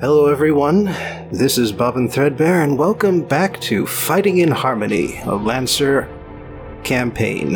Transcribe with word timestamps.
Hello, 0.00 0.26
everyone. 0.26 0.86
This 1.30 1.56
is 1.56 1.70
Bobbin 1.70 2.08
Threadbare, 2.08 2.62
and 2.62 2.76
welcome 2.76 3.22
back 3.22 3.60
to 3.60 3.86
Fighting 3.86 4.38
in 4.38 4.50
Harmony, 4.50 5.20
a 5.20 5.36
Lancer 5.36 6.08
campaign. 6.82 7.54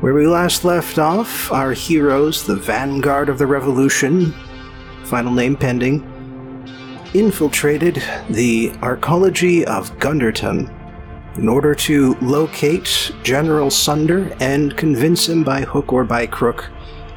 Where 0.00 0.12
we 0.12 0.26
last 0.26 0.66
left 0.66 0.98
off, 0.98 1.50
our 1.50 1.72
heroes, 1.72 2.44
the 2.44 2.56
vanguard 2.56 3.30
of 3.30 3.38
the 3.38 3.46
revolution, 3.46 4.34
final 5.04 5.32
name 5.32 5.56
pending, 5.56 6.02
infiltrated 7.14 8.02
the 8.28 8.68
arcology 8.82 9.64
of 9.64 9.98
Gunderton 9.98 10.68
in 11.38 11.48
order 11.48 11.74
to 11.74 12.14
locate 12.20 13.12
General 13.22 13.70
Sunder 13.70 14.36
and 14.40 14.76
convince 14.76 15.26
him 15.26 15.42
by 15.42 15.62
hook 15.62 15.94
or 15.94 16.04
by 16.04 16.26
crook 16.26 16.68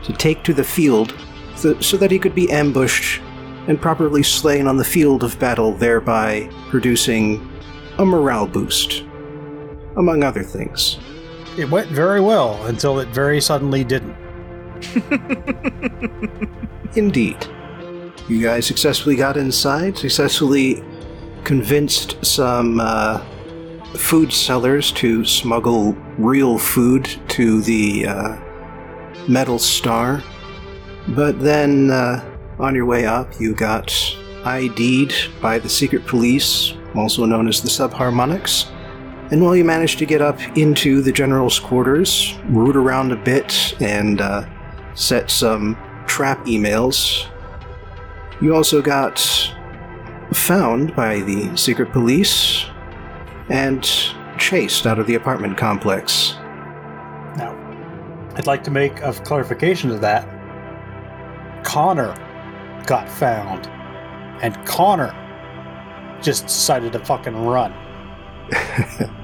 to 0.04 0.14
take 0.14 0.46
to 0.46 0.54
the 0.54 0.64
field 0.64 1.14
so 1.56 1.98
that 1.98 2.10
he 2.10 2.18
could 2.18 2.34
be 2.34 2.50
ambushed 2.50 3.22
and 3.70 3.80
properly 3.80 4.24
slain 4.24 4.66
on 4.68 4.78
the 4.78 4.84
field 4.84 5.24
of 5.24 5.40
battle, 5.40 5.72
thereby 5.74 6.50
producing 6.70 7.48
a 8.00 8.06
morale 8.06 8.48
boost, 8.48 9.04
among 9.96 10.24
other 10.24 10.42
things. 10.42 10.98
It 11.56 11.70
went 11.70 11.88
very 11.90 12.20
well 12.20 12.66
until 12.66 13.00
it 13.00 13.10
very 13.10 13.40
suddenly 13.40 13.84
didn't. 13.84 14.16
Indeed. 16.96 17.48
You 18.28 18.42
guys 18.42 18.66
successfully 18.66 19.16
got 19.16 19.38
inside, 19.38 19.98
successfully 19.98 20.84
convinced 21.44 22.26
some 22.26 22.80
uh, 22.80 23.24
food 23.94 24.34
sellers 24.34 24.92
to 24.94 25.24
smuggle 25.26 25.94
real 26.18 26.58
food 26.58 27.08
to 27.30 27.62
the 27.62 28.08
uh, 28.08 28.38
Metal 29.28 29.60
Star. 29.60 30.24
But 31.10 31.40
then, 31.40 31.92
uh, 31.92 32.29
on 32.60 32.76
your 32.76 32.86
way 32.86 33.06
up, 33.06 33.40
you 33.40 33.54
got 33.54 33.94
ID'd 34.46 35.14
by 35.42 35.60
the 35.60 35.70
secret 35.70 36.06
police, 36.06 36.74
also 36.96 37.26
known 37.26 37.48
as 37.48 37.62
the 37.62 37.70
Subharmonics. 37.70 38.70
And 39.32 39.42
while 39.44 39.56
you 39.56 39.64
managed 39.64 40.00
to 40.00 40.06
get 40.06 40.22
up 40.22 40.40
into 40.58 41.02
the 41.02 41.12
general's 41.12 41.60
quarters, 41.60 42.36
root 42.46 42.76
around 42.76 43.12
a 43.12 43.16
bit, 43.16 43.76
and 43.80 44.22
uh, 44.22 44.46
set 44.96 45.30
some 45.30 45.78
trap 46.08 46.46
emails, 46.46 47.28
you 48.42 48.56
also 48.56 48.82
got 48.82 49.20
found 50.34 50.96
by 50.96 51.20
the 51.22 51.56
secret 51.56 51.92
police 51.92 52.66
and 53.50 53.84
chased 54.38 54.86
out 54.86 55.00
of 55.00 55.08
the 55.08 55.16
apartment 55.16 55.58
complex. 55.58 56.34
Now, 57.38 57.56
I'd 58.36 58.48
like 58.48 58.64
to 58.66 58.72
make 58.72 59.02
a 59.02 59.14
clarification 59.14 59.90
to 59.90 59.98
that. 60.00 60.28
Connor 61.64 62.16
got 62.86 63.10
found, 63.10 63.68
and 64.42 64.56
Connor 64.66 65.14
just 66.22 66.48
decided 66.48 66.94
to 66.94 67.00
fucking 67.00 67.46
run. 67.46 67.74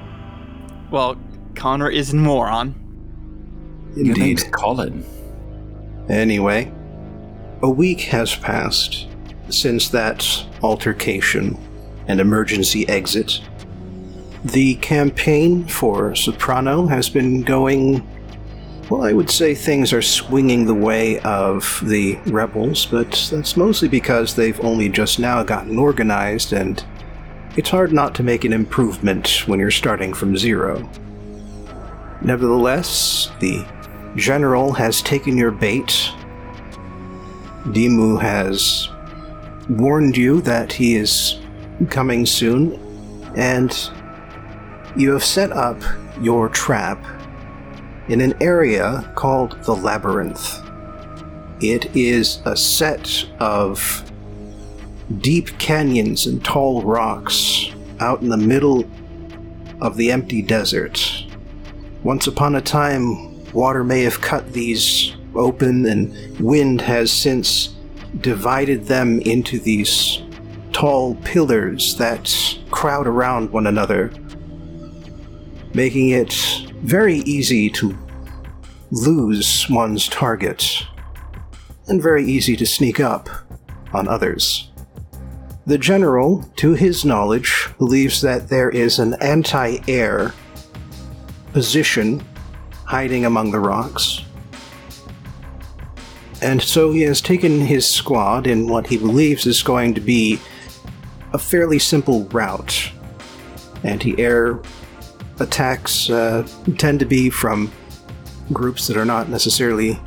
Well, 0.91 1.17
Connor 1.55 1.89
is 1.89 2.13
a 2.13 2.15
moron. 2.15 2.75
Your 3.95 4.15
name's 4.15 4.43
Indeed. 4.43 4.53
Colin. 4.53 5.05
Anyway, 6.09 6.71
a 7.61 7.69
week 7.69 8.01
has 8.01 8.35
passed 8.35 9.07
since 9.49 9.89
that 9.89 10.25
altercation 10.61 11.57
and 12.07 12.21
emergency 12.21 12.87
exit. 12.87 13.41
The 14.43 14.75
campaign 14.75 15.65
for 15.65 16.13
Soprano 16.15 16.85
has 16.87 17.09
been 17.09 17.41
going. 17.41 18.07
Well, 18.89 19.03
I 19.03 19.13
would 19.13 19.31
say 19.31 19.55
things 19.55 19.91
are 19.93 20.01
swinging 20.03 20.65
the 20.65 20.75
way 20.75 21.19
of 21.21 21.81
the 21.83 22.19
rebels, 22.27 22.85
but 22.85 23.27
that's 23.31 23.57
mostly 23.57 23.87
because 23.87 24.35
they've 24.35 24.59
only 24.63 24.89
just 24.89 25.17
now 25.17 25.41
gotten 25.41 25.79
organized, 25.79 26.53
and 26.53 26.85
it's 27.57 27.71
hard 27.71 27.91
not 27.91 28.13
to 28.15 28.23
make 28.23 28.45
an 28.45 28.53
improvement 28.53 29.47
when 29.47 29.59
you're 29.59 29.71
starting 29.71 30.13
from 30.13 30.37
zero. 30.37 30.87
Nevertheless, 32.21 33.31
the 33.39 33.65
General 34.15 34.71
has 34.73 35.01
taken 35.01 35.35
your 35.35 35.51
bait. 35.51 36.11
Dimu 37.65 38.21
has 38.21 38.87
warned 39.67 40.15
you 40.15 40.41
that 40.41 40.71
he 40.71 40.95
is 40.95 41.39
coming 41.89 42.27
soon, 42.27 42.79
and 43.35 43.89
you 44.95 45.11
have 45.11 45.23
set 45.23 45.51
up 45.51 45.81
your 46.21 46.49
trap 46.49 47.03
in 48.07 48.21
an 48.21 48.33
area 48.41 49.11
called 49.15 49.61
the 49.63 49.75
Labyrinth. 49.75 50.61
It 51.61 51.95
is 51.95 52.39
a 52.45 52.55
set 52.55 53.25
of 53.39 54.11
deep 55.19 55.57
canyons 55.57 56.25
and 56.25 56.43
tall 56.43 56.81
rocks 56.83 57.71
out 57.99 58.21
in 58.21 58.29
the 58.29 58.37
middle 58.37 58.89
of 59.81 59.97
the 59.97 60.11
empty 60.11 60.41
desert. 60.41 61.25
Once 62.03 62.27
upon 62.27 62.55
a 62.55 62.61
time, 62.61 63.51
water 63.51 63.83
may 63.83 64.03
have 64.03 64.21
cut 64.21 64.53
these 64.53 65.15
open, 65.33 65.85
and 65.85 66.39
wind 66.39 66.81
has 66.81 67.11
since 67.11 67.75
divided 68.21 68.85
them 68.85 69.19
into 69.21 69.59
these 69.59 70.21
tall 70.71 71.15
pillars 71.15 71.95
that 71.97 72.57
crowd 72.71 73.07
around 73.07 73.51
one 73.51 73.67
another, 73.67 74.11
making 75.73 76.09
it 76.09 76.64
very 76.85 77.17
easy 77.19 77.67
to 77.67 77.97
lose 78.91 79.65
one's 79.71 80.07
target, 80.07 80.85
and 81.87 82.01
very 82.01 82.23
easy 82.23 82.55
to 82.55 82.65
sneak 82.65 82.99
up 82.99 83.27
on 83.91 84.07
others. 84.07 84.69
The 85.65 85.79
general, 85.79 86.47
to 86.57 86.73
his 86.73 87.03
knowledge, 87.03 87.69
believes 87.79 88.21
that 88.21 88.49
there 88.49 88.69
is 88.69 88.99
an 88.99 89.15
anti 89.15 89.79
air 89.87 90.31
position 91.53 92.23
hiding 92.85 93.25
among 93.25 93.49
the 93.49 93.59
rocks. 93.59 94.21
And 96.43 96.61
so 96.61 96.91
he 96.91 97.01
has 97.01 97.19
taken 97.19 97.61
his 97.61 97.89
squad 97.89 98.45
in 98.45 98.67
what 98.67 98.85
he 98.85 98.97
believes 98.97 99.47
is 99.47 99.63
going 99.63 99.95
to 99.95 100.01
be 100.01 100.39
a 101.33 101.39
fairly 101.39 101.79
simple 101.79 102.25
route. 102.25 102.91
Anti 103.83 104.19
air 104.19 104.59
attacks 105.39 106.09
uh, 106.09 106.47
tend 106.77 106.99
to 106.99 107.05
be 107.05 107.29
from 107.29 107.71
groups 108.53 108.87
that 108.87 108.97
are 108.97 109.05
not 109.05 109.29
necessarily 109.29 109.99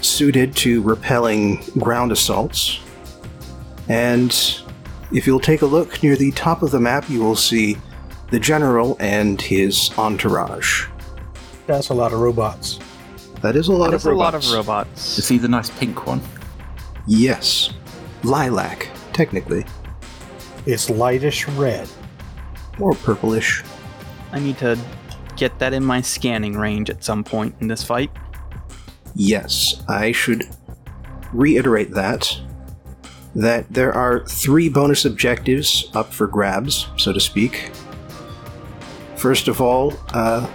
suited 0.00 0.54
to 0.56 0.82
repelling 0.82 1.62
ground 1.78 2.12
assaults. 2.12 2.80
And 3.88 4.32
if 5.12 5.26
you'll 5.26 5.40
take 5.40 5.62
a 5.62 5.66
look 5.66 6.02
near 6.02 6.16
the 6.16 6.30
top 6.32 6.62
of 6.62 6.70
the 6.70 6.80
map, 6.80 7.08
you 7.08 7.20
will 7.20 7.36
see 7.36 7.76
the 8.30 8.40
general 8.40 8.96
and 8.98 9.40
his 9.40 9.90
entourage. 9.98 10.86
That's 11.66 11.90
a 11.90 11.94
lot 11.94 12.12
of 12.12 12.20
robots. 12.20 12.78
That 13.42 13.56
is 13.56 13.68
a 13.68 13.72
lot 13.72 13.90
There's 13.90 14.06
of 14.06 14.12
a 14.12 14.16
lot 14.16 14.32
robots. 14.34 14.48
of 14.48 14.54
robots. 14.54 15.18
Is 15.18 15.28
he 15.28 15.38
the 15.38 15.48
nice 15.48 15.70
pink 15.70 16.06
one? 16.06 16.20
Yes. 17.06 17.70
Lilac, 18.22 18.88
technically. 19.12 19.64
It's 20.64 20.88
lightish 20.88 21.46
red. 21.58 21.88
Or 22.78 22.92
purplish. 22.94 23.62
I 24.32 24.40
need 24.40 24.58
to 24.58 24.78
get 25.36 25.58
that 25.58 25.72
in 25.72 25.84
my 25.84 26.00
scanning 26.00 26.54
range 26.56 26.90
at 26.90 27.04
some 27.04 27.22
point 27.22 27.54
in 27.60 27.68
this 27.68 27.84
fight. 27.84 28.10
Yes, 29.14 29.82
I 29.88 30.12
should 30.12 30.48
reiterate 31.32 31.92
that. 31.92 32.38
That 33.34 33.72
there 33.72 33.92
are 33.92 34.26
three 34.26 34.68
bonus 34.68 35.04
objectives 35.04 35.90
up 35.94 36.12
for 36.12 36.26
grabs, 36.26 36.88
so 36.96 37.12
to 37.12 37.20
speak. 37.20 37.70
First 39.16 39.48
of 39.48 39.60
all, 39.60 39.94
uh, 40.12 40.50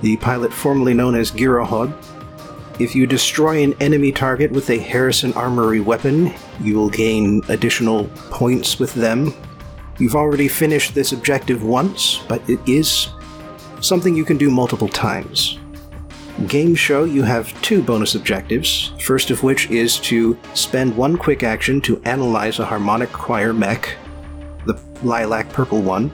the 0.00 0.16
pilot 0.18 0.52
formerly 0.52 0.94
known 0.94 1.14
as 1.14 1.30
Girohod. 1.30 1.92
If 2.80 2.94
you 2.94 3.06
destroy 3.06 3.62
an 3.62 3.74
enemy 3.80 4.12
target 4.12 4.50
with 4.50 4.70
a 4.70 4.78
Harrison 4.78 5.32
Armory 5.34 5.80
weapon, 5.80 6.32
you 6.60 6.74
will 6.74 6.90
gain 6.90 7.42
additional 7.48 8.08
points 8.30 8.78
with 8.78 8.94
them. 8.94 9.32
You've 9.98 10.16
already 10.16 10.48
finished 10.48 10.94
this 10.94 11.12
objective 11.12 11.62
once, 11.62 12.22
but 12.28 12.48
it 12.48 12.60
is 12.68 13.08
something 13.80 14.16
you 14.16 14.24
can 14.24 14.38
do 14.38 14.50
multiple 14.50 14.88
times. 14.88 15.58
Game 16.46 16.74
Show, 16.74 17.04
you 17.04 17.22
have 17.22 17.60
two 17.62 17.82
bonus 17.82 18.14
objectives, 18.14 18.92
first 19.00 19.30
of 19.30 19.42
which 19.42 19.70
is 19.70 19.98
to 20.00 20.38
spend 20.54 20.96
one 20.96 21.16
quick 21.16 21.42
action 21.42 21.80
to 21.82 22.00
analyze 22.04 22.58
a 22.58 22.64
harmonic 22.64 23.12
choir 23.12 23.52
mech, 23.52 23.96
the 24.66 24.80
lilac 25.02 25.50
purple 25.50 25.82
one. 25.82 26.12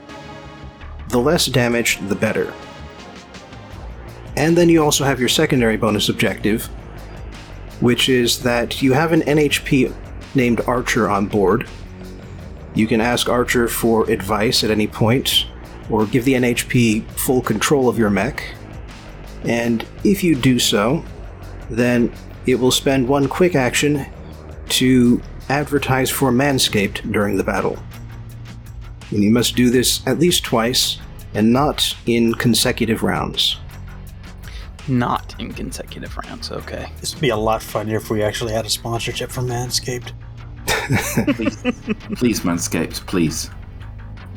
The 1.07 1.19
less 1.19 1.45
damage, 1.47 1.99
the 2.07 2.15
better. 2.15 2.53
And 4.35 4.57
then 4.57 4.69
you 4.69 4.83
also 4.83 5.03
have 5.05 5.19
your 5.19 5.29
secondary 5.29 5.77
bonus 5.77 6.09
objective, 6.09 6.65
which 7.79 8.09
is 8.09 8.43
that 8.43 8.81
you 8.81 8.93
have 8.93 9.13
an 9.13 9.21
NHP 9.21 9.93
named 10.35 10.61
Archer 10.67 11.09
on 11.09 11.27
board. 11.27 11.67
You 12.75 12.87
can 12.87 13.01
ask 13.01 13.27
Archer 13.27 13.67
for 13.67 14.09
advice 14.09 14.63
at 14.63 14.71
any 14.71 14.87
point, 14.87 15.47
or 15.89 16.05
give 16.05 16.25
the 16.25 16.33
NHP 16.33 17.09
full 17.11 17.41
control 17.41 17.89
of 17.89 17.97
your 17.97 18.09
mech. 18.09 18.43
And 19.43 19.85
if 20.03 20.23
you 20.23 20.35
do 20.35 20.59
so, 20.59 21.03
then 21.69 22.13
it 22.45 22.55
will 22.55 22.71
spend 22.71 23.07
one 23.07 23.27
quick 23.27 23.55
action 23.55 24.05
to 24.69 25.21
advertise 25.49 26.09
for 26.09 26.31
Manscaped 26.31 27.11
during 27.11 27.37
the 27.37 27.43
battle. 27.43 27.77
And 29.11 29.23
you 29.23 29.31
must 29.31 29.55
do 29.55 29.69
this 29.69 30.05
at 30.05 30.19
least 30.19 30.43
twice, 30.43 30.99
and 31.33 31.51
not 31.51 31.95
in 32.05 32.33
consecutive 32.35 33.01
rounds. 33.01 33.57
Not 34.87 35.35
in 35.39 35.53
consecutive 35.53 36.15
rounds, 36.17 36.51
okay. 36.51 36.91
This 36.99 37.13
would 37.13 37.21
be 37.21 37.29
a 37.29 37.37
lot 37.37 37.61
funnier 37.61 37.97
if 37.97 38.09
we 38.09 38.23
actually 38.23 38.53
had 38.53 38.65
a 38.65 38.69
sponsorship 38.69 39.31
from 39.31 39.47
Manscaped. 39.47 40.11
Please, 41.35 41.57
please, 42.15 42.39
Manscaped, 42.41 43.05
please. 43.05 43.49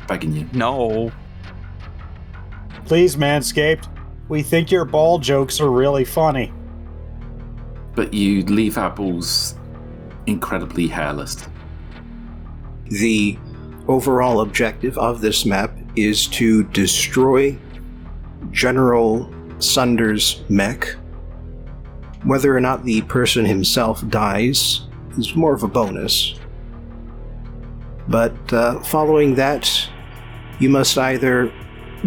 Begging 0.07 0.33
you. 0.33 0.49
No. 0.53 1.11
Please, 2.85 3.15
Manscaped. 3.15 3.87
We 4.29 4.43
think 4.43 4.71
your 4.71 4.85
ball 4.85 5.19
jokes 5.19 5.59
are 5.59 5.69
really 5.69 6.05
funny. 6.05 6.53
But 7.95 8.13
you 8.13 8.43
leave 8.43 8.77
our 8.77 8.89
balls 8.89 9.55
incredibly 10.25 10.87
hairless. 10.87 11.47
The 12.85 13.37
overall 13.87 14.41
objective 14.41 14.97
of 14.97 15.21
this 15.21 15.45
map 15.45 15.77
is 15.95 16.27
to 16.27 16.63
destroy 16.65 17.57
General 18.51 19.29
Sunder's 19.59 20.43
mech. 20.49 20.95
Whether 22.23 22.55
or 22.55 22.61
not 22.61 22.83
the 22.83 23.01
person 23.03 23.45
himself 23.45 24.07
dies 24.09 24.87
is 25.17 25.35
more 25.35 25.53
of 25.53 25.63
a 25.63 25.67
bonus. 25.67 26.35
But 28.07 28.53
uh, 28.53 28.79
following 28.81 29.35
that, 29.35 29.89
you 30.59 30.69
must 30.69 30.97
either 30.97 31.51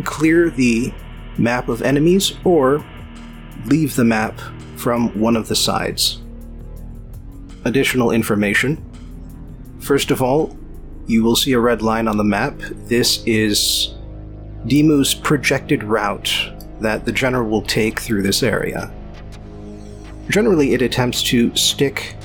clear 0.04 0.50
the 0.50 0.92
map 1.38 1.68
of 1.68 1.82
enemies 1.82 2.34
or 2.44 2.84
leave 3.66 3.96
the 3.96 4.04
map 4.04 4.38
from 4.76 5.18
one 5.18 5.36
of 5.36 5.48
the 5.48 5.56
sides. 5.56 6.20
Additional 7.64 8.10
information. 8.10 8.82
First 9.80 10.10
of 10.10 10.22
all, 10.22 10.56
you 11.06 11.22
will 11.22 11.36
see 11.36 11.52
a 11.52 11.60
red 11.60 11.82
line 11.82 12.08
on 12.08 12.16
the 12.16 12.24
map. 12.24 12.58
This 12.88 13.22
is 13.26 13.94
Demu's 14.66 15.14
projected 15.14 15.82
route 15.84 16.32
that 16.80 17.04
the 17.04 17.12
general 17.12 17.48
will 17.48 17.62
take 17.62 18.00
through 18.00 18.22
this 18.22 18.42
area. 18.42 18.92
Generally, 20.28 20.74
it 20.74 20.82
attempts 20.82 21.22
to 21.24 21.54
stick 21.54 22.15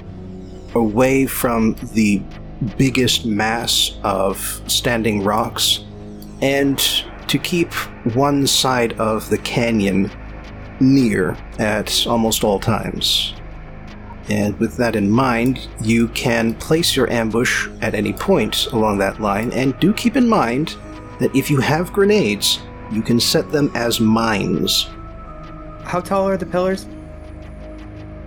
away 0.76 1.26
from 1.26 1.76
the 1.94 2.22
biggest 2.78 3.26
mass 3.26 3.98
of 4.04 4.38
standing 4.68 5.24
rocks 5.24 5.84
and 6.42 6.80
to 7.28 7.38
keep 7.38 7.74
one 8.14 8.46
side 8.46 8.94
of 9.00 9.30
the 9.30 9.38
canyon 9.40 10.12
near 10.80 11.38
at 11.60 12.06
almost 12.08 12.44
all 12.44 12.60
times. 12.60 13.34
And 14.30 14.58
with 14.60 14.78
that 14.78 14.96
in 14.96 15.10
mind, 15.10 15.68
you 15.82 16.08
can 16.10 16.54
place 16.56 16.96
your 16.96 17.10
ambush 17.12 17.68
at 17.82 17.96
any 17.96 18.14
point 18.14 18.68
along 18.68 19.00
that 19.00 19.20
line, 19.20 19.52
and 19.52 19.78
do 19.80 19.94
keep 19.94 20.16
in 20.16 20.28
mind 20.30 20.76
that 21.20 21.36
if 21.36 21.50
you 21.50 21.60
have 21.60 21.92
grenades, 21.92 22.60
you 22.92 23.02
can 23.02 23.20
set 23.20 23.52
them 23.52 23.72
as 23.76 24.00
mines, 24.00 24.88
How 25.84 26.00
tall 26.02 26.28
are 26.28 26.38
the 26.38 26.46
pillars? 26.46 26.88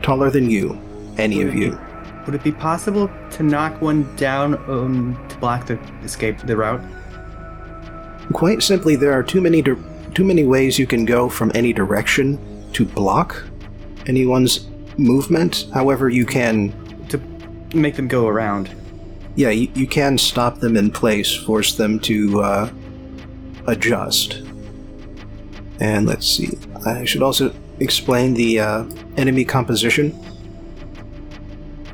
taller 0.02 0.30
than 0.30 0.50
you, 0.50 0.78
any 1.16 1.40
of 1.42 1.54
you. 1.54 1.78
Would 2.26 2.34
it 2.34 2.42
be 2.42 2.52
possible 2.52 3.10
to 3.32 3.42
knock 3.42 3.80
one 3.82 4.14
down 4.16 4.54
um, 4.70 5.18
to 5.28 5.36
block 5.38 5.66
the 5.66 5.78
escape 6.02 6.38
the 6.38 6.56
route? 6.56 6.80
Quite 8.32 8.62
simply, 8.62 8.96
there 8.96 9.12
are 9.12 9.22
too 9.22 9.40
many 9.40 9.60
di- 9.62 9.76
too 10.14 10.24
many 10.24 10.44
ways 10.44 10.78
you 10.78 10.86
can 10.86 11.04
go 11.04 11.28
from 11.28 11.50
any 11.54 11.72
direction 11.72 12.38
to 12.72 12.84
block 12.84 13.44
anyone's 14.06 14.66
movement. 14.96 15.66
However, 15.74 16.08
you 16.08 16.24
can 16.24 16.72
To 17.08 17.18
make 17.76 17.96
them 17.96 18.08
go 18.08 18.26
around. 18.28 18.70
yeah, 19.36 19.50
you, 19.50 19.68
you 19.74 19.86
can 19.86 20.16
stop 20.16 20.60
them 20.60 20.76
in 20.76 20.90
place, 20.90 21.34
force 21.34 21.74
them 21.76 21.98
to 22.00 22.40
uh, 22.42 22.70
adjust. 23.66 24.42
And 25.80 26.06
let's 26.06 26.26
see. 26.26 26.56
I 26.86 27.04
should 27.04 27.22
also 27.22 27.52
explain 27.80 28.34
the 28.34 28.60
uh, 28.60 28.84
enemy 29.16 29.44
composition. 29.44 30.18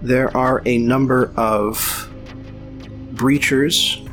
There 0.02 0.34
are 0.34 0.62
a 0.64 0.78
number 0.78 1.30
of 1.36 2.08
breachers, 3.12 4.06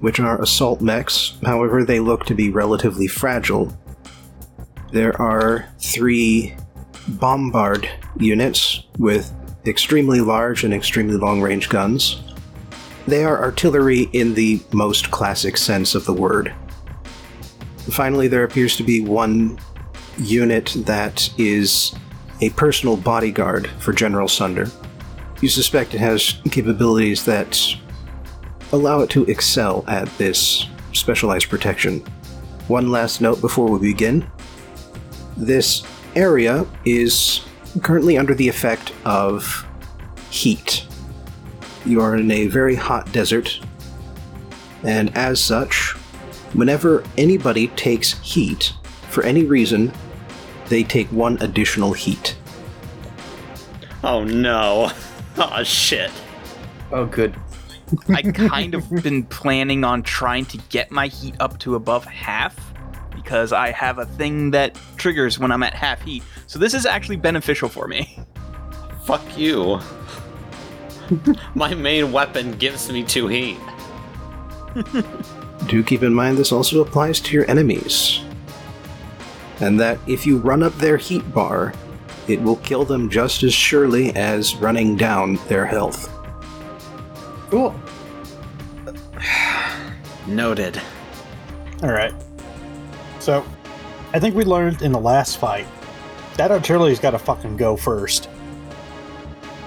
which 0.00 0.20
are 0.20 0.40
assault 0.42 0.82
mechs. 0.82 1.38
However, 1.44 1.84
they 1.84 1.98
look 1.98 2.26
to 2.26 2.34
be 2.34 2.50
relatively 2.50 3.06
fragile. 3.06 3.76
There 4.92 5.18
are 5.20 5.66
three 5.78 6.54
bombard 7.08 7.88
units 8.18 8.82
with 8.98 9.32
extremely 9.64 10.20
large 10.20 10.62
and 10.62 10.74
extremely 10.74 11.16
long 11.16 11.40
range 11.40 11.70
guns. 11.70 12.20
They 13.06 13.24
are 13.24 13.42
artillery 13.42 14.10
in 14.12 14.34
the 14.34 14.60
most 14.72 15.10
classic 15.10 15.56
sense 15.56 15.94
of 15.94 16.04
the 16.04 16.12
word. 16.12 16.52
Finally, 17.90 18.28
there 18.28 18.44
appears 18.44 18.76
to 18.76 18.82
be 18.82 19.00
one 19.00 19.58
unit 20.18 20.76
that 20.84 21.30
is 21.38 21.94
a 22.42 22.50
personal 22.50 22.96
bodyguard 22.96 23.68
for 23.78 23.92
General 23.92 24.28
Sunder. 24.28 24.70
You 25.42 25.48
suspect 25.48 25.92
it 25.92 25.98
has 25.98 26.40
capabilities 26.52 27.24
that 27.24 27.60
allow 28.70 29.00
it 29.00 29.10
to 29.10 29.24
excel 29.24 29.84
at 29.88 30.06
this 30.16 30.66
specialized 30.92 31.50
protection. 31.50 31.98
One 32.68 32.92
last 32.92 33.20
note 33.20 33.40
before 33.40 33.68
we 33.68 33.92
begin 33.92 34.24
this 35.36 35.82
area 36.14 36.64
is 36.84 37.40
currently 37.82 38.16
under 38.16 38.34
the 38.34 38.48
effect 38.48 38.92
of 39.04 39.66
heat. 40.30 40.86
You 41.84 42.00
are 42.00 42.16
in 42.16 42.30
a 42.30 42.46
very 42.46 42.76
hot 42.76 43.10
desert, 43.10 43.58
and 44.84 45.12
as 45.16 45.42
such, 45.42 45.94
whenever 46.54 47.02
anybody 47.18 47.66
takes 47.68 48.16
heat, 48.20 48.74
for 49.10 49.24
any 49.24 49.42
reason, 49.42 49.92
they 50.68 50.84
take 50.84 51.08
one 51.08 51.36
additional 51.40 51.94
heat. 51.94 52.36
Oh 54.04 54.22
no. 54.22 54.92
Oh 55.38 55.62
shit. 55.62 56.10
Oh, 56.90 57.06
good. 57.06 57.34
I 58.08 58.22
kind 58.22 58.74
of 58.74 58.88
been 59.02 59.24
planning 59.24 59.84
on 59.84 60.02
trying 60.02 60.44
to 60.46 60.58
get 60.68 60.90
my 60.90 61.06
heat 61.08 61.34
up 61.40 61.58
to 61.60 61.74
above 61.74 62.04
half 62.04 62.54
because 63.14 63.52
I 63.52 63.70
have 63.70 63.98
a 63.98 64.06
thing 64.06 64.50
that 64.50 64.78
triggers 64.96 65.38
when 65.38 65.52
I'm 65.52 65.62
at 65.62 65.74
half 65.74 66.02
heat. 66.02 66.22
So 66.46 66.58
this 66.58 66.74
is 66.74 66.86
actually 66.86 67.16
beneficial 67.16 67.68
for 67.68 67.88
me. 67.88 68.18
Fuck 69.04 69.38
you. 69.38 69.80
My 71.54 71.74
main 71.74 72.12
weapon 72.12 72.52
gives 72.52 72.90
me 72.90 73.02
two 73.02 73.26
heat. 73.26 73.58
Do 75.66 75.82
keep 75.82 76.02
in 76.02 76.14
mind 76.14 76.38
this 76.38 76.52
also 76.52 76.80
applies 76.80 77.20
to 77.20 77.34
your 77.34 77.48
enemies. 77.50 78.20
And 79.60 79.78
that 79.80 79.98
if 80.06 80.26
you 80.26 80.38
run 80.38 80.62
up 80.62 80.74
their 80.78 80.96
heat 80.96 81.32
bar, 81.32 81.74
it 82.28 82.40
will 82.40 82.56
kill 82.56 82.84
them 82.84 83.10
just 83.10 83.42
as 83.42 83.52
surely 83.52 84.14
as 84.14 84.54
running 84.56 84.96
down 84.96 85.38
their 85.48 85.66
health. 85.66 86.10
Cool. 87.50 87.74
Noted. 90.26 90.80
All 91.82 91.92
right. 91.92 92.14
So, 93.18 93.44
I 94.12 94.18
think 94.18 94.34
we 94.34 94.44
learned 94.44 94.82
in 94.82 94.92
the 94.92 95.00
last 95.00 95.38
fight 95.38 95.66
that 96.36 96.50
artillery's 96.50 96.98
got 96.98 97.10
to 97.10 97.18
fucking 97.18 97.56
go 97.56 97.76
first. 97.76 98.26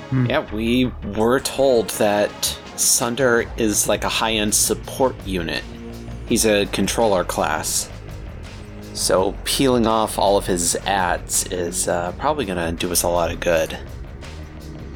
Hmm. 0.09 0.25
Yeah, 0.25 0.51
we 0.53 0.91
were 1.15 1.39
told 1.39 1.89
that 1.91 2.31
Sunder 2.75 3.45
is 3.57 3.87
like 3.87 4.03
a 4.03 4.09
high 4.09 4.33
end 4.33 4.53
support 4.53 5.15
unit. 5.25 5.63
He's 6.27 6.45
a 6.45 6.65
controller 6.67 7.23
class. 7.23 7.89
So 8.95 9.35
peeling 9.43 9.85
off 9.87 10.17
all 10.17 10.37
of 10.37 10.45
his 10.45 10.75
adds 10.85 11.45
is 11.47 11.87
uh, 11.87 12.13
probably 12.13 12.45
going 12.45 12.57
to 12.57 12.71
do 12.71 12.91
us 12.91 13.03
a 13.03 13.09
lot 13.09 13.29
of 13.31 13.39
good. 13.41 13.77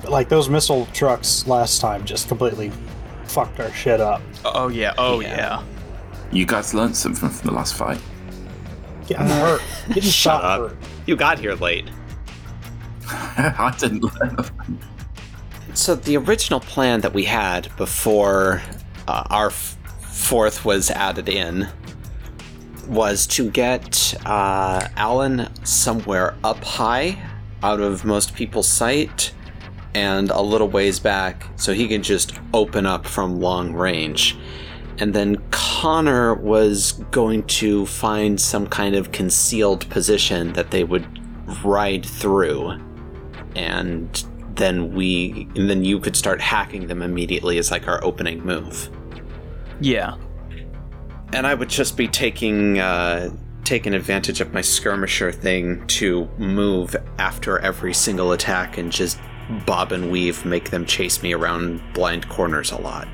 Like 0.08 0.30
those 0.30 0.50
missile 0.50 0.88
trucks 0.94 1.46
last 1.48 1.82
time 1.82 2.06
just 2.06 2.28
completely 2.30 2.72
fucked 3.26 3.60
our 3.60 3.72
shit 3.74 4.00
up. 4.02 4.22
Oh 4.46 4.70
yeah, 4.70 4.94
oh 4.98 5.20
Yeah. 5.20 5.36
yeah. 5.36 5.64
You 6.32 6.46
guys 6.46 6.74
learned 6.74 6.96
something 6.96 7.30
from 7.30 7.50
the 7.50 7.54
last 7.54 7.76
fight. 7.76 8.02
Getting 9.08 9.28
hurt. 9.28 9.62
Getting 9.90 10.04
Shut 10.04 10.14
shot 10.14 10.44
up. 10.44 10.60
hurt. 10.72 10.78
You 11.06 11.16
got 11.16 11.38
here 11.40 11.56
late. 11.56 11.90
I 13.10 13.76
didn't 13.78 14.04
learn. 14.04 14.38
So 15.74 15.96
the 15.96 16.16
original 16.18 16.60
plan 16.62 17.02
that 17.02 17.14
we 17.14 17.26
had 17.26 17.70
before 17.78 18.62
uh, 19.08 19.24
our 19.30 19.48
f- 19.48 19.78
fourth 20.02 20.64
was 20.64 20.90
added 20.90 21.28
in 21.30 21.68
was 22.90 23.28
to 23.28 23.50
get 23.50 24.14
uh, 24.26 24.88
Alan 24.96 25.48
somewhere 25.64 26.36
up 26.44 26.64
high 26.64 27.18
out 27.64 27.80
of 27.80 28.04
most 28.04 28.36
people's 28.36 28.68
sight 28.68 29.34
and 29.94 30.30
a 30.32 30.42
little 30.42 30.68
ways 30.68 31.00
back 31.00 31.46
so 31.56 31.74
he 31.74 31.88
can 31.88 32.04
just 32.04 32.34
open 32.54 32.86
up 32.86 33.06
from 33.06 33.40
long 33.40 33.74
range. 33.74 34.38
And 34.98 35.14
then 35.14 35.38
Connor 35.52 36.34
was 36.36 36.94
going 37.12 37.44
to 37.44 37.86
find 37.86 38.40
some 38.40 38.68
kind 38.68 38.96
of 38.96 39.12
concealed 39.12 39.90
position 39.90 40.54
that 40.54 40.72
they 40.72 40.84
would 40.84 41.08
ride 41.64 42.06
through 42.06 42.80
and 43.56 44.26
then 44.56 44.94
we 44.94 45.48
then 45.56 45.84
you 45.84 46.00
could 46.00 46.16
start 46.16 46.42
hacking 46.42 46.88
them 46.88 47.02
immediately 47.02 47.58
as 47.58 47.72
like 47.72 47.88
our 47.88 48.04
opening 48.04 48.44
move. 48.44 48.90
Yeah. 49.80 50.16
And 51.34 51.46
I 51.46 51.54
would 51.54 51.70
just 51.70 51.96
be 51.96 52.08
taking 52.08 52.80
uh, 52.80 53.30
taking 53.64 53.94
advantage 53.94 54.42
of 54.42 54.52
my 54.52 54.62
skirmisher 54.62 55.32
thing 55.32 55.86
to 55.86 56.28
move 56.38 56.96
after 57.20 57.60
every 57.60 57.94
single 57.94 58.32
attack 58.32 58.80
and 58.80 58.92
just 58.92 59.20
bob 59.66 59.92
and 59.92 60.12
weave, 60.12 60.44
make 60.46 60.72
them 60.72 60.86
chase 60.86 61.22
me 61.22 61.34
around 61.34 61.82
blind 61.94 62.28
corners 62.30 62.72
a 62.72 62.78
lot. 62.78 63.08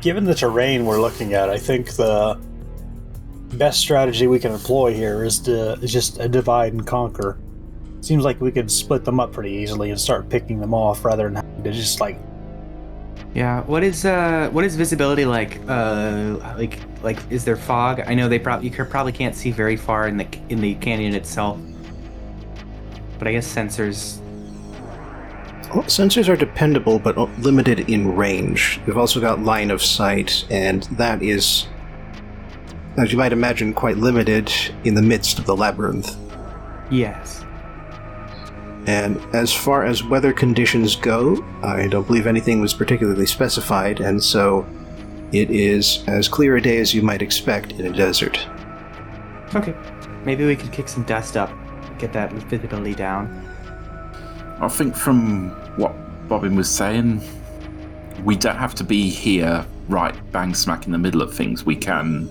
Given 0.00 0.24
the 0.24 0.34
terrain 0.34 0.86
we're 0.86 1.00
looking 1.00 1.34
at, 1.34 1.50
I 1.50 1.58
think 1.58 1.92
the 1.92 2.38
best 3.54 3.80
strategy 3.80 4.26
we 4.26 4.38
can 4.38 4.52
employ 4.52 4.94
here 4.94 5.24
is 5.24 5.38
to 5.40 5.72
is 5.74 5.92
just 5.92 6.20
a 6.20 6.28
divide 6.28 6.72
and 6.72 6.86
conquer. 6.86 7.38
Seems 8.00 8.24
like 8.24 8.40
we 8.40 8.52
could 8.52 8.70
split 8.70 9.04
them 9.04 9.18
up 9.18 9.32
pretty 9.32 9.50
easily 9.50 9.90
and 9.90 10.00
start 10.00 10.28
picking 10.28 10.60
them 10.60 10.74
off 10.74 11.04
rather 11.04 11.28
than 11.28 11.62
to 11.64 11.72
just 11.72 12.00
like 12.00 12.18
Yeah. 13.34 13.62
What 13.64 13.82
is 13.82 14.04
uh 14.04 14.48
what 14.50 14.64
is 14.64 14.76
visibility 14.76 15.26
like? 15.26 15.60
Uh, 15.68 16.38
like 16.56 16.78
like 17.02 17.18
is 17.30 17.44
there 17.44 17.56
fog? 17.56 18.00
I 18.06 18.14
know 18.14 18.28
they 18.28 18.38
probably 18.38 18.68
you 18.68 18.84
probably 18.84 19.12
can't 19.12 19.34
see 19.34 19.50
very 19.50 19.76
far 19.76 20.08
in 20.08 20.16
the 20.16 20.26
in 20.48 20.60
the 20.60 20.74
canyon 20.76 21.14
itself. 21.14 21.58
But 23.18 23.28
I 23.28 23.32
guess 23.32 23.46
sensors. 23.46 24.20
Well, 25.74 25.84
sensors 25.84 26.28
are 26.28 26.36
dependable 26.36 26.98
but 26.98 27.16
limited 27.40 27.90
in 27.90 28.14
range. 28.14 28.80
We've 28.86 28.96
also 28.96 29.20
got 29.20 29.40
line 29.42 29.70
of 29.70 29.82
sight, 29.82 30.46
and 30.48 30.84
that 30.92 31.22
is, 31.22 31.66
as 32.96 33.12
you 33.12 33.18
might 33.18 33.32
imagine, 33.32 33.74
quite 33.74 33.96
limited 33.96 34.52
in 34.84 34.94
the 34.94 35.02
midst 35.02 35.38
of 35.38 35.44
the 35.44 35.56
labyrinth. 35.56 36.16
Yes. 36.90 37.44
And 38.86 39.16
as 39.34 39.52
far 39.52 39.84
as 39.84 40.04
weather 40.04 40.32
conditions 40.32 40.94
go, 40.96 41.44
I 41.62 41.88
don't 41.88 42.06
believe 42.06 42.26
anything 42.26 42.60
was 42.60 42.72
particularly 42.72 43.26
specified, 43.26 44.00
and 44.00 44.22
so 44.22 44.64
it 45.32 45.50
is 45.50 46.04
as 46.06 46.28
clear 46.28 46.56
a 46.56 46.62
day 46.62 46.78
as 46.78 46.94
you 46.94 47.02
might 47.02 47.20
expect 47.20 47.72
in 47.72 47.86
a 47.86 47.92
desert. 47.92 48.38
Okay. 49.54 49.74
Maybe 50.24 50.44
we 50.46 50.54
could 50.56 50.70
kick 50.72 50.88
some 50.88 51.02
dust 51.04 51.36
up, 51.36 51.50
get 51.98 52.12
that 52.12 52.32
visibility 52.32 52.94
down. 52.94 53.42
I 54.60 54.68
think 54.68 54.94
from 54.96 55.50
what 55.76 55.92
Bobbin 56.28 56.54
was 56.56 56.68
saying, 56.70 57.20
we 58.24 58.36
don't 58.36 58.56
have 58.56 58.74
to 58.76 58.84
be 58.84 59.08
here 59.10 59.66
right 59.88 60.14
bang 60.32 60.54
smack 60.54 60.86
in 60.86 60.92
the 60.92 60.98
middle 60.98 61.22
of 61.22 61.34
things. 61.34 61.64
We 61.66 61.76
can. 61.76 62.28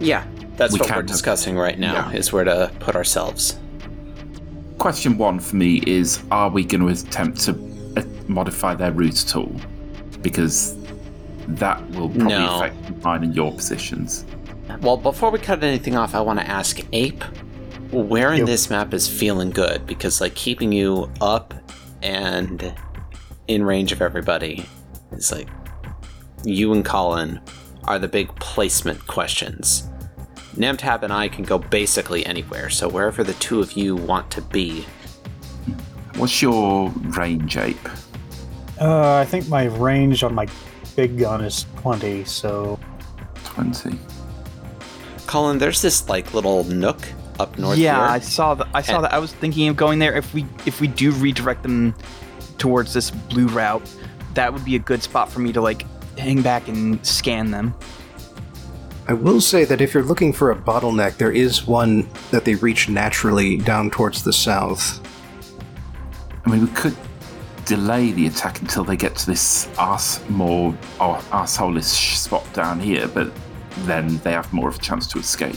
Yeah, 0.00 0.24
that's 0.56 0.72
We 0.72 0.80
what 0.80 0.88
can 0.88 0.96
we're 0.96 1.02
have- 1.02 1.06
discussing 1.06 1.56
right 1.56 1.78
now. 1.78 2.10
Yeah. 2.10 2.12
Is 2.18 2.32
where 2.32 2.44
to 2.44 2.70
put 2.80 2.96
ourselves. 2.96 3.58
Question 4.84 5.16
one 5.16 5.40
for 5.40 5.56
me 5.56 5.82
is 5.86 6.22
Are 6.30 6.50
we 6.50 6.62
going 6.62 6.82
to 6.82 6.88
attempt 6.88 7.40
to 7.46 7.52
uh, 7.96 8.02
modify 8.28 8.74
their 8.74 8.92
route 8.92 9.24
at 9.24 9.34
all? 9.34 9.50
Because 10.20 10.76
that 11.48 11.80
will 11.92 12.10
probably 12.10 12.24
No. 12.24 12.56
affect 12.56 13.02
mine 13.02 13.24
and 13.24 13.34
your 13.34 13.50
positions. 13.50 14.26
Well, 14.82 14.98
before 14.98 15.30
we 15.30 15.38
cut 15.38 15.64
anything 15.64 15.96
off, 15.96 16.14
I 16.14 16.20
want 16.20 16.38
to 16.40 16.46
ask 16.46 16.80
Ape, 16.92 17.24
where 17.92 18.34
in 18.34 18.40
Yo. 18.40 18.44
this 18.44 18.68
map 18.68 18.92
is 18.92 19.08
feeling 19.08 19.52
good? 19.52 19.86
Because 19.86 20.20
like 20.20 20.34
keeping 20.34 20.70
you 20.70 21.10
up 21.22 21.54
and 22.02 22.74
in 23.48 23.64
range 23.64 23.90
of 23.90 24.02
everybody 24.02 24.66
is 25.12 25.32
like 25.32 25.48
you 26.44 26.74
and 26.74 26.84
Colin 26.84 27.40
are 27.84 27.98
the 27.98 28.08
big 28.08 28.28
placement 28.36 29.06
questions. 29.06 29.88
Namtab 30.54 31.02
and 31.02 31.12
I 31.12 31.28
can 31.28 31.44
go 31.44 31.58
basically 31.58 32.24
anywhere, 32.26 32.70
so 32.70 32.88
wherever 32.88 33.24
the 33.24 33.34
two 33.34 33.60
of 33.60 33.72
you 33.72 33.96
want 33.96 34.30
to 34.32 34.42
be. 34.42 34.86
What's 36.16 36.40
your 36.40 36.90
range, 36.90 37.56
Ape? 37.56 37.76
uh, 38.80 39.14
I 39.16 39.24
think 39.24 39.48
my 39.48 39.64
range 39.64 40.22
on 40.22 40.34
my 40.34 40.46
big 40.96 41.18
gun 41.18 41.42
is 41.42 41.66
20, 41.78 42.24
so 42.24 42.78
20. 43.44 43.98
Colin, 45.26 45.58
there's 45.58 45.82
this 45.82 46.08
like 46.08 46.34
little 46.34 46.64
nook 46.64 46.98
up 47.40 47.58
north 47.58 47.78
yeah, 47.78 47.96
here. 47.96 48.04
I 48.04 48.18
saw 48.20 48.54
that. 48.54 48.68
I 48.74 48.82
saw 48.82 48.96
And- 48.96 49.04
that. 49.04 49.12
I 49.12 49.18
was 49.18 49.32
thinking 49.32 49.68
of 49.68 49.76
going 49.76 49.98
there. 49.98 50.14
If 50.14 50.32
we 50.34 50.46
if 50.66 50.80
we 50.80 50.86
do 50.86 51.10
redirect 51.12 51.62
them 51.64 51.94
towards 52.58 52.92
this 52.92 53.10
blue 53.10 53.48
route, 53.48 53.82
that 54.34 54.52
would 54.52 54.64
be 54.64 54.76
a 54.76 54.78
good 54.78 55.02
spot 55.02 55.30
for 55.32 55.40
me 55.40 55.52
to 55.52 55.60
like 55.60 55.84
hang 56.16 56.42
back 56.42 56.68
and 56.68 57.04
scan 57.04 57.50
them. 57.50 57.74
I 59.06 59.12
will 59.12 59.40
say 59.40 59.66
that 59.66 59.82
if 59.82 59.92
you're 59.92 60.02
looking 60.02 60.32
for 60.32 60.50
a 60.50 60.56
bottleneck, 60.56 61.18
there 61.18 61.30
is 61.30 61.66
one 61.66 62.08
that 62.30 62.46
they 62.46 62.54
reach 62.54 62.88
naturally 62.88 63.58
down 63.58 63.90
towards 63.90 64.24
the 64.24 64.32
south. 64.32 65.00
I 66.46 66.50
mean, 66.50 66.62
we 66.62 66.68
could 66.68 66.96
delay 67.66 68.12
the 68.12 68.26
attack 68.26 68.62
until 68.62 68.82
they 68.82 68.96
get 68.96 69.14
to 69.16 69.26
this 69.26 69.68
arse 69.78 70.26
more 70.30 70.70
or 71.00 71.16
arsehole-ish 71.32 72.18
spot 72.18 72.50
down 72.54 72.80
here, 72.80 73.06
but 73.08 73.30
then 73.80 74.18
they 74.18 74.32
have 74.32 74.50
more 74.54 74.68
of 74.70 74.76
a 74.76 74.80
chance 74.80 75.06
to 75.08 75.18
escape. 75.18 75.56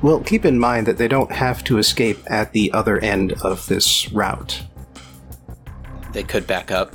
Well, 0.00 0.20
keep 0.20 0.46
in 0.46 0.58
mind 0.58 0.86
that 0.86 0.96
they 0.96 1.08
don't 1.08 1.30
have 1.30 1.62
to 1.64 1.76
escape 1.76 2.18
at 2.28 2.52
the 2.52 2.72
other 2.72 2.98
end 3.00 3.34
of 3.42 3.66
this 3.66 4.10
route. 4.12 4.62
they 6.14 6.22
could 6.22 6.46
back 6.46 6.70
up. 6.70 6.94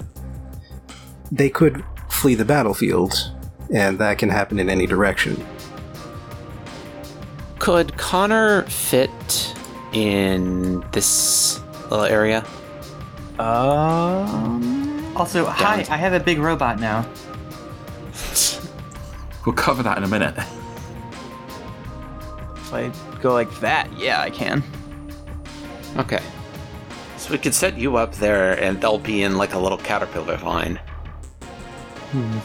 They 1.31 1.49
could 1.49 1.83
flee 2.09 2.35
the 2.35 2.45
battlefield, 2.45 3.31
and 3.73 3.97
that 3.99 4.17
can 4.17 4.29
happen 4.29 4.59
in 4.59 4.69
any 4.69 4.85
direction. 4.87 5.45
Could 7.59 7.97
Connor 7.97 8.63
fit 8.63 9.55
in 9.93 10.83
this 10.91 11.59
little 11.89 12.03
area? 12.05 12.45
Um, 13.39 15.13
Also, 15.15 15.45
hi, 15.45 15.85
I 15.89 15.97
have 15.97 16.13
a 16.13 16.19
big 16.19 16.39
robot 16.39 16.79
now. 16.79 17.05
We'll 19.45 19.53
cover 19.53 19.83
that 19.83 19.95
in 19.99 20.03
a 20.03 20.07
minute. 20.07 20.33
if 22.55 22.73
I 22.73 22.91
go 23.21 23.31
like 23.33 23.59
that, 23.59 23.87
yeah, 23.95 24.19
I 24.19 24.31
can. 24.31 24.63
Okay. 25.97 26.19
So 27.17 27.31
we 27.31 27.37
could 27.37 27.53
set 27.53 27.77
you 27.77 27.95
up 27.97 28.15
there 28.15 28.59
and 28.59 28.81
they'll 28.81 28.97
be 28.97 29.21
in 29.21 29.37
like 29.37 29.53
a 29.53 29.59
little 29.59 29.77
caterpillar 29.77 30.37
line. 30.37 30.79
hmm, 32.11 32.39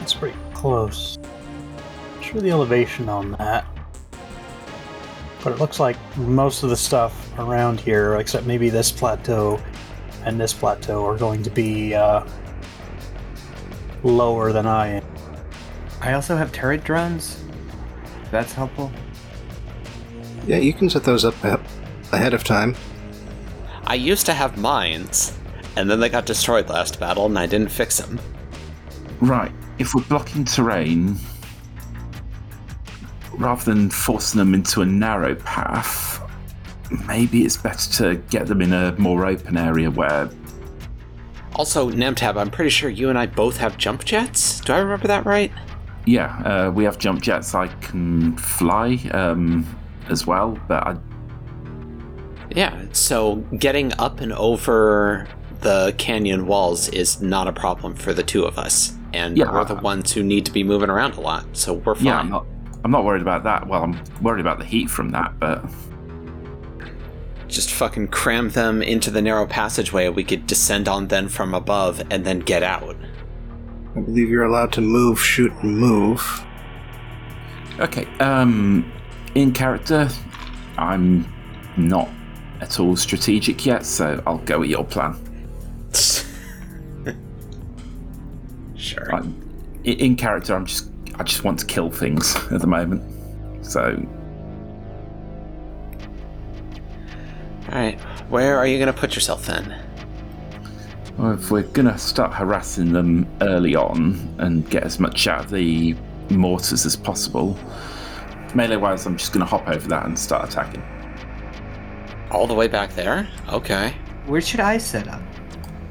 it's 0.00 0.14
pretty 0.14 0.36
close. 0.58 1.16
Not 1.18 2.24
Sure, 2.24 2.40
the 2.40 2.50
elevation 2.50 3.08
on 3.08 3.32
that. 3.32 3.64
But 5.42 5.52
it 5.52 5.60
looks 5.60 5.78
like 5.78 5.96
most 6.16 6.64
of 6.64 6.70
the 6.70 6.76
stuff 6.76 7.30
around 7.38 7.80
here, 7.80 8.16
except 8.16 8.44
maybe 8.44 8.68
this 8.68 8.90
plateau 8.90 9.60
and 10.24 10.38
this 10.38 10.52
plateau, 10.52 11.06
are 11.06 11.16
going 11.16 11.44
to 11.44 11.50
be 11.50 11.94
uh, 11.94 12.26
lower 14.02 14.52
than 14.52 14.66
I 14.66 14.88
am. 14.88 15.04
I 16.00 16.12
also 16.14 16.36
have 16.36 16.52
turret 16.52 16.82
drones. 16.84 17.42
That's 18.32 18.52
helpful. 18.52 18.92
Yeah, 20.46 20.58
you 20.58 20.72
can 20.72 20.90
set 20.90 21.04
those 21.04 21.24
up 21.24 21.34
ahead 22.12 22.34
of 22.34 22.42
time. 22.42 22.74
I 23.86 23.94
used 23.94 24.26
to 24.26 24.34
have 24.34 24.58
mines, 24.58 25.38
and 25.76 25.88
then 25.88 26.00
they 26.00 26.08
got 26.08 26.26
destroyed 26.26 26.68
last 26.68 26.98
battle 26.98 27.26
and 27.26 27.38
I 27.38 27.46
didn't 27.46 27.70
fix 27.70 27.98
them. 27.98 28.20
Right, 29.20 29.52
if 29.78 29.94
we're 29.94 30.02
blocking 30.02 30.44
terrain, 30.44 31.16
rather 33.38 33.64
than 33.64 33.88
forcing 33.88 34.38
them 34.38 34.54
into 34.54 34.82
a 34.82 34.86
narrow 34.86 35.34
path, 35.36 36.20
maybe 37.06 37.44
it's 37.44 37.56
better 37.56 37.90
to 37.92 38.16
get 38.30 38.46
them 38.46 38.60
in 38.60 38.72
a 38.72 38.94
more 38.98 39.26
open 39.26 39.56
area 39.56 39.90
where. 39.90 40.28
Also, 41.54 41.90
Namtab, 41.90 42.36
I'm 42.36 42.50
pretty 42.50 42.70
sure 42.70 42.90
you 42.90 43.08
and 43.08 43.18
I 43.18 43.26
both 43.26 43.56
have 43.56 43.78
jump 43.78 44.04
jets. 44.04 44.60
Do 44.60 44.72
I 44.72 44.78
remember 44.78 45.08
that 45.08 45.24
right? 45.24 45.50
Yeah, 46.06 46.38
uh, 46.44 46.70
we 46.70 46.84
have 46.84 46.98
jump 46.98 47.22
jets 47.22 47.54
I 47.54 47.68
can 47.80 48.36
fly 48.36 48.96
um, 49.12 49.66
as 50.08 50.26
well, 50.26 50.58
but 50.68 50.86
I, 50.86 50.96
Yeah, 52.50 52.86
so 52.92 53.36
getting 53.58 53.92
up 53.98 54.20
and 54.20 54.32
over 54.32 55.28
the 55.60 55.94
canyon 55.98 56.46
walls 56.46 56.88
is 56.88 57.20
not 57.20 57.48
a 57.48 57.52
problem 57.52 57.94
for 57.94 58.14
the 58.14 58.22
two 58.22 58.44
of 58.44 58.58
us. 58.58 58.97
And 59.12 59.36
Yeah. 59.36 59.50
we're 59.52 59.64
the 59.64 59.76
ones 59.76 60.12
who 60.12 60.22
need 60.22 60.44
to 60.46 60.52
be 60.52 60.62
moving 60.62 60.90
around 60.90 61.14
a 61.14 61.20
lot, 61.20 61.44
so 61.52 61.74
we're 61.74 61.94
fine. 61.94 62.04
yeah, 62.04 62.18
I'm 62.18 62.28
not, 62.30 62.46
I'm 62.84 62.90
not 62.90 63.04
worried 63.04 63.22
about 63.22 63.44
that. 63.44 63.66
Well, 63.66 63.82
I'm 63.84 63.98
worried 64.22 64.40
about 64.40 64.58
the 64.58 64.64
heat 64.64 64.90
from 64.90 65.10
that, 65.10 65.38
but 65.40 65.64
Just 67.48 67.70
fucking 67.70 68.08
cram 68.08 68.50
them 68.50 68.82
into 68.82 69.10
the 69.10 69.22
narrow 69.22 69.46
passageway. 69.46 70.10
We 70.10 70.22
could 70.22 70.46
descend 70.46 70.86
on 70.86 71.08
them 71.08 71.28
from 71.28 71.54
above 71.54 72.02
and 72.10 72.22
then 72.26 72.40
get 72.40 72.62
out. 72.62 72.94
I 73.96 74.00
believe 74.00 74.28
you're 74.28 74.44
allowed 74.44 74.70
to 74.74 74.82
move, 74.82 75.18
shoot, 75.18 75.50
and 75.62 75.78
move. 75.78 76.44
Okay, 77.80 78.06
um, 78.20 78.92
in 79.34 79.52
character, 79.52 80.10
I'm 80.76 81.26
not 81.78 82.10
at 82.60 82.78
all 82.78 82.96
strategic 82.96 83.64
yet, 83.64 83.86
so 83.86 84.22
I'll 84.26 84.38
go 84.38 84.58
with 84.60 84.68
your 84.68 84.84
plan. 84.84 85.16
Sure. 88.88 89.14
I, 89.14 89.20
in, 89.84 89.98
in 89.98 90.16
character, 90.16 90.54
I'm 90.54 90.66
just, 90.66 90.90
I 91.16 91.22
just 91.22 91.44
want 91.44 91.58
to 91.60 91.66
kill 91.66 91.90
things 91.90 92.36
at 92.50 92.60
the 92.60 92.66
moment. 92.66 93.02
So, 93.64 94.06
Alright, 97.68 98.00
where 98.30 98.56
are 98.56 98.66
you 98.66 98.78
gonna 98.78 98.94
put 98.94 99.14
yourself 99.14 99.44
then? 99.44 99.74
Well, 101.18 101.32
if 101.32 101.50
we're 101.50 101.64
gonna 101.64 101.98
start 101.98 102.32
harassing 102.32 102.92
them 102.92 103.26
early 103.42 103.74
on 103.74 104.34
and 104.38 104.68
get 104.70 104.84
as 104.84 104.98
much 104.98 105.26
out 105.26 105.44
of 105.44 105.50
the 105.50 105.94
mortars 106.30 106.86
as 106.86 106.96
possible, 106.96 107.58
melee 108.54 108.76
wise, 108.76 109.04
I'm 109.04 109.18
just 109.18 109.34
gonna 109.34 109.44
hop 109.44 109.68
over 109.68 109.86
that 109.88 110.06
and 110.06 110.18
start 110.18 110.48
attacking. 110.48 110.82
All 112.30 112.46
the 112.46 112.54
way 112.54 112.68
back 112.68 112.94
there? 112.94 113.28
Okay. 113.52 113.94
Where 114.26 114.40
should 114.40 114.60
I 114.60 114.78
set 114.78 115.06
up? 115.06 115.22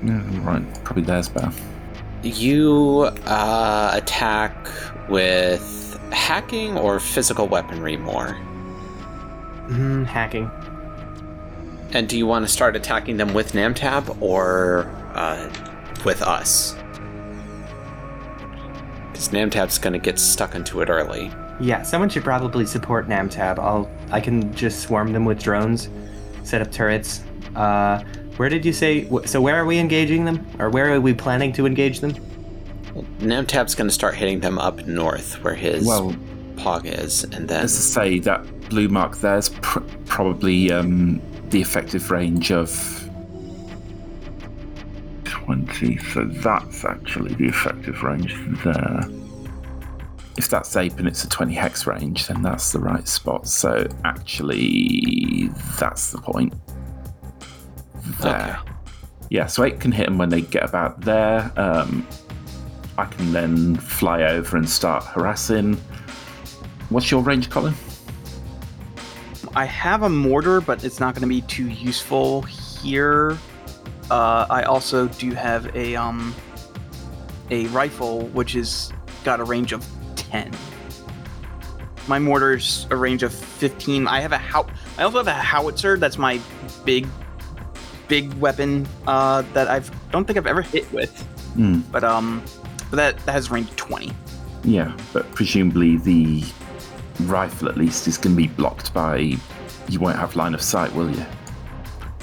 Yeah, 0.04 0.22
right, 0.42 0.84
probably 0.84 1.04
there's 1.04 1.30
better. 1.30 1.52
You 2.24 3.10
uh, 3.26 3.92
attack 3.94 4.56
with 5.10 6.00
hacking 6.12 6.78
or 6.78 7.00
physical 7.00 7.48
weaponry 7.48 7.98
more? 7.98 8.34
Hmm, 9.68 10.04
hacking. 10.04 10.50
And 11.94 12.10
do 12.10 12.18
you 12.18 12.26
want 12.26 12.46
to 12.46 12.52
start 12.52 12.76
attacking 12.76 13.18
them 13.18 13.34
with 13.34 13.54
Namtab 13.54 14.22
or 14.22 14.90
uh, 15.14 15.50
with 16.04 16.22
us? 16.22 16.76
Because 19.12 19.30
Namtab's 19.30 19.78
going 19.78 19.94
to 19.94 20.00
get 20.00 20.20
stuck 20.20 20.56
into 20.56 20.82
it 20.82 20.90
early. 20.90 21.32
Yeah, 21.60 21.82
someone 21.82 22.10
should 22.10 22.24
probably 22.24 22.66
support 22.66 23.08
Namtab. 23.08 23.58
I'll 23.58 23.90
I 24.12 24.22
can 24.22 24.54
just 24.54 24.82
swarm 24.82 25.14
them 25.14 25.26
with 25.26 25.42
drones, 25.42 25.90
set 26.44 26.62
up 26.62 26.72
turrets. 26.72 27.24
Uh, 27.56 28.04
where 28.38 28.50
did 28.50 28.66
you 28.66 28.74
say? 28.74 29.08
So 29.26 29.42
where 29.42 29.56
are 29.56 29.66
we 29.66 29.80
engaging 29.80 30.26
them, 30.26 30.46
or 30.60 30.70
where 30.70 30.94
are 30.94 31.02
we 31.02 31.14
planning 31.14 31.52
to 31.54 31.66
engage 31.66 32.00
them? 32.00 32.14
Namtab's 33.20 33.76
going 33.76 33.88
to 33.88 33.94
start 33.94 34.16
hitting 34.16 34.40
them 34.40 34.58
up 34.58 34.86
north 34.88 35.44
where 35.44 35.56
his 35.56 35.86
Well, 35.86 36.16
pog 36.56 36.86
is, 36.86 37.24
and 37.26 37.48
then 37.48 37.66
as 37.66 37.76
I 37.76 38.02
say, 38.04 38.20
that 38.20 38.70
blue 38.70 38.88
mark 38.90 39.18
there's 39.18 39.50
pr- 39.50 39.80
probably 40.06 40.72
um, 40.72 41.22
the 41.50 41.62
effective 41.62 42.10
range 42.12 42.52
of 42.52 42.72
20, 45.26 45.98
so 45.98 46.26
that's 46.26 46.84
actually 46.86 47.34
the 47.36 47.46
effective 47.46 48.04
range 48.04 48.36
there. 48.64 49.02
If 50.38 50.50
that's 50.50 50.76
ape 50.76 51.00
and 51.00 51.08
it's 51.08 51.24
a 51.24 51.30
20 51.30 51.54
hex 51.54 51.88
range, 51.88 52.28
then 52.28 52.44
that's 52.44 52.72
the 52.72 52.80
right 52.80 53.08
spot. 53.08 53.48
So 53.48 53.88
actually, 54.04 55.50
that's 55.80 56.12
the 56.12 56.20
point. 56.20 56.54
There. 58.22 58.60
Okay. 58.60 58.72
Yeah, 59.30 59.46
so 59.48 59.64
ape 59.64 59.80
can 59.80 59.92
hit 59.92 60.06
them 60.06 60.18
when 60.18 60.30
they 60.30 60.42
get 60.42 60.64
about 60.64 61.02
there. 61.02 61.52
Um, 61.58 62.08
I 62.98 63.06
can 63.06 63.32
then 63.32 63.76
fly 63.76 64.24
over 64.24 64.58
and 64.58 64.68
start 64.68 65.04
harassing. 65.04 65.76
What's 66.90 67.12
your 67.12 67.22
range, 67.22 67.50
Colin? 67.50 67.74
I 69.56 69.66
have 69.66 70.04
a 70.04 70.10
mortar, 70.10 70.62
but 70.62 70.84
it's 70.84 71.00
not 71.00 71.14
going 71.16 71.24
to 71.24 71.28
be 71.28 71.42
too 71.42 71.68
useful 71.68 72.44
here. 72.44 73.38
Uh, 74.10 74.46
I 74.50 74.64
also 74.64 75.08
do 75.08 75.32
have 75.32 75.76
a 75.76 75.96
um 75.96 76.34
a 77.52 77.68
rifle, 77.68 78.28
which 78.28 78.56
is 78.56 78.94
got 79.24 79.40
a 79.40 79.44
range 79.44 79.74
of 79.74 79.86
ten. 80.16 80.52
My 82.08 82.20
mortar's 82.20 82.88
a 82.90 82.96
range 82.96 83.24
of 83.24 83.34
fifteen. 83.34 84.08
I 84.08 84.22
have 84.22 84.32
a 84.32 84.38
how. 84.38 84.68
I 84.98 85.04
also 85.04 85.18
have 85.18 85.28
a 85.28 85.34
howitzer. 85.34 85.98
That's 85.98 86.18
my 86.18 86.40
big, 86.86 87.06
big 88.08 88.34
weapon 88.36 88.88
uh, 89.06 89.42
that 89.54 89.68
I 89.68 89.82
don't 90.12 90.26
think 90.26 90.38
I've 90.38 90.48
ever 90.48 90.62
hit 90.62 90.92
with. 90.92 91.22
Hmm. 91.54 91.80
But 91.92 92.04
um, 92.04 92.44
but 92.90 92.98
that 92.98 93.18
that 93.26 93.32
has 93.32 93.50
range 93.52 93.76
twenty. 93.76 94.12
Yeah, 94.64 94.96
but 95.14 95.30
presumably 95.34 95.98
the 95.98 96.44
rifle 97.22 97.70
at 97.70 97.78
least 97.78 98.08
is 98.08 98.18
going 98.18 98.36
to 98.36 98.42
be 98.42 98.48
blocked 98.48 98.94
by. 98.94 99.36
You 99.90 100.00
won't 100.00 100.18
have 100.18 100.36
line 100.36 100.54
of 100.54 100.62
sight, 100.62 100.94
will 100.94 101.10
you? 101.10 101.26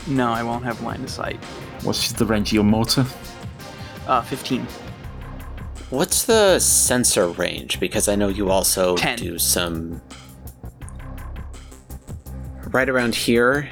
No, 0.07 0.31
I 0.31 0.43
won't 0.43 0.65
have 0.65 0.83
line 0.83 1.03
of 1.03 1.11
sight. 1.11 1.43
What's 1.83 2.13
the 2.13 2.27
range 2.27 2.51
of 2.51 2.55
your 2.55 2.65
mortar? 2.65 3.07
Uh, 4.07 4.21
fifteen. 4.21 4.67
what's 5.91 6.25
the 6.25 6.59
sensor 6.59 7.29
range? 7.29 7.81
Because 7.81 8.09
I 8.09 8.15
know 8.15 8.29
you 8.29 8.51
also 8.51 8.97
10. 8.97 9.19
do 9.19 9.39
some. 9.39 10.03
Right 12.71 12.89
around 12.89 13.15
here 13.15 13.71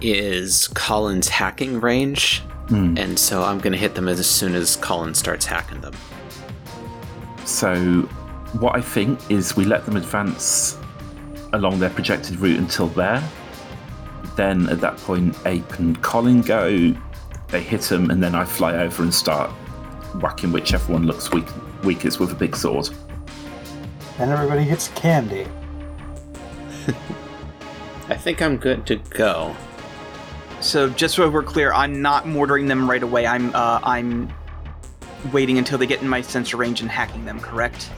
is 0.00 0.68
Colin's 0.68 1.28
hacking 1.28 1.80
range, 1.80 2.42
Hmm. 2.68 2.96
and 2.98 3.18
so 3.18 3.42
I'm 3.44 3.58
going 3.58 3.72
to 3.72 3.78
hit 3.78 3.94
them 3.94 4.08
as 4.08 4.24
soon 4.28 4.54
as 4.54 4.76
Colin 4.76 5.14
starts 5.14 5.46
hacking 5.46 5.80
them. 5.80 5.94
So, 7.44 8.02
what 8.58 8.74
I 8.76 8.80
think 8.80 9.20
is 9.30 9.56
we 9.56 9.64
let 9.64 9.84
them 9.84 9.96
advance 9.96 10.76
along 11.52 11.78
their 11.78 11.90
projected 11.90 12.36
route 12.40 12.58
until 12.58 12.88
there. 12.88 13.22
Then 14.34 14.68
at 14.68 14.80
that 14.80 14.96
point, 14.98 15.36
Ape 15.46 15.78
and 15.78 16.00
Colin 16.02 16.42
go. 16.42 16.92
They 17.48 17.60
hit 17.62 17.82
them, 17.82 18.10
and 18.10 18.20
then 18.22 18.34
I 18.34 18.44
fly 18.44 18.74
over 18.76 19.02
and 19.04 19.14
start 19.14 19.50
whacking 20.20 20.50
whichever 20.52 20.92
one 20.92 21.06
looks 21.06 21.30
weak, 21.30 21.46
weakest 21.84 22.18
with 22.18 22.32
a 22.32 22.34
big 22.34 22.56
sword. 22.56 22.88
And 24.18 24.30
everybody 24.32 24.64
gets 24.64 24.88
candy. 24.88 25.46
I 28.08 28.14
think 28.16 28.42
I'm 28.42 28.56
good 28.56 28.86
to 28.86 28.96
go. 28.96 29.54
So 30.60 30.88
just 30.90 31.14
so 31.14 31.28
we're 31.28 31.42
clear, 31.42 31.72
I'm 31.72 32.02
not 32.02 32.26
mortaring 32.26 32.66
them 32.66 32.88
right 32.88 33.02
away. 33.02 33.26
I'm 33.26 33.54
uh, 33.54 33.80
I'm 33.82 34.32
waiting 35.32 35.58
until 35.58 35.78
they 35.78 35.86
get 35.86 36.02
in 36.02 36.08
my 36.08 36.20
sensor 36.20 36.56
range 36.56 36.80
and 36.80 36.90
hacking 36.90 37.24
them. 37.24 37.40
Correct? 37.40 37.90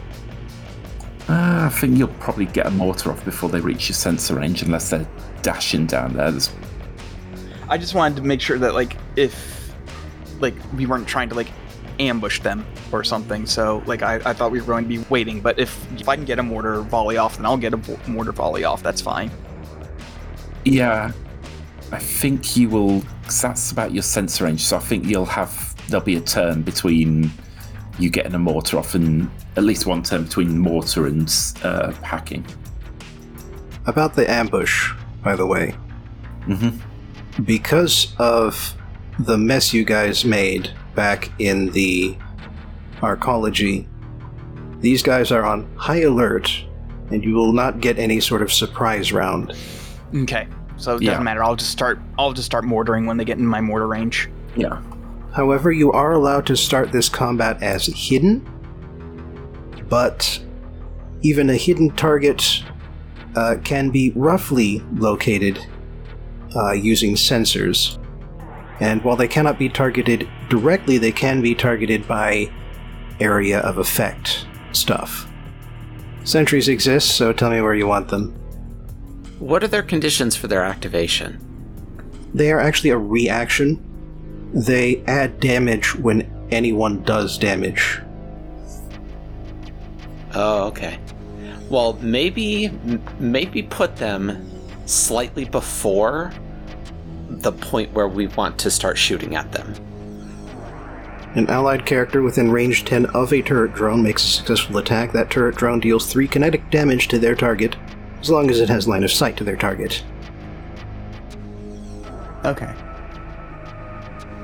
Uh, 1.28 1.66
I 1.66 1.68
think 1.68 1.98
you'll 1.98 2.08
probably 2.08 2.46
get 2.46 2.66
a 2.66 2.70
mortar 2.70 3.10
off 3.10 3.24
before 3.24 3.48
they 3.48 3.60
reach 3.60 3.88
your 3.88 3.94
sensor 3.94 4.36
range, 4.36 4.62
unless 4.62 4.90
they're 4.90 5.08
dashing 5.42 5.86
down 5.86 6.14
there. 6.14 6.30
There's 6.30 6.50
I 7.68 7.76
just 7.76 7.94
wanted 7.94 8.16
to 8.16 8.22
make 8.22 8.40
sure 8.40 8.58
that 8.58 8.74
like 8.74 8.96
if 9.16 9.74
like 10.40 10.54
we 10.74 10.86
weren't 10.86 11.06
trying 11.06 11.28
to 11.28 11.34
like 11.34 11.48
ambush 12.00 12.40
them 12.40 12.66
or 12.92 13.04
something. 13.04 13.44
So 13.46 13.82
like 13.86 14.02
I, 14.02 14.16
I 14.24 14.32
thought 14.32 14.50
we 14.50 14.60
were 14.60 14.66
going 14.66 14.84
to 14.84 14.88
be 14.88 15.04
waiting. 15.10 15.40
But 15.40 15.58
if 15.58 15.86
if 16.00 16.08
I 16.08 16.16
can 16.16 16.24
get 16.24 16.38
a 16.38 16.42
mortar 16.42 16.80
volley 16.82 17.18
off, 17.18 17.36
then 17.36 17.46
I'll 17.46 17.56
get 17.56 17.74
a 17.74 18.08
mortar 18.08 18.32
volley 18.32 18.64
off. 18.64 18.82
That's 18.82 19.00
fine. 19.00 19.30
Yeah, 20.64 21.12
I 21.92 21.98
think 21.98 22.56
you 22.56 22.68
will. 22.68 23.02
'cause 23.24 23.42
that's 23.42 23.72
about 23.72 23.92
your 23.92 24.02
sensor 24.02 24.44
range, 24.44 24.62
so 24.64 24.76
I 24.76 24.80
think 24.80 25.04
you'll 25.06 25.26
have. 25.26 25.74
There'll 25.88 26.04
be 26.04 26.16
a 26.16 26.20
turn 26.20 26.62
between 26.62 27.30
you 27.98 28.08
getting 28.10 28.34
a 28.34 28.38
mortar 28.38 28.78
off, 28.78 28.94
and 28.94 29.28
at 29.56 29.64
least 29.64 29.84
one 29.86 30.02
turn 30.02 30.22
between 30.24 30.58
mortar 30.58 31.06
and 31.06 31.30
uh, 31.62 31.92
hacking. 32.02 32.44
About 33.86 34.14
the 34.14 34.30
ambush, 34.30 34.92
by 35.22 35.34
the 35.36 35.46
way. 35.46 35.74
Mhm. 36.46 36.74
Because 37.44 38.14
of 38.18 38.74
the 39.18 39.36
mess 39.36 39.72
you 39.74 39.84
guys 39.84 40.24
made 40.24 40.70
back 40.94 41.30
in 41.38 41.70
the 41.72 42.16
arcology, 43.02 43.86
these 44.80 45.02
guys 45.02 45.30
are 45.32 45.44
on 45.44 45.66
high 45.76 46.00
alert, 46.02 46.64
and 47.10 47.22
you 47.24 47.34
will 47.34 47.52
not 47.52 47.80
get 47.80 47.98
any 47.98 48.20
sort 48.20 48.42
of 48.42 48.52
surprise 48.52 49.12
round. 49.12 49.54
Okay. 50.14 50.46
So 50.78 50.96
it 50.96 51.04
doesn't 51.04 51.24
matter. 51.24 51.42
I'll 51.42 51.56
just 51.56 51.70
start. 51.70 52.00
I'll 52.18 52.32
just 52.32 52.46
start 52.46 52.64
mortaring 52.64 53.06
when 53.06 53.16
they 53.16 53.24
get 53.24 53.38
in 53.38 53.46
my 53.46 53.60
mortar 53.60 53.86
range. 53.86 54.30
Yeah. 54.56 54.80
However, 55.34 55.70
you 55.70 55.92
are 55.92 56.12
allowed 56.12 56.46
to 56.46 56.56
start 56.56 56.92
this 56.92 57.08
combat 57.08 57.62
as 57.62 57.86
hidden, 57.86 58.46
but 59.88 60.40
even 61.22 61.50
a 61.50 61.56
hidden 61.56 61.90
target 61.90 62.62
uh, 63.36 63.56
can 63.62 63.90
be 63.90 64.12
roughly 64.14 64.82
located 64.94 65.58
uh, 66.56 66.72
using 66.72 67.14
sensors. 67.14 68.02
And 68.80 69.02
while 69.02 69.16
they 69.16 69.28
cannot 69.28 69.58
be 69.58 69.68
targeted 69.68 70.28
directly, 70.48 70.98
they 70.98 71.12
can 71.12 71.42
be 71.42 71.54
targeted 71.54 72.06
by 72.06 72.50
area 73.20 73.58
of 73.60 73.78
effect 73.78 74.46
stuff. 74.72 75.28
Sentries 76.24 76.68
exist, 76.68 77.16
so 77.16 77.32
tell 77.32 77.50
me 77.50 77.60
where 77.60 77.74
you 77.74 77.86
want 77.86 78.08
them. 78.08 78.38
What 79.38 79.62
are 79.62 79.68
their 79.68 79.82
conditions 79.82 80.36
for 80.36 80.48
their 80.48 80.64
activation? 80.64 81.44
They 82.34 82.50
are 82.52 82.60
actually 82.60 82.90
a 82.90 82.98
reaction. 82.98 83.84
They 84.52 85.02
add 85.06 85.40
damage 85.40 85.94
when 85.94 86.30
anyone 86.50 87.02
does 87.02 87.38
damage. 87.38 88.00
Oh, 90.34 90.66
okay. 90.66 90.98
Well, 91.70 91.94
maybe 92.00 92.68
maybe 93.18 93.62
put 93.62 93.96
them 93.96 94.50
slightly 94.86 95.44
before 95.44 96.32
the 97.28 97.52
point 97.52 97.92
where 97.92 98.08
we 98.08 98.26
want 98.28 98.58
to 98.60 98.70
start 98.70 98.96
shooting 98.96 99.36
at 99.36 99.52
them. 99.52 99.74
An 101.34 101.46
allied 101.48 101.84
character 101.84 102.22
within 102.22 102.50
range 102.50 102.84
10 102.86 103.06
of 103.06 103.32
a 103.32 103.42
turret 103.42 103.74
drone 103.74 104.02
makes 104.02 104.24
a 104.24 104.28
successful 104.28 104.78
attack. 104.78 105.12
That 105.12 105.30
turret 105.30 105.56
drone 105.56 105.78
deals 105.78 106.10
3 106.10 106.26
kinetic 106.26 106.70
damage 106.70 107.08
to 107.08 107.18
their 107.18 107.34
target, 107.34 107.76
as 108.20 108.30
long 108.30 108.50
as 108.50 108.60
it 108.60 108.68
has 108.68 108.88
line 108.88 109.04
of 109.04 109.12
sight 109.12 109.36
to 109.36 109.44
their 109.44 109.56
target. 109.56 110.02
Okay. 112.44 112.72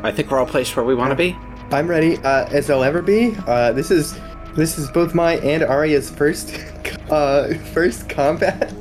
I 0.03 0.13
think 0.13 0.31
we're 0.31 0.39
all 0.39 0.47
placed 0.47 0.77
where 0.77 0.85
we 0.85 0.95
want 0.95 1.11
to 1.11 1.17
be. 1.17 1.37
I'm 1.71 1.89
ready, 1.89 2.19
uh, 2.19 2.47
as 2.51 2.69
I'll 2.71 2.85
ever 2.85 3.03
be. 3.03 3.35
Uh, 3.47 3.73
this 3.73 3.91
is 3.91 4.19
this 4.55 4.79
is 4.79 4.91
both 4.91 5.15
my 5.15 5.37
and 5.39 5.63
Arya's 5.63 6.11
first 6.11 6.55
uh, 7.11 7.55
first 7.73 8.09
combat. 8.09 8.73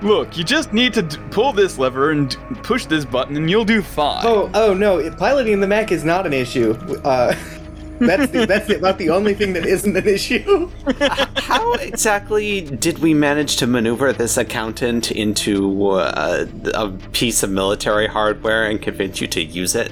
Look, 0.00 0.36
you 0.36 0.42
just 0.42 0.72
need 0.72 0.94
to 0.94 1.02
d- 1.02 1.16
pull 1.30 1.52
this 1.52 1.78
lever 1.78 2.10
and 2.10 2.30
d- 2.30 2.36
push 2.62 2.86
this 2.86 3.04
button, 3.04 3.36
and 3.36 3.48
you'll 3.48 3.64
do 3.64 3.82
fine. 3.82 4.24
Oh, 4.26 4.50
oh 4.54 4.74
no! 4.74 5.08
Piloting 5.12 5.60
the 5.60 5.66
mech 5.66 5.92
is 5.92 6.04
not 6.04 6.26
an 6.26 6.32
issue. 6.32 6.72
Uh, 7.04 7.34
that's 8.06 8.32
the, 8.32 8.46
that's 8.46 8.70
about 8.70 8.98
the 8.98 9.10
only 9.10 9.34
thing 9.34 9.52
that 9.54 9.66
isn't 9.66 9.96
an 9.96 10.06
issue. 10.08 10.70
How 11.36 11.72
exactly 11.74 12.62
did 12.62 12.98
we 12.98 13.14
manage 13.14 13.56
to 13.56 13.66
maneuver 13.66 14.12
this 14.12 14.36
accountant 14.36 15.10
into 15.12 15.86
uh, 15.90 16.46
a 16.74 16.90
piece 17.12 17.42
of 17.42 17.50
military 17.50 18.06
hardware 18.06 18.64
and 18.66 18.80
convince 18.80 19.20
you 19.20 19.26
to 19.28 19.42
use 19.42 19.74
it? 19.74 19.90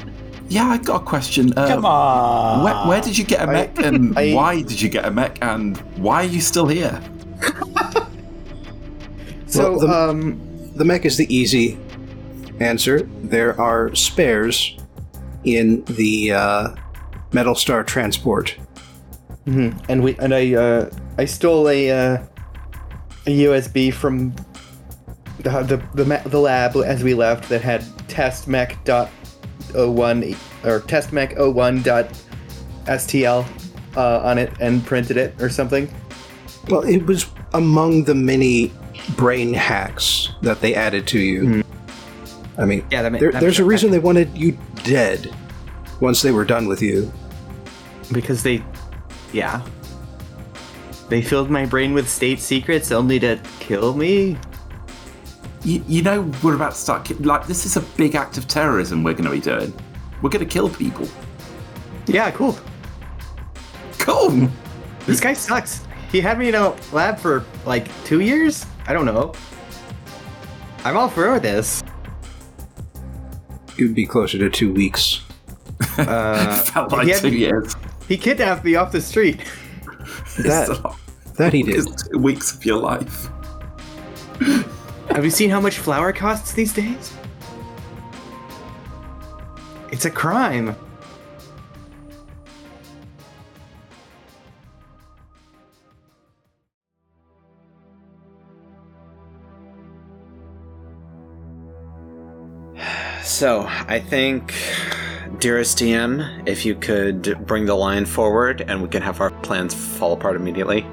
Yeah, 0.49 0.67
I 0.67 0.79
got 0.79 1.03
a 1.03 1.05
question. 1.05 1.53
Uh, 1.57 1.69
Come 1.69 1.85
on. 1.85 2.65
Where, 2.65 2.75
where 2.89 3.01
did 3.01 3.17
you 3.17 3.25
get 3.25 3.41
a 3.43 3.47
mech, 3.47 3.79
and 3.79 4.19
I- 4.19 4.33
why 4.35 4.63
did 4.63 4.81
you 4.83 4.89
get 4.89 5.05
a 5.05 5.11
mech, 5.11 5.39
and 5.43 5.77
why 5.99 6.23
are 6.25 6.29
you 6.29 6.41
still 6.41 6.67
here? 6.67 7.01
So, 9.47 9.73
Well, 9.73 9.81
the- 9.81 9.89
um, 10.11 10.41
The 10.77 10.85
mech 10.85 11.05
is 11.05 11.17
the 11.17 11.33
easy 11.35 11.77
answer. 12.61 13.01
There 13.23 13.61
are 13.61 13.93
spares 13.97 14.77
in 15.45 15.83
the 15.87 16.33
uh, 16.33 16.69
Metal 17.33 17.55
Star 17.55 17.85
transport. 17.85 18.57
and 19.47 20.03
we 20.03 20.17
and 20.19 20.35
I 20.35 20.55
uh, 20.55 20.91
I 21.19 21.25
stole 21.25 21.69
a 21.69 21.91
uh, 21.91 22.23
a 23.27 23.31
USB 23.45 23.93
from 23.93 24.35
the 25.39 25.51
the 25.63 25.83
the, 25.95 26.05
ma- 26.05 26.23
the 26.27 26.39
lab 26.39 26.77
as 26.77 27.03
we 27.03 27.15
left 27.15 27.49
that 27.49 27.61
had 27.63 27.85
test 28.09 28.47
mech 28.49 28.83
dot 28.85 29.09
01 29.75 30.35
or 30.65 30.81
test 30.81 31.13
mech 31.13 31.35
01 31.39 31.83
dot 31.83 32.07
stl 32.87 33.45
uh, 33.97 34.21
on 34.21 34.39
it 34.39 34.53
and 34.61 34.85
printed 34.87 35.17
it 35.17 35.41
or 35.41 35.49
something. 35.49 35.93
Well, 36.69 36.83
it 36.83 37.05
was 37.07 37.27
among 37.55 38.05
the 38.05 38.15
many 38.15 38.73
brain 39.17 39.55
hacks 39.55 40.29
that 40.43 40.61
they 40.61 40.75
added 40.75 41.07
to 41.09 41.19
you. 41.19 41.65
I 42.59 42.65
mean, 42.67 42.85
Yeah, 42.91 43.03
that 43.03 43.13
ma- 43.13 43.19
there, 43.19 43.33
there's 43.33 43.59
a 43.59 43.63
makes 43.63 43.71
reason 43.71 43.91
they 43.91 43.99
wanted 43.99 44.37
you 44.37 44.57
dead 44.85 45.35
once 46.01 46.23
they 46.23 46.33
were 46.33 46.45
done 46.45 46.67
with 46.67 46.83
you. 46.83 47.11
because 48.13 48.43
they 48.43 48.63
yeah 49.33 49.63
they 51.09 51.23
filled 51.23 51.51
my 51.51 51.65
brain 51.67 51.93
with 51.93 52.09
state 52.09 52.39
secrets 52.41 52.91
only 52.93 53.19
to 53.21 53.39
kill 53.61 53.95
me 53.95 54.37
You, 55.63 55.85
you 55.87 56.03
know, 56.03 56.23
we're 56.43 56.55
about 56.55 56.73
to 56.73 56.79
start. 56.79 57.05
ki- 57.05 57.15
Like, 57.15 57.47
this 57.47 57.67
is 57.67 57.77
a 57.77 57.83
big 57.97 58.15
act 58.15 58.39
of 58.39 58.47
terrorism 58.49 59.03
we're 59.05 59.13
going 59.13 59.25
to 59.29 59.31
be 59.31 59.41
doing. 59.41 59.73
We're 60.23 60.31
going 60.31 60.45
to 60.49 60.51
kill 60.51 60.69
people. 60.71 61.07
yeah 62.07 62.31
cool 62.31 62.57
Cool. 63.99 64.49
this 65.07 65.21
guy 65.21 65.35
sucks 65.35 65.87
he 66.11 66.21
had 66.21 66.39
me 66.39 66.49
in 66.49 66.55
a 66.55 66.75
lab 66.93 67.19
for 67.19 67.45
like 67.67 67.87
two 68.05 68.21
years 68.21 68.67
i 68.89 68.93
don't 68.95 69.05
know 69.05 69.33
i'm 70.85 70.97
all 70.97 71.09
for 71.09 71.39
this 71.39 71.83
It 73.79 73.83
would 73.85 73.95
be 73.95 74.07
closer 74.07 74.39
to 74.39 74.51
two 74.51 74.73
weeks. 74.73 75.21
Uh, 75.99 76.59
Felt 76.65 76.93
like 76.93 77.07
he 77.07 77.13
had 77.13 77.21
two 77.21 77.31
years. 77.37 77.75
he 78.09 78.17
kidnapped 78.17 78.65
me 78.65 78.75
off 78.77 78.93
the 78.93 79.01
street 79.01 79.41
That- 80.39 80.69
It's 80.69 80.79
a 80.79 80.83
lot. 80.83 80.97
That 81.37 81.53
he 81.55 81.63
did. 81.63 81.87
Two 82.13 82.19
weeks 82.19 82.53
of 82.55 82.65
your 82.67 82.77
life. 82.79 83.29
have 85.11 85.25
you 85.25 85.31
seen 85.31 85.49
how 85.51 85.61
much 85.61 85.79
flour 85.79 86.13
costs 86.13 86.53
these 86.53 86.73
days 86.73 87.13
it's 89.91 90.05
a 90.05 90.11
crime 90.11 90.77
So, 103.23 103.65
I 103.69 104.01
think, 104.01 104.55
dearest 105.39 105.79
DM, 105.79 106.49
if 106.49 106.67
you 106.67 106.75
could 106.75 107.47
bring 107.47 107.67
the 107.67 107.75
line 107.75 108.05
forward 108.05 108.63
and 108.63 108.83
we 108.83 108.89
can 108.89 109.03
have 109.03 109.21
our 109.21 109.31
plans 109.43 109.75
fall 109.75 110.13
apart 110.13 110.37
immediately. 110.37 110.87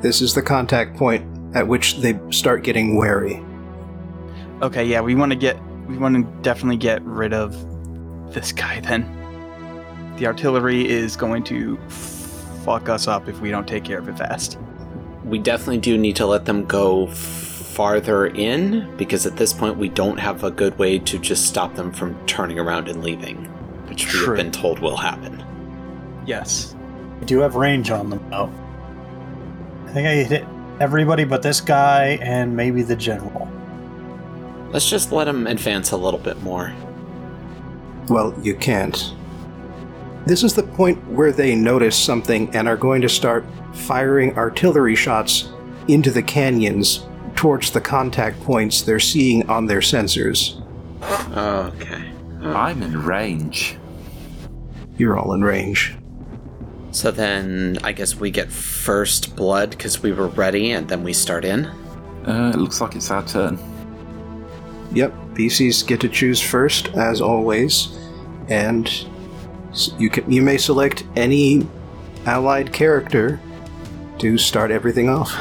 This 0.00 0.20
is 0.20 0.34
the 0.34 0.42
contact 0.42 0.96
point 0.96 1.26
at 1.56 1.66
which 1.66 1.96
they 1.98 2.18
start 2.30 2.62
getting 2.62 2.96
wary. 2.96 3.44
Okay, 4.62 4.84
yeah, 4.84 5.00
we 5.00 5.14
want 5.14 5.32
to 5.32 5.36
get, 5.36 5.58
we 5.86 5.98
want 5.98 6.16
to 6.16 6.42
definitely 6.42 6.76
get 6.76 7.02
rid 7.02 7.32
of 7.32 7.52
this 8.32 8.52
guy 8.52 8.80
then. 8.80 9.14
The 10.16 10.26
artillery 10.26 10.88
is 10.88 11.16
going 11.16 11.44
to 11.44 11.76
fuck 11.88 12.88
us 12.88 13.06
up 13.08 13.28
if 13.28 13.40
we 13.40 13.50
don't 13.50 13.66
take 13.66 13.84
care 13.84 13.98
of 13.98 14.08
it 14.08 14.18
fast. 14.18 14.58
We 15.24 15.38
definitely 15.38 15.78
do 15.78 15.98
need 15.98 16.16
to 16.16 16.26
let 16.26 16.44
them 16.44 16.64
go 16.64 17.06
farther 17.78 18.26
in 18.26 18.92
because 18.96 19.24
at 19.24 19.36
this 19.36 19.52
point 19.52 19.76
we 19.76 19.88
don't 19.88 20.18
have 20.18 20.42
a 20.42 20.50
good 20.50 20.76
way 20.80 20.98
to 20.98 21.16
just 21.16 21.46
stop 21.46 21.76
them 21.76 21.92
from 21.92 22.12
turning 22.26 22.58
around 22.58 22.88
and 22.88 23.04
leaving, 23.04 23.44
which 23.86 24.12
we 24.12 24.18
have 24.18 24.34
been 24.34 24.50
told 24.50 24.80
will 24.80 24.96
happen. 24.96 25.40
Yes. 26.26 26.74
We 27.20 27.26
do 27.26 27.38
have 27.38 27.54
range 27.54 27.92
on 27.92 28.10
them, 28.10 28.30
though. 28.30 28.50
I 29.86 29.92
think 29.92 30.08
I 30.08 30.14
hit 30.24 30.44
everybody 30.80 31.22
but 31.22 31.40
this 31.40 31.60
guy 31.60 32.18
and 32.20 32.56
maybe 32.56 32.82
the 32.82 32.96
general. 32.96 33.48
Let's 34.72 34.90
just 34.90 35.12
let 35.12 35.26
them 35.26 35.46
advance 35.46 35.92
a 35.92 35.96
little 35.96 36.18
bit 36.18 36.42
more. 36.42 36.74
Well, 38.08 38.34
you 38.42 38.56
can't. 38.56 39.14
This 40.26 40.42
is 40.42 40.52
the 40.52 40.64
point 40.64 40.98
where 41.06 41.30
they 41.30 41.54
notice 41.54 41.96
something 41.96 42.52
and 42.56 42.66
are 42.66 42.76
going 42.76 43.02
to 43.02 43.08
start 43.08 43.46
firing 43.72 44.36
artillery 44.36 44.96
shots 44.96 45.52
into 45.86 46.10
the 46.10 46.24
canyons 46.24 47.04
towards 47.38 47.70
the 47.70 47.80
contact 47.80 48.40
points 48.40 48.82
they're 48.82 48.98
seeing 48.98 49.48
on 49.48 49.64
their 49.64 49.78
sensors. 49.78 50.60
Okay. 51.36 52.10
I'm 52.42 52.82
in 52.82 53.04
range. 53.04 53.78
You're 54.96 55.16
all 55.16 55.32
in 55.34 55.42
range. 55.42 55.96
So 56.90 57.12
then 57.12 57.78
I 57.84 57.92
guess 57.92 58.16
we 58.16 58.32
get 58.32 58.50
first 58.50 59.36
blood 59.36 59.70
because 59.70 60.02
we 60.02 60.10
were 60.10 60.26
ready 60.26 60.72
and 60.72 60.88
then 60.88 61.04
we 61.04 61.12
start 61.12 61.44
in. 61.44 61.66
Uh, 62.26 62.50
it 62.52 62.58
looks 62.58 62.80
like 62.80 62.96
it's 62.96 63.08
our 63.08 63.24
turn. 63.24 63.56
Yep, 64.92 65.12
PCs 65.34 65.86
get 65.86 66.00
to 66.00 66.08
choose 66.08 66.40
first, 66.40 66.88
as 66.96 67.20
always, 67.20 67.96
and 68.48 69.06
you 69.96 70.10
can 70.10 70.28
you 70.28 70.42
may 70.42 70.56
select 70.56 71.04
any 71.14 71.68
allied 72.26 72.72
character 72.72 73.40
to 74.18 74.38
start 74.38 74.72
everything 74.72 75.08
off. 75.08 75.32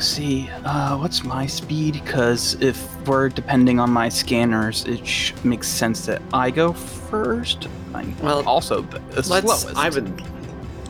Let's 0.00 0.08
see. 0.08 0.48
Uh, 0.64 0.96
what's 0.96 1.24
my 1.24 1.44
speed? 1.44 1.92
Because 1.92 2.54
if 2.62 3.06
we're 3.06 3.28
depending 3.28 3.78
on 3.78 3.90
my 3.90 4.08
scanners, 4.08 4.86
it 4.86 5.06
sh- 5.06 5.34
makes 5.44 5.68
sense 5.68 6.06
that 6.06 6.22
I 6.32 6.50
go 6.50 6.72
first. 6.72 7.68
I'm 7.92 8.16
Well, 8.22 8.42
also 8.48 8.80
the, 8.80 8.98
the 9.10 9.16
Let's. 9.28 9.60
slowest. 9.60 9.76
I 9.76 9.90
would. 9.90 10.22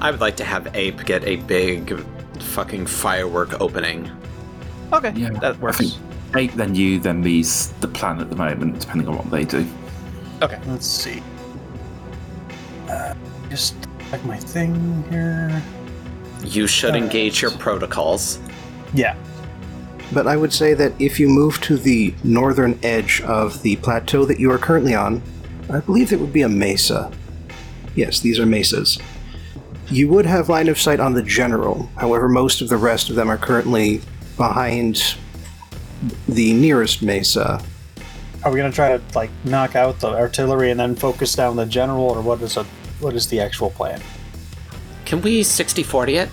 I 0.01 0.13
would 0.13 0.21
like 0.21 0.37
to 0.37 0.45
have 0.45 0.69
Ape 0.77 1.05
get 1.07 1.25
a 1.25 1.35
big, 1.37 2.01
fucking 2.39 2.87
firework 2.87 3.61
opening. 3.61 4.09
Okay, 4.93 5.13
Yeah, 5.17 5.31
that 5.41 5.57
I 5.57 5.59
works. 5.59 5.79
think 5.79 5.93
eight, 6.37 6.53
then 6.57 6.77
you, 6.77 7.01
then 7.01 7.21
me's 7.21 7.71
the 7.81 7.89
plan 7.89 8.21
at 8.21 8.31
the 8.31 8.37
moment, 8.37 8.79
depending 8.79 9.09
on 9.09 9.17
what 9.17 9.29
they 9.29 9.45
do. 9.45 9.67
Okay. 10.41 10.61
Let's 10.69 10.87
see. 10.87 11.21
Uh, 12.89 13.15
just 13.51 13.75
like 14.13 14.25
my 14.25 14.37
thing 14.39 15.03
here. 15.11 15.61
You 16.45 16.69
should 16.69 16.95
Uh, 16.95 16.99
engage 16.99 17.43
your 17.43 17.51
protocols. 17.51 18.39
Yeah. 18.95 19.17
But 20.13 20.27
I 20.27 20.37
would 20.37 20.53
say 20.53 20.75
that 20.75 20.93
if 20.99 21.21
you 21.21 21.29
move 21.29 21.61
to 21.63 21.77
the 21.77 22.15
northern 22.25 22.79
edge 22.83 23.21
of 23.23 23.63
the 23.63 23.77
plateau 23.77 24.25
that 24.25 24.41
you 24.41 24.51
are 24.51 24.59
currently 24.59 24.95
on, 24.95 25.23
I 25.71 25.81
believe 25.81 26.13
it 26.13 26.19
would 26.19 26.33
be 26.33 26.43
a 26.43 26.49
mesa. 26.49 27.13
Yes, 27.95 28.21
these 28.21 28.39
are 28.41 28.47
mesas. 28.47 28.99
You 29.89 30.09
would 30.09 30.27
have 30.27 30.49
line 30.49 30.69
of 30.69 30.79
sight 30.79 31.01
on 31.01 31.15
the 31.15 31.23
general, 31.23 31.91
however, 31.97 32.29
most 32.29 32.61
of 32.61 32.69
the 32.69 32.77
rest 32.77 33.11
of 33.11 33.17
them 33.17 33.29
are 33.29 33.39
currently 33.39 34.01
behind 34.37 35.17
the 36.29 36.53
nearest 36.55 37.03
mesa. 37.03 37.63
Are 38.43 38.51
we 38.51 38.57
gonna 38.57 38.73
try 38.73 38.97
to 38.97 39.03
like 39.15 39.31
knock 39.45 39.77
out 39.77 40.01
the 40.01 40.09
artillery 40.09 40.71
and 40.71 40.81
then 40.81 40.95
focus 40.95 41.35
down 41.35 41.57
the 41.57 41.67
general, 41.67 42.05
or 42.05 42.23
what 42.23 42.41
is 42.41 42.57
a 42.57 42.65
what 43.01 43.15
is 43.15 43.27
the 43.27 43.41
actual 43.41 43.71
plan? 43.71 44.01
Can 45.05 45.21
we 45.23 45.41
60-40 45.43 46.23
it? 46.23 46.29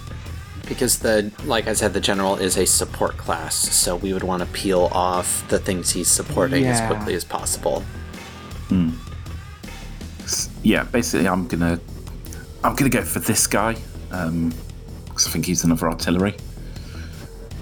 Because 0.68 1.00
the, 1.00 1.32
like 1.46 1.68
I 1.68 1.74
said, 1.74 1.94
the 1.94 2.00
general 2.02 2.36
is 2.36 2.58
a 2.58 2.66
support 2.66 3.16
class, 3.18 3.56
so 3.56 3.96
we 3.96 4.12
would 4.14 4.24
want 4.24 4.42
to 4.42 4.50
peel 4.50 4.90
off 4.92 5.48
the 5.48 5.60
things 5.60 5.92
he's 5.92 6.10
supporting 6.10 6.66
as 6.66 6.80
quickly 6.92 7.14
as 7.16 7.24
possible. 7.24 7.84
S- 10.24 10.50
Yeah, 10.64 10.84
basically, 10.84 11.28
I'm 11.28 11.48
gonna, 11.48 11.80
I'm 12.64 12.76
gonna 12.76 12.90
go 12.90 13.02
for 13.04 13.20
this 13.20 13.48
guy, 13.48 13.78
um, 14.12 14.54
because 15.06 15.28
I 15.28 15.30
think 15.32 15.46
he's 15.46 15.64
another 15.64 15.88
artillery. 15.90 16.36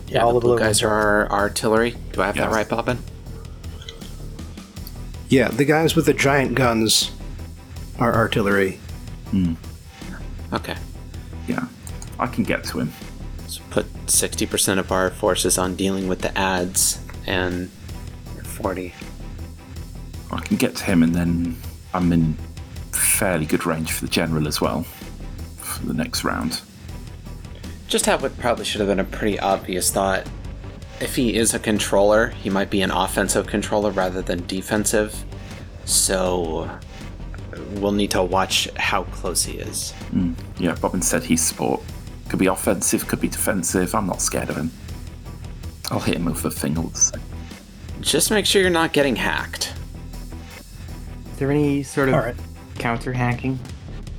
Yeah, 0.07 0.23
all 0.23 0.33
the 0.33 0.39
the 0.39 0.39
blue 0.41 0.55
blue 0.57 0.65
guys 0.65 0.81
are 0.83 0.89
our 0.91 1.31
artillery. 1.31 1.95
Do 2.13 2.21
I 2.21 2.27
have 2.27 2.35
that 2.37 2.51
right, 2.51 2.67
Bobbin? 2.67 2.97
Yeah, 5.29 5.47
the 5.49 5.65
guys 5.65 5.95
with 5.95 6.05
the 6.05 6.13
giant 6.13 6.55
guns 6.55 7.11
are 7.99 8.13
artillery. 8.13 8.79
Okay. 10.53 10.75
Yeah, 11.47 11.65
I 12.19 12.27
can 12.27 12.43
get 12.43 12.63
to 12.65 12.79
him. 12.79 12.93
So 13.47 13.61
put 13.69 13.91
60% 14.07 14.79
of 14.79 14.91
our 14.91 15.09
forces 15.09 15.57
on 15.57 15.75
dealing 15.75 16.07
with 16.07 16.21
the 16.21 16.35
adds. 16.37 16.99
and 17.27 17.69
40. 18.43 18.93
I 20.31 20.39
can 20.41 20.57
get 20.57 20.75
to 20.77 20.83
him, 20.85 21.03
and 21.03 21.13
then 21.13 21.57
I'm 21.93 22.11
in 22.11 22.33
fairly 22.91 23.45
good 23.45 23.65
range 23.65 23.91
for 23.91 24.05
the 24.05 24.11
general 24.11 24.47
as 24.47 24.61
well 24.61 24.83
for 25.57 25.85
the 25.85 25.93
next 25.93 26.23
round. 26.23 26.61
Just 27.87 28.05
have 28.05 28.21
what 28.21 28.37
probably 28.39 28.65
should 28.65 28.79
have 28.79 28.89
been 28.89 28.99
a 28.99 29.03
pretty 29.03 29.39
obvious 29.39 29.91
thought. 29.91 30.27
If 31.01 31.15
he 31.15 31.35
is 31.35 31.53
a 31.53 31.59
controller, 31.59 32.29
he 32.29 32.49
might 32.49 32.69
be 32.69 32.81
an 32.81 32.91
offensive 32.91 33.47
controller 33.47 33.91
rather 33.91 34.21
than 34.21 34.45
defensive. 34.47 35.23
So 35.85 36.69
we'll 37.73 37.91
need 37.91 38.11
to 38.11 38.23
watch 38.23 38.69
how 38.77 39.03
close 39.03 39.43
he 39.43 39.57
is. 39.57 39.91
Hmm. 40.11 40.33
Yeah, 40.57 40.75
Bobbin 40.75 41.01
said 41.01 41.23
he's 41.23 41.43
sport. 41.45 41.81
Could 42.29 42.39
be 42.39 42.47
offensive, 42.47 43.07
could 43.07 43.21
be 43.21 43.27
defensive. 43.27 43.93
I'm 43.95 44.07
not 44.07 44.21
scared 44.21 44.49
of 44.49 44.55
him. 44.57 44.71
I'll 45.91 45.99
hit 45.99 46.15
him 46.15 46.25
with 46.25 46.41
the 46.41 46.49
thing 46.51 46.77
all 46.77 46.85
the 46.87 46.97
same. 46.97 47.21
Just 48.01 48.31
make 48.31 48.45
sure 48.45 48.61
you're 48.61 48.71
not 48.71 48.93
getting 48.93 49.15
hacked. 49.15 49.73
Is 51.31 51.37
there 51.39 51.51
any 51.51 51.83
sort 51.83 52.09
of 52.09 52.15
All 52.15 52.21
right. 52.21 52.35
counter 52.79 53.13
hacking? 53.13 53.59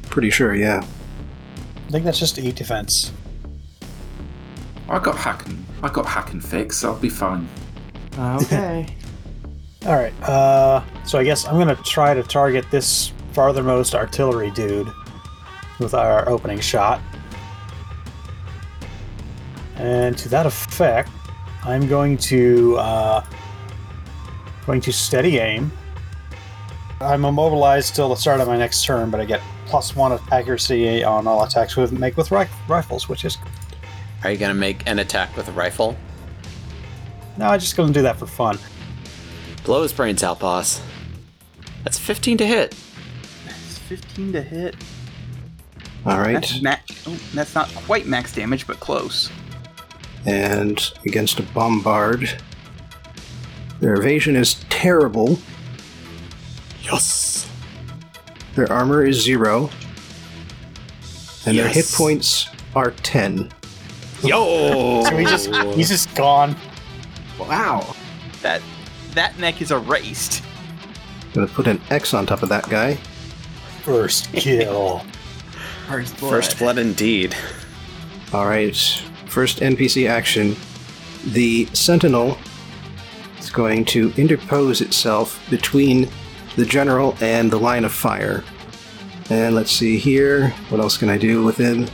Pretty 0.02 0.30
sure, 0.30 0.54
yeah. 0.54 0.84
I 1.86 1.90
think 1.90 2.04
that's 2.04 2.18
just 2.18 2.38
eight 2.38 2.56
defense. 2.56 3.12
I 4.88 4.98
got 4.98 5.16
hack 5.16 5.46
and 5.46 5.64
I 5.82 5.88
got 5.88 6.06
hack 6.06 6.32
and 6.32 6.44
fix. 6.44 6.84
I'll 6.84 6.96
be 6.96 7.08
fine. 7.08 7.48
Okay. 8.18 8.86
All 9.86 9.94
right. 9.94 10.12
Uh, 10.22 10.82
so 11.04 11.18
I 11.18 11.24
guess 11.24 11.44
I'm 11.46 11.58
gonna 11.58 11.76
try 11.76 12.14
to 12.14 12.22
target 12.22 12.64
this 12.70 13.12
farthermost 13.32 13.94
artillery 13.94 14.50
dude 14.52 14.88
with 15.78 15.92
our 15.94 16.28
opening 16.28 16.58
shot, 16.60 17.00
and 19.76 20.16
to 20.18 20.28
that 20.30 20.46
effect, 20.46 21.10
I'm 21.64 21.86
going 21.88 22.16
to 22.18 22.76
uh, 22.78 23.24
going 24.66 24.80
to 24.82 24.92
steady 24.92 25.38
aim. 25.38 25.70
I'm 27.00 27.24
immobilized 27.24 27.94
till 27.94 28.08
the 28.08 28.14
start 28.14 28.40
of 28.40 28.48
my 28.48 28.56
next 28.56 28.84
turn, 28.84 29.10
but 29.10 29.20
I 29.20 29.24
get 29.26 29.42
plus 29.66 29.94
one 29.94 30.12
of 30.12 30.20
accuracy 30.32 31.04
on 31.04 31.26
all 31.26 31.42
attacks 31.44 31.76
with 31.76 31.92
make 31.92 32.16
with 32.16 32.30
ri- 32.30 32.46
rifles, 32.68 33.08
which 33.08 33.24
is 33.24 33.36
Are 34.24 34.30
you 34.30 34.38
gonna 34.38 34.54
make 34.54 34.82
an 34.86 34.98
attack 34.98 35.36
with 35.36 35.48
a 35.48 35.52
rifle? 35.52 35.96
no, 37.36 37.46
I'm 37.48 37.60
just 37.60 37.76
gonna 37.76 37.92
do 37.92 38.02
that 38.02 38.16
for 38.16 38.26
fun. 38.26 38.58
Blow 39.64 39.82
his 39.82 39.92
brains 39.92 40.22
out, 40.22 40.38
boss. 40.40 40.80
That's 41.84 41.98
15 41.98 42.38
to 42.38 42.46
hit. 42.46 42.74
It's 43.66 43.78
15 43.78 44.32
to 44.32 44.42
hit. 44.42 44.74
All 46.06 46.18
right. 46.18 46.34
That's 46.34 46.62
ma- 46.62 46.76
oh, 47.06 47.18
that's 47.34 47.54
not 47.54 47.68
quite 47.74 48.06
max 48.06 48.32
damage, 48.32 48.66
but 48.66 48.80
close. 48.80 49.30
And 50.26 50.92
against 51.06 51.38
a 51.38 51.42
bombard, 51.42 52.42
their 53.80 53.94
evasion 53.94 54.34
is 54.36 54.54
terrible. 54.68 55.38
Yes. 56.82 57.48
Their 58.54 58.70
armor 58.72 59.04
is 59.04 59.22
zero. 59.22 59.70
And 61.46 61.56
their 61.56 61.68
hit 61.68 61.88
points 61.94 62.48
are 62.74 62.90
10. 62.90 63.52
Yo! 64.24 65.02
So 65.06 65.16
he 65.16 65.24
just 65.24 65.54
he's 65.76 65.88
just 65.88 66.12
gone. 66.16 66.56
wow. 67.38 67.94
That 68.42 68.62
that 69.14 69.38
neck 69.38 69.60
is 69.62 69.70
erased. 69.70 70.42
Gonna 71.34 71.46
put 71.46 71.66
an 71.66 71.80
X 71.90 72.14
on 72.14 72.26
top 72.26 72.42
of 72.42 72.48
that 72.48 72.68
guy. 72.68 72.94
First 73.82 74.32
kill. 74.32 75.02
First 75.86 76.18
blood. 76.18 76.30
First 76.30 76.58
blood 76.58 76.78
indeed. 76.78 77.36
All 78.32 78.46
right. 78.46 79.02
First 79.36 79.58
NPC 79.58 80.08
action. 80.08 80.56
The 81.26 81.66
Sentinel 81.74 82.38
is 83.38 83.50
going 83.50 83.84
to 83.84 84.10
interpose 84.16 84.80
itself 84.80 85.46
between 85.50 86.08
the 86.56 86.64
general 86.64 87.14
and 87.20 87.50
the 87.50 87.58
line 87.58 87.84
of 87.84 87.92
fire. 87.92 88.44
And 89.28 89.54
let's 89.54 89.70
see 89.70 89.98
here. 89.98 90.54
What 90.70 90.80
else 90.80 90.96
can 90.96 91.10
I 91.10 91.18
do 91.18 91.44
within? 91.44 91.86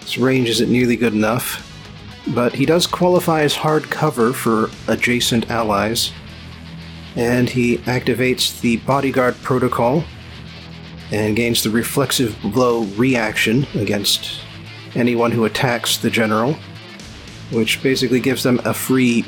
His 0.00 0.18
range 0.18 0.48
isn't 0.48 0.68
nearly 0.68 0.96
good 0.96 1.14
enough. 1.14 1.64
But 2.34 2.54
he 2.54 2.66
does 2.66 2.88
qualify 2.88 3.42
as 3.42 3.54
hard 3.54 3.84
cover 3.84 4.32
for 4.32 4.70
adjacent 4.88 5.48
allies. 5.48 6.10
And 7.14 7.48
he 7.48 7.78
activates 7.78 8.60
the 8.60 8.78
bodyguard 8.78 9.36
protocol 9.42 10.02
and 11.12 11.36
gains 11.36 11.62
the 11.62 11.70
reflexive 11.70 12.36
blow 12.42 12.82
reaction 12.96 13.64
against 13.76 14.43
anyone 14.94 15.32
who 15.32 15.44
attacks 15.44 15.96
the 15.96 16.10
general, 16.10 16.54
which 17.50 17.82
basically 17.82 18.20
gives 18.20 18.42
them 18.42 18.60
a 18.64 18.74
free 18.74 19.24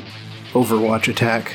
Overwatch 0.53 1.07
attack. 1.07 1.53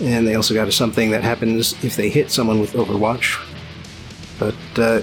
And 0.00 0.26
they 0.26 0.34
also 0.34 0.54
got 0.54 0.72
something 0.72 1.10
that 1.10 1.22
happens 1.22 1.72
if 1.84 1.96
they 1.96 2.08
hit 2.08 2.30
someone 2.30 2.60
with 2.60 2.72
Overwatch. 2.72 3.40
But 4.38 4.54
uh, 4.76 5.02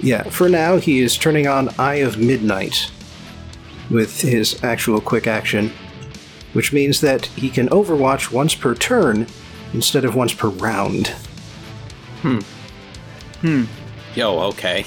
yeah, 0.00 0.22
for 0.24 0.48
now 0.48 0.78
he 0.78 1.00
is 1.00 1.16
turning 1.16 1.46
on 1.46 1.68
Eye 1.78 1.96
of 1.96 2.18
Midnight 2.18 2.90
with 3.90 4.20
his 4.20 4.62
actual 4.64 5.00
quick 5.00 5.26
action, 5.26 5.72
which 6.54 6.72
means 6.72 7.00
that 7.00 7.26
he 7.26 7.50
can 7.50 7.68
Overwatch 7.68 8.32
once 8.32 8.54
per 8.54 8.74
turn 8.74 9.26
instead 9.72 10.04
of 10.04 10.14
once 10.14 10.32
per 10.32 10.48
round. 10.48 11.08
Hmm. 12.22 12.38
Hmm. 13.40 13.64
Yo, 14.14 14.38
okay. 14.40 14.86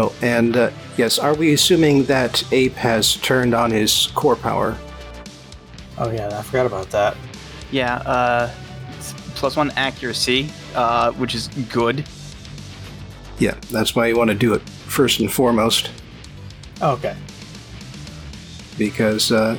Oh, 0.00 0.14
and 0.22 0.56
uh, 0.56 0.70
yes, 0.96 1.18
are 1.18 1.34
we 1.34 1.54
assuming 1.54 2.04
that 2.04 2.44
Ape 2.52 2.74
has 2.74 3.16
turned 3.16 3.52
on 3.52 3.72
his 3.72 4.06
core 4.14 4.36
power? 4.36 4.76
Oh 5.98 6.08
yeah, 6.12 6.38
I 6.38 6.42
forgot 6.42 6.66
about 6.66 6.88
that. 6.90 7.16
Yeah, 7.72 7.96
uh, 8.06 8.48
plus 9.34 9.56
one 9.56 9.72
accuracy, 9.72 10.50
uh, 10.76 11.10
which 11.14 11.34
is 11.34 11.48
good. 11.68 12.04
Yeah, 13.40 13.56
that's 13.72 13.96
why 13.96 14.06
you 14.06 14.16
want 14.16 14.30
to 14.30 14.36
do 14.36 14.54
it 14.54 14.62
first 14.86 15.18
and 15.18 15.32
foremost, 15.32 15.90
Okay. 16.80 17.16
because 18.78 19.32
uh, 19.32 19.58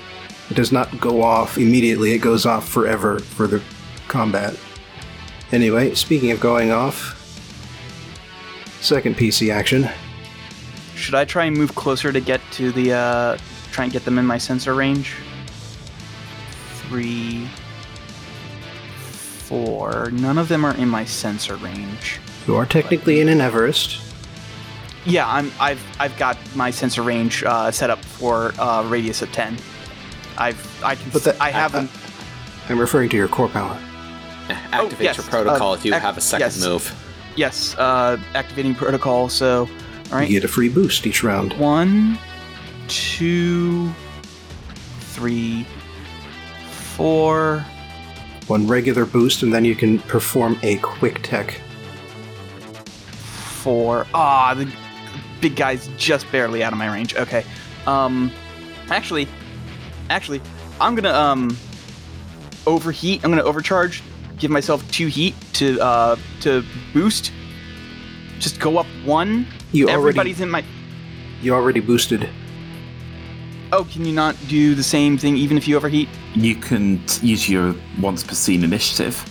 it 0.50 0.54
does 0.54 0.72
not 0.72 1.02
go 1.02 1.22
off 1.22 1.58
immediately, 1.58 2.14
it 2.14 2.20
goes 2.20 2.46
off 2.46 2.66
forever 2.66 3.20
for 3.20 3.46
the 3.46 3.62
combat. 4.08 4.58
Anyway, 5.52 5.94
speaking 5.96 6.32
of 6.32 6.40
going 6.40 6.72
off, 6.72 7.18
second 8.80 9.18
PC 9.18 9.54
action. 9.54 9.90
Should 11.00 11.16
I 11.16 11.24
try 11.26 11.46
and 11.46 11.56
move 11.58 11.76
closer 11.76 12.12
to 12.12 12.20
get 12.20 12.42
to 12.52 12.72
the, 12.72 12.94
uh, 12.94 13.38
try 13.72 13.86
and 13.86 13.94
get 13.94 14.04
them 14.04 14.20
in 14.20 14.26
my 14.26 14.38
sensor 14.38 14.74
range? 14.76 15.16
Three, 16.90 17.48
four. 18.98 20.10
None 20.12 20.38
of 20.38 20.50
them 20.50 20.66
are 20.66 20.76
in 20.76 20.90
my 20.90 21.06
sensor 21.06 21.56
range. 21.56 22.20
You 22.48 22.56
are 22.58 22.66
technically 22.66 23.22
in 23.22 23.30
an 23.30 23.40
Everest. 23.40 24.02
Yeah, 25.06 25.28
I'm. 25.28 25.52
I've. 25.60 25.82
I've 26.00 26.18
got 26.18 26.38
my 26.56 26.70
sensor 26.72 27.02
range 27.02 27.44
uh, 27.44 27.72
set 27.72 27.90
up 27.90 28.04
for 28.04 28.54
uh, 28.60 28.84
radius 28.90 29.22
of 29.22 29.32
ten. 29.32 29.58
I've. 30.38 30.84
I 30.84 30.96
can. 30.96 31.10
But 31.12 31.24
that- 31.24 31.42
I 31.42 31.52
haven't. 31.52 31.90
I'm 32.68 32.78
referring 32.78 33.10
to 33.10 33.18
your 33.18 33.28
core 33.30 33.48
power. 33.50 33.80
Activate 34.50 35.02
yes, 35.02 35.18
your 35.18 35.26
protocol 35.28 35.72
uh, 35.72 35.76
if 35.76 35.86
you 35.86 35.94
ac- 35.94 36.02
have 36.02 36.18
a 36.18 36.22
second 36.22 36.48
yes. 36.48 36.64
move. 36.64 37.32
yes. 37.36 37.76
Uh, 37.78 38.18
activating 38.34 38.76
protocol. 38.76 39.30
So, 39.30 39.70
all 40.12 40.18
right. 40.18 40.28
You 40.30 40.40
get 40.40 40.44
a 40.44 40.52
free 40.52 40.70
boost 40.70 41.06
each 41.08 41.24
round. 41.24 41.54
One, 41.54 42.18
two, 42.88 43.92
three, 45.00 45.66
four. 46.96 47.66
One 48.48 48.66
regular 48.68 49.06
boost, 49.06 49.44
and 49.44 49.54
then 49.54 49.64
you 49.64 49.76
can 49.76 50.00
perform 50.00 50.58
a 50.64 50.78
quick 50.78 51.22
tech. 51.22 51.62
four. 53.62 54.08
Ah, 54.14 54.54
the 54.56 54.72
big 55.42 55.56
guy's 55.56 55.88
just 55.98 56.30
barely 56.32 56.64
out 56.64 56.72
of 56.74 56.80
my 56.80 56.92
range. 56.92 57.14
Okay. 57.16 57.46
Um, 57.86 58.32
actually, 58.90 59.28
actually, 60.10 60.42
I'm 60.82 60.96
gonna 60.96 61.14
um 61.14 61.56
overheat. 62.66 63.24
I'm 63.24 63.30
gonna 63.32 63.44
overcharge. 63.44 64.02
Give 64.38 64.50
myself 64.50 64.90
two 64.92 65.08
heat 65.08 65.36
to 65.54 65.80
uh 65.80 66.16
to 66.42 66.64
boost. 66.94 67.32
Just 68.40 68.60
go 68.60 68.78
up 68.78 68.88
one. 69.04 69.46
You 69.72 69.90
already- 69.90 70.32
in 70.42 70.50
my. 70.50 70.64
You 71.42 71.54
already 71.54 71.80
boosted. 71.80 72.30
Oh, 73.72 73.84
can 73.84 74.04
you 74.04 74.14
not 74.14 74.36
do 74.48 74.74
the 74.74 74.84
same 74.84 75.18
thing 75.18 75.38
even 75.38 75.58
if 75.58 75.68
you 75.68 75.78
overheat? 75.78 76.10
You 76.34 76.56
can 76.56 77.02
use 77.22 77.48
your 77.48 77.76
once 78.02 78.24
per 78.24 78.34
scene 78.34 78.64
initiative 78.64 79.24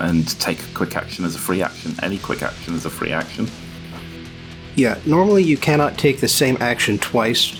and 0.00 0.26
take 0.40 0.60
a 0.60 0.74
quick 0.74 0.96
action 0.96 1.24
as 1.24 1.34
a 1.34 1.38
free 1.38 1.62
action. 1.62 1.94
Any 2.02 2.18
quick 2.18 2.42
action 2.42 2.74
as 2.74 2.86
a 2.86 2.90
free 2.90 3.12
action. 3.12 3.46
Yeah, 4.76 4.98
normally 5.04 5.44
you 5.44 5.56
cannot 5.56 5.98
take 5.98 6.20
the 6.20 6.28
same 6.28 6.56
action 6.60 6.98
twice, 6.98 7.54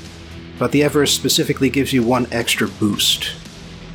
but 0.59 0.73
the 0.73 0.83
Everest 0.83 1.15
specifically 1.15 1.69
gives 1.71 1.93
you 1.93 2.03
one 2.03 2.27
extra 2.33 2.67
boost, 2.67 3.33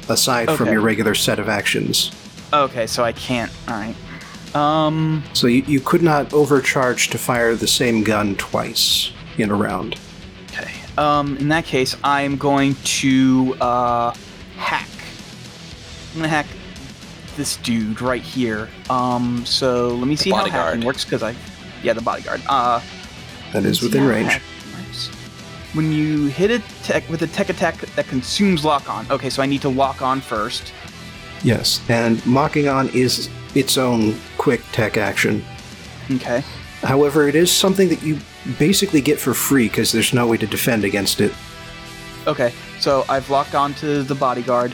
aside 0.07 0.49
from 0.51 0.71
your 0.71 0.81
regular 0.81 1.15
set 1.15 1.39
of 1.39 1.49
actions. 1.49 2.11
Okay, 2.53 2.87
so 2.87 3.03
I 3.03 3.11
can't. 3.11 3.51
All 3.67 3.75
right. 3.75 3.95
Um. 4.55 5.23
So 5.33 5.47
you, 5.47 5.63
you 5.63 5.79
could 5.79 6.01
not 6.01 6.33
overcharge 6.33 7.09
to 7.09 7.17
fire 7.17 7.55
the 7.55 7.67
same 7.67 8.03
gun 8.03 8.35
twice 8.35 9.11
in 9.37 9.51
a 9.51 9.55
round. 9.55 9.95
Okay. 10.51 10.71
Um, 10.97 11.37
in 11.37 11.49
that 11.49 11.65
case, 11.65 11.95
I'm 12.03 12.37
going 12.37 12.75
to 12.75 13.55
uh, 13.61 14.13
hack. 14.57 14.87
I'm 16.13 16.17
gonna 16.17 16.27
hack 16.27 16.47
this 17.37 17.57
dude 17.57 18.01
right 18.01 18.21
here. 18.21 18.67
Um, 18.89 19.45
so 19.45 19.89
let 19.95 20.07
me 20.07 20.15
see 20.15 20.31
how 20.31 20.37
bodyguard. 20.37 20.65
hacking 20.73 20.85
works 20.85 21.05
because 21.05 21.23
I, 21.23 21.35
yeah, 21.83 21.93
the 21.93 22.01
bodyguard. 22.01 22.41
Uh, 22.49 22.81
That 23.53 23.65
is 23.65 23.81
within 23.81 24.05
range. 24.05 24.39
When 25.73 25.91
you 25.91 26.25
hit 26.25 26.49
a 26.49 26.59
tech 26.83 27.07
with 27.09 27.21
a 27.21 27.27
tech 27.27 27.49
attack 27.49 27.77
that 27.95 28.07
consumes 28.07 28.65
lock 28.65 28.89
on. 28.89 29.05
Okay, 29.11 29.29
so 29.29 29.43
I 29.43 29.45
need 29.45 29.61
to 29.61 29.69
lock 29.69 30.01
on 30.01 30.19
first. 30.19 30.73
Yes, 31.43 31.79
and 31.87 32.25
locking 32.25 32.67
on 32.67 32.89
is 32.89 33.29
its 33.55 33.77
own 33.77 34.15
quick 34.37 34.61
tech 34.71 34.97
action. 34.97 35.43
Okay. 36.11 36.43
However, 36.81 37.27
it 37.27 37.35
is 37.35 37.51
something 37.51 37.89
that 37.89 38.01
you 38.01 38.19
basically 38.57 39.01
get 39.01 39.19
for 39.19 39.33
free 39.33 39.67
because 39.67 39.91
there's 39.91 40.13
no 40.13 40.27
way 40.27 40.37
to 40.37 40.47
defend 40.47 40.85
against 40.85 41.19
it. 41.19 41.33
Okay, 42.25 42.53
so 42.79 43.05
I've 43.09 43.29
locked 43.29 43.55
onto 43.55 44.03
the 44.03 44.15
bodyguard. 44.15 44.73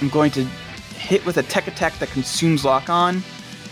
I'm 0.00 0.08
going 0.08 0.30
to 0.32 0.44
hit 0.96 1.24
with 1.26 1.36
a 1.36 1.42
tech 1.42 1.66
attack 1.68 1.98
that 1.98 2.08
consumes 2.10 2.64
lock 2.64 2.88
on, 2.88 3.22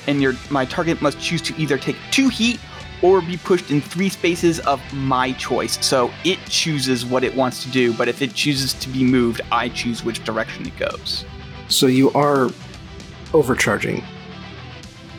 and 0.06 0.20
your 0.20 0.34
my 0.50 0.64
target 0.64 1.00
must 1.00 1.20
choose 1.20 1.40
to 1.42 1.56
either 1.56 1.78
take 1.78 1.96
two 2.10 2.28
heat 2.28 2.60
or 3.02 3.22
be 3.22 3.36
pushed 3.38 3.70
in 3.70 3.80
three 3.80 4.10
spaces 4.10 4.60
of 4.60 4.80
my 4.92 5.32
choice. 5.32 5.84
So 5.84 6.10
it 6.24 6.38
chooses 6.46 7.06
what 7.06 7.24
it 7.24 7.34
wants 7.34 7.62
to 7.62 7.70
do, 7.70 7.94
but 7.94 8.08
if 8.08 8.20
it 8.20 8.34
chooses 8.34 8.74
to 8.74 8.88
be 8.90 9.04
moved, 9.04 9.40
I 9.50 9.70
choose 9.70 10.04
which 10.04 10.22
direction 10.24 10.66
it 10.66 10.76
goes. 10.76 11.24
So 11.68 11.86
you 11.86 12.10
are 12.12 12.50
overcharging. 13.32 14.04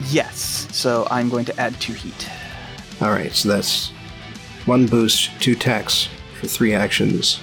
Yes, 0.09 0.67
so 0.71 1.07
I'm 1.11 1.29
going 1.29 1.45
to 1.45 1.59
add 1.59 1.79
two 1.79 1.93
heat. 1.93 2.29
Alright, 3.01 3.33
so 3.33 3.49
that's 3.49 3.89
one 4.65 4.85
boost, 4.87 5.31
two 5.41 5.53
attacks 5.53 6.07
for 6.39 6.47
three 6.47 6.73
actions. 6.73 7.39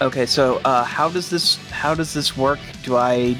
Okay, 0.00 0.26
so 0.26 0.60
uh, 0.64 0.84
how 0.84 1.08
does 1.08 1.28
this 1.28 1.56
how 1.70 1.94
does 1.94 2.14
this 2.14 2.36
work? 2.36 2.58
Do 2.82 2.96
I 2.96 3.36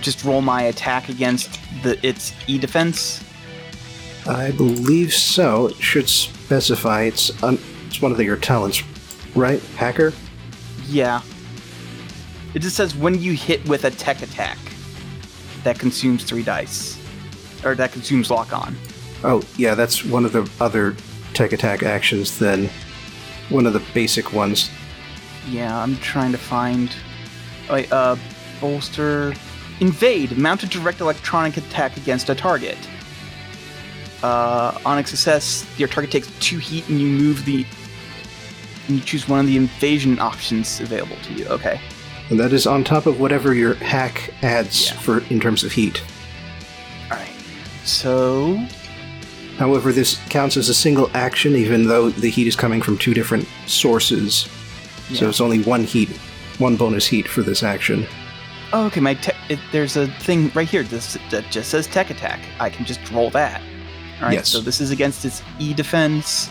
just 0.00 0.24
roll 0.24 0.40
my 0.40 0.62
attack 0.62 1.08
against 1.08 1.58
the 1.82 1.98
its 2.06 2.32
e 2.46 2.58
defense? 2.58 3.22
I 4.26 4.50
believe 4.52 5.12
so. 5.12 5.68
It 5.68 5.76
should 5.76 6.08
specify 6.08 7.02
it's, 7.02 7.42
un- 7.42 7.58
it's 7.86 8.00
one 8.02 8.12
of 8.12 8.20
your 8.20 8.36
talents, 8.36 8.82
right? 9.34 9.62
Hacker? 9.76 10.12
Yeah. 10.86 11.20
It 12.54 12.60
just 12.60 12.76
says 12.76 12.96
when 12.96 13.20
you 13.20 13.34
hit 13.34 13.66
with 13.68 13.84
a 13.84 13.90
tech 13.90 14.22
attack 14.22 14.58
that 15.62 15.78
consumes 15.78 16.24
three 16.24 16.42
dice. 16.42 16.98
Or 17.64 17.74
that 17.74 17.92
consumes 17.92 18.30
lock 18.30 18.52
on. 18.52 18.76
Oh, 19.24 19.42
yeah, 19.56 19.74
that's 19.74 20.04
one 20.04 20.24
of 20.24 20.32
the 20.32 20.48
other 20.60 20.94
tech 21.34 21.52
attack 21.52 21.82
actions 21.82 22.38
then. 22.38 22.68
One 23.48 23.66
of 23.66 23.72
the 23.72 23.82
basic 23.94 24.32
ones. 24.32 24.70
Yeah, 25.48 25.76
I'm 25.78 25.96
trying 25.98 26.32
to 26.32 26.38
find. 26.38 26.94
Wait, 27.70 27.90
uh, 27.92 28.16
bolster. 28.60 29.34
Invade. 29.80 30.36
Mount 30.38 30.62
a 30.62 30.66
direct 30.66 31.00
electronic 31.00 31.56
attack 31.56 31.96
against 31.96 32.28
a 32.30 32.34
target. 32.34 32.78
Uh, 34.22 34.76
on 34.86 34.98
a 34.98 35.06
success, 35.06 35.66
your 35.78 35.88
target 35.88 36.10
takes 36.10 36.30
two 36.40 36.58
heat 36.58 36.88
and 36.88 37.00
you 37.00 37.06
move 37.08 37.44
the. 37.44 37.66
And 38.88 38.96
you 38.98 39.02
choose 39.04 39.28
one 39.28 39.40
of 39.40 39.46
the 39.46 39.56
invasion 39.56 40.18
options 40.18 40.80
available 40.80 41.16
to 41.24 41.32
you. 41.34 41.46
Okay. 41.48 41.80
And 42.30 42.38
that 42.40 42.52
is 42.52 42.66
on 42.66 42.84
top 42.84 43.06
of 43.06 43.20
whatever 43.20 43.52
your 43.54 43.74
hack 43.74 44.32
adds 44.42 44.86
Yeah. 44.90 44.98
for 45.00 45.18
in 45.30 45.40
terms 45.40 45.62
of 45.64 45.72
heat. 45.72 46.02
So. 47.86 48.56
However, 49.56 49.90
this 49.90 50.20
counts 50.28 50.56
as 50.58 50.68
a 50.68 50.74
single 50.74 51.10
action, 51.14 51.56
even 51.56 51.86
though 51.86 52.10
the 52.10 52.28
heat 52.28 52.46
is 52.46 52.54
coming 52.56 52.82
from 52.82 52.98
two 52.98 53.14
different 53.14 53.48
sources. 53.66 54.48
So 55.14 55.28
it's 55.30 55.40
only 55.40 55.62
one 55.62 55.84
heat, 55.84 56.10
one 56.58 56.76
bonus 56.76 57.06
heat 57.06 57.26
for 57.26 57.40
this 57.42 57.62
action. 57.62 58.06
Oh, 58.72 58.84
okay, 58.86 59.00
my 59.00 59.14
te- 59.14 59.32
it, 59.48 59.58
there's 59.72 59.96
a 59.96 60.08
thing 60.20 60.50
right 60.54 60.68
here 60.68 60.82
this, 60.82 61.16
that 61.30 61.44
just 61.50 61.70
says 61.70 61.86
tech 61.86 62.10
attack. 62.10 62.40
I 62.60 62.68
can 62.68 62.84
just 62.84 63.00
roll 63.12 63.30
that. 63.30 63.62
All 64.20 64.26
right, 64.28 64.34
Yes. 64.34 64.48
so 64.50 64.60
this 64.60 64.80
is 64.80 64.90
against 64.90 65.24
its 65.24 65.42
E 65.58 65.72
defense. 65.72 66.50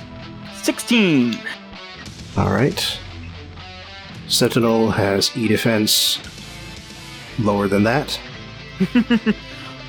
16. 0.64 1.38
All 2.38 2.50
right. 2.52 3.00
Sentinel 4.28 4.90
has 4.90 5.36
E 5.38 5.48
defense 5.48 6.20
lower 7.38 7.68
than 7.68 7.84
that. 7.84 8.20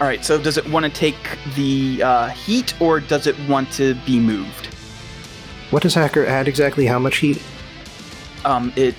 All 0.00 0.06
right, 0.06 0.22
so 0.24 0.40
does 0.40 0.58
it 0.58 0.68
want 0.68 0.84
to 0.84 0.90
take 0.90 1.16
the 1.54 2.02
uh, 2.02 2.28
heat 2.28 2.78
or 2.80 3.00
does 3.00 3.26
it 3.26 3.36
want 3.48 3.70
to 3.72 3.94
be 4.04 4.20
moved? 4.20 4.66
What 5.70 5.82
does 5.82 5.94
Hacker 5.94 6.26
add 6.26 6.48
exactly? 6.48 6.84
How 6.86 6.98
much 6.98 7.16
heat? 7.16 7.42
Um, 8.44 8.72
it 8.76 8.94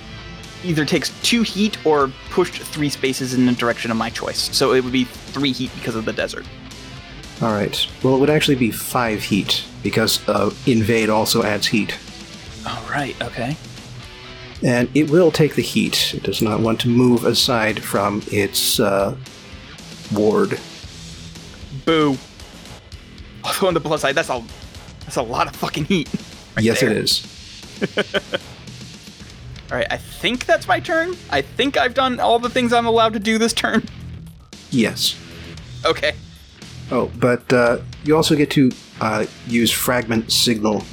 either 0.64 0.86
takes 0.86 1.10
two 1.22 1.44
heat 1.44 1.78
or 1.86 2.12
pushed 2.32 2.56
three 2.62 2.90
spaces 2.90 3.36
in 3.36 3.46
the 3.46 3.52
direction 3.54 3.92
of 3.92 3.98
my 3.98 4.10
choice. 4.10 4.56
So 4.56 4.74
it 4.74 4.84
would 4.84 4.92
be 4.92 5.04
three 5.04 5.52
heat 5.52 5.72
because 5.76 5.96
of 5.96 6.06
the 6.06 6.14
desert. 6.14 6.46
All 7.42 7.54
right. 7.54 7.88
Well, 8.02 8.16
it 8.16 8.20
would 8.20 8.32
actually 8.32 8.56
be 8.56 8.72
five 8.72 9.22
heat 9.22 9.64
because 9.84 10.28
uh, 10.28 10.52
invade 10.66 11.10
also 11.10 11.44
adds 11.44 11.68
heat, 11.68 11.96
All 12.68 12.82
right, 12.90 13.16
okay. 13.22 13.56
and 14.64 14.90
it 14.96 15.12
will 15.12 15.30
take 15.30 15.54
the 15.54 15.62
heat. 15.62 16.16
It 16.16 16.24
does 16.24 16.42
not 16.42 16.60
want 16.60 16.80
to 16.82 16.90
move 16.90 17.24
aside 17.26 17.84
from 17.84 18.24
its 18.32 18.80
uh, 18.80 19.16
ward. 20.12 20.60
Boo. 21.88 22.18
Also 23.46 23.66
on 23.66 23.74
the 23.74 23.80
plus 23.80 24.02
side, 24.02 24.14
that's 24.14 24.30
a 24.30 24.44
that's 25.00 25.16
a 25.16 25.22
lot 25.22 25.48
of 25.48 25.56
fucking 25.56 25.86
heat. 25.86 26.10
right 26.58 26.66
yes, 26.66 26.82
there. 26.82 26.92
it 26.92 26.98
is. 26.98 27.24
All 29.72 29.78
right, 29.78 29.88
I 29.90 29.96
think 29.96 30.46
that's 30.46 30.68
my 30.68 30.82
turn. 30.82 31.16
I 31.30 31.42
think 31.42 31.78
I've 31.78 31.94
done 31.94 32.20
all 32.20 32.40
the 32.40 32.50
things 32.50 32.72
I'm 32.72 32.86
allowed 32.86 33.14
to 33.14 33.20
do 33.20 33.38
this 33.38 33.54
turn. 33.54 33.84
Yes. 34.70 35.18
Okay. 35.86 36.14
Oh, 36.92 37.12
but 37.20 37.52
uh, 37.52 37.80
you 38.04 38.16
also 38.16 38.36
get 38.36 38.50
to 38.52 38.72
uh, 39.02 39.26
use 39.46 39.72
fragment 39.72 40.32
signal. 40.32 40.84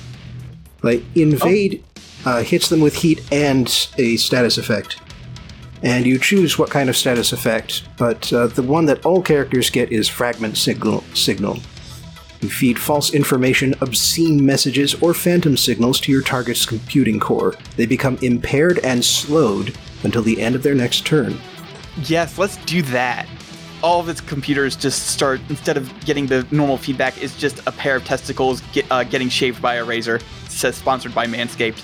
Like 0.82 1.02
invade 1.16 1.84
uh, 2.24 2.42
hits 2.42 2.68
them 2.68 2.80
with 2.80 2.94
heat 2.94 3.20
and 3.32 3.66
a 3.98 4.16
status 4.16 4.58
effect, 4.58 5.00
and 5.84 6.06
you 6.06 6.18
choose 6.18 6.58
what 6.58 6.70
kind 6.70 6.88
of 6.88 6.96
status 6.96 7.32
effect. 7.32 7.86
But 7.98 8.32
uh, 8.32 8.46
the 8.48 8.62
one 8.62 8.86
that 8.86 9.04
all 9.04 9.22
characters 9.22 9.68
get 9.68 9.92
is 9.92 10.08
fragment 10.08 10.56
signal. 10.56 11.04
Signal. 11.12 11.58
You 12.40 12.48
feed 12.48 12.78
false 12.78 13.12
information, 13.14 13.74
obscene 13.80 14.44
messages, 14.44 14.94
or 15.02 15.14
phantom 15.14 15.56
signals 15.56 16.00
to 16.00 16.12
your 16.12 16.22
target's 16.22 16.66
computing 16.66 17.20
core. 17.20 17.54
They 17.76 17.86
become 17.86 18.18
impaired 18.22 18.80
and 18.80 19.04
slowed 19.04 19.76
until 20.02 20.22
the 20.22 20.40
end 20.40 20.54
of 20.54 20.62
their 20.62 20.74
next 20.74 21.06
turn. 21.06 21.38
Yes, 22.04 22.38
let's 22.38 22.56
do 22.64 22.82
that. 22.82 23.28
All 23.82 24.00
of 24.00 24.08
its 24.08 24.22
computers 24.22 24.76
just 24.76 25.08
start 25.08 25.40
instead 25.50 25.76
of 25.76 25.92
getting 26.06 26.26
the 26.26 26.46
normal 26.50 26.78
feedback, 26.78 27.22
is 27.22 27.36
just 27.36 27.60
a 27.66 27.72
pair 27.72 27.96
of 27.96 28.04
testicles 28.04 28.62
get, 28.72 28.86
uh, 28.90 29.04
getting 29.04 29.28
shaved 29.28 29.60
by 29.60 29.76
a 29.76 29.84
razor. 29.84 30.16
It 30.16 30.22
says 30.48 30.76
sponsored 30.76 31.14
by 31.14 31.26
Manscaped. 31.26 31.82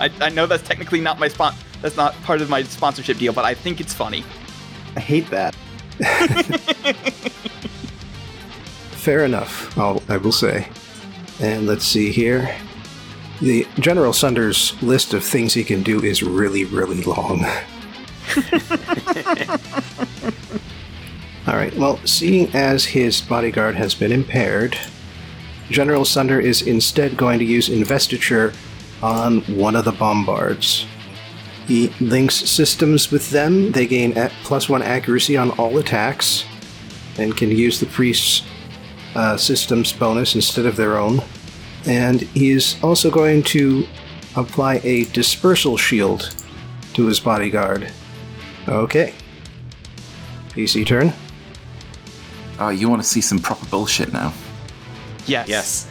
I, 0.00 0.10
I 0.20 0.28
know 0.30 0.46
that's 0.46 0.66
technically 0.66 1.00
not 1.00 1.18
my 1.18 1.28
spon. 1.28 1.54
That's 1.82 1.96
not 1.96 2.14
part 2.22 2.40
of 2.40 2.50
my 2.50 2.62
sponsorship 2.62 3.18
deal, 3.18 3.32
but 3.32 3.44
I 3.44 3.54
think 3.54 3.80
it's 3.80 3.94
funny. 3.94 4.24
I 4.96 5.00
hate 5.00 5.30
that. 5.30 5.54
Fair 8.92 9.24
enough, 9.24 9.76
I'll, 9.78 10.02
I 10.08 10.16
will 10.18 10.32
say. 10.32 10.68
And 11.40 11.66
let's 11.66 11.84
see 11.84 12.10
here. 12.10 12.54
The 13.40 13.66
General 13.78 14.12
Sunder's 14.12 14.80
list 14.82 15.14
of 15.14 15.24
things 15.24 15.54
he 15.54 15.64
can 15.64 15.82
do 15.82 16.02
is 16.04 16.22
really, 16.22 16.64
really 16.66 17.02
long. 17.02 17.46
Alright, 21.48 21.74
well, 21.76 21.98
seeing 22.04 22.54
as 22.54 22.84
his 22.84 23.22
bodyguard 23.22 23.74
has 23.76 23.94
been 23.94 24.12
impaired, 24.12 24.76
General 25.70 26.04
Sunder 26.04 26.38
is 26.38 26.60
instead 26.62 27.16
going 27.16 27.38
to 27.38 27.44
use 27.44 27.70
Investiture 27.70 28.52
on 29.02 29.40
one 29.42 29.74
of 29.74 29.86
the 29.86 29.92
bombards. 29.92 30.86
He 31.66 31.88
links 32.00 32.34
systems 32.34 33.10
with 33.10 33.30
them, 33.30 33.72
they 33.72 33.86
gain 33.86 34.16
at 34.18 34.32
plus 34.42 34.68
one 34.68 34.82
accuracy 34.82 35.36
on 35.36 35.50
all 35.52 35.78
attacks, 35.78 36.44
and 37.18 37.36
can 37.36 37.50
use 37.50 37.78
the 37.78 37.86
priest's 37.86 38.44
uh, 39.14 39.36
systems 39.36 39.92
bonus 39.92 40.34
instead 40.34 40.66
of 40.66 40.76
their 40.76 40.96
own. 40.96 41.20
And 41.86 42.22
he 42.22 42.50
is 42.50 42.76
also 42.82 43.10
going 43.10 43.42
to 43.44 43.86
apply 44.36 44.80
a 44.84 45.04
dispersal 45.06 45.76
shield 45.76 46.34
to 46.94 47.06
his 47.06 47.20
bodyguard. 47.20 47.90
Okay. 48.68 49.14
PC 50.50 50.86
turn. 50.86 51.12
Oh, 52.58 52.68
you 52.68 52.88
want 52.88 53.02
to 53.02 53.08
see 53.08 53.20
some 53.20 53.38
proper 53.38 53.64
bullshit 53.66 54.12
now? 54.12 54.32
Yes. 55.26 55.48
Yes. 55.48 55.89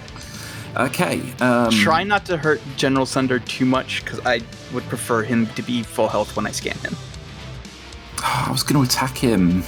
Okay. 0.77 1.21
Um, 1.39 1.71
Try 1.71 2.03
not 2.03 2.25
to 2.27 2.37
hurt 2.37 2.61
General 2.77 3.05
Sunder 3.05 3.39
too 3.39 3.65
much, 3.65 4.03
because 4.03 4.19
I 4.25 4.41
would 4.73 4.83
prefer 4.85 5.23
him 5.23 5.47
to 5.55 5.61
be 5.61 5.83
full 5.83 6.07
health 6.07 6.35
when 6.35 6.45
I 6.45 6.51
scan 6.51 6.77
him. 6.79 6.95
I 8.23 8.49
was 8.51 8.63
going 8.63 8.83
to 8.85 8.89
attack 8.89 9.17
him. 9.17 9.63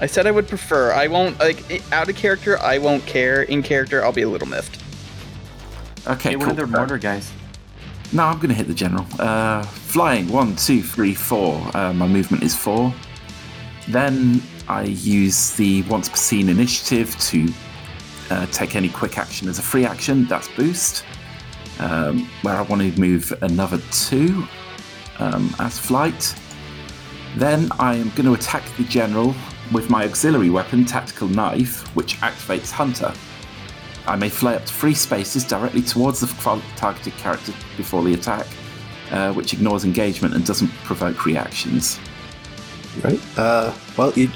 I 0.00 0.06
said 0.06 0.26
I 0.26 0.30
would 0.30 0.48
prefer. 0.48 0.92
I 0.92 1.06
won't 1.06 1.38
like 1.38 1.82
out 1.92 2.08
of 2.08 2.16
character. 2.16 2.58
I 2.60 2.78
won't 2.78 3.04
care. 3.06 3.42
In 3.42 3.62
character, 3.62 4.04
I'll 4.04 4.12
be 4.12 4.22
a 4.22 4.28
little 4.28 4.48
miffed. 4.48 4.82
Okay, 6.06 6.30
Hey, 6.30 6.36
one 6.36 6.50
cool. 6.50 6.60
of 6.60 6.70
the 6.70 6.76
mortar 6.76 6.98
guys. 6.98 7.32
No, 8.12 8.24
I'm 8.24 8.36
going 8.36 8.48
to 8.48 8.54
hit 8.54 8.66
the 8.66 8.74
general. 8.74 9.06
Uh, 9.18 9.62
flying, 9.62 10.28
one, 10.28 10.56
two, 10.56 10.82
three, 10.82 11.14
four. 11.14 11.60
Uh, 11.74 11.92
my 11.92 12.06
movement 12.06 12.42
is 12.42 12.54
four. 12.54 12.92
Then 13.88 14.42
I 14.68 14.82
use 14.84 15.52
the 15.56 15.82
once 15.82 16.08
per 16.08 16.16
scene 16.16 16.48
initiative 16.48 17.16
to 17.20 17.48
uh, 18.30 18.46
take 18.46 18.76
any 18.76 18.88
quick 18.88 19.18
action 19.18 19.48
as 19.48 19.58
a 19.58 19.62
free 19.62 19.84
action. 19.84 20.26
That's 20.26 20.48
boost. 20.48 21.04
Um, 21.80 22.28
where 22.42 22.54
I 22.54 22.62
want 22.62 22.82
to 22.82 23.00
move 23.00 23.32
another 23.42 23.78
two 23.90 24.46
um, 25.18 25.54
as 25.58 25.78
flight. 25.78 26.34
Then 27.36 27.68
I 27.78 27.96
am 27.96 28.10
going 28.10 28.26
to 28.26 28.34
attack 28.34 28.64
the 28.76 28.84
general 28.84 29.34
with 29.72 29.90
my 29.90 30.04
auxiliary 30.04 30.50
weapon, 30.50 30.84
Tactical 30.84 31.26
Knife, 31.26 31.82
which 31.96 32.16
activates 32.20 32.70
Hunter. 32.70 33.12
I 34.06 34.16
may 34.16 34.28
fly 34.28 34.54
up 34.54 34.66
to 34.66 34.72
three 34.72 34.94
spaces 34.94 35.44
directly 35.44 35.82
towards 35.82 36.20
the 36.20 36.26
targeted 36.76 37.14
character 37.14 37.52
before 37.76 38.04
the 38.04 38.14
attack, 38.14 38.46
uh, 39.10 39.32
which 39.32 39.52
ignores 39.52 39.84
engagement 39.84 40.34
and 40.34 40.44
doesn't 40.44 40.70
provoke 40.84 41.24
reactions. 41.24 41.98
Right. 43.02 43.20
Uh, 43.36 43.74
well, 43.96 44.12
you 44.12 44.30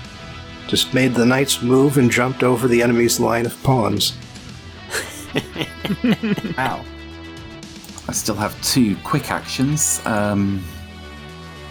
just 0.68 0.94
made 0.94 1.14
the 1.14 1.26
knights 1.26 1.62
move 1.62 1.98
and 1.98 2.10
jumped 2.10 2.44
over 2.44 2.68
the 2.68 2.82
enemy's 2.82 3.18
line 3.18 3.46
of 3.46 3.60
pawns. 3.62 4.16
Wow. 6.56 6.84
I 8.08 8.12
still 8.12 8.34
have 8.34 8.60
two 8.62 8.96
quick 9.04 9.30
actions. 9.30 10.02
Um, 10.04 10.62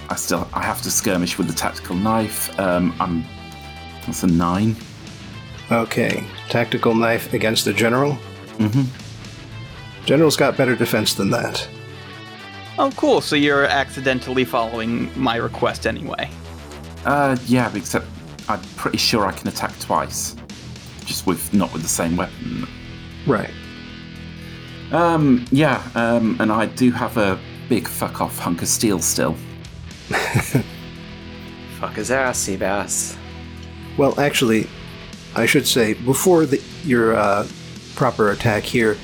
I 0.10 0.16
still 0.16 0.48
I 0.54 0.64
have 0.64 0.82
to 0.84 0.92
skirmish 0.92 1.38
with 1.38 1.48
the 1.48 1.54
tactical 1.54 1.96
knife. 1.96 2.58
Um, 2.60 2.96
I'm 3.00 3.26
that's 4.06 4.24
a 4.24 4.28
nine. 4.28 4.76
Okay. 5.72 6.24
Tactical 6.50 6.96
knife 6.96 7.34
against 7.34 7.66
the 7.66 7.74
general. 7.74 8.18
Mm-hmm. 8.58 10.06
General's 10.06 10.38
got 10.38 10.56
better 10.56 10.76
defense 10.76 11.14
than 11.14 11.30
that. 11.32 11.68
Oh, 12.80 12.92
cool. 12.96 13.22
So 13.22 13.36
you're 13.36 13.66
accidentally 13.66 14.46
following 14.46 15.12
my 15.20 15.36
request 15.36 15.86
anyway. 15.86 16.30
Uh, 17.06 17.36
yeah, 17.46 17.72
except 17.76 18.06
I'm 18.50 18.62
pretty 18.76 18.98
sure 18.98 19.26
I 19.26 19.32
can 19.32 19.48
attack 19.48 19.78
twice, 19.80 20.36
just 21.06 21.26
with 21.28 21.54
not 21.54 21.74
with 21.74 21.82
the 21.82 21.88
same 21.88 22.16
weapon. 22.16 22.68
Right. 23.26 23.52
Um, 24.92 25.46
yeah, 25.52 25.84
um, 25.96 26.38
and 26.40 26.52
I 26.52 26.68
do 26.68 26.92
have 26.92 27.18
a 27.18 27.40
big 27.68 27.88
fuck 27.88 28.22
off 28.22 28.38
hunk 28.40 28.62
of 28.62 28.68
steel 28.68 29.00
still. 29.00 29.36
Fuck 31.80 31.94
his 31.96 32.10
ass, 32.10 32.48
Seabass. 32.48 33.18
Well, 33.98 34.20
actually, 34.20 34.68
I 35.36 35.46
should 35.46 35.68
say 35.68 35.94
before 35.94 36.46
the, 36.46 36.64
your 36.86 37.16
uh, 37.16 37.46
proper 37.96 38.32
attack 38.32 38.64
here, 38.64 38.98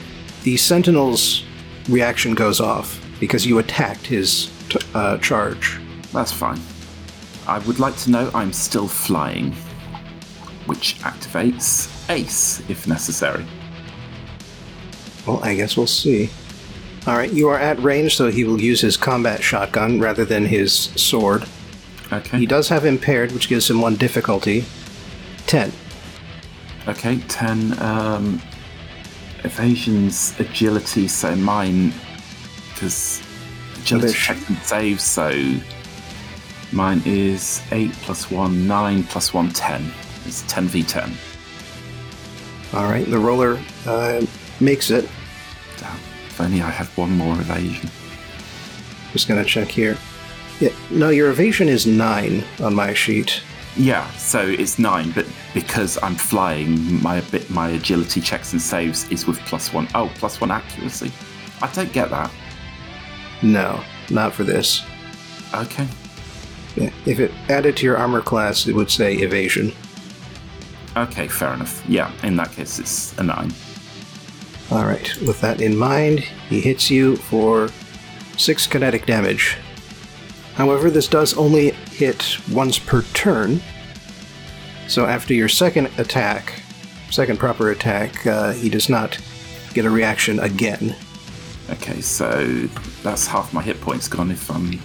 the 0.43 0.55
Sentinel's 0.57 1.43
reaction 1.89 2.33
goes 2.33 2.61
off 2.61 2.99
because 3.19 3.45
you 3.45 3.59
attacked 3.59 4.05
his 4.05 4.49
t- 4.69 4.79
uh, 4.93 5.17
charge. 5.17 5.79
That's 6.13 6.31
fine. 6.31 6.59
I 7.47 7.59
would 7.59 7.79
like 7.79 7.95
to 7.97 8.11
know 8.11 8.31
I'm 8.33 8.53
still 8.53 8.87
flying, 8.87 9.53
which 10.65 10.95
activates 10.99 11.89
Ace 12.09 12.61
if 12.69 12.87
necessary. 12.87 13.45
Well, 15.27 15.43
I 15.43 15.55
guess 15.55 15.77
we'll 15.77 15.87
see. 15.87 16.29
All 17.05 17.17
right, 17.17 17.31
you 17.31 17.49
are 17.49 17.59
at 17.59 17.79
range, 17.79 18.15
so 18.15 18.31
he 18.31 18.45
will 18.45 18.61
use 18.61 18.79
his 18.79 18.95
combat 18.95 19.43
shotgun 19.43 19.99
rather 19.99 20.23
than 20.23 20.45
his 20.45 20.73
sword. 20.73 21.45
Okay. 22.11 22.39
He 22.39 22.45
does 22.45 22.69
have 22.69 22.85
impaired, 22.85 23.31
which 23.31 23.49
gives 23.49 23.69
him 23.69 23.81
one 23.81 23.95
difficulty. 23.95 24.63
Ten. 25.45 25.71
Okay, 26.87 27.19
10. 27.27 27.81
Um, 27.81 28.41
evasion's 29.43 30.37
agility, 30.39 31.07
so 31.07 31.35
mine. 31.35 31.93
Because 32.73 33.21
agility 33.81 34.13
checks 34.13 34.47
and 34.49 34.57
saves, 34.59 35.03
so 35.03 35.29
mine 36.73 37.01
is 37.05 37.61
8 37.71 37.91
plus 37.93 38.31
1, 38.31 38.67
9 38.67 39.03
plus 39.03 39.33
1, 39.33 39.49
10. 39.49 39.93
It's 40.25 40.43
10v10. 40.43 41.13
All 42.73 42.85
right, 42.85 43.05
the 43.09 43.19
roller 43.19 43.59
uh, 43.85 44.25
makes 44.59 44.89
it. 44.89 45.07
Damn. 45.77 45.95
If 46.27 46.41
only 46.41 46.61
I 46.61 46.69
had 46.69 46.87
one 46.97 47.11
more 47.11 47.35
evasion. 47.35 47.89
Just 49.11 49.27
gonna 49.27 49.45
check 49.45 49.67
here. 49.67 49.97
Yeah, 50.59 50.71
no, 50.89 51.09
your 51.09 51.29
evasion 51.29 51.69
is 51.69 51.85
nine 51.85 52.43
on 52.59 52.73
my 52.73 52.93
sheet. 52.93 53.43
Yeah, 53.75 54.09
so 54.11 54.41
it's 54.47 54.77
9, 54.77 55.11
but 55.11 55.25
because 55.53 55.97
I'm 56.03 56.15
flying, 56.15 57.01
my 57.01 57.21
bit 57.21 57.49
my 57.49 57.69
agility 57.69 58.21
checks 58.21 58.53
and 58.53 58.61
saves 58.61 59.09
is 59.09 59.25
with 59.25 59.39
plus 59.41 59.73
1. 59.73 59.87
Oh, 59.95 60.11
plus 60.15 60.39
1 60.39 60.51
accuracy. 60.51 61.11
I 61.61 61.71
don't 61.73 61.91
get 61.91 62.09
that. 62.11 62.31
No, 63.41 63.83
not 64.09 64.33
for 64.33 64.43
this. 64.43 64.83
Okay. 65.53 65.87
If 66.75 67.19
it 67.19 67.31
added 67.49 67.77
to 67.77 67.85
your 67.85 67.97
armor 67.97 68.21
class, 68.21 68.67
it 68.67 68.73
would 68.73 68.89
say 68.89 69.15
evasion. 69.15 69.71
Okay, 70.95 71.27
fair 71.27 71.53
enough. 71.53 71.83
Yeah, 71.87 72.11
in 72.23 72.35
that 72.37 72.51
case, 72.51 72.79
it's 72.79 73.17
a 73.17 73.23
9. 73.23 73.53
All 74.71 74.85
right, 74.85 75.15
with 75.21 75.41
that 75.41 75.61
in 75.61 75.77
mind, 75.77 76.19
he 76.49 76.61
hits 76.61 76.89
you 76.89 77.15
for 77.15 77.69
six 78.37 78.65
kinetic 78.65 79.05
damage. 79.05 79.57
However, 80.55 80.89
this 80.89 81.07
does 81.07 81.35
only 81.35 81.71
hit 81.71 82.37
once 82.51 82.79
per 82.79 83.01
turn. 83.13 83.61
So 84.87 85.05
after 85.05 85.33
your 85.33 85.49
second 85.49 85.89
attack, 85.97 86.61
second 87.09 87.39
proper 87.39 87.71
attack, 87.71 88.25
uh, 88.25 88.53
he 88.53 88.69
does 88.69 88.89
not 88.89 89.19
get 89.73 89.85
a 89.85 89.89
reaction 89.89 90.39
again. 90.39 90.95
Okay, 91.69 92.01
so 92.01 92.67
that's 93.01 93.25
half 93.25 93.53
my 93.53 93.61
hit 93.61 93.79
points 93.81 94.07
gone 94.07 94.31
if 94.31 94.49
I'm 94.51 94.79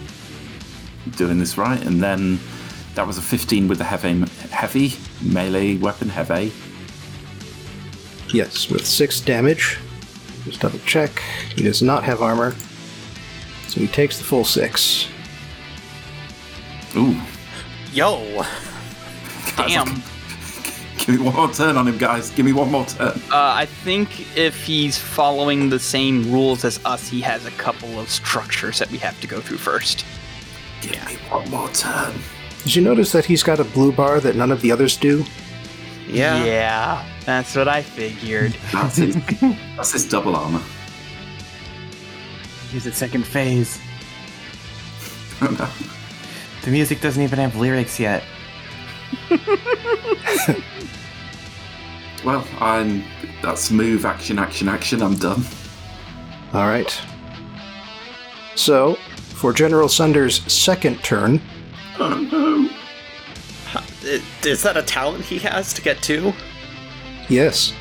doing 1.17 1.39
this 1.39 1.59
right. 1.59 1.81
And 1.85 2.03
then 2.03 2.39
that 2.95 3.07
was 3.07 3.19
a 3.19 3.23
15 3.23 3.69
with 3.69 3.79
the 3.79 3.85
heavy, 3.85 4.25
heavy 4.51 4.93
melee 5.23 5.77
weapon, 5.77 6.09
heavy. 6.09 6.53
Yes, 8.33 8.69
with 8.69 8.87
six 8.87 9.21
damage. 9.21 9.79
Just 10.45 10.61
double 10.61 10.79
check. 10.81 11.23
He 11.55 11.63
does 11.63 11.83
not 11.83 12.05
have 12.05 12.23
armor. 12.23 12.55
So 13.69 13.81
he 13.81 13.87
takes 13.87 14.19
the 14.19 14.25
full 14.25 14.45
six. 14.45 15.09
Ooh, 16.97 17.21
Yo! 17.93 18.19
guys, 19.57 19.75
Damn. 19.75 19.87
Give 20.99 21.21
me 21.21 21.25
one 21.25 21.35
more 21.35 21.49
turn 21.53 21.77
on 21.77 21.89
him, 21.89 21.97
guys. 21.97 22.31
Give 22.31 22.45
me 22.45 22.53
one 22.53 22.71
more 22.71 22.85
turn. 22.85 23.09
Uh, 23.09 23.53
I 23.55 23.67
think 23.67 24.37
if 24.37 24.63
he's 24.63 24.99
following 24.99 25.71
the 25.71 25.79
same 25.79 26.31
rules 26.31 26.65
as 26.65 26.85
us, 26.85 27.09
he 27.09 27.21
has 27.23 27.47
a 27.47 27.51
couple 27.53 27.99
of 27.99 28.11
structures 28.11 28.79
that 28.79 28.91
we 28.91 28.99
have 28.99 29.19
to 29.23 29.27
go 29.27 29.41
through 29.41 29.59
first. 29.59 30.05
Give 30.81 31.05
me 31.07 31.15
one 31.29 31.49
more 31.51 31.69
turn. 31.71 32.15
Did 32.63 32.77
you 32.77 32.83
notice 32.83 33.13
that 33.13 33.25
he's 33.25 33.43
got 33.43 33.61
a 33.61 33.65
blue 33.65 33.93
bar 33.93 34.21
that 34.21 34.37
none 34.37 34.53
of 34.53 34.61
the 34.61 34.73
others 34.73 34.97
do? 34.97 35.25
Yeah. 36.07 36.45
Yeah, 36.45 37.09
that's 37.25 37.55
what 37.55 37.69
I 37.69 37.83
figured. 37.83 38.53
That's 38.73 38.97
his, 38.97 39.15
that's 39.77 39.93
his 39.93 40.09
double 40.09 40.35
armor. 40.35 40.63
He's 42.71 42.87
at 42.87 42.95
second 42.95 43.27
phase. 43.27 43.79
Oh, 45.43 45.47
no. 45.59 45.69
The 46.65 46.71
music 46.71 47.01
doesn't 47.01 47.23
even 47.23 47.39
have 47.39 47.57
lyrics 47.57 48.01
yet. 48.01 48.25
Well, 52.25 52.47
I'm. 52.61 53.05
That's 53.43 53.71
move, 53.71 54.05
action, 54.05 54.39
action, 54.39 54.69
action. 54.69 55.03
I'm 55.03 55.15
done. 55.15 55.45
All 56.53 56.67
right. 56.67 57.01
So, 58.57 58.99
for 59.39 59.53
General 59.53 59.89
Sunder's 59.89 60.41
second 60.53 61.03
turn, 61.05 61.41
Oh 62.01 62.17
no. 62.33 62.69
I- 63.75 64.23
Is 64.47 64.63
that 64.63 64.77
a 64.77 64.83
talent 64.83 65.25
he 65.25 65.39
has 65.39 65.73
to 65.75 65.83
get 65.83 66.03
two? 66.03 66.33
yes. 67.29 67.73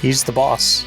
He's 0.00 0.22
the 0.24 0.32
boss. 0.32 0.84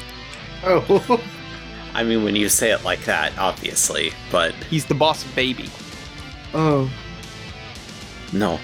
Oh, 0.64 1.20
I 1.94 2.04
mean, 2.04 2.22
when 2.24 2.36
you 2.36 2.48
say 2.48 2.70
it 2.70 2.84
like 2.84 3.04
that, 3.04 3.36
obviously, 3.38 4.12
but 4.30 4.54
He's 4.70 4.86
the 4.86 4.94
boss 4.94 5.24
baby. 5.34 5.68
Oh. 6.54 6.90
no. 8.32 8.58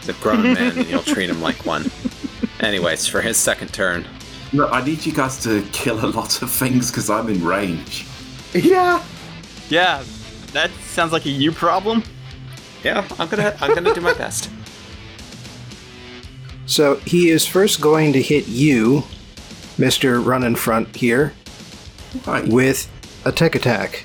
He's 0.00 0.08
a 0.10 0.12
grown 0.14 0.42
man 0.54 0.78
and 0.78 0.86
you'll 0.88 1.02
treat 1.02 1.28
him 1.30 1.40
like 1.42 1.64
one. 1.66 1.90
Anyways, 2.60 3.06
for 3.06 3.20
his 3.20 3.36
second 3.36 3.72
turn. 3.72 4.06
Look, 4.52 4.70
I 4.72 4.82
need 4.84 5.04
you 5.06 5.12
guys 5.12 5.42
to 5.44 5.62
kill 5.72 6.02
a 6.04 6.08
lot 6.08 6.40
of 6.42 6.50
things 6.50 6.90
because 6.90 7.08
I'm 7.10 7.28
in 7.28 7.44
range. 7.44 8.06
Yeah. 8.54 9.02
Yeah, 9.68 10.02
that 10.52 10.70
sounds 10.86 11.12
like 11.12 11.24
a 11.26 11.30
you 11.30 11.52
problem. 11.52 12.02
Yeah, 12.84 13.06
I'm 13.18 13.28
gonna 13.28 13.56
I'm 13.60 13.74
gonna 13.74 13.94
do 13.94 14.00
my 14.00 14.14
best. 14.14 14.50
so 16.66 16.96
he 16.96 17.30
is 17.30 17.46
first 17.46 17.80
going 17.80 18.12
to 18.12 18.22
hit 18.22 18.46
you, 18.48 19.04
Mister 19.78 20.20
Run 20.20 20.44
in 20.44 20.56
Front 20.56 20.96
here, 20.96 21.32
Right. 22.26 22.46
with 22.48 22.88
a 23.24 23.32
tech 23.32 23.54
attack. 23.54 24.04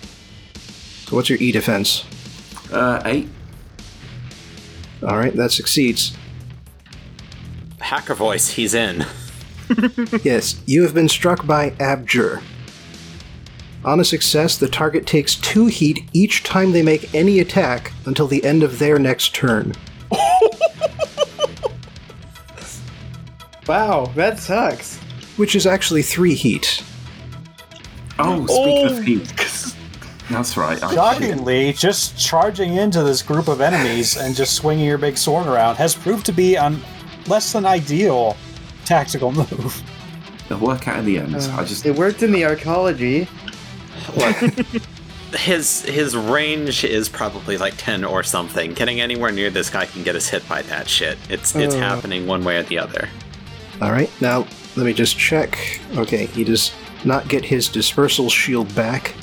So, 1.06 1.16
what's 1.16 1.30
your 1.30 1.40
E 1.40 1.52
defense? 1.52 2.06
Uh, 2.72 3.02
eight. 3.06 3.28
All 5.06 5.18
right, 5.18 5.36
that 5.36 5.52
succeeds. 5.52 6.16
Hacker 7.80 8.16
voice, 8.16 8.50
he's 8.52 8.74
in. 8.74 9.06
Yes, 10.24 10.62
you 10.68 10.84
have 10.84 10.94
been 10.94 11.10
struck 11.10 11.48
by 11.48 11.72
Abjur. 11.72 12.44
On 13.86 14.00
a 14.00 14.06
success, 14.06 14.58
the 14.58 14.70
target 14.70 15.06
takes 15.06 15.36
two 15.36 15.66
heat 15.66 16.10
each 16.14 16.44
time 16.44 16.72
they 16.72 16.84
make 16.84 17.14
any 17.14 17.40
attack 17.40 17.92
until 18.06 18.28
the 18.28 18.44
end 18.44 18.64
of 18.64 18.80
their 18.80 18.98
next 18.98 19.36
turn. 19.36 19.74
Wow, 23.68 24.12
that 24.16 24.40
sucks. 24.40 24.98
Which 25.38 25.56
is 25.56 25.66
actually 25.66 26.02
three 26.02 26.34
heat. 26.34 26.84
Oh, 28.20 28.46
speaking 28.46 28.86
of 28.86 28.98
oh. 28.98 29.02
heat, 29.02 29.34
that's 30.30 30.58
right. 30.58 30.82
I- 30.84 30.94
Shockingly, 30.94 31.74
just 31.74 32.18
charging 32.18 32.76
into 32.76 33.04
this 33.04 33.22
group 33.22 33.48
of 33.48 33.62
enemies 33.62 34.18
and 34.18 34.36
just 34.36 34.54
swinging 34.56 34.86
your 34.86 34.98
big 34.98 35.18
sword 35.18 35.48
around 35.48 35.78
has 35.78 35.96
proved 35.96 36.26
to 36.28 36.32
be 36.32 36.56
a 36.56 36.78
less 37.28 37.54
than 37.54 37.66
ideal 37.66 38.36
tactical 38.86 39.32
move. 39.32 39.82
It'll 40.46 40.60
work 40.60 40.88
out 40.88 41.00
in 41.00 41.06
the 41.06 41.20
end. 41.20 41.36
I 41.36 41.64
just 41.64 41.86
It 41.86 41.96
worked 41.96 42.22
in 42.22 42.32
the 42.32 42.42
arcology. 42.42 43.28
His 45.36 45.82
his 45.86 46.16
range 46.16 46.84
is 46.84 47.10
probably 47.10 47.58
like 47.58 47.74
ten 47.78 48.04
or 48.04 48.22
something. 48.22 48.74
Getting 48.76 49.02
anywhere 49.02 49.32
near 49.32 49.50
this 49.50 49.68
guy 49.68 49.88
can 49.88 50.04
get 50.04 50.16
us 50.16 50.28
hit 50.30 50.48
by 50.48 50.62
that 50.64 50.88
shit. 50.88 51.18
It's 51.28 51.56
it's 51.56 51.74
Uh. 51.74 51.80
happening 51.80 52.28
one 52.28 52.44
way 52.44 52.58
or 52.58 52.64
the 52.64 52.78
other. 52.78 53.10
Alright, 53.82 54.12
now 54.22 54.46
let 54.76 54.86
me 54.86 54.94
just 54.94 55.18
check. 55.18 55.82
Okay, 55.98 56.28
he 56.28 56.44
does 56.44 56.72
not 57.04 57.28
get 57.30 57.44
his 57.44 57.68
dispersal 57.68 58.30
shield 58.30 58.74
back. 58.76 59.16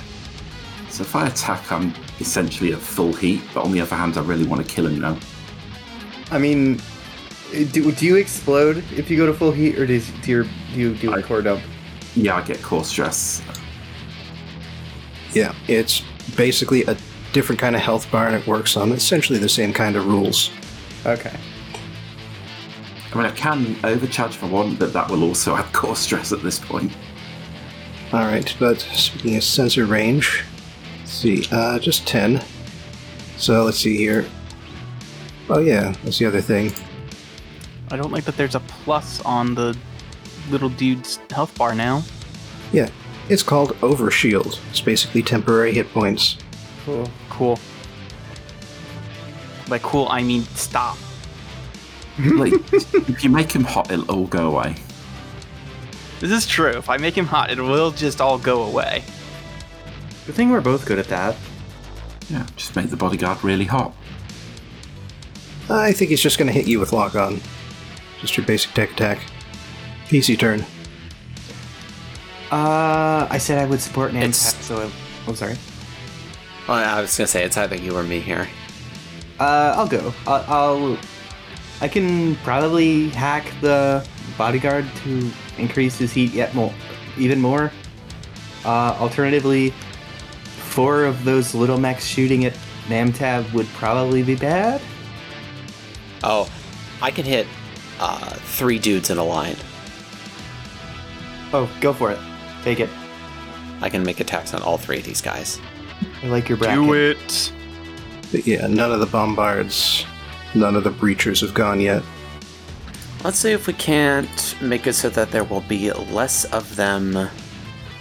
so 0.89 1.03
if 1.03 1.15
I 1.15 1.29
attack, 1.29 1.71
I'm 1.71 1.95
essentially 2.19 2.73
at 2.73 2.81
full 2.81 3.13
heat. 3.13 3.41
But 3.55 3.63
on 3.65 3.71
the 3.71 3.81
other 3.81 3.95
hand, 3.95 4.17
I 4.19 4.23
really 4.23 4.47
want 4.47 4.67
to 4.67 4.75
kill 4.75 4.89
him 4.89 4.99
now. 5.01 5.17
I 6.33 6.39
mean, 6.39 6.81
do, 7.71 7.93
do 7.93 8.05
you 8.05 8.17
explode 8.17 8.79
if 8.97 9.13
you 9.13 9.17
go 9.17 9.27
to 9.27 9.33
full 9.33 9.53
heat, 9.53 9.79
or 9.79 9.87
does, 9.87 10.11
do, 10.23 10.31
you 10.33 10.43
do 10.75 10.81
you 10.81 10.95
do 10.97 11.13
a 11.15 11.19
I- 11.19 11.23
core 11.23 11.41
dump? 11.41 11.63
Yeah, 12.17 12.35
I 12.35 12.43
get 12.43 12.61
core 12.63 12.83
stress. 12.85 13.43
Yeah, 15.33 15.55
it's 15.69 16.03
basically 16.37 16.85
a 16.85 16.97
different 17.33 17.61
kind 17.61 17.77
of 17.77 17.83
health 17.83 18.11
bar 18.11 18.27
and 18.27 18.37
it 18.37 18.47
works 18.47 18.77
on 18.77 18.93
essentially 18.93 19.39
the 19.39 19.49
same 19.49 19.73
kind 19.73 19.97
of 19.97 20.07
rules. 20.07 20.51
Okay. 21.07 21.35
I 23.13 23.17
mean, 23.17 23.27
I 23.27 23.33
can 23.33 23.77
overcharge 23.85 24.37
if 24.37 24.45
I 24.45 24.49
want, 24.49 24.79
but 24.79 24.93
that 24.93 25.11
will 25.11 25.25
also 25.25 25.57
add 25.57 25.73
core 25.73 25.97
stress 25.97 26.33
at 26.33 26.43
this 26.43 26.59
point. 26.59 26.93
Alright, 28.13 28.57
but 28.59 28.81
speaking 28.81 29.37
of 29.37 29.45
sensor 29.45 29.87
range, 29.87 30.45
let's 30.99 31.13
see, 31.13 31.47
uh, 31.53 31.79
just 31.79 32.07
10. 32.07 32.43
So 33.37 33.65
let's 33.65 33.79
see 33.79 33.97
here. 33.97 34.27
Oh, 35.49 35.61
yeah, 35.61 35.95
that's 36.05 36.19
the 36.19 36.27
other 36.27 36.41
thing. 36.41 36.73
I 37.91 37.97
don't 37.97 38.13
like 38.13 38.25
that 38.25 38.37
there's 38.37 38.55
a 38.55 38.61
plus 38.61 39.21
on 39.23 39.55
the 39.55 39.77
little 40.51 40.69
dude's 40.69 41.19
health 41.31 41.57
bar 41.57 41.75
now. 41.75 42.03
Yeah, 42.73 42.89
it's 43.31 43.43
called 43.45 43.71
Overshield. 43.81 44.59
It's 44.71 44.81
basically 44.81 45.23
temporary 45.23 45.73
hit 45.73 45.91
points. 45.93 46.37
Cool. 46.85 47.09
Cool. 47.29 47.59
By 49.69 49.79
cool, 49.79 50.09
I 50.09 50.23
mean 50.23 50.43
stop. 50.55 50.99
like, 52.19 52.53
if 52.73 53.23
you 53.23 53.31
make 53.31 53.53
him 53.53 53.65
hot, 53.65 53.91
it'll 53.91 54.11
all 54.11 54.27
go 54.27 54.49
away. 54.49 54.75
This 56.19 56.33
is 56.33 56.47
true. 56.47 56.71
If 56.71 56.91
I 56.91 56.97
make 56.97 57.17
him 57.17 57.25
hot, 57.25 57.51
it 57.51 57.59
will 57.59 57.93
just 57.93 58.21
all 58.21 58.37
go 58.37 58.65
away. 58.65 59.05
Good 60.27 60.35
thing 60.35 60.51
we're 60.51 60.61
both 60.61 60.85
good 60.85 60.99
at 60.99 61.07
that. 61.07 61.37
Yeah, 62.29 62.47
just 62.57 62.77
make 62.77 62.91
the 62.91 62.97
bodyguard 62.97 63.43
really 63.43 63.65
hot. 63.65 63.95
I 65.71 65.93
think 65.93 66.11
he's 66.11 66.21
just 66.21 66.37
going 66.37 66.49
to 66.49 66.53
hit 66.53 66.67
you 66.67 66.81
with 66.81 66.93
lock 66.93 67.15
on. 67.15 67.41
Just 68.21 68.37
your 68.37 68.45
basic 68.45 68.73
tech 68.73 68.91
attack. 68.93 69.21
PC 70.09 70.37
turn. 70.39 70.65
Uh, 72.51 73.27
I 73.31 73.39
said 73.39 73.59
I 73.59 73.67
would 73.67 73.81
support 73.81 74.13
It's- 74.15 74.57
so 74.65 74.81
I, 74.81 74.91
oh 75.29 75.35
sorry. 75.35 75.57
Well, 76.67 76.79
I 76.79 77.01
was 77.01 77.17
gonna 77.17 77.27
say 77.29 77.45
it's 77.45 77.57
either 77.57 77.77
you 77.77 77.97
or 77.97 78.03
me 78.03 78.21
here. 78.21 78.49
Uh, 79.39 79.75
I'll 79.77 79.89
go. 79.89 80.13
I'll, 80.27 80.45
I'll. 80.49 80.99
I 81.81 81.89
can 81.89 82.37
probably 82.37 83.09
hack 83.11 83.47
the 83.61 84.07
bodyguard 84.37 84.85
to 85.05 85.31
increase 85.59 85.97
his 85.99 86.13
heat 86.13 86.33
yet 86.33 86.55
more, 86.55 86.75
even 87.17 87.41
more. 87.41 87.73
Uh, 88.65 88.95
alternatively, 89.01 89.71
four 90.59 91.05
of 91.05 91.25
those 91.25 91.55
little 91.55 91.79
mechs 91.79 92.05
shooting 92.05 92.45
at 92.45 92.53
Namtab 92.89 93.51
would 93.55 93.67
probably 93.69 94.23
be 94.23 94.35
bad. 94.35 94.81
Oh, 96.23 96.51
I 97.01 97.11
can 97.11 97.25
hit 97.25 97.47
uh, 97.99 98.35
three 98.35 98.79
dudes 98.79 99.09
in 99.09 99.17
a 99.19 99.25
line. 99.25 99.57
Oh, 101.53 101.71
go 101.81 101.93
for 101.95 102.11
it. 102.13 102.19
Take 102.63 102.81
it. 102.81 102.91
I 103.81 103.89
can 103.89 104.03
make 104.03 104.21
attacks 104.21 104.53
on 104.55 104.63
all 104.63 104.79
three 104.79 104.99
of 104.99 105.05
these 105.05 105.21
guys. 105.21 105.61
I 106.23 106.27
like 106.27 106.49
your 106.49 106.59
bracket. 106.59 106.77
Do 106.77 106.95
it. 106.95 107.53
But 108.31 108.47
yeah, 108.47 108.67
none 108.67 108.93
of 108.93 109.01
the 109.01 109.07
bombards, 109.07 110.05
none 110.55 110.77
of 110.77 110.85
the 110.85 110.91
breachers 110.91 111.41
have 111.41 111.55
gone 111.55 111.81
yet. 111.81 112.03
Let's 113.25 113.39
see 113.39 113.53
if 113.53 113.67
we 113.67 113.73
can't 113.75 114.57
make 114.63 114.87
it 114.87 114.95
so 114.95 115.11
that 115.11 115.31
there 115.31 115.45
will 115.45 115.63
be 115.63 115.93
less 115.93 116.45
of 116.47 116.77
them 116.77 117.29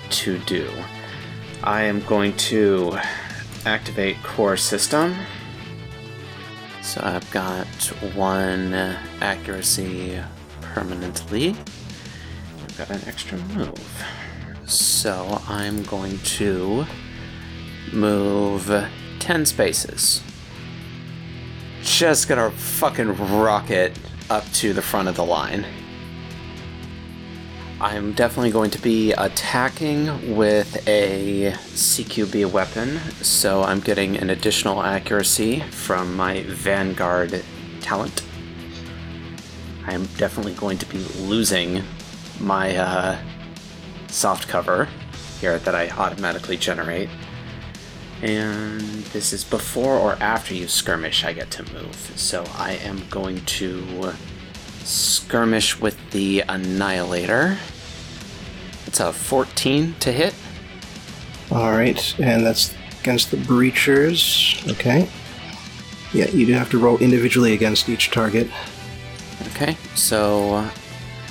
to 0.10 0.38
do. 0.40 0.70
I 1.64 1.82
am 1.84 2.02
going 2.02 2.36
to 2.38 2.98
activate 3.66 4.22
core 4.24 4.56
system. 4.56 5.16
So 6.82 7.02
I've 7.04 7.30
got 7.32 7.68
one 8.16 8.74
accuracy 9.22 10.22
permanently. 10.62 11.50
I've 11.50 12.78
got 12.78 12.90
an 12.90 13.02
extra 13.06 13.38
move. 13.38 14.04
So 14.70 15.42
I'm 15.48 15.82
going 15.84 16.20
to 16.20 16.86
move 17.92 18.88
10 19.18 19.46
spaces. 19.48 20.22
Just 21.82 22.28
gonna 22.28 22.52
fucking 22.52 23.16
rocket 23.40 23.98
up 24.30 24.46
to 24.54 24.74
the 24.74 24.82
front 24.84 25.08
of 25.08 25.16
the 25.16 25.26
line. 25.26 25.66
I'm 27.82 28.14
definitely 28.14 28.52
going 28.52 28.70
to 28.72 28.82
be 28.82 29.12
attacking 29.14 30.36
with 30.36 30.88
a 30.88 31.52
CQB 31.54 32.52
weapon, 32.52 33.00
so 33.24 33.64
I'm 33.64 33.80
getting 33.80 34.18
an 34.18 34.30
additional 34.30 34.84
accuracy 34.84 35.62
from 35.62 36.16
my 36.16 36.44
Vanguard 36.44 37.44
talent. 37.82 38.22
I 39.88 39.94
am 39.94 40.06
definitely 40.18 40.54
going 40.54 40.78
to 40.78 40.86
be 40.86 41.00
losing 41.22 41.82
my 42.40 42.76
uh, 42.76 43.18
soft 44.10 44.48
cover 44.48 44.88
here 45.40 45.60
that 45.60 45.76
I 45.76 45.90
automatically 45.90 46.58
generate. 46.58 47.10
And 48.22 48.82
this 49.14 49.32
is 49.32 49.44
before 49.44 49.98
or 49.98 50.14
after 50.20 50.54
you 50.54 50.68
skirmish, 50.68 51.24
I 51.24 51.32
get 51.34 51.50
to 51.52 51.74
move. 51.74 51.96
So 52.16 52.44
I 52.56 52.74
am 52.74 53.08
going 53.10 53.46
to 53.46 54.14
skirmish 54.84 55.80
with 55.80 55.98
the 56.12 56.42
Annihilator. 56.42 57.58
It's 58.86 59.00
a 59.00 59.14
14 59.14 59.96
to 60.02 60.12
hit. 60.12 60.36
Alright, 61.52 62.20
and 62.20 62.46
that's 62.46 62.76
against 63.00 63.32
the 63.32 63.38
breachers. 63.38 64.70
Okay. 64.72 65.10
Yeah, 66.12 66.28
you 66.30 66.46
do 66.46 66.54
have 66.54 66.70
to 66.72 66.80
roll 66.80 66.98
individually 66.98 67.54
against 67.54 67.88
each 67.88 68.12
target. 68.12 68.50
Okay, 69.50 69.78
so 69.96 70.68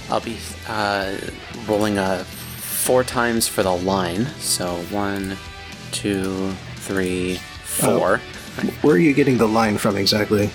I'll 0.09 0.21
be 0.21 0.39
uh, 0.69 1.17
rolling 1.67 1.99
a 1.99 2.25
four 2.89 3.05
times 3.05 3.47
for 3.47 3.63
the 3.63 3.77
line. 3.77 4.25
So 4.39 4.77
one, 4.91 5.37
two, 5.93 6.53
three, 6.77 7.35
four. 7.63 8.17
Where 8.81 8.95
are 8.95 8.99
you 8.99 9.13
getting 9.13 9.37
the 9.37 9.47
line 9.47 9.77
from 9.77 9.95
exactly? 9.99 10.49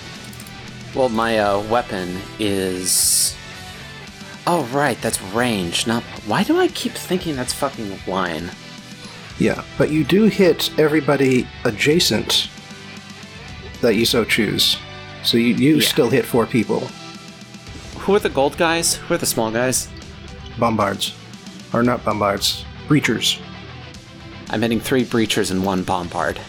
Well, 0.96 1.10
my 1.10 1.38
uh, 1.38 1.62
weapon 1.70 2.18
is. 2.40 3.36
Oh, 4.48 4.64
right, 4.72 5.00
that's 5.00 5.22
range. 5.22 5.86
Not. 5.86 6.02
Why 6.26 6.42
do 6.42 6.58
I 6.58 6.66
keep 6.66 6.90
thinking 6.94 7.36
that's 7.36 7.52
fucking 7.52 8.00
line? 8.08 8.50
Yeah, 9.38 9.62
but 9.78 9.90
you 9.90 10.02
do 10.02 10.24
hit 10.24 10.76
everybody 10.76 11.46
adjacent 11.64 12.50
that 13.80 13.94
you 13.94 14.04
so 14.04 14.24
choose. 14.24 14.76
So 15.22 15.36
you, 15.36 15.54
you 15.54 15.76
Yeah. 15.76 15.88
still 15.88 16.10
hit 16.10 16.24
four 16.24 16.46
people. 16.46 16.80
Who 18.00 18.16
are 18.16 18.18
the 18.18 18.28
gold 18.28 18.56
guys? 18.56 18.96
Who 18.96 19.14
are 19.14 19.18
the 19.18 19.24
small 19.24 19.52
guys? 19.52 19.88
Bombards. 20.58 21.14
Or 21.74 21.82
not 21.82 22.04
bombards. 22.04 22.64
Breachers. 22.86 23.40
I'm 24.48 24.62
hitting 24.62 24.78
three 24.78 25.04
breachers 25.04 25.50
and 25.50 25.64
one 25.64 25.82
bombard. 25.82 26.40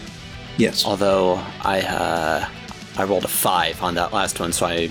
Yes. 0.57 0.85
Although 0.85 1.43
I 1.61 1.81
uh, 1.81 2.47
I 2.97 3.03
rolled 3.03 3.25
a 3.25 3.29
five 3.29 3.81
on 3.81 3.95
that 3.95 4.13
last 4.13 4.39
one, 4.39 4.53
so 4.53 4.67
I, 4.67 4.89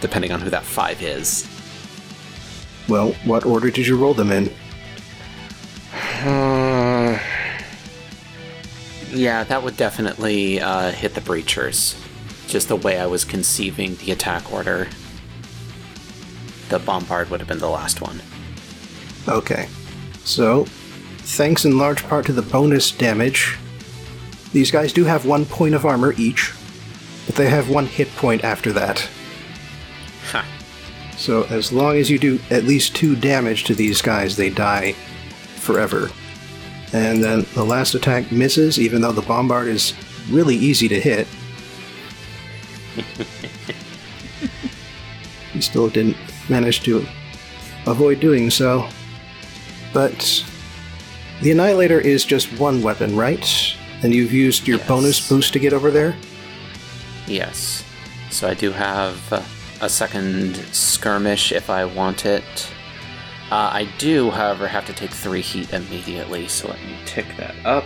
depending 0.00 0.32
on 0.32 0.40
who 0.40 0.50
that 0.50 0.64
five 0.64 1.00
is. 1.02 1.46
Well, 2.88 3.12
what 3.24 3.44
order 3.46 3.70
did 3.70 3.86
you 3.86 3.96
roll 3.96 4.14
them 4.14 4.32
in? 4.32 4.50
Yeah, 9.12 9.42
that 9.42 9.64
would 9.64 9.76
definitely 9.76 10.60
uh, 10.60 10.92
hit 10.92 11.14
the 11.14 11.20
breachers. 11.20 11.96
Just 12.46 12.68
the 12.68 12.76
way 12.76 12.96
I 13.00 13.06
was 13.06 13.24
conceiving 13.24 13.96
the 13.96 14.12
attack 14.12 14.52
order. 14.52 14.86
The 16.68 16.78
bombard 16.78 17.28
would 17.28 17.40
have 17.40 17.48
been 17.48 17.58
the 17.58 17.68
last 17.68 18.00
one. 18.00 18.22
Okay. 19.28 19.68
So, 20.24 20.64
thanks 20.66 21.64
in 21.64 21.78
large 21.78 22.02
part 22.04 22.26
to 22.26 22.32
the 22.32 22.42
bonus 22.42 22.90
damage, 22.92 23.58
these 24.52 24.70
guys 24.70 24.92
do 24.92 25.04
have 25.04 25.26
one 25.26 25.44
point 25.46 25.74
of 25.74 25.86
armor 25.86 26.14
each, 26.16 26.52
but 27.26 27.36
they 27.36 27.48
have 27.48 27.70
one 27.70 27.86
hit 27.86 28.08
point 28.16 28.44
after 28.44 28.72
that. 28.72 29.08
Ha. 30.32 30.44
So 31.16 31.44
as 31.44 31.72
long 31.72 31.96
as 31.96 32.10
you 32.10 32.18
do 32.18 32.40
at 32.50 32.64
least 32.64 32.96
two 32.96 33.14
damage 33.14 33.64
to 33.64 33.74
these 33.74 34.02
guys, 34.02 34.36
they 34.36 34.50
die 34.50 34.92
forever. 35.56 36.10
And 36.92 37.22
then 37.22 37.46
the 37.54 37.64
last 37.64 37.94
attack 37.94 38.32
misses, 38.32 38.80
even 38.80 39.00
though 39.02 39.12
the 39.12 39.22
bombard 39.22 39.68
is 39.68 39.94
really 40.30 40.56
easy 40.56 40.88
to 40.88 41.00
hit. 41.00 41.28
he 45.52 45.60
still 45.60 45.88
didn't 45.88 46.16
manage 46.48 46.82
to 46.82 47.06
avoid 47.86 48.18
doing 48.18 48.50
so. 48.50 48.88
But 49.92 50.44
the 51.42 51.50
Annihilator 51.50 51.98
is 52.00 52.24
just 52.24 52.46
one 52.58 52.82
weapon, 52.82 53.16
right? 53.16 53.46
And 54.02 54.14
you've 54.14 54.32
used 54.32 54.66
your 54.68 54.78
Yes. 54.78 54.88
bonus 54.88 55.28
boost 55.28 55.52
to 55.54 55.58
get 55.58 55.72
over 55.72 55.90
there? 55.90 56.16
Yes. 57.26 57.84
So 58.30 58.48
I 58.48 58.54
do 58.54 58.70
have 58.72 59.32
uh, 59.32 59.42
a 59.80 59.88
second 59.88 60.56
skirmish 60.72 61.52
if 61.52 61.68
I 61.70 61.84
want 61.84 62.24
it. 62.24 62.44
Uh, 63.50 63.70
I 63.72 63.88
do, 63.98 64.30
however, 64.30 64.68
have 64.68 64.86
to 64.86 64.92
take 64.92 65.10
three 65.10 65.40
heat 65.40 65.72
immediately, 65.72 66.46
so 66.46 66.68
let 66.68 66.78
me 66.82 66.96
tick 67.04 67.26
that 67.36 67.54
up. 67.64 67.84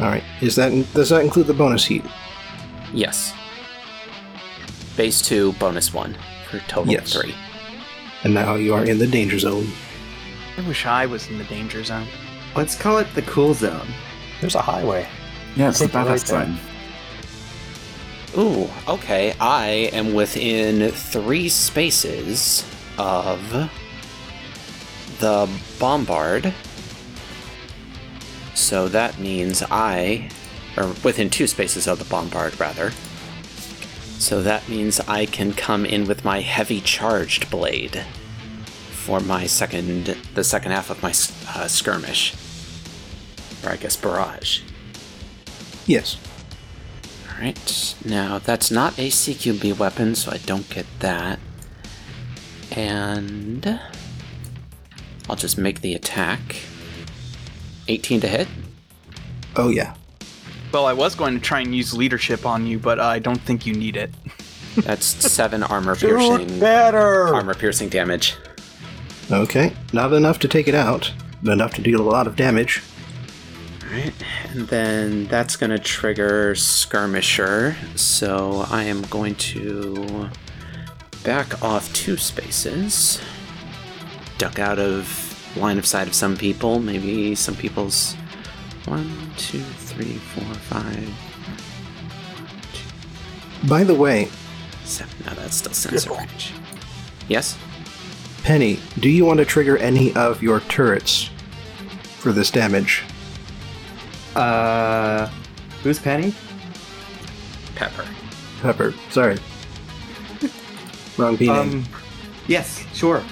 Alright. 0.00 0.22
Is 0.40 0.54
that 0.56 0.70
does 0.94 1.08
that 1.10 1.22
include 1.24 1.48
the 1.48 1.54
bonus 1.54 1.84
heat? 1.84 2.04
Yes. 2.94 3.34
Base 4.96 5.20
two, 5.20 5.52
bonus 5.54 5.92
one, 5.92 6.16
for 6.50 6.60
total 6.60 6.92
Yes. 6.92 7.12
three. 7.12 7.34
And 8.24 8.32
now 8.34 8.54
you 8.54 8.74
are 8.74 8.84
in 8.84 8.98
the 8.98 9.06
danger 9.06 9.38
zone. 9.38 9.66
I 10.56 10.62
wish 10.66 10.86
I 10.86 11.06
was 11.06 11.28
in 11.28 11.38
the 11.38 11.44
danger 11.44 11.82
zone. 11.84 12.06
Let's 12.54 12.74
call 12.74 12.98
it 12.98 13.06
the 13.14 13.22
cool 13.22 13.54
zone. 13.54 13.86
There's 14.40 14.54
a 14.54 14.62
highway. 14.62 15.06
Yeah, 15.56 15.70
it's 15.70 15.78
the 15.78 15.86
Take 15.86 15.94
it 15.94 15.98
right 15.98 16.06
badass 16.08 16.26
there. 16.28 16.46
zone. 16.46 16.58
Ooh, 18.38 18.70
okay. 18.88 19.34
I 19.40 19.66
am 19.92 20.14
within 20.14 20.90
three 20.92 21.48
spaces 21.48 22.64
of 22.98 23.68
the 25.20 25.48
bombard. 25.78 26.54
So 28.54 28.88
that 28.88 29.18
means 29.18 29.62
I, 29.70 30.30
or 30.76 30.92
within 31.02 31.30
two 31.30 31.46
spaces 31.46 31.86
of 31.86 31.98
the 31.98 32.04
bombard, 32.04 32.58
rather. 32.60 32.92
So 34.18 34.42
that 34.42 34.68
means 34.68 35.00
I 35.00 35.26
can 35.26 35.52
come 35.52 35.86
in 35.86 36.06
with 36.06 36.24
my 36.24 36.40
heavy 36.40 36.80
charged 36.80 37.50
blade 37.50 38.04
for 39.10 39.18
my 39.18 39.44
second, 39.44 40.04
the 40.36 40.44
second 40.44 40.70
half 40.70 40.88
of 40.88 41.02
my 41.02 41.08
uh, 41.08 41.66
skirmish, 41.66 42.32
or 43.64 43.70
I 43.70 43.76
guess 43.76 43.96
barrage. 43.96 44.60
Yes. 45.84 46.16
Alright, 47.28 47.96
now 48.04 48.38
that's 48.38 48.70
not 48.70 48.96
a 49.00 49.08
CQB 49.08 49.78
weapon, 49.78 50.14
so 50.14 50.30
I 50.30 50.36
don't 50.36 50.70
get 50.70 50.86
that. 51.00 51.40
And 52.70 53.80
I'll 55.28 55.34
just 55.34 55.58
make 55.58 55.80
the 55.80 55.94
attack. 55.96 56.60
18 57.88 58.20
to 58.20 58.28
hit. 58.28 58.46
Oh 59.56 59.70
yeah. 59.70 59.96
Well, 60.72 60.86
I 60.86 60.92
was 60.92 61.16
going 61.16 61.34
to 61.34 61.40
try 61.40 61.62
and 61.62 61.74
use 61.74 61.92
leadership 61.92 62.46
on 62.46 62.64
you, 62.64 62.78
but 62.78 63.00
I 63.00 63.18
don't 63.18 63.40
think 63.40 63.66
you 63.66 63.74
need 63.74 63.96
it. 63.96 64.12
That's 64.76 65.04
7 65.32 65.64
armor 65.64 65.96
piercing 65.96 66.60
better. 66.60 67.34
armor 67.34 67.54
piercing 67.54 67.88
damage. 67.88 68.36
Okay. 69.32 69.72
Not 69.92 70.12
enough 70.12 70.38
to 70.40 70.48
take 70.48 70.66
it 70.66 70.74
out, 70.74 71.12
but 71.42 71.52
enough 71.52 71.74
to 71.74 71.82
deal 71.82 72.00
a 72.00 72.02
lot 72.02 72.26
of 72.26 72.36
damage. 72.36 72.82
Alright, 73.84 74.14
and 74.50 74.68
then 74.68 75.26
that's 75.26 75.56
going 75.56 75.70
to 75.70 75.78
trigger 75.78 76.54
Skirmisher, 76.54 77.76
so 77.96 78.64
I 78.70 78.84
am 78.84 79.02
going 79.02 79.34
to 79.36 80.30
back 81.24 81.62
off 81.62 81.92
two 81.92 82.16
spaces, 82.16 83.20
duck 84.38 84.58
out 84.58 84.78
of 84.78 85.56
line 85.56 85.78
of 85.78 85.86
sight 85.86 86.06
of 86.06 86.14
some 86.14 86.36
people, 86.36 86.78
maybe 86.78 87.34
some 87.34 87.56
people's. 87.56 88.14
One, 88.86 89.10
two, 89.36 89.60
three, 89.60 90.14
four, 90.14 90.54
five, 90.54 91.08
By 93.68 93.84
the 93.84 93.94
way, 93.94 94.30
seven. 94.84 95.14
No, 95.26 95.34
that's 95.34 95.56
still 95.56 95.74
sensor 95.74 96.12
range. 96.12 96.52
Yes? 97.28 97.58
Penny, 98.42 98.78
do 98.98 99.08
you 99.08 99.24
want 99.24 99.38
to 99.38 99.44
trigger 99.44 99.76
any 99.78 100.14
of 100.14 100.42
your 100.42 100.60
turrets 100.60 101.30
for 102.18 102.32
this 102.32 102.50
damage? 102.50 103.04
Uh, 104.34 105.26
who's 105.82 105.98
Penny? 105.98 106.34
Pepper. 107.74 108.06
Pepper, 108.62 108.94
sorry. 109.10 109.38
Wrong 111.16 111.36
B 111.36 111.46
name. 111.48 111.56
Um, 111.56 111.84
yes, 112.46 112.84
sure. 112.94 113.22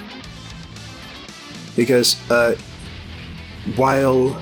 because 1.75 2.17
uh, 2.31 2.55
while 3.75 4.41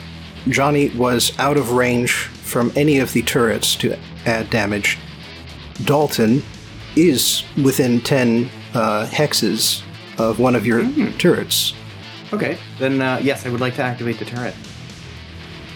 Johnny 0.49 0.89
was 0.89 1.37
out 1.39 1.57
of 1.57 1.71
range 1.71 2.11
from 2.13 2.71
any 2.75 2.99
of 2.99 3.13
the 3.13 3.21
turrets 3.21 3.75
to 3.77 3.97
add 4.25 4.49
damage, 4.49 4.97
Dalton 5.85 6.43
is 6.95 7.43
within 7.63 8.01
10 8.01 8.49
uh, 8.73 9.05
hexes 9.07 9.81
of 10.17 10.39
one 10.39 10.55
of 10.55 10.65
your 10.65 10.89
turrets. 11.13 11.73
Okay, 12.33 12.57
then 12.79 13.01
uh, 13.01 13.19
yes, 13.21 13.45
I 13.45 13.49
would 13.49 13.61
like 13.61 13.75
to 13.75 13.83
activate 13.83 14.19
the 14.19 14.25
turret. 14.25 14.55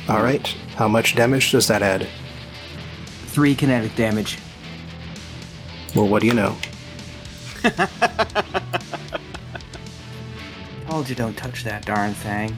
All 0.09 0.21
right. 0.21 0.45
How 0.75 0.87
much 0.87 1.15
damage 1.15 1.51
does 1.51 1.67
that 1.67 1.81
add? 1.81 2.07
Three 3.27 3.55
kinetic 3.55 3.95
damage. 3.95 4.37
Well, 5.95 6.07
what 6.07 6.21
do 6.21 6.27
you 6.27 6.33
know? 6.33 6.57
Told 10.89 11.07
you 11.07 11.15
don't 11.15 11.37
touch 11.37 11.63
that 11.63 11.85
darn 11.85 12.13
thing. 12.13 12.57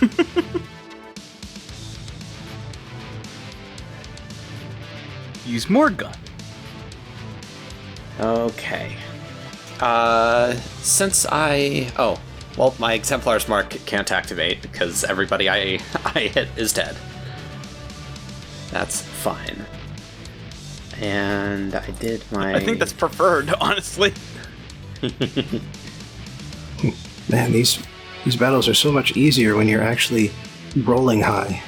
Use 5.46 5.70
more 5.70 5.90
gun. 5.90 6.14
Okay. 8.20 8.96
Uh, 9.80 10.54
since 10.82 11.26
I 11.30 11.92
oh 11.98 12.20
well, 12.56 12.74
my 12.78 12.94
exemplar's 12.94 13.48
mark 13.48 13.70
can't 13.86 14.10
activate 14.10 14.60
because 14.62 15.04
everybody 15.04 15.48
I 15.48 15.78
I 16.04 16.30
hit 16.32 16.48
is 16.56 16.72
dead. 16.72 16.96
That's 18.70 19.00
fine. 19.00 19.64
And 21.00 21.74
I 21.74 21.90
did 21.92 22.24
my. 22.32 22.54
I 22.54 22.60
think 22.60 22.80
that's 22.80 22.92
preferred, 22.92 23.54
honestly. 23.60 24.12
Man, 27.30 27.52
these 27.52 27.78
these 28.24 28.36
battles 28.36 28.66
are 28.68 28.74
so 28.74 28.90
much 28.90 29.16
easier 29.16 29.54
when 29.56 29.68
you're 29.68 29.82
actually 29.82 30.32
rolling 30.76 31.20
high. 31.20 31.62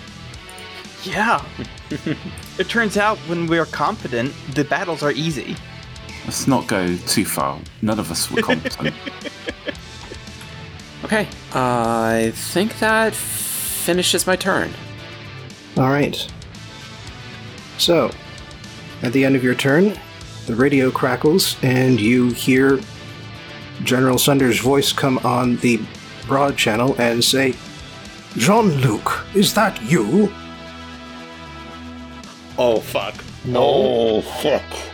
Yeah. 1.05 1.45
it 2.59 2.69
turns 2.69 2.97
out 2.97 3.17
when 3.19 3.47
we 3.47 3.59
are 3.59 3.67
confident, 3.67 4.35
the 4.55 4.65
battles 4.65 5.03
are 5.03 5.13
easy. 5.13 5.57
Let's 6.31 6.47
not 6.47 6.68
go 6.68 6.97
too 7.09 7.24
far. 7.24 7.59
None 7.83 7.99
of 7.99 8.09
us 8.09 8.31
were 8.31 8.41
competent. 8.51 8.95
okay. 11.03 11.26
I 11.53 12.31
think 12.33 12.78
that 12.78 13.14
finishes 13.14 14.28
my 14.28 14.37
turn. 14.37 14.72
All 15.76 15.89
right. 15.89 16.33
So, 17.78 18.12
at 19.03 19.12
the 19.12 19.24
end 19.24 19.35
of 19.35 19.43
your 19.43 19.57
turn, 19.57 19.99
the 20.47 20.55
radio 20.55 20.93
crackles, 20.93 21.57
and 21.64 22.01
you 22.01 22.31
hear 22.31 22.78
General 23.83 24.16
Sunder's 24.16 24.61
voice 24.61 24.93
come 24.93 25.18
on 25.24 25.57
the 25.57 25.81
broad 26.28 26.57
channel 26.57 26.95
and 27.01 27.24
say, 27.24 27.57
Jean 28.37 28.68
Luc, 28.83 29.26
is 29.35 29.53
that 29.55 29.83
you? 29.83 30.33
Oh 32.57 32.78
fuck! 32.78 33.16
No 33.45 33.61
oh, 33.61 34.20
fuck! 34.20 34.89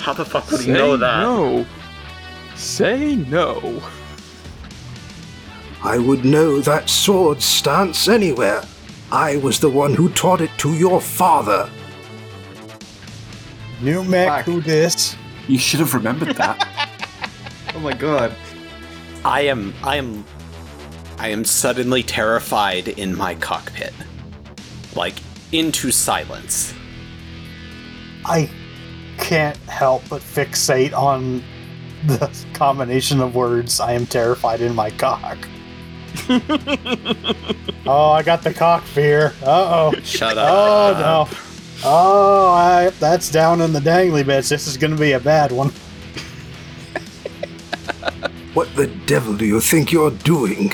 How 0.00 0.12
the 0.12 0.24
fuck 0.24 0.50
would 0.50 0.60
he 0.60 0.72
know 0.72 0.96
that? 0.96 1.20
No. 1.20 1.66
Say 2.54 3.16
no. 3.16 3.82
I 5.82 5.98
would 5.98 6.24
know 6.24 6.60
that 6.60 6.90
sword 6.90 7.40
stance 7.40 8.08
anywhere. 8.08 8.64
I 9.12 9.36
was 9.36 9.60
the 9.60 9.70
one 9.70 9.94
who 9.94 10.08
taught 10.10 10.40
it 10.40 10.50
to 10.58 10.74
your 10.74 11.00
father. 11.00 11.70
New 13.80 14.02
mech 14.04 14.44
who 14.44 14.60
this? 14.60 15.16
you 15.46 15.58
should 15.58 15.80
have 15.80 15.94
remembered 15.94 16.36
that. 16.36 16.66
Oh 17.74 17.80
my 17.80 17.92
god. 17.92 18.34
I 19.24 19.42
am. 19.42 19.72
I 19.84 19.96
am. 19.96 20.24
I 21.18 21.28
am 21.28 21.44
suddenly 21.44 22.02
terrified 22.02 22.88
in 22.88 23.16
my 23.16 23.36
cockpit, 23.36 23.92
like 24.96 25.14
into 25.52 25.92
silence. 25.92 26.74
I 28.24 28.50
can't 29.18 29.56
help 29.68 30.02
but 30.08 30.22
fixate 30.22 30.92
on 30.92 31.42
the 32.06 32.30
combination 32.54 33.20
of 33.20 33.34
words 33.34 33.80
I 33.80 33.92
am 33.92 34.06
terrified 34.06 34.60
in 34.60 34.74
my 34.74 34.90
cock. 34.90 35.38
Oh, 37.90 38.10
I 38.10 38.22
got 38.22 38.42
the 38.42 38.52
cock 38.52 38.82
fear. 38.84 39.32
Uh 39.42 39.90
oh. 39.94 40.00
Shut 40.02 40.36
up. 40.36 40.50
Oh 40.50 41.00
no. 41.00 41.38
Oh, 41.84 42.50
I, 42.50 42.90
that's 43.00 43.30
down 43.30 43.62
in 43.62 43.72
the 43.72 43.80
dangly 43.80 44.26
bits. 44.26 44.50
This 44.50 44.66
is 44.66 44.76
going 44.76 44.90
to 44.90 45.00
be 45.00 45.12
a 45.12 45.20
bad 45.20 45.52
one. 45.52 45.72
What 48.52 48.74
the 48.74 48.88
devil 49.06 49.36
do 49.36 49.46
you 49.46 49.60
think 49.60 49.92
you're 49.92 50.10
doing? 50.10 50.72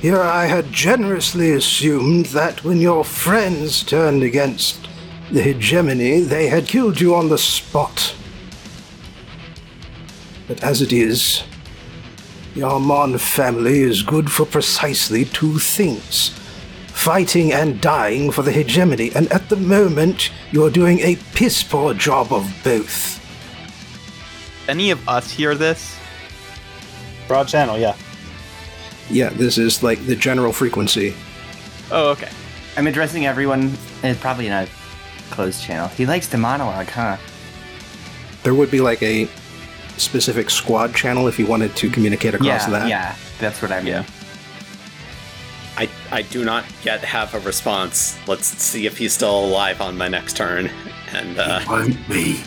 Here 0.00 0.20
I 0.20 0.46
had 0.46 0.72
generously 0.72 1.52
assumed 1.52 2.26
that 2.26 2.64
when 2.64 2.80
your 2.80 3.04
friends 3.04 3.82
turned 3.82 4.22
against 4.22 4.85
the 5.30 5.42
hegemony, 5.42 6.20
they 6.20 6.48
had 6.48 6.68
killed 6.68 7.00
you 7.00 7.14
on 7.14 7.28
the 7.28 7.38
spot. 7.38 8.14
But 10.48 10.62
as 10.62 10.82
it 10.82 10.92
is, 10.92 11.42
the 12.54 12.62
Armand 12.62 13.20
family 13.20 13.80
is 13.80 14.02
good 14.02 14.30
for 14.30 14.46
precisely 14.46 15.24
two 15.24 15.58
things 15.58 16.30
fighting 16.96 17.52
and 17.52 17.80
dying 17.80 18.32
for 18.32 18.42
the 18.42 18.50
hegemony, 18.50 19.12
and 19.14 19.30
at 19.30 19.48
the 19.50 19.56
moment, 19.56 20.30
you're 20.50 20.70
doing 20.70 20.98
a 21.00 21.14
piss 21.34 21.62
poor 21.62 21.92
job 21.92 22.32
of 22.32 22.50
both. 22.64 23.20
Any 24.68 24.90
of 24.90 25.06
us 25.08 25.30
hear 25.30 25.54
this? 25.54 25.96
Broad 27.28 27.46
channel, 27.46 27.78
yeah. 27.78 27.94
Yeah, 29.10 29.28
this 29.28 29.58
is 29.58 29.82
like 29.82 30.04
the 30.06 30.16
general 30.16 30.52
frequency. 30.52 31.14
Oh, 31.92 32.08
okay. 32.08 32.30
I'm 32.76 32.86
addressing 32.86 33.26
everyone. 33.26 33.76
It's 34.02 34.18
probably 34.18 34.46
in 34.46 34.52
a 34.52 34.66
closed 35.30 35.62
channel. 35.62 35.88
He 35.88 36.06
likes 36.06 36.28
to 36.28 36.38
monologue, 36.38 36.88
huh? 36.88 37.16
There 38.42 38.54
would 38.54 38.70
be 38.70 38.80
like 38.80 39.02
a 39.02 39.28
specific 39.96 40.50
squad 40.50 40.94
channel 40.94 41.26
if 41.28 41.38
you 41.38 41.46
wanted 41.46 41.74
to 41.76 41.90
communicate 41.90 42.34
across 42.34 42.46
yeah, 42.46 42.70
that. 42.70 42.88
yeah. 42.88 43.16
That's 43.38 43.60
what 43.62 43.72
I 43.72 43.78
mean. 43.78 43.88
Yeah. 43.88 44.04
I, 45.78 45.88
I 46.10 46.22
do 46.22 46.44
not 46.44 46.64
yet 46.84 47.04
have 47.04 47.34
a 47.34 47.40
response. 47.40 48.16
Let's 48.26 48.46
see 48.46 48.86
if 48.86 48.96
he's 48.96 49.12
still 49.12 49.44
alive 49.44 49.80
on 49.80 49.96
my 49.98 50.08
next 50.08 50.36
turn. 50.36 50.70
And 51.12 51.38
uh, 51.38 51.60
Won't 51.68 52.08
be. 52.08 52.40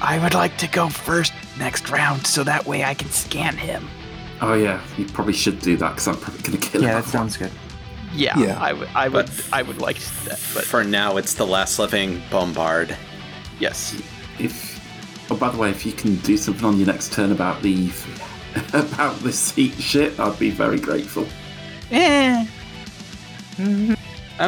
I 0.00 0.18
would 0.18 0.34
like 0.34 0.56
to 0.58 0.68
go 0.68 0.88
first 0.88 1.32
next 1.58 1.88
round 1.90 2.26
so 2.26 2.44
that 2.44 2.66
way 2.66 2.84
I 2.84 2.94
can 2.94 3.08
scan 3.10 3.56
him. 3.56 3.88
Oh 4.40 4.54
yeah, 4.54 4.80
you 4.96 5.06
probably 5.06 5.32
should 5.32 5.58
do 5.60 5.76
that 5.78 5.90
because 5.90 6.06
I'm 6.06 6.16
probably 6.16 6.42
gonna 6.42 6.58
kill 6.58 6.82
Yeah, 6.82 6.88
him. 6.88 6.94
Yeah, 6.94 7.00
that 7.00 7.10
sounds 7.10 7.36
good. 7.36 7.50
Yeah, 8.14 8.38
Yeah. 8.38 8.58
I 8.60 8.72
would 8.72 8.88
I 8.94 9.08
would 9.08 9.26
But- 9.26 9.44
I 9.52 9.62
would 9.62 9.78
like 9.80 9.98
that, 10.24 10.40
but 10.54 10.64
for 10.64 10.82
now, 10.84 11.16
it's 11.18 11.34
the 11.34 11.46
last 11.46 11.78
living 11.78 12.22
bombard. 12.30 12.96
yes. 13.60 13.94
If 14.38 14.80
oh, 15.30 15.36
by 15.36 15.50
the 15.50 15.58
way, 15.58 15.70
if 15.70 15.84
you 15.84 15.92
can 15.92 16.16
do 16.16 16.36
something 16.36 16.64
on 16.64 16.76
your 16.78 16.86
next 16.86 17.12
turn 17.12 17.32
about 17.32 17.60
the 17.62 17.90
about 18.72 19.18
this 19.20 19.50
heat 19.52 19.74
shit, 19.74 20.18
I'd 20.18 20.38
be 20.38 20.50
very 20.50 20.78
grateful. 20.80 21.26
Eh. 21.90 22.46
I'm 23.58 23.96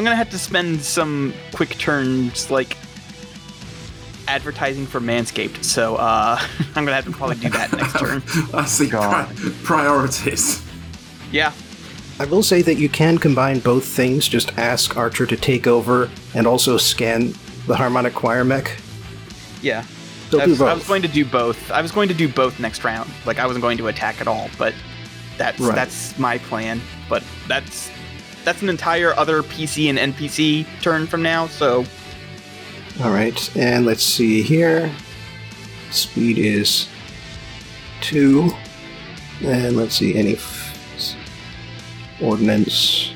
gonna 0.05 0.15
have 0.17 0.31
to 0.31 0.39
spend 0.39 0.81
some 0.83 1.35
quick 1.53 1.71
turns 1.79 2.51
like 2.51 2.77
advertising 4.29 4.87
for 4.87 5.01
Manscaped, 5.01 5.65
so 5.65 5.97
uh 5.97 6.39
I'm 6.77 6.85
gonna 6.85 6.95
have 6.95 7.05
to 7.07 7.11
probably 7.11 7.37
do 7.37 7.51
that 7.51 7.73
next 7.73 7.99
turn. 7.99 8.23
I 8.55 8.65
see 8.67 8.89
pri- 8.89 9.27
priorities. 9.65 10.63
Yeah. 11.33 11.53
I 12.21 12.27
will 12.27 12.43
say 12.43 12.61
that 12.61 12.75
you 12.75 12.91
can 12.91 13.17
combine 13.17 13.61
both 13.61 13.87
things. 13.87 14.29
Just 14.29 14.53
ask 14.59 14.95
Archer 14.95 15.25
to 15.25 15.37
take 15.39 15.67
over 15.67 16.11
and 16.35 16.47
also 16.47 16.77
scan 16.77 17.33
the 17.67 17.75
harmonic 17.75 18.13
choir 18.13 18.45
mech. 18.45 18.77
Yeah. 19.63 19.87
I 20.27 20.45
do 20.45 20.51
was, 20.51 20.61
I 20.61 20.75
was 20.75 20.87
going 20.87 21.01
to 21.01 21.09
do 21.09 21.25
both. 21.25 21.71
I 21.71 21.81
was 21.81 21.91
going 21.91 22.09
to 22.09 22.15
do 22.15 22.29
both 22.29 22.61
next 22.61 22.85
round. 22.85 23.11
Like 23.25 23.39
I 23.39 23.47
wasn't 23.47 23.63
going 23.63 23.79
to 23.79 23.89
attack 23.89 24.21
at 24.21 24.29
all, 24.29 24.51
but 24.59 24.75
that's 25.39 25.59
Right. 25.61 25.75
that's 25.75 26.19
my 26.19 26.37
plan. 26.37 26.83
But 27.09 27.25
that's 27.49 27.91
that's 28.45 28.61
an 28.61 28.69
entire 28.69 29.15
other 29.15 29.43
PC 29.43 29.89
and 29.89 29.99
NPC 30.15 30.67
turn 30.83 31.07
from 31.07 31.23
now. 31.23 31.47
So 31.47 31.87
All 33.03 33.13
right, 33.13 33.57
and 33.57 33.87
let's 33.87 34.05
see 34.05 34.43
here. 34.43 34.93
Speed 35.91 36.37
is 36.37 36.87
two, 38.03 38.51
and 39.43 39.75
let's 39.75 39.95
see 39.95 40.17
any 40.17 40.35
ordnance. 42.23 43.13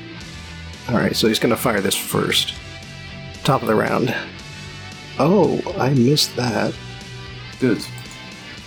All 0.89 0.95
right, 0.95 1.15
so 1.15 1.27
he's 1.27 1.39
gonna 1.39 1.55
fire 1.55 1.81
this 1.81 1.95
first. 1.95 2.53
Top 3.43 3.61
of 3.61 3.67
the 3.67 3.75
round. 3.75 4.15
Oh, 5.19 5.61
I 5.77 5.93
missed 5.93 6.35
that. 6.35 6.73
Good. 7.59 7.85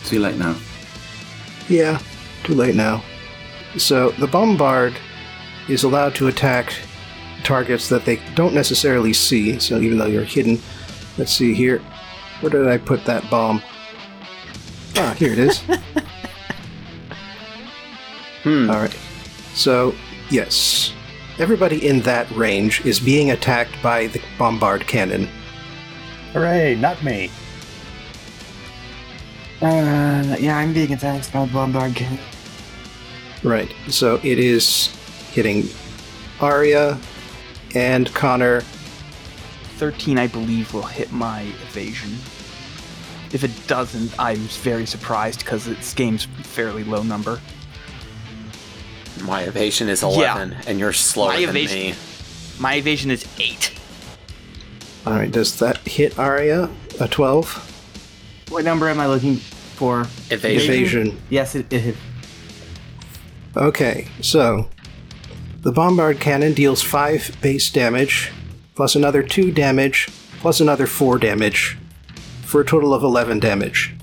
Too 0.04 0.18
late 0.18 0.36
now. 0.36 0.56
Yeah, 1.68 2.00
too 2.44 2.54
late 2.54 2.74
now. 2.74 3.02
So 3.76 4.10
the 4.12 4.26
bombard 4.26 4.96
is 5.68 5.84
allowed 5.84 6.14
to 6.16 6.28
attack 6.28 6.72
targets 7.44 7.88
that 7.88 8.04
they 8.04 8.16
don't 8.34 8.54
necessarily 8.54 9.12
see. 9.12 9.58
So 9.58 9.78
even 9.78 9.98
though 9.98 10.06
you're 10.06 10.24
hidden, 10.24 10.58
let's 11.18 11.32
see 11.32 11.54
here. 11.54 11.80
Where 12.40 12.50
did 12.50 12.66
I 12.66 12.78
put 12.78 13.04
that 13.04 13.28
bomb? 13.30 13.62
Ah, 14.96 15.14
here 15.18 15.32
it 15.32 15.38
is. 15.38 15.60
Hmm. 18.42 18.70
All 18.70 18.76
right. 18.76 18.96
So 19.54 19.94
yes, 20.30 20.92
everybody 21.38 21.86
in 21.86 22.00
that 22.02 22.30
range 22.32 22.84
is 22.84 23.00
being 23.00 23.30
attacked 23.30 23.80
by 23.82 24.08
the 24.08 24.20
bombard 24.38 24.86
cannon. 24.86 25.28
Hooray, 26.32 26.76
not 26.76 27.02
me. 27.02 27.30
Uh, 29.60 30.36
yeah, 30.38 30.56
I'm 30.56 30.72
being 30.72 30.92
attacked 30.92 31.32
by 31.32 31.46
Bombard 31.46 31.96
Cannon. 31.96 32.20
Right. 33.42 33.74
So 33.88 34.20
it 34.22 34.38
is 34.38 34.94
hitting 35.32 35.68
Arya 36.40 36.98
and 37.74 38.12
Connor 38.14 38.60
13, 39.78 40.16
I 40.18 40.28
believe, 40.28 40.72
will 40.72 40.82
hit 40.82 41.10
my 41.10 41.42
evasion. 41.42 42.10
If 43.32 43.42
it 43.42 43.50
doesn't, 43.66 44.12
I'm 44.18 44.38
very 44.38 44.86
surprised 44.86 45.40
because 45.40 45.64
this 45.64 45.92
game's 45.92 46.24
fairly 46.24 46.84
low 46.84 47.02
number. 47.02 47.40
My 49.22 49.42
evasion 49.42 49.88
is 49.88 50.02
11, 50.02 50.56
and 50.66 50.78
you're 50.78 50.92
slower 50.92 51.28
My 51.28 51.40
than 51.40 51.48
evasion- 51.56 51.78
me. 51.78 51.94
My 52.58 52.74
evasion 52.74 53.10
is 53.10 53.24
8. 53.38 53.72
All 55.06 55.12
right, 55.14 55.30
does 55.30 55.58
that 55.58 55.78
hit 55.86 56.18
Arya? 56.18 56.68
A 57.00 57.08
12? 57.08 58.46
What 58.50 58.64
number 58.64 58.88
am 58.88 58.98
I 59.00 59.06
looking 59.06 59.36
for? 59.36 60.02
Evasion. 60.30 60.74
Evasion. 60.74 61.18
Yes, 61.30 61.54
it, 61.54 61.72
it 61.72 61.80
hit. 61.80 61.96
Okay, 63.56 64.08
so 64.20 64.68
the 65.62 65.72
bombard 65.72 66.20
cannon 66.20 66.52
deals 66.52 66.82
5 66.82 67.38
base 67.40 67.70
damage, 67.70 68.30
plus 68.74 68.94
another 68.94 69.22
2 69.22 69.50
damage, 69.52 70.08
plus 70.40 70.60
another 70.60 70.86
4 70.86 71.18
damage, 71.18 71.76
for 72.42 72.60
a 72.60 72.64
total 72.66 72.92
of 72.94 73.02
11 73.02 73.38
damage. 73.40 73.94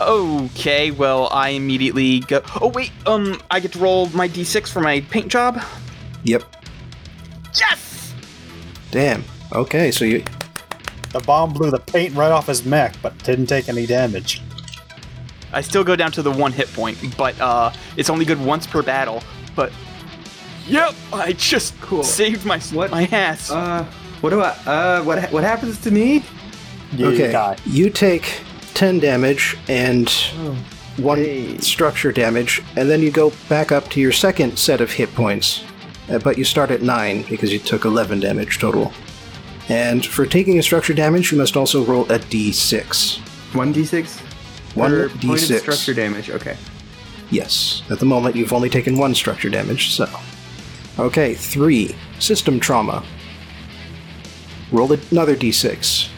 Okay, 0.00 0.90
well, 0.90 1.28
I 1.32 1.50
immediately 1.50 2.20
go. 2.20 2.42
Oh, 2.60 2.68
wait, 2.68 2.92
um, 3.06 3.40
I 3.50 3.60
get 3.60 3.72
to 3.72 3.78
roll 3.78 4.08
my 4.10 4.28
d6 4.28 4.68
for 4.70 4.80
my 4.80 5.00
paint 5.02 5.28
job? 5.28 5.60
Yep. 6.24 6.42
Yes! 7.58 8.14
Damn. 8.90 9.24
Okay, 9.52 9.90
so 9.90 10.04
you. 10.04 10.22
The 11.12 11.20
bomb 11.20 11.52
blew 11.54 11.70
the 11.70 11.78
paint 11.78 12.14
right 12.14 12.30
off 12.30 12.46
his 12.48 12.66
mech, 12.66 12.94
but 13.00 13.16
didn't 13.24 13.46
take 13.46 13.68
any 13.70 13.86
damage. 13.86 14.42
I 15.52 15.62
still 15.62 15.84
go 15.84 15.96
down 15.96 16.12
to 16.12 16.22
the 16.22 16.30
one 16.30 16.52
hit 16.52 16.70
point, 16.74 16.98
but 17.16 17.40
uh, 17.40 17.72
it's 17.96 18.10
only 18.10 18.24
good 18.26 18.44
once 18.44 18.66
per 18.66 18.82
battle. 18.82 19.22
But 19.54 19.72
yep, 20.66 20.94
I 21.12 21.32
just 21.32 21.80
Cool. 21.80 22.02
saved 22.02 22.44
my 22.44 22.58
What? 22.58 22.90
my 22.90 23.04
ass. 23.12 23.50
Uh, 23.50 23.84
what 24.20 24.30
do 24.30 24.42
I? 24.42 24.48
Uh, 24.66 25.02
what 25.04 25.22
what 25.32 25.44
happens 25.44 25.80
to 25.82 25.90
me? 25.90 26.22
You 26.92 27.06
Okay, 27.06 27.32
die. 27.32 27.56
you 27.64 27.88
take 27.88 28.40
10 28.76 29.00
damage 29.00 29.56
and 29.68 30.12
Oh, 30.38 30.56
1 30.98 31.18
Hey. 31.18 31.58
structure 31.58 32.12
damage, 32.12 32.62
and 32.76 32.88
then 32.90 33.00
you 33.00 33.10
go 33.10 33.32
back 33.48 33.72
up 33.72 33.88
to 33.90 34.00
your 34.00 34.12
second 34.12 34.58
set 34.58 34.80
of 34.80 34.92
hit 34.92 35.14
points. 35.14 35.62
Uh, 36.10 36.18
but 36.18 36.38
you 36.38 36.44
start 36.44 36.70
at 36.70 36.82
9 36.82 37.24
because 37.28 37.52
you 37.52 37.58
took 37.58 37.84
11 37.84 38.20
damage 38.20 38.58
total. 38.58 38.92
And 39.68 40.04
for 40.06 40.24
taking 40.26 40.58
a 40.58 40.62
structure 40.62 40.94
damage, 40.94 41.32
you 41.32 41.38
must 41.38 41.56
also 41.56 41.84
roll 41.84 42.04
a 42.12 42.18
d6. 42.20 43.18
One 43.54 43.72
d 43.72 43.84
six. 43.84 44.18
One 44.74 44.92
Or 44.92 45.08
pointed 45.08 45.50
d6. 45.50 45.58
structure 45.60 45.94
damage. 45.94 46.30
Okay. 46.30 46.56
Yes. 47.30 47.82
At 47.90 47.98
the 47.98 48.04
moment, 48.06 48.36
you've 48.36 48.52
only 48.52 48.70
taken 48.70 48.96
one 48.98 49.14
structure 49.14 49.48
damage, 49.50 49.90
so. 49.90 50.06
Okay, 50.98 51.34
three. 51.34 51.96
System 52.20 52.60
trauma. 52.60 53.02
Roll 54.70 54.92
another 55.10 55.34
d6. 55.34 56.08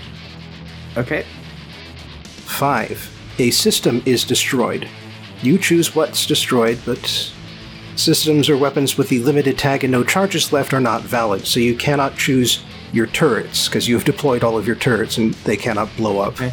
Okay. 0.99 1.25
Five. 2.49 3.15
A 3.39 3.51
system 3.51 4.03
is 4.05 4.25
destroyed. 4.25 4.89
You 5.43 5.59
choose 5.59 5.95
what's 5.95 6.27
destroyed, 6.27 6.81
but 6.85 7.33
systems 7.95 8.49
or 8.49 8.57
weapons 8.57 8.99
with 8.99 9.09
the 9.09 9.21
limited 9.21 9.59
tag 9.59 9.85
and 9.85 9.93
no 9.93 10.03
charges 10.03 10.53
left 10.53 10.73
are 10.73 10.81
not 10.81 11.03
valid, 11.03 11.47
so 11.47 11.61
you 11.61 11.77
cannot 11.77 12.17
choose 12.17 12.65
your 12.93 13.07
turrets, 13.07 13.69
because 13.69 13.87
you 13.87 13.95
have 13.95 14.05
deployed 14.05 14.43
all 14.43 14.57
of 14.57 14.67
your 14.67 14.77
turrets 14.77 15.19
and 15.19 15.35
they 15.45 15.57
cannot 15.57 15.95
blow 15.97 16.19
up. 16.19 16.35
Okay. 16.35 16.53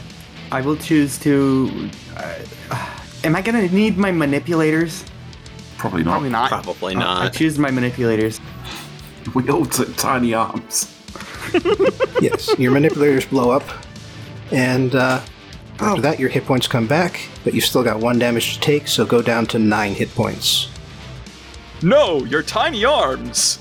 I 0.52 0.62
will 0.62 0.78
choose 0.78 1.18
to. 1.20 1.90
Uh, 2.16 2.36
am 3.24 3.36
I 3.36 3.42
gonna 3.42 3.68
need 3.70 3.98
my 3.98 4.12
manipulators? 4.12 5.04
Probably 5.78 6.04
not. 6.04 6.12
Probably 6.12 6.30
not. 6.30 6.50
Probably 6.50 6.96
not. 6.96 7.22
I 7.22 7.24
not. 7.26 7.34
choose 7.34 7.58
my 7.58 7.72
manipulators. 7.72 8.40
We 9.34 9.50
all 9.50 9.66
took 9.66 9.96
tiny 9.96 10.34
arms. 10.34 10.92
yes, 12.22 12.54
your 12.60 12.72
manipulators 12.72 13.26
blow 13.26 13.50
up, 13.50 13.64
and 14.52 14.94
uh, 14.94 15.22
after 15.80 16.02
that, 16.02 16.20
your 16.20 16.30
hit 16.30 16.46
points 16.46 16.68
come 16.68 16.88
back, 16.88 17.28
but 17.44 17.54
you've 17.54 17.66
still 17.66 17.84
got 17.84 18.00
one 18.00 18.18
damage 18.18 18.54
to 18.56 18.60
take, 18.60 18.88
so 18.88 19.06
go 19.06 19.22
down 19.22 19.46
to 19.48 19.60
nine 19.60 19.94
hit 19.94 20.10
points. 20.16 20.70
No, 21.82 22.24
your 22.26 22.42
tiny 22.42 22.86
arms. 22.86 23.60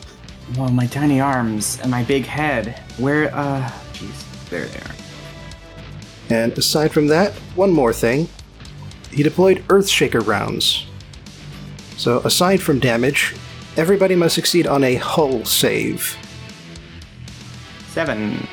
Well, 0.56 0.70
my 0.70 0.86
tiny 0.86 1.20
arms 1.20 1.80
and 1.80 1.90
my 1.90 2.04
big 2.04 2.24
head. 2.24 2.78
Where, 2.98 3.34
uh, 3.34 3.68
jeez, 3.92 4.48
there 4.50 4.66
they 4.66 4.78
are. 4.78 4.94
And 6.30 6.56
aside 6.56 6.92
from 6.92 7.08
that, 7.08 7.32
one 7.54 7.72
more 7.72 7.92
thing. 7.92 8.28
He 9.10 9.22
deployed 9.22 9.64
Earthshaker 9.68 10.26
rounds. 10.26 10.86
So, 11.96 12.20
aside 12.20 12.60
from 12.60 12.80
damage, 12.80 13.34
everybody 13.76 14.14
must 14.14 14.34
succeed 14.34 14.66
on 14.66 14.84
a 14.84 14.94
hull 14.96 15.44
save. 15.44 16.16
Seven. 17.88 18.46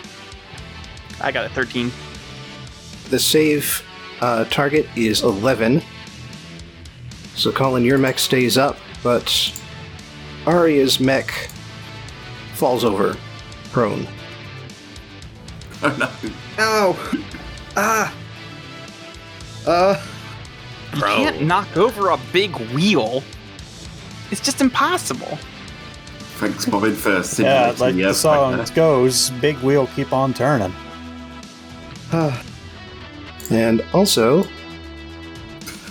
I 1.20 1.32
got 1.32 1.46
a 1.46 1.50
13. 1.50 1.92
The 3.12 3.20
save 3.20 3.84
uh, 4.22 4.46
target 4.46 4.88
is 4.96 5.22
11. 5.22 5.82
So, 7.36 7.52
Colin, 7.52 7.84
your 7.86 7.98
mech 7.98 8.18
stays 8.20 8.58
up, 8.58 8.78
but 9.04 9.54
Arya's 10.48 11.00
mech 11.00 11.30
falls 12.56 12.84
over, 12.84 13.16
prone. 13.72 14.08
Oh 15.84 15.98
no. 15.98 16.30
Ow! 16.60 17.20
Ah! 17.76 18.14
Uh, 19.66 20.00
You 20.94 21.00
Bro. 21.00 21.16
can't 21.16 21.42
knock 21.42 21.76
over 21.76 22.10
a 22.12 22.20
big 22.32 22.56
wheel. 22.72 23.24
It's 24.30 24.42
just 24.42 24.62
impossible. 24.62 25.40
Thanks, 26.38 26.68
Bobbin, 26.68 26.94
for 26.94 27.14
Yeah, 27.16 27.22
simulating 27.24 27.80
like 27.80 27.96
the 27.96 28.14
song 28.14 28.64
goes, 28.76 29.32
big 29.42 29.58
wheel 29.58 29.88
keep 29.96 30.14
on 30.14 30.36
turning. 30.36 30.72
And 33.52 33.84
also, 33.94 34.44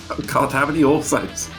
Oh, 0.09 0.19
God, 0.27 0.51
how 0.51 0.65
many 0.65 0.81
alsos? 0.81 1.49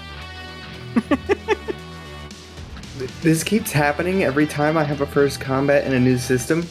this 3.22 3.42
keeps 3.42 3.72
happening 3.72 4.24
every 4.24 4.46
time 4.46 4.76
I 4.76 4.84
have 4.84 5.00
a 5.00 5.06
first 5.06 5.40
combat 5.40 5.86
in 5.86 5.94
a 5.94 6.00
new 6.00 6.18
system. 6.18 6.66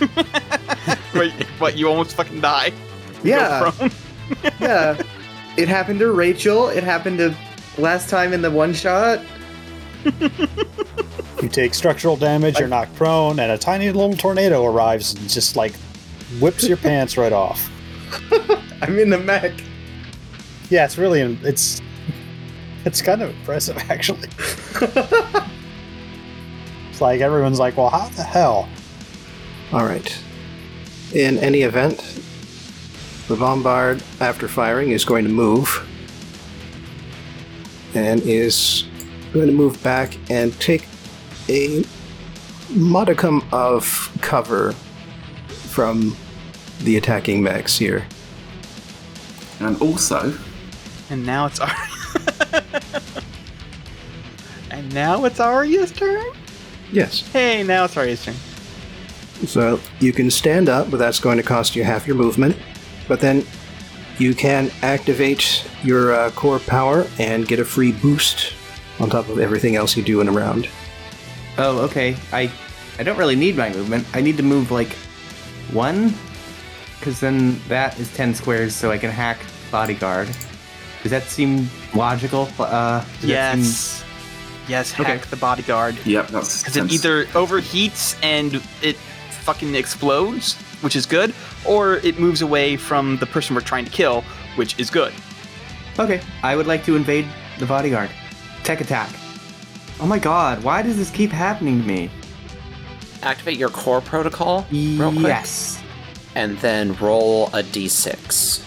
Wait, 1.14 1.32
what? 1.58 1.76
You 1.76 1.88
almost 1.88 2.16
fucking 2.16 2.40
die. 2.40 2.72
Yeah, 3.22 3.70
yeah. 4.60 5.00
It 5.56 5.68
happened 5.68 6.00
to 6.00 6.10
Rachel. 6.12 6.68
It 6.68 6.82
happened 6.82 7.18
to 7.18 7.34
last 7.78 8.08
time 8.08 8.32
in 8.32 8.42
the 8.42 8.50
one 8.50 8.74
shot. 8.74 9.20
You 11.40 11.48
take 11.48 11.72
structural 11.72 12.16
damage, 12.16 12.58
you're 12.58 12.66
knocked 12.66 12.96
prone, 12.96 13.38
and 13.38 13.52
a 13.52 13.58
tiny 13.58 13.92
little 13.92 14.16
tornado 14.16 14.64
arrives 14.66 15.14
and 15.14 15.28
just 15.28 15.54
like 15.54 15.72
whips 16.40 16.66
your 16.66 16.76
pants 16.76 17.16
right 17.16 17.32
off. 17.32 17.70
I'm 18.82 18.98
in 18.98 19.10
the 19.10 19.18
mech. 19.18 19.52
Yeah, 20.70 20.84
it's 20.84 20.98
really 20.98 21.20
it's 21.20 21.80
it's 22.84 23.02
kind 23.02 23.22
of 23.22 23.30
impressive 23.30 23.76
actually. 23.90 24.28
it's 26.90 27.00
like 27.00 27.20
everyone's 27.20 27.58
like, 27.58 27.76
well, 27.76 27.90
how 27.90 28.08
the 28.10 28.22
hell? 28.22 28.68
alright. 29.72 30.18
In 31.14 31.38
any 31.38 31.62
event, 31.62 31.98
the 33.28 33.36
Bombard, 33.36 34.02
after 34.20 34.48
firing, 34.48 34.90
is 34.90 35.04
going 35.04 35.24
to 35.24 35.30
move. 35.30 35.86
And 37.94 38.20
is 38.22 38.84
going 39.32 39.46
to 39.46 39.52
move 39.52 39.82
back 39.82 40.16
and 40.30 40.58
take 40.60 40.86
a 41.48 41.84
modicum 42.70 43.42
of 43.52 44.10
cover 44.20 44.72
from 45.48 46.16
the 46.80 46.96
attacking 46.96 47.42
mechs 47.42 47.78
here. 47.78 48.06
And 49.60 49.80
also, 49.82 50.34
And 51.10 51.24
now 51.26 51.46
it's 51.46 51.60
Arya. 51.60 51.74
and 54.70 54.94
now 54.94 55.24
it's 55.24 55.40
Arya's 55.40 55.92
turn? 55.92 56.24
Yes. 56.92 57.22
Hey, 57.32 57.62
now 57.62 57.84
it's 57.84 57.96
Arya's 57.96 58.24
turn. 58.24 58.34
So 59.46 59.80
you 60.00 60.12
can 60.12 60.30
stand 60.30 60.68
up, 60.68 60.90
but 60.90 60.98
that's 60.98 61.20
going 61.20 61.36
to 61.36 61.42
cost 61.42 61.76
you 61.76 61.84
half 61.84 62.06
your 62.06 62.16
movement. 62.16 62.56
But 63.06 63.20
then 63.20 63.44
you 64.18 64.34
can 64.34 64.70
activate 64.82 65.64
your 65.82 66.12
uh, 66.12 66.30
core 66.32 66.58
power 66.58 67.06
and 67.18 67.46
get 67.46 67.58
a 67.60 67.64
free 67.64 67.92
boost 67.92 68.52
on 69.00 69.08
top 69.08 69.28
of 69.28 69.38
everything 69.38 69.76
else 69.76 69.96
you 69.96 70.02
do 70.02 70.20
in 70.20 70.28
a 70.28 70.32
round. 70.32 70.68
Oh, 71.56 71.78
okay. 71.80 72.16
I 72.32 72.50
I 72.98 73.04
don't 73.04 73.16
really 73.16 73.36
need 73.36 73.56
my 73.56 73.70
movement. 73.72 74.06
I 74.12 74.20
need 74.20 74.36
to 74.38 74.42
move 74.42 74.70
like 74.72 74.92
one, 75.72 76.12
because 76.98 77.20
then 77.20 77.60
that 77.68 77.98
is 77.98 78.12
ten 78.14 78.34
squares, 78.34 78.74
so 78.74 78.90
I 78.90 78.98
can 78.98 79.10
hack 79.10 79.38
bodyguard. 79.70 80.28
Does 81.02 81.10
that 81.12 81.24
seem 81.24 81.68
logical? 81.94 82.48
Uh, 82.58 83.00
does 83.00 83.04
that 83.04 83.20
seem- 83.20 83.28
Yes. 83.28 84.04
Yes, 84.68 84.92
hack 84.92 85.06
Okay. 85.20 85.30
the 85.30 85.36
bodyguard. 85.36 85.96
yep, 86.04 86.28
that's 86.28 86.58
Because 86.62 86.76
it 86.76 86.92
either 86.92 87.24
overheats 87.32 88.16
and 88.22 88.60
it 88.82 88.96
fucking 89.42 89.74
explodes, 89.74 90.56
which 90.82 90.94
is 90.94 91.06
good, 91.06 91.32
or 91.64 91.96
it 91.98 92.18
moves 92.18 92.42
away 92.42 92.76
from 92.76 93.16
the 93.16 93.24
person 93.26 93.54
we're 93.54 93.62
trying 93.62 93.86
to 93.86 93.90
kill, 93.90 94.24
which 94.56 94.78
is 94.78 94.90
good. 94.90 95.14
Okay, 95.98 96.20
I 96.42 96.54
would 96.54 96.66
like 96.66 96.84
to 96.84 96.96
invade 96.96 97.26
the 97.58 97.64
bodyguard. 97.64 98.10
Tech 98.62 98.82
attack. 98.82 99.08
Oh 100.00 100.06
my 100.06 100.18
god, 100.18 100.62
why 100.62 100.82
does 100.82 100.96
this 100.98 101.08
keep 101.10 101.30
happening 101.32 101.80
to 101.80 101.88
me? 101.88 102.10
Activate 103.22 103.56
your 103.56 103.70
core 103.70 104.00
protocol 104.02 104.66
real 104.70 105.10
quick. 105.12 105.22
Yes. 105.26 105.80
And 106.34 106.58
then 106.58 106.94
roll 106.96 107.46
a 107.48 107.62
d6. 107.62 108.64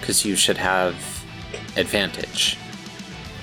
Because 0.00 0.24
you 0.24 0.36
should 0.36 0.56
have 0.56 0.94
advantage. 1.76 2.56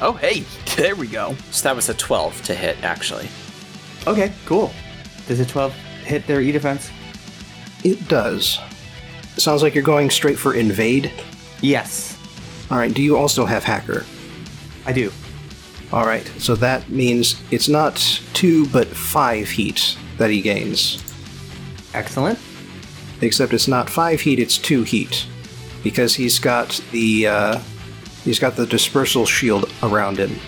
Oh, 0.02 0.14
hey, 0.14 0.44
there 0.76 0.96
we 0.96 1.08
go. 1.08 1.36
So 1.52 1.64
that 1.70 1.76
was 1.76 1.90
a 1.90 1.94
12 1.94 2.44
to 2.44 2.56
hit, 2.56 2.84
actually. 2.84 3.28
Okay, 4.06 4.32
cool. 4.46 4.72
Does 5.28 5.40
a 5.40 5.46
12 5.46 5.74
hit 6.06 6.26
their 6.28 6.42
E 6.42 6.52
defense? 6.52 6.90
It 7.84 8.08
does. 8.08 8.60
Sounds 9.38 9.62
like 9.62 9.76
you're 9.76 9.84
going 9.84 10.10
straight 10.10 10.38
for 10.40 10.54
invade. 10.54 11.12
Yes, 11.62 12.18
All 12.70 12.78
right. 12.78 12.94
Do 12.94 13.02
you 13.02 13.18
also 13.18 13.46
have 13.46 13.64
hacker? 13.64 14.06
I 14.86 14.92
do. 14.94 15.12
All 15.92 16.06
right. 16.06 16.26
So 16.38 16.56
that 16.56 16.90
means 16.90 17.42
it's 17.52 17.68
not 17.70 17.96
two 18.34 18.68
but 18.68 18.88
five 18.88 19.50
heat 19.50 19.98
that 20.18 20.30
he 20.30 20.42
gains. 20.42 21.02
Excellent. 21.94 22.38
Except 23.22 23.54
it's 23.54 23.68
not 23.68 23.90
five 23.90 24.22
heat; 24.22 24.40
it's 24.40 24.58
two 24.58 24.84
heat, 24.84 25.26
because 25.84 26.16
he's 26.16 26.40
got 26.40 26.80
the 26.92 27.28
uh, 27.28 27.60
he's 28.24 28.40
got 28.40 28.56
the 28.56 28.66
dispersal 28.66 29.26
shield 29.26 29.72
around 29.82 30.18
him, 30.18 30.40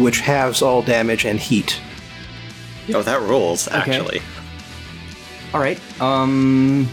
which 0.00 0.20
halves 0.20 0.62
all 0.62 0.82
damage 0.82 1.24
and 1.24 1.38
heat. 1.38 1.80
Oh, 2.94 3.02
that 3.02 3.20
rules, 3.22 3.68
actually. 3.68 4.18
okay. 4.18 4.22
All 5.54 5.60
right. 5.60 5.80
Um, 6.00 6.88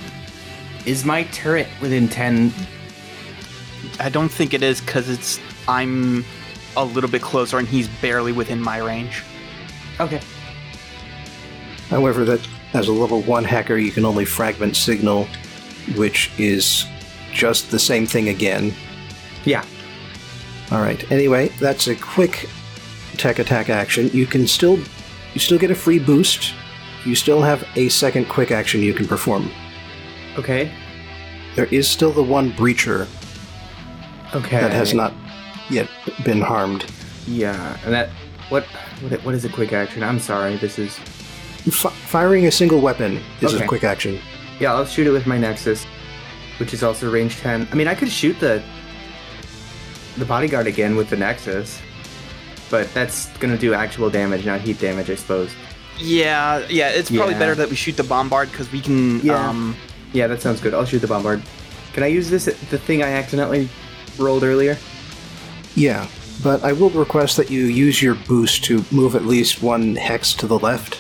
is 0.86 1.06
my 1.06 1.24
turret 1.26 1.68
within 1.82 2.08
10? 2.08 2.54
I 4.00 4.10
don't 4.10 4.30
think 4.30 4.54
it 4.54 4.64
is 4.64 4.82
because 4.82 5.10
it's 5.10 5.40
I'm 5.68 6.26
a 6.76 6.84
little 6.84 7.10
bit 7.10 7.22
closer 7.22 7.58
and 7.58 7.68
he's 7.68 7.88
barely 8.02 8.32
within 8.32 8.60
my 8.60 8.78
range. 8.78 9.24
Okay. 10.00 10.22
However, 11.90 12.26
that 12.26 12.48
as 12.74 12.88
a 12.88 12.92
level 12.94 13.22
one 13.22 13.44
hacker, 13.44 13.78
you 13.78 13.92
can 13.92 14.06
only 14.06 14.26
fragment 14.26 14.76
signal, 14.76 15.28
which 15.96 16.32
is 16.38 16.86
just 17.32 17.72
the 17.72 17.80
same 17.80 18.06
thing 18.06 18.30
again. 18.30 18.74
Yeah. 19.46 19.66
All 20.72 20.82
right. 20.82 21.10
Anyway, 21.12 21.50
that's 21.60 21.88
a 21.88 21.96
quick 21.96 22.50
tech 23.18 23.40
attack 23.40 23.70
action. 23.70 24.10
You 24.14 24.26
can 24.26 24.48
still 24.48 24.80
you 25.34 25.40
still 25.40 25.58
get 25.60 25.72
a 25.72 25.76
free 25.76 26.00
boost. 26.00 26.54
You 27.06 27.16
still 27.16 27.42
have 27.42 27.68
a 27.76 27.90
second 27.90 28.30
quick 28.30 28.52
action 28.52 28.82
you 28.82 28.94
can 28.94 29.08
perform. 29.08 29.52
Okay. 30.38 30.72
There 31.56 31.66
is 31.66 31.88
still 31.88 32.12
the 32.12 32.24
one 32.24 32.52
breacher 32.54 33.08
Okay. 34.34 34.60
that 34.62 34.72
has 34.72 34.94
not 34.94 35.14
yet 35.70 35.88
been 36.24 36.42
harmed. 36.42 36.86
Yeah, 37.28 37.78
and 37.86 37.94
that. 37.94 38.10
What? 38.50 38.64
What, 39.02 39.24
what 39.24 39.36
is 39.36 39.46
a 39.46 39.50
quick 39.50 39.74
action? 39.74 40.04
I'm 40.04 40.20
sorry. 40.20 40.58
This 40.58 40.80
is. 40.80 41.00
F- 41.68 41.94
firing 42.08 42.46
a 42.46 42.52
single 42.52 42.80
weapon 42.82 43.20
is 43.42 43.54
Okay. 43.54 43.64
a 43.64 43.68
quick 43.68 43.84
action. 43.84 44.20
Yeah, 44.60 44.74
I'll 44.74 44.86
shoot 44.86 45.08
it 45.08 45.12
with 45.12 45.26
my 45.26 45.38
Nexus, 45.38 45.86
which 46.58 46.74
is 46.74 46.84
also 46.84 47.10
range 47.10 47.38
10. 47.38 47.68
I 47.72 47.76
mean, 47.76 47.88
I 47.88 47.96
could 47.96 48.10
shoot 48.10 48.40
the 48.40 48.62
the 50.18 50.26
bodyguard 50.26 50.68
again 50.68 50.96
with 50.96 51.10
the 51.10 51.16
Nexus, 51.18 51.80
but 52.70 52.94
that's 52.94 53.28
gonna 53.40 53.58
do 53.58 53.74
actual 53.74 54.10
damage, 54.12 54.46
not 54.46 54.62
heat 54.62 54.80
damage, 54.80 55.10
I 55.10 55.16
suppose. 55.16 55.50
Yeah, 56.00 56.62
yeah, 56.70 56.90
it's 56.90 57.10
probably 57.10 57.34
Yeah. 57.34 57.40
better 57.40 57.56
that 57.56 57.70
we 57.70 57.76
shoot 57.76 57.98
the 57.98 58.04
bombard 58.04 58.52
because 58.52 58.72
we 58.72 58.80
can. 58.82 59.20
Yeah. 59.22 59.36
Um, 59.50 59.76
Yeah, 60.12 60.28
that 60.28 60.44
sounds 60.44 60.62
good. 60.62 60.76
I'll 60.76 60.86
shoot 60.86 61.00
the 61.00 61.08
bombard. 61.08 61.42
Can 61.94 62.04
I 62.04 62.08
use 62.08 62.30
this 62.30 62.46
the 62.46 62.78
thing 62.78 63.02
I 63.02 63.14
accidentally 63.14 63.68
rolled 64.20 64.44
earlier? 64.44 64.78
Yeah, 65.76 66.06
but 66.44 66.64
I 66.64 66.74
will 66.74 66.92
request 66.92 67.36
that 67.38 67.50
you 67.50 67.66
use 67.66 68.00
your 68.04 68.14
boost 68.14 68.64
to 68.66 68.86
move 68.92 69.16
at 69.16 69.26
least 69.26 69.64
one 69.64 69.96
hex 69.96 70.34
to 70.36 70.46
the 70.46 70.60
left. 70.60 71.00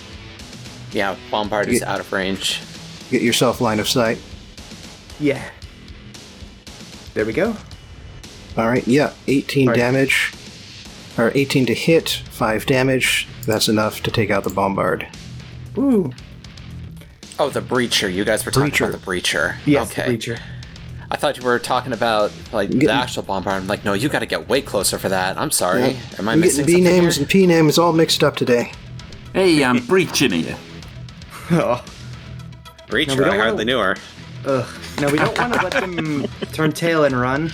Yeah, 0.93 1.15
Bombard 1.31 1.67
is 1.69 1.81
out 1.81 1.99
of 1.99 2.11
range. 2.13 2.61
Get 3.09 3.21
yourself 3.21 3.59
line 3.61 3.79
of 3.79 3.89
sight. 3.89 4.19
Yeah. 5.19 5.43
There 7.13 7.25
we 7.25 7.33
go. 7.33 7.55
All 8.57 8.67
right, 8.67 8.87
yeah, 8.87 9.13
18 9.27 9.67
Alright. 9.67 9.79
damage. 9.79 10.33
Or 11.17 11.31
18 11.35 11.65
to 11.67 11.73
hit, 11.73 12.09
5 12.31 12.65
damage. 12.65 13.27
That's 13.45 13.67
enough 13.69 14.01
to 14.03 14.11
take 14.11 14.31
out 14.31 14.43
the 14.43 14.49
bombard. 14.49 15.07
Ooh. 15.77 16.11
Oh, 17.39 17.49
the 17.49 17.61
Breacher. 17.61 18.11
You 18.13 18.23
guys 18.25 18.45
were 18.45 18.51
talking 18.51 18.71
Breacher. 18.71 18.89
about 18.89 18.99
the 19.01 19.05
Breacher. 19.05 19.55
Yes, 19.65 19.91
okay. 19.91 20.09
the 20.11 20.17
Breacher. 20.17 20.39
I 21.11 21.15
thought 21.17 21.37
you 21.37 21.43
were 21.43 21.59
talking 21.59 21.93
about 21.93 22.31
like 22.51 22.69
Getting- 22.69 22.87
the 22.87 22.93
actual 22.93 23.23
Bombard. 23.23 23.61
I'm 23.61 23.67
like, 23.67 23.83
no, 23.85 23.93
you 23.93 24.09
got 24.09 24.19
to 24.19 24.25
get 24.25 24.47
way 24.49 24.61
closer 24.61 24.97
for 24.97 25.09
that. 25.09 25.37
I'm 25.37 25.51
sorry. 25.51 25.97
Am 26.17 26.27
I 26.29 26.33
I'm 26.33 26.39
missing 26.39 26.65
getting 26.65 26.83
B 26.83 26.89
names 26.89 27.15
here? 27.15 27.23
and 27.23 27.29
P 27.29 27.45
names 27.47 27.77
all 27.77 27.93
mixed 27.93 28.23
up 28.23 28.35
today. 28.35 28.71
Hey, 29.33 29.63
I'm 29.63 29.85
breaching 29.87 30.31
here. 30.31 30.57
Oh. 31.59 31.83
Breacher. 32.87 33.07
No, 33.09 33.13
we 33.15 33.19
don't 33.19 33.23
I 33.25 33.29
wanna- 33.29 33.41
hardly 33.43 33.65
knew 33.65 33.79
her. 33.79 33.95
Ugh. 34.45 34.67
No, 34.99 35.07
we 35.09 35.17
don't 35.17 35.37
want 35.37 35.53
to 35.53 35.61
let 35.63 35.71
them 35.73 36.25
turn 36.53 36.71
tail 36.73 37.05
and 37.05 37.19
run. 37.19 37.51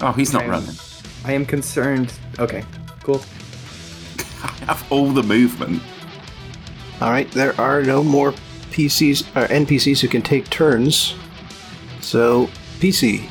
Oh, 0.00 0.12
he's 0.12 0.32
not 0.32 0.42
Okay. 0.42 0.50
running. 0.50 0.74
I 1.24 1.32
am 1.32 1.46
concerned. 1.46 2.12
Okay, 2.38 2.62
cool. 3.02 3.22
I 4.42 4.48
have 4.66 4.84
all 4.92 5.10
the 5.10 5.22
movement. 5.22 5.82
All 7.00 7.10
right, 7.10 7.30
there 7.32 7.58
are 7.60 7.82
no 7.82 8.02
more 8.02 8.32
PCs 8.70 9.22
or 9.36 9.46
NPCs 9.48 10.00
who 10.00 10.08
can 10.08 10.20
take 10.22 10.50
turns. 10.50 11.14
So, 12.00 12.48
PC, 12.80 13.28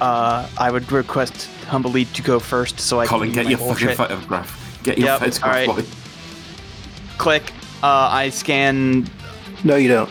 Uh, 0.00 0.48
I 0.58 0.70
would 0.70 0.90
request 0.90 1.48
humbly 1.68 2.06
to 2.06 2.22
go 2.22 2.40
first, 2.40 2.80
so 2.80 2.98
I 3.00 3.06
Colin, 3.06 3.28
can 3.28 3.34
get 3.34 3.42
do 3.44 3.50
your 3.50 3.58
my 3.60 3.66
fucking 3.74 3.86
bullshit. 3.88 3.96
photograph. 3.98 4.80
Get 4.82 4.98
your 4.98 5.08
Yep, 5.08 5.20
photograph. 5.20 5.68
alright. 5.68 5.86
Click. 7.18 7.52
Uh, 7.82 8.08
I 8.10 8.30
scan. 8.30 9.08
no, 9.64 9.76
you 9.76 9.88
don't. 9.88 10.10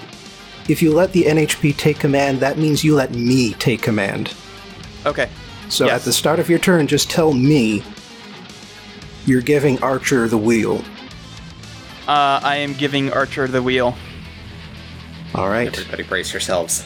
If 0.67 0.82
you 0.82 0.93
let 0.93 1.13
the 1.13 1.24
NHP 1.24 1.78
take 1.78 1.99
command, 1.99 2.39
that 2.41 2.57
means 2.57 2.84
you 2.84 2.95
let 2.95 3.11
me 3.11 3.53
take 3.53 3.82
command. 3.82 4.34
Okay. 5.05 5.30
So 5.70 5.86
Yes. 5.86 6.01
at 6.01 6.05
the 6.05 6.13
start 6.13 6.39
of 6.39 6.49
your 6.49 6.59
turn, 6.59 6.88
just 6.88 7.09
tell 7.09 7.34
me 7.34 7.84
you're 9.26 9.41
giving 9.41 9.82
Archer 9.84 10.28
the 10.28 10.38
wheel. 10.38 10.84
Uh, 12.07 12.39
I 12.43 12.55
am 12.57 12.74
giving 12.74 13.11
Archer 13.11 13.47
the 13.47 13.61
wheel. 13.61 13.95
All 15.36 15.47
right. 15.49 15.67
Everybody 15.67 16.03
brace 16.03 16.34
yourselves. 16.34 16.84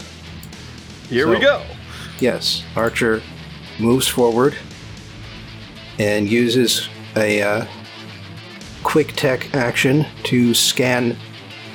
Here 1.09 1.27
we 1.29 1.39
go. 1.39 1.63
Yes, 2.19 2.63
Archer 2.75 3.21
moves 3.79 4.07
forward 4.07 4.55
and 5.99 6.27
uses 6.27 6.89
a 7.15 7.41
uh, 7.41 7.65
quick 8.94 9.14
tech 9.14 9.56
action 9.56 10.06
to 10.22 10.54
scan 10.54 11.18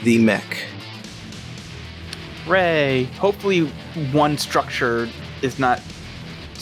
the 0.04 0.16
mech. 0.18 0.62
Ray. 2.46 3.08
Hopefully, 3.18 3.62
one 4.12 4.38
structure 4.38 5.08
is 5.42 5.58
not 5.58 5.82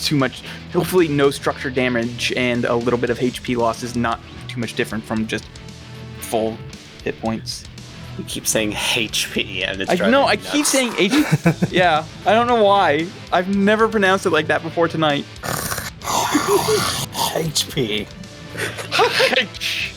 too 0.00 0.16
much. 0.16 0.42
Hopefully, 0.72 1.08
no 1.08 1.30
structure 1.30 1.68
damage 1.68 2.32
and 2.38 2.64
a 2.64 2.74
little 2.74 2.98
bit 2.98 3.10
of 3.10 3.18
HP 3.18 3.54
loss 3.54 3.82
is 3.82 3.96
not 3.96 4.18
too 4.48 4.58
much 4.58 4.72
different 4.72 5.04
from 5.04 5.26
just 5.26 5.44
full 6.20 6.56
hit 7.04 7.20
points. 7.20 7.64
You 8.16 8.24
keep 8.24 8.46
saying 8.46 8.72
HP, 8.72 9.62
and 9.68 9.82
it's 9.82 9.90
I 9.90 9.96
driving 9.96 10.12
know. 10.12 10.22
me 10.22 10.28
I 10.28 10.34
nuts. 10.36 10.52
keep 10.52 10.64
saying 10.64 10.92
HP. 10.92 11.70
yeah. 11.70 12.06
I 12.24 12.32
don't 12.32 12.46
know 12.46 12.64
why. 12.64 13.06
I've 13.30 13.54
never 13.54 13.88
pronounced 13.88 14.24
it 14.24 14.30
like 14.30 14.46
that 14.46 14.62
before 14.62 14.88
tonight. 14.88 15.26
HP. 17.44 18.08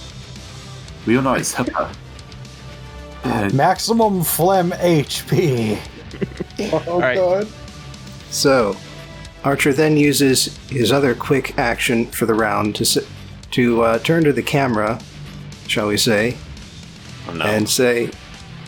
We 1.06 1.16
all 1.18 1.24
know 1.24 1.34
it's 1.34 1.54
Hooper. 1.54 1.90
Uh, 3.24 3.50
Maximum 3.54 4.24
phlegm 4.24 4.72
HP. 4.72 5.78
Oh 6.74 6.84
All 6.88 7.00
right. 7.00 7.48
So, 8.32 8.76
Archer 9.46 9.72
then 9.72 9.96
uses 9.96 10.58
his 10.68 10.92
other 10.92 11.16
quick 11.16 11.58
action 11.58 12.06
for 12.08 12.26
the 12.26 12.34
round 12.34 12.76
to 12.76 12.84
s- 12.84 12.98
to 13.52 13.82
uh, 13.84 14.00
turn 14.00 14.26
to 14.26 14.34
the 14.34 14.42
camera, 14.44 15.00
shall 15.68 15.88
we 15.88 15.96
say, 15.96 16.36
Oh, 17.30 17.34
no. 17.34 17.46
and 17.46 17.70
say, 17.70 18.10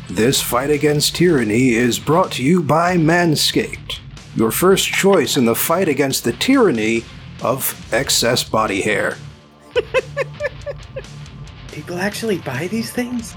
This 0.10 0.42
fight 0.42 0.70
against 0.70 1.16
tyranny 1.18 1.72
is 1.72 2.00
brought 2.00 2.32
to 2.34 2.44
you 2.44 2.62
by 2.64 2.96
Manscaped, 2.96 4.00
your 4.36 4.52
first 4.52 4.88
choice 4.88 5.36
in 5.36 5.44
the 5.46 5.56
fight 5.56 5.90
against 5.90 6.24
the 6.24 6.32
tyranny 6.32 7.04
of 7.44 7.76
excess 7.94 8.42
body 8.46 8.82
hair. 8.82 9.18
People 11.72 11.98
actually 11.98 12.40
buy 12.40 12.68
these 12.68 12.92
things? 12.92 13.36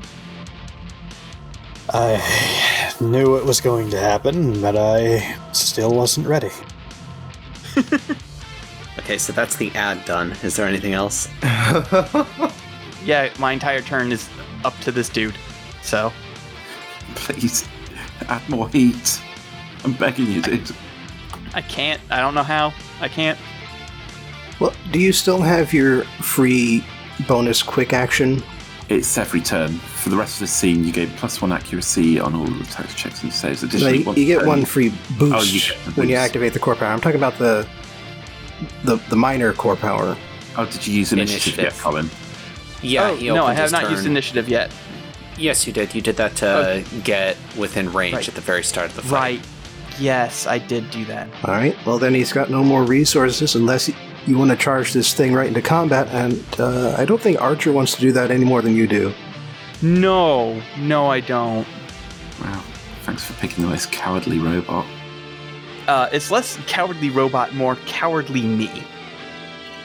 I 1.90 2.92
knew 3.00 3.36
it 3.36 3.44
was 3.44 3.60
going 3.60 3.90
to 3.90 3.98
happen, 3.98 4.60
but 4.60 4.76
I 4.76 5.36
still 5.52 5.94
wasn't 5.94 6.26
ready. 6.26 6.50
okay, 8.98 9.18
so 9.18 9.32
that's 9.32 9.56
the 9.56 9.70
ad 9.74 10.04
done. 10.04 10.32
Is 10.42 10.56
there 10.56 10.66
anything 10.66 10.94
else? 10.94 11.28
Yeah, 13.04 13.30
my 13.38 13.52
entire 13.52 13.82
turn 13.82 14.12
is 14.12 14.28
up 14.64 14.78
to 14.80 14.90
this 14.90 15.10
dude. 15.10 15.34
So, 15.82 16.10
please, 17.14 17.68
add 18.28 18.48
more 18.48 18.68
heat. 18.70 19.20
I'm 19.84 19.92
begging 19.92 20.26
you, 20.26 20.40
dude. 20.40 20.74
I 21.52 21.60
can't. 21.60 22.00
I 22.10 22.20
don't 22.20 22.34
know 22.34 22.42
how. 22.42 22.72
I 23.00 23.08
can't. 23.08 23.38
Well, 24.58 24.72
do 24.90 24.98
you 24.98 25.12
still 25.12 25.42
have 25.42 25.74
your 25.74 26.04
free 26.22 26.82
bonus 27.28 27.62
quick 27.62 27.92
action? 27.92 28.42
It's 28.88 29.16
every 29.16 29.40
turn. 29.40 29.72
For 29.78 30.10
the 30.10 30.16
rest 30.16 30.34
of 30.34 30.40
the 30.40 30.46
scene, 30.46 30.84
you 30.84 30.92
get 30.92 31.08
plus 31.16 31.40
one 31.40 31.52
accuracy 31.52 32.20
on 32.20 32.34
all 32.34 32.46
attacks, 32.60 32.94
checks, 32.94 33.22
and 33.22 33.32
saves. 33.32 33.62
No, 33.62 33.68
Additionally, 33.68 33.98
you, 34.02 34.12
you 34.14 34.26
get 34.26 34.40
per 34.40 34.46
one 34.46 34.64
free 34.66 34.92
boost 35.18 35.34
Oh, 35.34 35.42
you 35.42 35.60
get 35.60 35.84
the 35.86 36.00
when 36.00 36.08
you 36.10 36.16
activate 36.16 36.52
the 36.52 36.58
core 36.58 36.74
power. 36.76 36.88
I'm 36.92 37.00
talking 37.00 37.16
about 37.18 37.38
the 37.38 37.66
the, 38.84 38.96
the 39.08 39.16
minor 39.16 39.52
core 39.54 39.76
power. 39.76 40.16
Oh, 40.56 40.66
did 40.66 40.86
you 40.86 40.94
use 40.94 41.12
initiative, 41.12 41.58
Initiative. 41.58 41.74
yet, 41.74 41.82
Colin? 41.82 42.10
Yeah, 42.82 43.10
oh, 43.10 43.16
he 43.16 43.28
no, 43.28 43.36
I 43.36 43.38
opened 43.44 43.56
have 43.56 43.64
his 43.64 43.72
not 43.72 43.90
used 43.90 44.06
initiative 44.06 44.48
yet. 44.48 44.70
Yes, 45.38 45.66
you 45.66 45.72
did. 45.72 45.94
You 45.94 46.00
did 46.02 46.16
that 46.16 46.36
to 46.36 46.84
get 47.02 47.36
within 47.58 47.90
range 47.92 48.14
Right. 48.14 48.28
at 48.28 48.34
the 48.34 48.40
very 48.40 48.62
start 48.62 48.90
of 48.90 48.96
the 48.96 49.02
fight. 49.02 49.38
Right. 49.40 49.46
Yes, 49.98 50.46
I 50.46 50.58
did 50.58 50.90
do 50.90 51.04
that. 51.06 51.28
All 51.44 51.54
right. 51.54 51.76
Well, 51.86 51.98
then 51.98 52.14
he's 52.14 52.32
got 52.32 52.50
no 52.50 52.62
more 52.62 52.84
resources 52.84 53.54
unless 53.56 53.90
you 54.26 54.38
want 54.38 54.50
to 54.50 54.56
charge 54.56 54.92
this 54.92 55.12
thing 55.14 55.34
right 55.34 55.46
into 55.46 55.62
combat. 55.62 56.08
And 56.08 56.42
uh, 56.58 56.96
I 56.98 57.04
don't 57.04 57.20
think 57.20 57.40
Archer 57.40 57.72
wants 57.72 57.94
to 57.94 58.00
do 58.00 58.12
that 58.12 58.30
any 58.30 58.44
more 58.44 58.62
than 58.62 58.74
you 58.74 58.86
do. 58.86 59.12
No, 59.82 60.62
no, 60.78 61.08
I 61.08 61.20
don't. 61.20 61.66
Wow. 62.40 62.62
Thanks 63.02 63.24
for 63.24 63.34
picking 63.34 63.64
the 63.64 63.70
most 63.70 63.92
cowardly 63.92 64.38
robot. 64.38 64.86
Uh, 65.86 66.08
it's 66.12 66.30
less 66.30 66.58
cowardly 66.66 67.10
robot, 67.10 67.54
more 67.54 67.76
cowardly 67.86 68.42
me. 68.42 68.70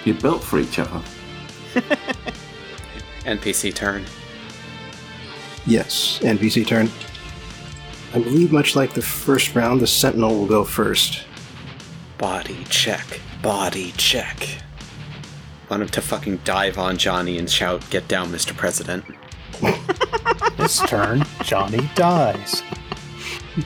You're 0.06 0.16
built 0.16 0.42
for 0.42 0.60
each 0.60 0.80
other. 0.80 1.02
NPC 3.26 3.76
turn. 3.76 4.06
Yes. 5.66 6.20
NPC 6.20 6.66
turn. 6.66 6.90
I 8.14 8.20
believe, 8.20 8.52
much 8.52 8.76
like 8.76 8.94
the 8.94 9.02
first 9.02 9.54
round, 9.54 9.82
the 9.82 9.88
Sentinel 9.88 10.34
will 10.40 10.48
go 10.48 10.64
first. 10.64 11.26
Body 12.18 12.66
check. 12.70 13.20
Body 13.42 13.94
check. 13.98 14.48
Want 15.70 15.84
him 15.84 15.90
to 15.90 16.02
fucking 16.02 16.42
dive 16.44 16.78
on 16.78 16.98
Johnny 16.98 17.38
and 17.38 17.50
shout, 17.50 17.88
"Get 17.90 18.08
down, 18.08 18.30
Mr. 18.30 18.56
President!" 18.56 19.06
This 20.58 20.80
turn, 20.82 21.24
Johnny 21.44 21.90
dies. 21.96 22.64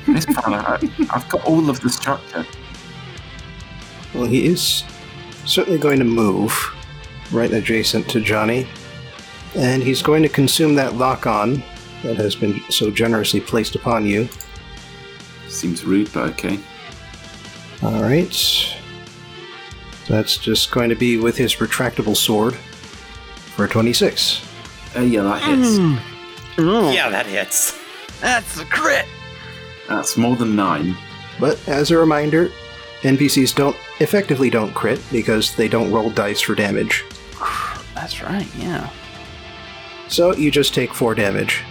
It's 0.08 0.26
fine. 0.26 0.54
I, 0.54 0.80
I've 1.10 1.28
got 1.28 1.44
all 1.44 1.72
of 1.72 1.80
the 1.82 1.90
structure. 1.90 2.46
Well, 4.14 4.26
he 4.26 4.46
is 4.46 4.84
certainly 5.46 5.80
going 5.80 5.98
to 5.98 6.06
move 6.06 6.52
right 7.32 7.52
adjacent 7.52 8.08
to 8.10 8.22
Johnny, 8.22 8.68
and 9.56 9.82
he's 9.82 10.04
going 10.04 10.22
to 10.22 10.30
consume 10.30 10.76
that 10.76 10.96
lock 10.98 11.26
on 11.26 11.64
that 12.04 12.16
has 12.18 12.36
been 12.36 12.62
so 12.70 12.92
generously 12.92 13.42
placed 13.42 13.74
upon 13.76 14.06
you. 14.06 14.30
Seems 15.48 15.84
rude, 15.84 16.14
but 16.14 16.30
okay. 16.32 16.60
All 17.82 18.04
right. 18.04 18.76
That's 20.08 20.38
just 20.38 20.72
going 20.72 20.90
to 20.90 20.96
be 20.96 21.18
with 21.18 21.38
his 21.38 21.56
retractable 21.56 22.16
sword 22.16 22.56
for 22.56 23.68
26. 23.68 24.46
Uh, 24.96 25.02
yeah, 25.02 25.24
that 25.24 25.42
hits. 25.44 25.78
Yeah, 26.58 27.10
that 27.10 27.26
hits. 27.26 27.80
That's 28.22 28.60
a 28.60 28.66
crit. 28.66 29.06
That's 29.88 30.18
more 30.18 30.36
than 30.36 30.56
nine. 30.56 30.96
But 31.40 31.66
as 31.68 31.92
a 31.92 31.98
reminder, 31.98 32.52
NPCs 33.02 33.56
don't 33.56 33.76
effectively 34.00 34.50
don't 34.50 34.74
crit 34.74 35.02
because 35.12 35.56
they 35.56 35.68
don't 35.68 35.92
roll 35.92 36.10
dice 36.10 36.42
for 36.42 36.56
damage. 36.56 37.04
That's 37.96 38.22
right. 38.22 38.48
Yeah. 38.58 38.90
So 40.08 40.34
you 40.36 40.52
just 40.52 40.74
take 40.74 40.94
4 40.94 41.16
damage. 41.16 41.64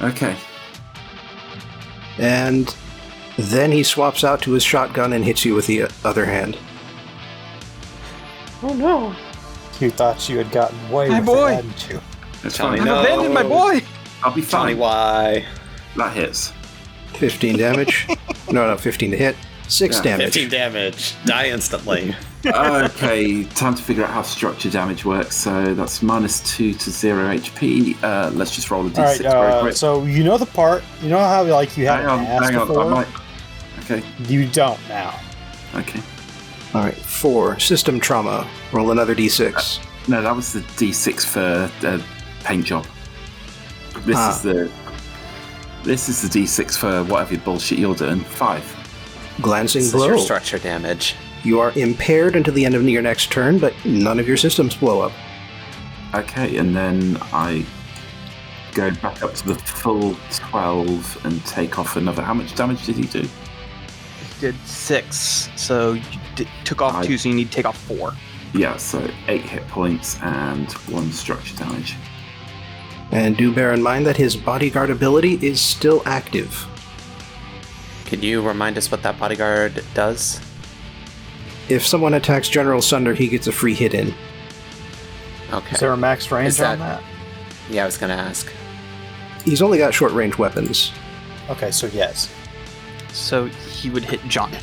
Okay. 0.00 0.36
And 2.18 2.74
then 3.38 3.72
he 3.72 3.82
swaps 3.82 4.22
out 4.22 4.42
to 4.42 4.52
his 4.52 4.62
shotgun 4.62 5.12
and 5.12 5.24
hits 5.24 5.44
you 5.44 5.54
with 5.54 5.66
the 5.66 5.88
other 6.04 6.26
hand. 6.26 6.58
Oh 8.62 8.74
no. 8.74 9.14
You 9.80 9.90
thought 9.90 10.28
you 10.28 10.38
had 10.38 10.50
gotten 10.52 10.78
away 10.90 11.08
My 11.08 11.18
with 11.18 11.26
boy. 11.26 11.50
it, 11.52 11.54
hadn't 11.56 11.88
you? 11.90 12.00
It's 12.44 12.56
Johnny, 12.56 12.78
fine. 12.78 12.86
no. 12.86 12.96
I've 12.98 13.04
abandoned 13.06 13.34
my 13.34 13.42
boy. 13.42 13.82
I'll 14.22 14.32
be 14.34 14.42
Johnny, 14.42 14.72
fine. 14.74 14.78
why? 14.78 15.44
That 15.96 16.12
hits. 16.14 16.52
15 17.14 17.56
damage. 17.58 18.06
no, 18.52 18.66
no, 18.68 18.76
15 18.76 19.10
to 19.10 19.16
hit. 19.16 19.36
6 19.68 19.96
Yeah. 19.96 20.02
damage. 20.02 20.24
15 20.34 20.48
damage. 20.50 21.14
Die 21.24 21.48
instantly. 21.48 22.14
okay, 22.46 23.44
time 23.44 23.74
to 23.74 23.82
figure 23.82 24.04
out 24.04 24.10
how 24.10 24.22
structure 24.22 24.70
damage 24.70 25.04
works. 25.04 25.36
So 25.36 25.74
that's 25.74 26.02
minus 26.02 26.40
two 26.56 26.74
to 26.74 26.90
zero 26.90 27.28
HP. 27.36 27.96
Uh, 28.02 28.30
let's 28.34 28.54
just 28.54 28.70
roll 28.70 28.86
a 28.86 28.90
d6 28.90 28.98
All 28.98 29.04
right. 29.04 29.18
very 29.22 29.52
Uh, 29.52 29.60
quick. 29.62 29.76
so 29.76 30.04
you 30.04 30.24
know 30.24 30.38
the 30.38 30.46
part. 30.46 30.82
You 31.00 31.08
know 31.10 31.18
how 31.18 31.44
like 31.44 31.76
you 31.76 31.86
hang 31.86 32.02
have 32.02 32.10
on, 32.10 32.18
an 32.20 32.26
ass 32.26 32.44
hang 32.50 32.56
on. 32.58 32.66
before. 32.66 32.84
I 32.84 32.88
might... 32.88 33.06
Okay, 33.84 34.02
You 34.28 34.46
don't 34.48 34.78
now. 34.88 35.18
okay. 35.76 36.00
All 36.74 36.82
right, 36.82 36.94
4. 36.96 37.58
System 37.60 38.00
trauma. 38.00 38.48
Roll 38.72 38.90
another 38.92 39.14
d6. 39.14 39.80
No, 40.08 40.22
that 40.22 40.34
was 40.34 40.52
the 40.52 40.60
d6 40.60 41.24
for 41.26 41.70
uh, 41.86 42.00
paint 42.44 42.64
job. 42.64 42.86
This 44.06 44.16
Ah. 44.16 44.30
is 44.34 44.42
the 44.42 44.70
this 45.84 46.08
is 46.08 46.22
the 46.22 46.28
d6 46.40 46.76
for 46.78 47.04
whatever 47.04 47.36
bullshit 47.38 47.78
you're 47.78 47.94
doing. 47.94 48.20
Five. 48.20 48.64
Glancing 49.40 49.80
This 49.82 49.94
is 49.94 50.00
your 50.04 50.14
blow. 50.14 50.24
structure 50.24 50.58
damage. 50.58 51.14
You 51.44 51.58
are 51.60 51.72
impaired 51.76 52.36
until 52.36 52.54
the 52.54 52.64
end 52.64 52.74
of 52.76 52.88
your 52.88 53.02
next 53.02 53.30
turn, 53.32 53.58
but 53.58 53.74
none 53.84 54.18
of 54.20 54.28
your 54.28 54.36
systems 54.36 54.74
blow 54.76 55.00
up. 55.00 55.12
Okay, 56.14 56.56
and 56.56 56.74
then 56.74 57.18
I 57.32 57.64
go 58.74 58.90
back 58.92 59.22
up 59.22 59.34
to 59.34 59.48
the 59.48 59.54
full 59.56 60.16
twelve 60.30 61.18
and 61.24 61.44
take 61.44 61.78
off 61.78 61.96
another. 61.96 62.22
How 62.22 62.34
much 62.34 62.54
damage 62.54 62.86
did 62.86 62.96
he 62.96 63.04
do? 63.04 63.20
You 63.22 63.28
did 64.40 64.56
six, 64.66 65.48
so 65.56 65.94
you 65.94 66.02
d- 66.34 66.46
took 66.64 66.80
off 66.82 66.94
I- 66.96 67.06
two, 67.06 67.18
so 67.18 67.28
you 67.28 67.34
need 67.34 67.48
to 67.50 67.54
take 67.54 67.66
off 67.66 67.78
four. 67.78 68.14
Yeah, 68.54 68.76
so 68.76 69.08
eight 69.28 69.42
hit 69.42 69.66
points 69.68 70.18
and 70.22 70.70
one 70.90 71.10
structure 71.12 71.56
damage. 71.56 71.96
And 73.10 73.36
do 73.36 73.52
bear 73.54 73.72
in 73.72 73.82
mind 73.82 74.06
that 74.06 74.16
his 74.16 74.36
bodyguard 74.36 74.90
ability 74.90 75.38
is 75.46 75.60
still 75.60 76.02
active. 76.06 76.66
Can 78.06 78.22
you 78.22 78.42
remind 78.46 78.76
us 78.76 78.90
what 78.90 79.02
that 79.02 79.18
bodyguard 79.18 79.82
does? 79.94 80.40
If 81.68 81.86
someone 81.86 82.14
attacks 82.14 82.48
General 82.48 82.82
Sunder, 82.82 83.14
he 83.14 83.28
gets 83.28 83.46
a 83.46 83.52
free 83.52 83.74
hit 83.74 83.94
in. 83.94 84.12
Okay. 85.52 85.74
Is 85.74 85.80
there 85.80 85.92
a 85.92 85.96
max 85.96 86.30
range 86.30 86.48
Is 86.48 86.60
on 86.60 86.78
that- 86.78 87.00
that? 87.00 87.02
Yeah, 87.70 87.82
I 87.84 87.86
was 87.86 87.96
gonna 87.96 88.14
ask. 88.14 88.50
He's 89.44 89.62
only 89.62 89.78
got 89.78 89.94
short 89.94 90.12
range 90.12 90.36
weapons. 90.38 90.92
Okay, 91.50 91.70
so 91.70 91.86
yes. 91.88 92.28
So 93.12 93.46
he 93.46 93.90
would 93.90 94.04
hit 94.04 94.20
Johnny. 94.28 94.58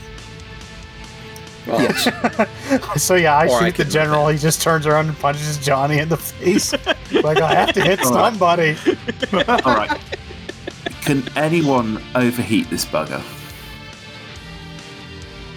Well, 1.70 1.82
Yes. 1.82 2.98
So 3.02 3.16
yeah, 3.16 3.36
I 3.38 3.48
Or 3.48 3.62
I 3.62 3.66
shoot 3.66 3.78
the 3.78 3.86
general. 3.86 4.28
He 4.28 4.38
just 4.38 4.62
turns 4.62 4.86
around 4.86 5.08
and 5.08 5.18
punches 5.20 5.58
Johnny 5.58 6.00
in 6.00 6.10
the 6.10 6.18
face. 6.18 6.72
like 7.12 7.40
I 7.42 7.54
have 7.54 7.74
to 7.74 7.82
hit 7.82 8.00
All 8.04 8.12
right. 8.14 8.32
somebody. 8.34 8.76
All 9.48 9.76
right. 9.76 10.00
Can 11.02 11.28
anyone 11.38 12.02
overheat 12.16 12.70
this 12.70 12.86
bugger? 12.86 13.22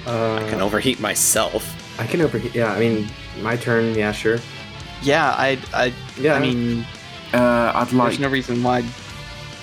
Uh, 0.07 0.35
I 0.37 0.49
can 0.51 0.61
overheat 0.61 1.01
myself. 1.01 1.77
I 2.01 2.07
can 2.07 2.21
overheat. 2.21 2.55
Yeah, 2.55 2.73
I 2.73 2.79
mean, 2.81 3.09
my 3.41 3.57
turn. 3.57 3.95
Yeah, 3.95 4.13
sure. 4.13 4.39
Yeah, 5.03 5.31
I, 5.37 5.59
I, 5.75 5.93
Yeah, 6.19 6.35
I 6.35 6.41
mean, 6.41 6.87
Uh, 7.33 7.73
I'd 7.75 7.93
like 7.93 8.09
there's 8.11 8.21
no 8.21 8.29
reason 8.29 8.63
why 8.63 8.85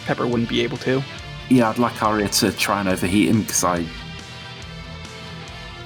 Pepper 0.05 0.25
wouldn't 0.27 0.49
be 0.49 0.61
able 0.61 0.77
to. 0.79 1.03
Yeah, 1.49 1.69
I'd 1.69 1.77
like 1.79 2.01
Arya 2.01 2.29
to 2.29 2.51
try 2.51 2.79
and 2.79 2.89
overheat 2.89 3.29
him 3.29 3.41
because 3.41 3.63
I. 3.63 3.85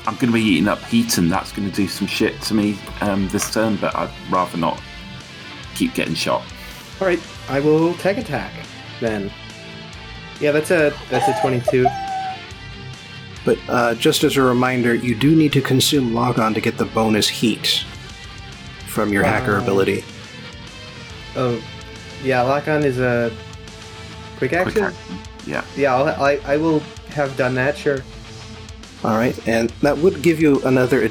I'm 0.05 0.15
going 0.15 0.27
to 0.27 0.33
be 0.33 0.41
eating 0.41 0.67
up 0.67 0.81
heat, 0.83 1.17
and 1.17 1.31
that's 1.31 1.51
going 1.51 1.69
to 1.69 1.75
do 1.75 1.87
some 1.87 2.07
shit 2.07 2.41
to 2.43 2.53
me 2.53 2.77
um, 3.01 3.27
this 3.29 3.53
turn, 3.53 3.77
but 3.77 3.95
I'd 3.95 4.11
rather 4.29 4.57
not 4.57 4.81
keep 5.75 5.93
getting 5.93 6.13
shot. 6.13 6.43
All 6.99 7.07
right, 7.07 7.19
I 7.49 7.59
will 7.59 7.93
tech 7.95 8.17
attack 8.17 8.51
then. 8.99 9.31
Yeah, 10.39 10.51
that's 10.51 10.71
a 10.71 10.93
that's 11.09 11.27
a 11.27 11.41
twenty-two. 11.41 11.87
But 13.45 13.57
uh, 13.67 13.95
just 13.95 14.23
as 14.23 14.37
a 14.37 14.41
reminder, 14.41 14.93
you 14.93 15.15
do 15.15 15.35
need 15.35 15.53
to 15.53 15.61
consume 15.61 16.13
lock 16.13 16.37
on 16.37 16.53
to 16.53 16.61
get 16.61 16.77
the 16.77 16.85
bonus 16.85 17.27
heat 17.27 17.85
from 18.87 19.11
your 19.11 19.23
hacker 19.23 19.57
ability. 19.57 20.03
Oh, 21.35 21.61
yeah, 22.23 22.41
lock 22.41 22.67
on 22.67 22.83
is 22.83 22.99
a 22.99 23.35
quick 24.37 24.53
action. 24.53 24.73
Quick 24.73 24.83
action. 24.85 25.17
action. 25.17 25.49
Yeah. 25.49 25.65
Yeah, 25.75 25.95
I'll, 25.95 26.23
I 26.23 26.39
I 26.45 26.57
will 26.57 26.79
have 27.09 27.35
done 27.35 27.55
that. 27.55 27.77
Sure. 27.77 27.99
All 29.03 29.17
right, 29.17 29.47
and 29.47 29.69
that 29.81 29.97
would 29.97 30.21
give 30.21 30.39
you 30.39 30.61
another, 30.63 31.09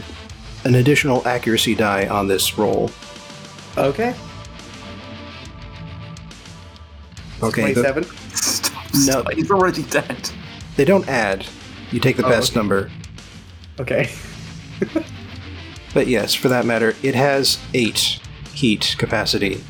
an 0.64 0.74
additional 0.76 1.26
accuracy 1.26 1.74
die 1.74 2.06
on 2.08 2.26
this 2.28 2.56
roll. 2.56 2.90
Okay. 3.76 4.14
Okay, 7.42 7.72
the- 7.74 7.82
Twenty-seven. 7.82 8.04
Stop, 8.34 8.84
No. 9.06 9.24
He's 9.34 9.50
already 9.50 9.82
dead. 9.84 10.30
they 10.76 10.84
don't 10.84 11.06
add. 11.08 11.46
You 11.90 12.00
take 12.00 12.16
the 12.16 12.24
Oh, 12.24 12.28
best 12.30 12.52
okay. 12.52 12.58
number. 12.60 12.90
Okay. 13.80 14.10
But 15.94 16.06
yes, 16.06 16.32
for 16.34 16.48
that 16.48 16.64
matter, 16.64 16.94
it 17.02 17.14
has 17.14 17.58
eight 17.74 18.18
heat 18.54 18.94
capacity, 18.98 19.62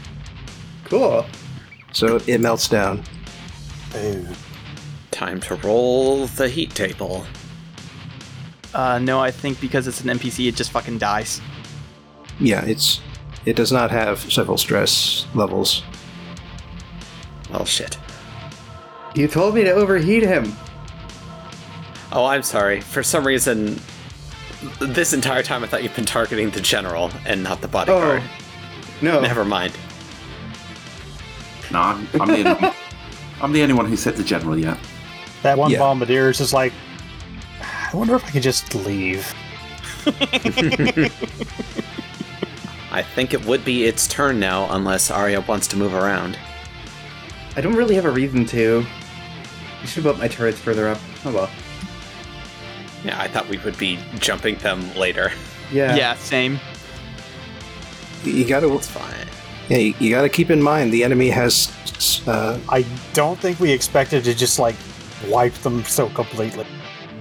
Cool. 0.85 1.27
so 1.93 2.21
it 2.29 2.41
melts 2.41 2.69
down. 2.69 3.03
Time 5.11 5.41
to 5.41 5.57
roll 5.57 6.29
the 6.29 6.49
heat 6.49 6.77
table. 6.77 7.27
Uh, 8.75 8.99
no, 8.99 9.21
I 9.21 9.31
think 9.31 9.61
because 9.61 9.87
it's 9.87 10.01
an 10.01 10.09
NPC, 10.19 10.49
it 10.49 10.57
just 10.57 10.71
fucking 10.71 10.99
dies. 10.99 11.41
Yeah, 12.41 12.65
it's 12.65 13.01
it 13.45 13.57
does 13.57 13.73
not 13.73 13.91
have 13.91 14.21
several 14.33 14.57
stress 14.57 15.27
levels. 15.35 15.83
Oh 17.53 17.65
shit. 17.65 17.99
You 19.15 19.29
told 19.29 19.55
me 19.55 19.65
to 19.65 19.73
overheat 19.73 20.23
him. 20.23 20.53
Oh, 22.13 22.25
I'm 22.25 22.43
sorry. 22.43 22.81
For 22.81 23.03
some 23.03 23.27
reason, 23.27 23.79
this 24.81 25.13
entire 25.13 25.43
time 25.43 25.63
I 25.63 25.67
thought 25.67 25.83
you've 25.83 25.95
been 25.97 26.05
targeting 26.07 26.51
the 26.51 26.61
general 26.61 27.11
and 27.27 27.43
not 27.43 27.61
the 27.61 27.69
bodyguard. 27.69 28.23
Oh. 28.25 28.39
No. 29.03 29.21
Never 29.21 29.45
mind. 29.45 29.77
No, 31.71 31.81
I'm, 31.81 32.09
I'm, 32.21 32.29
the 32.29 32.35
only 32.35 32.45
one, 32.63 32.75
I'm 33.43 33.53
the 33.53 33.63
only 33.63 33.75
one 33.75 33.87
who 33.87 33.97
said 33.97 34.17
the 34.17 34.25
general 34.25 34.59
yet. 34.59 34.79
That 35.43 35.59
one 35.59 35.71
Yeah. 35.71 35.79
bombardier 35.79 36.31
is 36.31 36.39
just 36.39 36.53
like. 36.53 36.73
I 37.93 37.97
wonder 37.97 38.15
if 38.15 38.25
I 38.25 38.31
could 38.31 38.43
just 38.43 38.75
leave. 38.75 39.35
I 42.91 43.03
think 43.03 43.35
it 43.35 43.45
would 43.45 43.65
be 43.65 43.85
its 43.85 44.07
turn 44.07 44.41
now, 44.41 44.71
unless 44.75 45.11
Arya 45.11 45.43
wants 45.43 45.67
to 45.69 45.77
move 45.77 45.95
around. 45.95 46.39
I 47.55 47.61
don't 47.61 47.75
really 47.75 47.95
have 47.95 48.07
a 48.07 48.11
reason 48.11 48.47
to. 48.47 48.87
I 49.83 49.87
should 49.87 50.05
have 50.05 50.15
put 50.15 50.21
my 50.21 50.29
turrets 50.29 50.59
further 50.59 50.89
up. 50.89 50.99
Oh 51.25 51.33
well. 51.33 51.51
Yeah, 53.05 53.21
I 53.21 53.29
thought 53.29 53.49
we 53.49 53.59
would 53.59 53.77
be 53.79 53.99
jumping 54.19 54.57
them 54.57 54.95
later. 54.95 55.33
Yeah. 55.71 55.95
Yeah, 55.97 56.15
same. 56.15 56.61
You 58.25 58.47
gotta 58.47 58.73
It's 58.75 58.89
fine. 58.89 59.27
yeah, 59.69 59.79
you, 59.79 59.95
you 59.99 60.11
gotta 60.11 60.29
keep 60.29 60.51
in 60.51 60.63
mind 60.63 60.93
the 60.93 61.03
enemy 61.03 61.29
has 61.31 61.73
uh, 62.27 62.59
I 62.69 62.85
don't 63.13 63.39
think 63.39 63.59
we 63.61 63.71
expected 63.73 64.25
to 64.25 64.35
just 64.35 64.59
like 64.59 64.77
wipe 65.29 65.55
them 65.55 65.85
so 65.85 66.09
completely. 66.11 66.67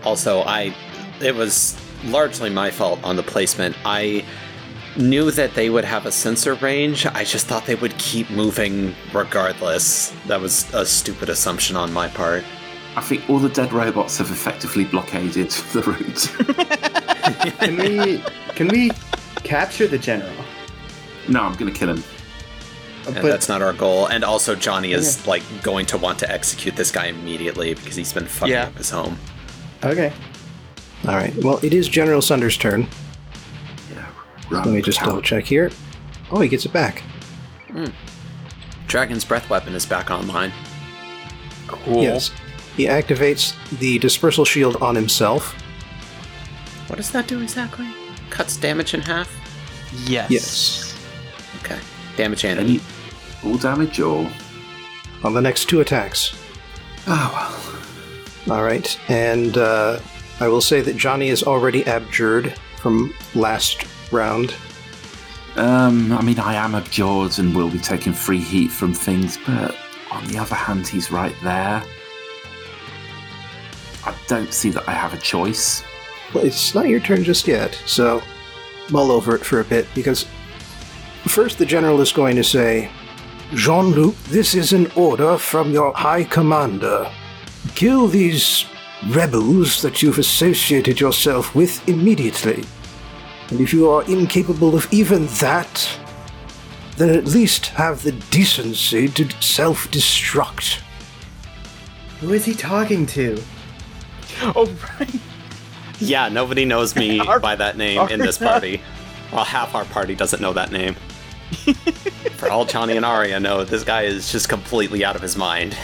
Also, 0.03 0.41
I 0.41 0.73
it 1.21 1.35
was 1.35 1.79
largely 2.05 2.49
my 2.49 2.71
fault 2.71 2.99
on 3.03 3.15
the 3.15 3.23
placement. 3.23 3.75
I 3.85 4.25
knew 4.97 5.31
that 5.31 5.53
they 5.53 5.69
would 5.69 5.85
have 5.85 6.05
a 6.05 6.11
sensor 6.11 6.55
range. 6.55 7.05
I 7.05 7.23
just 7.23 7.47
thought 7.47 7.65
they 7.65 7.75
would 7.75 7.97
keep 7.97 8.29
moving 8.29 8.93
regardless. 9.13 10.09
That 10.27 10.41
was 10.41 10.71
a 10.73 10.85
stupid 10.85 11.29
assumption 11.29 11.75
on 11.75 11.93
my 11.93 12.07
part. 12.07 12.43
I 12.95 13.01
think 13.01 13.29
all 13.29 13.39
the 13.39 13.47
dead 13.49 13.71
robots 13.71 14.17
have 14.17 14.29
effectively 14.31 14.83
blockaded 14.83 15.49
the 15.71 15.81
route. 15.83 16.27
Can 17.59 17.77
we 17.77 18.23
can 18.55 18.67
we 18.67 18.91
capture 19.43 19.87
the 19.87 19.97
general? 19.97 20.33
no, 21.29 21.43
I'm 21.43 21.53
going 21.55 21.71
to 21.71 21.77
kill 21.79 21.89
him. 21.89 22.03
Uh, 23.05 23.07
and 23.07 23.15
but 23.15 23.23
that's 23.23 23.47
not 23.47 23.61
our 23.61 23.71
goal. 23.73 24.07
And 24.07 24.23
also, 24.23 24.53
Johnny 24.55 24.91
is 24.91 25.25
like 25.25 25.43
going 25.63 25.85
to 25.87 25.97
want 25.97 26.19
to 26.19 26.29
execute 26.29 26.75
this 26.75 26.91
guy 26.91 27.05
immediately 27.05 27.73
because 27.73 27.95
he's 27.95 28.11
been 28.11 28.25
fucking 28.25 28.53
Yeah. 28.53 28.65
up 28.65 28.75
his 28.75 28.89
home. 28.89 29.17
Okay. 29.83 30.13
all 31.07 31.15
right. 31.15 31.35
Well, 31.43 31.59
it 31.63 31.73
is 31.73 31.87
General 31.87 32.21
Sunder's 32.21 32.57
turn. 32.57 32.87
Yeah. 33.93 34.07
Let 34.49 34.67
me 34.67 34.81
just 34.81 34.99
double 34.99 35.21
check 35.21 35.45
here. 35.45 35.71
Oh, 36.31 36.39
he 36.41 36.49
gets 36.49 36.65
it 36.65 36.73
back. 36.73 36.99
Hmm. 37.69 37.85
Dragon's 38.87 39.23
breath 39.25 39.49
weapon 39.49 39.73
is 39.73 39.85
back 39.85 40.11
online. 40.11 40.51
Cool. 41.67 42.01
Yes. 42.01 42.31
He 42.75 42.85
activates 42.85 43.55
the 43.79 43.99
dispersal 43.99 44.45
shield 44.45 44.77
on 44.77 44.95
himself. 44.95 45.53
What 46.87 46.97
does 46.97 47.11
that 47.11 47.27
do 47.27 47.41
exactly? 47.41 47.87
Cuts 48.29 48.57
damage 48.57 48.93
in 48.93 49.01
half. 49.01 49.29
Yes. 50.05 50.29
Yes. 50.29 50.97
Okay, 51.59 51.79
damage 52.17 52.43
and 52.45 52.59
Any 52.59 52.81
all 53.43 53.57
damage 53.57 53.99
or? 53.99 54.29
On 55.23 55.33
the 55.33 55.41
next 55.41 55.65
two 55.69 55.81
attacks. 55.81 56.35
Oh 57.07 57.80
All 58.49 58.63
right. 58.63 58.99
And 59.09 59.57
uh, 59.57 59.99
I 60.39 60.47
will 60.47 60.61
say 60.61 60.81
that 60.81 60.97
Johnny 60.97 61.29
is 61.29 61.43
already 61.43 61.85
abjured 61.85 62.55
from 62.77 63.13
last 63.35 63.85
round. 64.11 64.55
Um, 65.55 66.11
I 66.13 66.21
mean, 66.21 66.39
I 66.39 66.55
am 66.55 66.75
abjured 66.75 67.37
and 67.37 67.55
will 67.55 67.69
be 67.69 67.77
taking 67.77 68.13
free 68.13 68.39
heat 68.39 68.71
from 68.71 68.93
things, 68.93 69.37
but 69.45 69.75
on 70.09 70.25
the 70.27 70.37
other 70.37 70.55
hand, 70.55 70.87
he's 70.87 71.11
right 71.11 71.35
there. 71.43 71.83
I 74.03 74.15
don't 74.27 74.51
see 74.51 74.69
that 74.71 74.87
I 74.87 74.93
have 74.93 75.13
a 75.13 75.17
choice. 75.17 75.83
Well, 76.33 76.45
it's 76.45 76.73
not 76.73 76.87
your 76.87 77.01
turn 77.01 77.23
just 77.23 77.47
yet, 77.47 77.79
so 77.85 78.21
mull 78.89 79.11
over 79.11 79.35
it 79.35 79.45
for 79.45 79.59
a 79.59 79.65
bit, 79.65 79.87
because 79.93 80.25
first 81.25 81.57
the 81.57 81.65
general 81.65 82.01
is 82.01 82.11
going 82.11 82.35
to 82.37 82.43
say, 82.43 82.89
Jean 83.53 83.91
Luc, 83.91 84.15
this 84.23 84.55
is 84.55 84.73
an 84.73 84.89
order 84.95 85.37
from 85.37 85.71
your 85.71 85.93
High 85.93 86.23
Commander. 86.23 87.11
Kill 87.75 88.07
these 88.07 88.65
rebels 89.09 89.81
that 89.81 90.01
you've 90.01 90.17
associated 90.19 90.99
yourself 90.99 91.55
with 91.55 91.87
immediately. 91.87 92.63
And 93.49 93.59
if 93.59 93.73
you 93.73 93.89
are 93.89 94.03
incapable 94.03 94.75
of 94.75 94.91
even 94.91 95.25
that, 95.39 95.99
then 96.97 97.09
at 97.09 97.25
least 97.25 97.67
have 97.67 98.03
the 98.03 98.11
decency 98.29 99.07
to 99.09 99.29
self 99.41 99.89
destruct. 99.91 100.79
Who 102.19 102.33
is 102.33 102.45
he 102.45 102.53
talking 102.53 103.05
to? 103.07 103.41
Oh 104.41 104.71
right. 104.99 105.19
Yeah, 105.99 106.29
nobody 106.29 106.65
knows 106.65 106.95
me 106.95 107.19
Our- 107.27 107.39
by 107.39 107.55
that 107.55 107.77
name 107.77 108.07
in 108.09 108.19
this 108.19 108.37
party. 108.37 108.81
Well, 109.31 109.43
half 109.45 109.75
our 109.75 109.85
party 109.85 110.15
doesn't 110.15 110.41
know 110.41 110.53
that 110.53 110.71
name. 110.71 110.95
For 112.37 112.49
all 112.49 112.65
Johnny 112.65 112.95
and 112.97 113.05
Arya 113.05 113.39
know, 113.39 113.63
this 113.63 113.83
guy 113.83 114.03
is 114.03 114.31
just 114.31 114.49
completely 114.49 115.03
out 115.05 115.15
of 115.15 115.21
his 115.21 115.37
mind. 115.37 115.75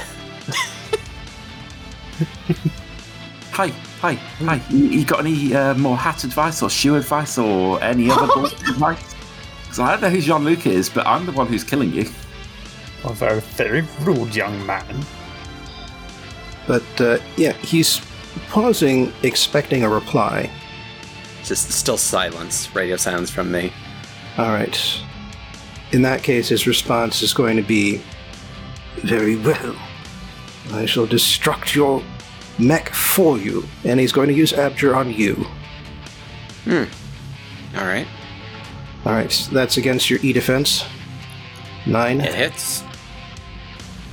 Hi, 3.52 3.68
hi, 4.00 4.14
hi. 4.14 4.62
You, 4.70 4.86
you 4.86 5.06
got 5.06 5.20
any 5.20 5.54
uh, 5.54 5.74
more 5.76 5.98
hat 5.98 6.24
advice 6.24 6.62
or 6.62 6.70
shoe 6.70 6.96
advice 6.96 7.38
or 7.38 7.82
any 7.82 8.10
other 8.10 8.28
board 8.36 8.54
advice? 8.54 9.16
Because 9.64 9.80
I 9.80 9.92
don't 9.92 10.02
know 10.02 10.10
who 10.10 10.22
Jean 10.22 10.44
Luc 10.44 10.66
is, 10.68 10.90
but 10.90 11.08
I'm 11.08 11.26
the 11.26 11.32
one 11.32 11.48
who's 11.48 11.64
killing 11.64 11.92
you. 11.92 12.10
A 13.04 13.14
very, 13.14 13.42
very 13.42 13.82
rude 14.02 14.36
young 14.36 14.66
man. 14.66 15.06
But 16.68 17.02
uh, 17.02 17.18
yeah, 17.36 17.54
he's 17.54 18.02
pausing, 18.50 19.14
expecting 19.24 19.84
a 19.84 19.90
reply. 19.90 20.52
Just 21.44 21.72
still 21.72 21.98
silence, 21.98 22.74
radio 22.76 22.98
silence 22.98 23.30
from 23.30 23.52
me. 23.52 23.72
All 24.38 24.50
right. 24.50 25.02
In 25.92 26.02
that 26.02 26.22
case, 26.22 26.50
his 26.50 26.68
response 26.68 27.22
is 27.22 27.34
going 27.34 27.56
to 27.58 27.64
be 27.64 28.02
Very 28.98 29.36
well. 29.38 29.76
I 30.72 30.86
shall 30.86 31.08
destruct 31.08 31.74
your 31.76 32.04
mech 32.60 32.90
for 32.90 33.38
you. 33.38 33.66
And 33.84 34.00
he's 34.00 34.12
going 34.12 34.28
to 34.28 34.34
use 34.34 34.54
Abjure 34.54 34.96
on 34.96 35.12
you. 35.14 35.36
Hmm. 36.66 36.84
All 37.78 37.86
right, 37.86 38.08
All 39.06 39.12
right, 39.14 39.32
so 39.32 39.54
that's 39.54 39.78
against 39.78 40.10
your 40.10 40.20
E 40.22 40.34
defense. 40.34 40.84
Nine. 41.86 42.20
it 42.22 42.34
hits. 42.34 42.84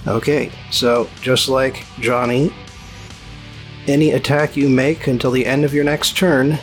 Okay, 0.06 0.50
so 0.70 1.08
just 1.22 1.48
like 1.48 1.84
Johnny, 1.98 2.52
any 3.86 4.12
attack 4.12 4.56
you 4.56 4.68
make 4.68 5.06
until 5.06 5.30
the 5.30 5.46
end 5.46 5.64
of 5.64 5.72
your 5.72 5.84
next 5.84 6.16
turn 6.16 6.58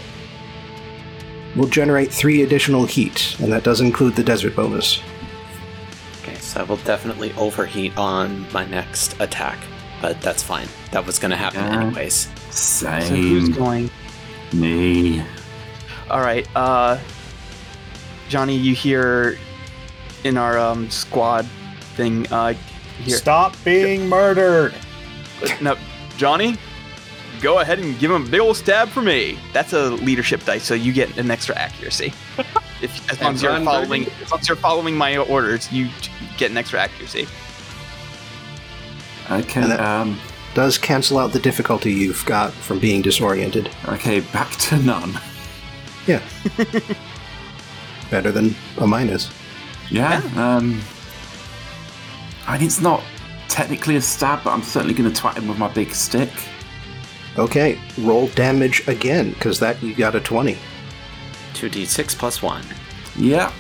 will 1.56 1.68
generate 1.68 2.14
three 2.14 2.44
additional 2.44 2.86
heat, 2.86 3.36
and 3.40 3.52
that 3.52 3.64
does 3.64 3.82
include 3.82 4.16
the 4.16 4.24
desert 4.24 4.56
bonus. 4.56 5.02
Okay, 6.22 6.36
so 6.36 6.62
I 6.62 6.64
will 6.64 6.78
definitely 6.78 7.34
overheat 7.34 7.98
on 7.98 8.46
my 8.54 8.66
next 8.66 9.20
attack, 9.20 9.58
but 10.02 10.20
that's 10.22 10.42
fine. 10.44 10.68
That 10.92 11.06
was 11.06 11.20
gonna 11.20 11.36
happen 11.38 11.60
Yeah. 11.62 11.82
anyways. 11.84 12.28
So 12.50 12.90
who's 12.90 13.50
going? 13.50 13.90
Me. 14.54 15.24
All 16.10 16.20
right, 16.22 16.46
uh, 16.56 16.98
Johnny, 18.30 18.56
you 18.58 18.74
hear 18.76 19.38
in 20.24 20.38
our 20.38 20.58
um 20.60 20.90
squad 20.90 21.46
thing. 21.96 22.28
Uh, 22.32 22.54
here. 23.04 23.18
Stop 23.18 23.56
being 23.64 24.08
murdered! 24.10 24.74
No, 25.60 25.76
Johnny, 26.18 26.56
go 27.42 27.60
ahead 27.60 27.80
and 27.80 27.98
give 27.98 28.12
him 28.12 28.26
a 28.26 28.30
big 28.30 28.40
old 28.42 28.58
stab 28.58 28.90
for 28.90 29.02
me. 29.02 29.40
That's 29.54 29.74
a 29.74 29.90
leadership 29.92 30.44
dice, 30.46 30.64
so 30.64 30.74
you 30.76 30.94
get 30.94 31.18
an 31.18 31.32
extra 31.32 31.56
accuracy. 31.58 32.14
If 32.82 33.12
as 33.12 33.22
long 33.22 33.36
as 33.36 33.44
you're 33.44 33.60
following, 33.64 34.04
baby. 34.06 34.14
as 34.24 34.32
long 34.32 34.40
as 34.40 34.48
you're 34.50 34.58
following 34.58 34.96
my 34.96 35.16
orders, 35.18 35.72
you 35.72 35.88
get 36.40 36.50
an 36.50 36.58
extra 36.58 36.80
accuracy. 36.80 37.28
Okay. 39.32 39.62
And 39.62 39.72
that- 39.72 39.80
Um. 39.80 40.20
Does 40.54 40.78
cancel 40.78 41.18
out 41.18 41.32
the 41.32 41.40
difficulty 41.40 41.94
you've 41.94 42.26
got 42.26 42.52
from 42.52 42.78
being 42.80 43.02
disoriented. 43.02 43.70
Okay. 43.88 44.20
Back 44.20 44.52
to 44.58 44.78
none. 44.80 45.18
Yeah. 46.08 46.22
Better 48.10 48.32
than 48.34 48.54
a 48.78 48.86
minus. 48.86 49.30
Yeah. 49.90 50.22
Um. 50.36 50.82
I 52.48 52.58
mean, 52.58 52.66
it's 52.68 52.82
not 52.82 53.02
technically 53.48 53.96
a 53.96 54.02
stab, 54.02 54.44
but 54.44 54.52
I'm 54.52 54.64
certainly 54.64 54.94
going 54.94 55.12
to 55.12 55.22
twat 55.22 55.36
him 55.38 55.48
with 55.48 55.58
my 55.58 55.70
big 55.70 55.92
stick. 55.94 56.30
Okay, 57.38 57.80
roll 58.00 58.28
damage 58.30 58.86
again, 58.90 59.30
because 59.32 59.60
that 59.60 59.82
you 59.82 59.96
got 59.96 60.16
a 60.16 60.20
20. 60.20 60.58
2d6 61.54 62.18
plus 62.18 62.42
1. 62.42 62.62
Yeah. 63.18 63.54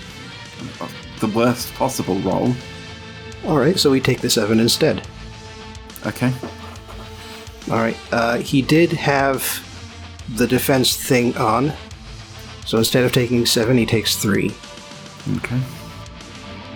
The 1.21 1.27
worst 1.27 1.73
possible 1.75 2.15
roll. 2.19 2.53
Alright, 3.45 3.79
so 3.79 3.91
we 3.91 4.01
take 4.01 4.19
the 4.19 4.29
7 4.29 4.59
instead. 4.59 5.07
Okay. 6.05 6.33
Alright, 7.69 7.97
uh, 8.11 8.37
he 8.37 8.61
did 8.61 8.91
have 8.91 9.67
the 10.35 10.47
defense 10.47 10.95
thing 10.95 11.35
on. 11.37 11.73
So 12.65 12.77
instead 12.77 13.03
of 13.03 13.11
taking 13.11 13.45
7, 13.45 13.77
he 13.77 13.85
takes 13.85 14.15
3. 14.15 14.51
Okay. 15.37 15.59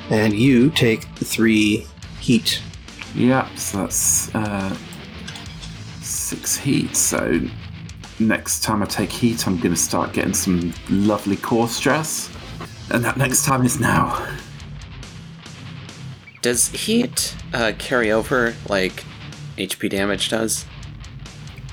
And 0.10 0.34
you 0.34 0.70
take 0.70 1.04
3 1.04 1.86
heat. 2.20 2.62
Yeah, 3.16 3.54
so 3.56 3.80
that's 3.80 4.34
uh, 4.36 4.76
six 6.02 6.58
heat. 6.58 6.96
So 6.96 7.40
next 8.20 8.64
time 8.64 8.84
I 8.84 8.86
take 8.86 9.12
heat, 9.12 9.48
I'm 9.48 9.58
going 9.58 9.74
to 9.74 9.80
start 9.80 10.14
getting 10.14 10.34
some 10.34 10.74
lovely 10.90 11.38
core 11.38 11.68
stress. 11.68 12.30
And 12.92 13.04
that 13.04 13.18
next 13.18 13.46
time 13.46 13.66
is 13.66 13.80
now. 13.80 14.28
Does 16.42 16.68
heat 16.68 17.36
uh, 17.54 17.74
carry 17.80 18.12
over 18.12 18.54
like 18.70 19.04
HP 19.58 19.90
damage 19.90 20.30
does? 20.30 20.66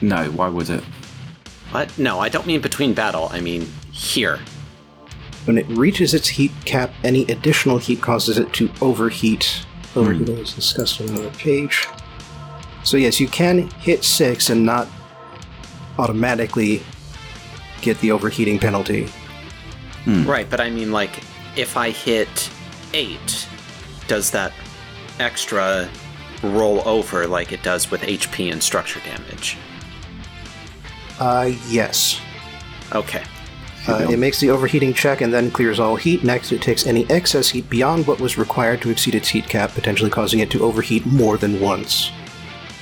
No, 0.00 0.30
why 0.30 0.48
would 0.48 0.70
it? 0.70 0.82
What? 1.70 1.96
No, 1.98 2.18
I 2.18 2.28
don't 2.28 2.46
mean 2.46 2.60
between 2.60 2.94
battle. 2.94 3.28
I 3.32 3.40
mean 3.40 3.62
here. 3.90 4.38
When 5.44 5.58
it 5.58 5.66
reaches 5.68 6.14
its 6.14 6.28
heat 6.28 6.52
cap, 6.64 6.92
any 7.02 7.22
additional 7.24 7.78
heat 7.78 8.00
causes 8.00 8.38
it 8.38 8.52
to 8.54 8.70
overheat. 8.80 9.64
Overheating 9.96 10.36
hmm. 10.36 10.42
is 10.42 10.54
discussed 10.54 11.00
on 11.00 11.08
another 11.08 11.30
page. 11.30 11.88
So 12.84 12.96
yes, 12.96 13.20
you 13.20 13.28
can 13.28 13.68
hit 13.80 14.04
6 14.04 14.50
and 14.50 14.64
not 14.64 14.88
automatically 15.98 16.82
get 17.80 17.98
the 18.00 18.12
overheating 18.12 18.58
penalty. 18.58 19.06
Hmm. 20.04 20.28
Right, 20.28 20.48
but 20.48 20.60
I 20.60 20.70
mean 20.70 20.92
like 20.92 21.22
if 21.56 21.76
I 21.76 21.90
hit 21.90 22.50
8, 22.92 23.48
does 24.08 24.30
that 24.30 24.52
extra 25.18 25.88
roll 26.42 26.86
over 26.86 27.26
like 27.26 27.52
it 27.52 27.62
does 27.62 27.90
with 27.90 28.02
HP 28.02 28.52
and 28.52 28.62
structure 28.62 29.00
damage? 29.00 29.56
Uh, 31.18 31.52
yes. 31.68 32.20
Okay. 32.92 33.22
Uh, 33.88 34.06
it 34.10 34.18
makes 34.18 34.38
the 34.38 34.48
overheating 34.48 34.94
check 34.94 35.20
and 35.22 35.32
then 35.32 35.50
clears 35.50 35.80
all 35.80 35.96
heat. 35.96 36.22
Next, 36.22 36.52
it 36.52 36.62
takes 36.62 36.86
any 36.86 37.08
excess 37.10 37.48
heat 37.48 37.68
beyond 37.68 38.06
what 38.06 38.20
was 38.20 38.38
required 38.38 38.80
to 38.82 38.90
exceed 38.90 39.14
its 39.16 39.28
heat 39.28 39.48
cap, 39.48 39.72
potentially 39.72 40.10
causing 40.10 40.38
it 40.40 40.50
to 40.52 40.62
overheat 40.62 41.04
more 41.04 41.36
than 41.36 41.60
once. 41.60 42.12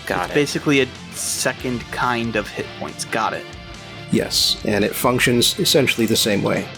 Got 0.07 0.31
it. 0.31 0.35
Basically, 0.35 0.81
a 0.83 0.87
second 1.13 1.81
kind 1.91 2.37
of 2.37 2.49
hit 2.49 2.67
points. 2.79 3.07
Got 3.07 3.33
it. 3.33 3.47
Yes, 4.13 4.61
and 4.67 4.85
it 4.85 4.95
functions 4.95 5.59
essentially 5.59 6.07
the 6.07 6.17
same 6.17 6.43
way. 6.43 6.69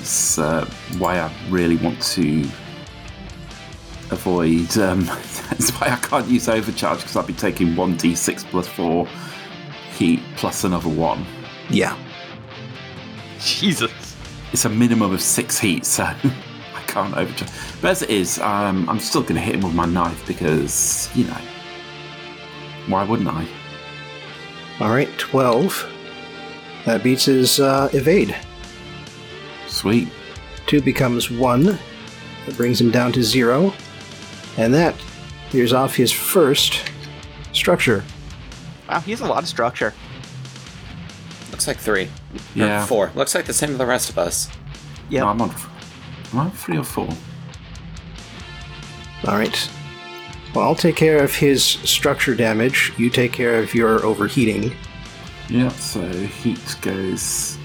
It's 0.00 0.38
uh, 0.38 0.68
why 0.98 1.20
I 1.20 1.32
really 1.50 1.76
want 1.76 2.02
to 2.02 2.44
avoid. 4.12 4.76
Um, 4.78 5.04
that's 5.50 5.70
why 5.70 5.88
I 5.88 5.96
can't 5.96 6.26
use 6.28 6.48
overcharge 6.48 6.98
because 6.98 7.16
I'll 7.16 7.26
be 7.26 7.32
taking 7.32 7.68
1d6 7.68 8.44
plus 8.44 8.68
4 8.68 9.06
heat 9.96 10.20
plus 10.36 10.64
another 10.64 10.88
1. 10.88 11.26
Yeah. 11.70 11.96
Jesus. 13.40 13.90
It's 14.52 14.64
a 14.64 14.68
minimum 14.68 15.12
of 15.12 15.20
6 15.20 15.58
heat, 15.58 15.84
so 15.84 16.04
I 16.74 16.80
can't 16.86 17.16
overcharge. 17.16 17.50
But 17.80 17.90
as 17.90 18.02
it 18.02 18.10
is, 18.10 18.38
um, 18.38 18.88
I'm 18.88 19.00
still 19.00 19.22
going 19.22 19.34
to 19.34 19.40
hit 19.40 19.54
him 19.54 19.62
with 19.62 19.74
my 19.74 19.86
knife 19.86 20.26
because, 20.26 21.10
you 21.14 21.24
know, 21.24 21.38
why 22.86 23.04
wouldn't 23.04 23.28
I? 23.28 23.46
Alright, 24.80 25.16
12. 25.18 25.88
That 26.84 27.02
beats 27.02 27.26
his 27.26 27.60
uh, 27.60 27.88
evade. 27.92 28.36
Sweet. 29.68 30.08
2 30.66 30.82
becomes 30.82 31.30
1. 31.30 31.64
That 31.64 32.56
brings 32.56 32.80
him 32.80 32.90
down 32.90 33.12
to 33.12 33.22
0. 33.22 33.72
And 34.56 34.72
that 34.74 34.94
clears 35.50 35.72
off 35.72 35.94
his 35.94 36.12
first 36.12 36.90
structure. 37.52 38.04
Wow, 38.88 39.00
he 39.00 39.10
has 39.12 39.20
a 39.20 39.26
lot 39.26 39.42
of 39.42 39.48
structure. 39.48 39.94
Looks 41.50 41.66
like 41.66 41.78
3. 41.78 42.04
Or 42.04 42.08
Yeah. 42.54 42.86
4. 42.86 43.12
Looks 43.14 43.34
like 43.34 43.46
the 43.46 43.52
same 43.52 43.70
as 43.70 43.78
the 43.78 43.86
rest 43.86 44.10
of 44.10 44.18
us. 44.18 44.48
Yeah. 45.08 45.20
No, 45.20 45.28
I'm 45.28 45.40
on 45.42 45.54
Am 46.32 46.40
I 46.40 46.48
three 46.50 46.78
or 46.78 46.84
four? 46.84 47.08
All 49.26 49.36
right. 49.36 49.70
Well, 50.54 50.64
I'll 50.64 50.74
take 50.74 50.96
care 50.96 51.22
of 51.22 51.34
his 51.34 51.62
structure 51.62 52.34
damage. 52.34 52.92
You 52.96 53.10
take 53.10 53.32
care 53.32 53.58
of 53.58 53.74
your 53.74 54.04
overheating. 54.04 54.72
Yeah, 55.48 55.68
so 55.70 56.00
heat 56.10 56.76
goes. 56.80 57.58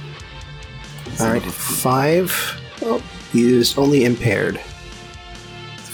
All 1.19 1.27
right. 1.27 1.41
Five 1.41 2.61
oh, 2.81 3.01
is 3.33 3.77
only 3.77 4.03
impaired. 4.03 4.59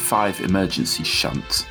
Five 0.04 0.42
emergency 0.42 1.04
shunt. 1.04 1.66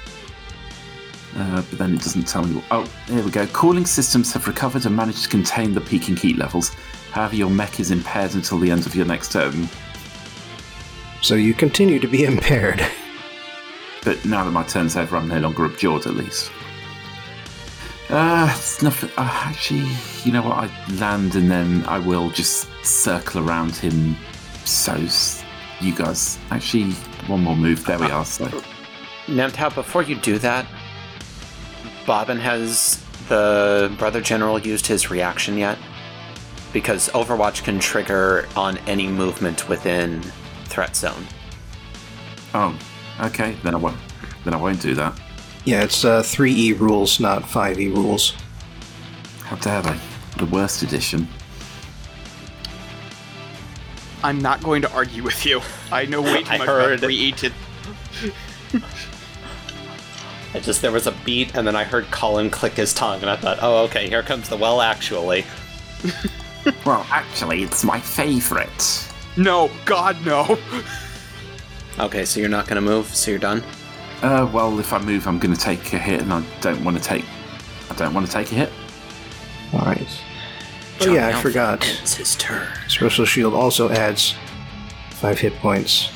Uh, 1.37 1.63
but 1.71 1.79
then 1.79 1.95
it 1.95 2.01
doesn't 2.01 2.27
tell 2.27 2.45
me. 2.45 2.57
What, 2.57 2.65
Oh, 2.71 2.91
here 3.07 3.23
we 3.23 3.31
go. 3.31 3.47
Cooling 3.49 3.87
systems 3.87 4.33
have 4.33 4.47
recovered 4.47 4.87
and 4.87 4.97
managed 4.97 5.25
to 5.25 5.29
contain 5.29 5.75
the 5.75 5.81
peaking 5.81 6.17
heat 6.17 6.37
levels. 6.39 6.71
However, 7.11 7.37
your 7.37 7.51
mech 7.51 7.79
is 7.79 7.91
impaired 7.91 8.35
until 8.35 8.59
the 8.59 8.71
end 8.71 8.87
of 8.87 8.95
your 8.95 9.07
next 9.07 9.33
turn. 9.33 9.69
So 11.21 11.35
you 11.35 11.55
continue 11.55 11.99
to 12.01 12.09
be 12.09 12.25
impaired. 12.33 12.85
But 14.03 14.25
now 14.25 14.45
that 14.45 14.51
my 14.51 14.65
turn's 14.65 14.97
over, 14.97 15.17
I'm 15.17 15.29
no 15.29 15.39
longer 15.39 15.67
abjured 15.67 16.07
at 16.07 16.15
least. 16.15 16.51
Uh, 18.09 18.53
it's 18.57 18.83
nothing. 18.83 19.11
Uh, 19.17 19.29
actually, 19.31 19.87
you 20.25 20.33
know 20.33 20.43
what? 20.43 20.57
I 20.59 20.95
land 20.95 21.35
and 21.35 21.51
then 21.51 21.85
I 21.85 21.99
will 21.99 22.31
just 22.31 22.69
circle 22.83 23.47
around 23.47 23.77
him. 23.77 24.17
So 24.65 24.97
you 25.81 25.95
guys, 25.95 26.39
actually, 26.51 26.95
one 27.29 27.43
more 27.43 27.57
move. 27.57 27.85
There 27.85 27.99
we 27.99 28.07
are. 28.07 28.25
So 28.25 28.47
Namtab, 29.27 29.75
before 29.75 30.03
you 30.03 30.17
do 30.17 30.39
that, 30.39 30.67
Bobbin 32.07 32.39
has 32.39 33.03
the 33.29 33.91
Brother 33.99 34.21
General 34.21 34.59
used 34.59 34.87
his 34.87 35.11
reaction 35.11 35.57
yet? 35.57 35.79
Because 36.73 37.09
Overwatch 37.11 37.65
can 37.65 37.79
trigger 37.79 38.49
on 38.57 38.79
any 38.87 39.07
movement 39.07 39.69
within 39.69 40.23
threat 40.65 40.97
zone. 40.97 41.27
oh, 42.55 42.79
okay. 43.21 43.57
Then 43.63 43.75
I 43.75 43.79
won't. 43.79 43.97
Then 44.45 44.55
I 44.55 44.57
won't 44.57 44.81
do 44.81 44.95
that. 44.95 45.19
Yeah, 45.65 45.83
it's 45.83 46.05
uh, 46.05 46.23
3E 46.23 46.79
rules, 46.79 47.21
not 47.21 47.43
5E 47.43 47.95
rules. 47.95 48.35
How 49.45 49.57
dare 49.57 49.83
they? 49.83 49.97
The 50.39 50.47
worst 50.47 50.83
edition. 50.83 51.29
I'm 54.25 54.41
not 54.41 54.63
going 54.63 54.83
to 54.83 54.93
argue 54.93 55.23
with 55.23 55.45
you. 55.45 55.61
I 55.91 56.07
know 56.07 56.23
way 56.23 56.43
too 56.43 56.51
I 56.51 56.59
much 56.59 56.67
heard. 56.69 56.99
about 56.99 57.11
3E 57.11 57.53
I 60.55 60.61
just 60.61 60.83
there 60.83 60.93
was 60.93 61.07
a 61.07 61.13
beat 61.25 61.55
and 61.57 61.67
then 61.67 61.75
I 61.75 61.85
heard 61.85 62.11
Colin 62.11 62.51
click 62.51 62.75
his 62.75 62.93
tongue 62.93 63.21
and 63.23 63.31
I 63.31 63.37
thought, 63.37 63.59
oh 63.63 63.85
okay, 63.85 64.09
here 64.09 64.23
comes 64.23 64.49
the 64.49 64.57
well 64.57 64.81
actually. 64.81 65.45
Well, 66.87 67.05
actually, 67.11 67.65
it's 67.65 67.83
my 67.83 67.99
favourite. 67.99 69.13
No, 69.37 69.69
God, 69.85 70.25
no. 70.25 70.57
Okay, 71.99 72.25
so 72.25 72.39
you're 72.39 72.49
not 72.49 72.69
gonna 72.69 72.81
move, 72.81 73.07
so 73.07 73.33
you're 73.33 73.41
done? 73.41 73.65
Uh, 74.23 74.49
well, 74.53 74.79
if 74.79 74.93
I 74.93 74.99
move, 75.01 75.27
I'm 75.27 75.41
going 75.41 75.53
to 75.53 75.61
take 75.61 75.93
a 75.93 75.99
hit, 75.99 76.21
and 76.23 76.33
I 76.33 76.45
don't 76.61 76.85
want 76.85 76.97
to 76.97 77.03
take. 77.03 77.25
I 77.91 77.95
don't 77.97 78.15
want 78.15 78.27
to 78.27 78.33
take 78.33 78.53
a 78.53 78.55
hit. 78.55 78.73
All 79.73 79.81
right. 79.81 80.07
Oh 81.09 81.13
yeah, 81.13 81.27
I 81.29 81.31
Alpha 81.33 81.49
forgot. 81.49 81.87
ends 81.99 82.15
his 82.15 82.37
turn. 82.37 82.67
Special 82.89 83.25
shield 83.25 83.55
also 83.55 83.91
adds 83.91 84.35
five 85.11 85.39
hit 85.39 85.55
points. 85.57 86.11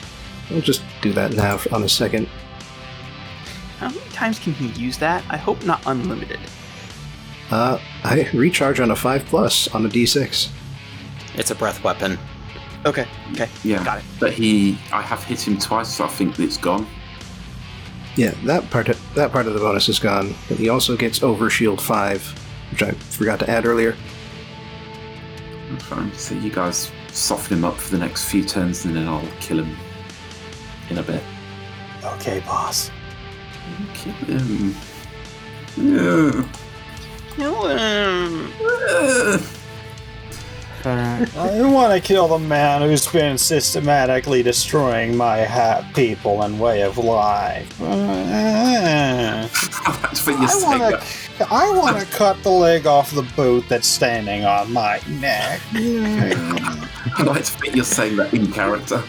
I'll 0.51 0.61
just 0.61 0.83
do 1.03 1.13
that 1.15 1.33
now 1.33 1.59
on 1.73 1.83
a 1.83 1.89
second. 1.89 2.29
How 3.79 3.89
many 3.89 4.01
times 4.11 4.39
can 4.39 4.53
he 4.55 4.69
use 4.81 4.99
that? 4.99 5.23
I 5.29 5.37
hope 5.37 5.65
not 5.65 5.83
unlimited. 5.87 6.39
Uh, 7.51 7.79
I 8.05 8.29
recharge 8.33 8.81
on 8.81 8.91
a 8.91 8.97
five 8.97 9.25
plus 9.27 9.69
on 9.75 9.85
a 9.87 9.89
d6. 9.89 10.49
It's 11.35 11.51
a 11.51 11.55
breath 11.55 11.83
weapon. 11.85 12.19
Okay, 12.85 13.07
okay. 13.33 13.49
Yeah, 13.65 13.85
Got 13.85 13.99
it. 13.99 14.05
But 14.21 14.33
he, 14.33 14.79
I 14.93 15.03
have 15.03 15.23
hit 15.25 15.47
him 15.47 15.59
twice, 15.59 15.89
so 15.97 16.05
I 16.05 16.09
think 16.09 16.39
it's 16.39 16.57
gone. 16.57 16.87
Yeah, 18.15 18.33
that 18.45 18.71
part 18.71 18.87
that 19.15 19.33
part 19.33 19.47
of 19.47 19.55
the 19.55 19.61
bonus 19.61 19.89
is 19.89 19.99
gone. 19.99 20.35
But 20.49 20.57
he 20.59 20.69
also 20.69 20.97
gets 20.97 21.23
over 21.23 21.51
shield 21.51 21.81
five, 21.83 22.23
which 22.71 22.83
I 22.83 22.93
forgot 22.93 23.39
to 23.41 23.51
add 23.51 23.67
earlier. 23.67 23.95
Fine. 25.81 26.13
So 26.15 26.35
you 26.35 26.51
guys 26.51 26.91
soften 27.13 27.59
him 27.59 27.65
up 27.65 27.77
for 27.77 27.91
the 27.91 27.99
next 27.99 28.25
few 28.25 28.45
turns, 28.45 28.85
and 28.85 28.95
then 28.95 29.09
I'll 29.09 29.27
kill 29.41 29.59
him 29.59 29.77
in 30.91 30.99
a 30.99 31.03
bit. 31.03 31.23
Okay, 32.05 32.41
boss. 32.41 32.91
Kill 33.95 34.13
him. 34.13 34.75
Yeah. 35.77 36.45
Uh, 40.87 41.27
I 41.37 41.63
want 41.63 41.93
to 41.93 42.01
kill 42.01 42.29
the 42.29 42.39
man 42.39 42.81
who's 42.81 43.09
been 43.09 43.37
systematically 43.39 44.45
destroying 44.45 45.17
my 45.17 45.43
ha- 45.43 45.85
people 45.97 46.43
and 46.43 46.61
way 46.61 46.83
of 46.83 46.97
life. 46.97 47.83
Uh, 47.83 47.87
That's 50.01 50.25
what 50.25 50.39
you're 50.39 50.49
I 50.49 50.79
want 50.79 51.03
to. 51.03 51.47
I 51.51 51.71
want 51.77 51.99
to 51.99 52.07
cut 52.07 52.41
the 52.45 52.51
leg 52.51 52.87
off 52.87 53.11
the 53.11 53.23
boot 53.35 53.65
that's 53.69 53.89
standing 53.89 54.45
on 54.45 54.73
my 54.73 55.01
neck. 55.09 55.61
I 55.75 57.23
like 57.25 57.45
to 57.45 57.51
think 57.51 57.75
you're 57.75 57.85
saying 57.85 58.15
that 58.19 58.33
in 58.33 58.53
character. 58.53 59.03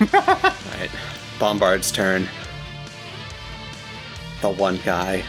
Alright. 0.00 0.90
Bombard's 1.38 1.92
turn. 1.92 2.28
The 4.40 4.50
one 4.50 4.80
guy. 4.84 5.22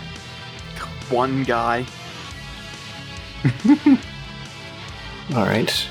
One 1.10 1.44
guy. 1.44 1.86
All 5.36 5.46
right. 5.46 5.88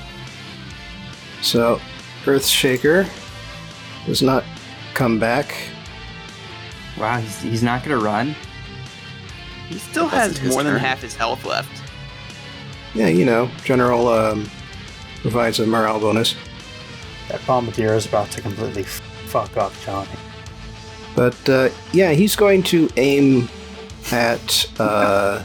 So, 1.41 1.81
Earthshaker 2.25 3.07
does 4.05 4.21
not 4.21 4.43
come 4.93 5.19
back. 5.19 5.55
wow, 6.99 7.19
he's, 7.19 7.41
he's 7.41 7.63
not 7.63 7.83
gonna 7.83 7.97
run. 7.97 8.35
He 9.69 9.79
still 9.79 10.07
has 10.07 10.37
his 10.37 10.53
more 10.53 10.63
than 10.63 10.75
half 10.77 11.01
his 11.01 11.15
health 11.15 11.45
left. 11.45 11.81
Yeah, 12.93 13.07
you 13.07 13.25
know, 13.25 13.49
General 13.63 14.07
um, 14.09 14.49
provides 15.21 15.59
a 15.59 15.65
morale 15.65 15.99
bonus. 15.99 16.35
that 17.29 17.43
bombardier 17.47 17.93
is 17.93 18.05
about 18.05 18.29
to 18.31 18.41
completely 18.41 18.83
f- 18.83 18.99
fuck 19.27 19.55
up 19.57 19.71
Johnny. 19.85 20.09
But 21.15 21.49
uh, 21.49 21.69
yeah, 21.93 22.11
he's 22.11 22.35
going 22.35 22.63
to 22.63 22.89
aim 22.97 23.49
at 24.11 24.69
uh, 24.79 25.43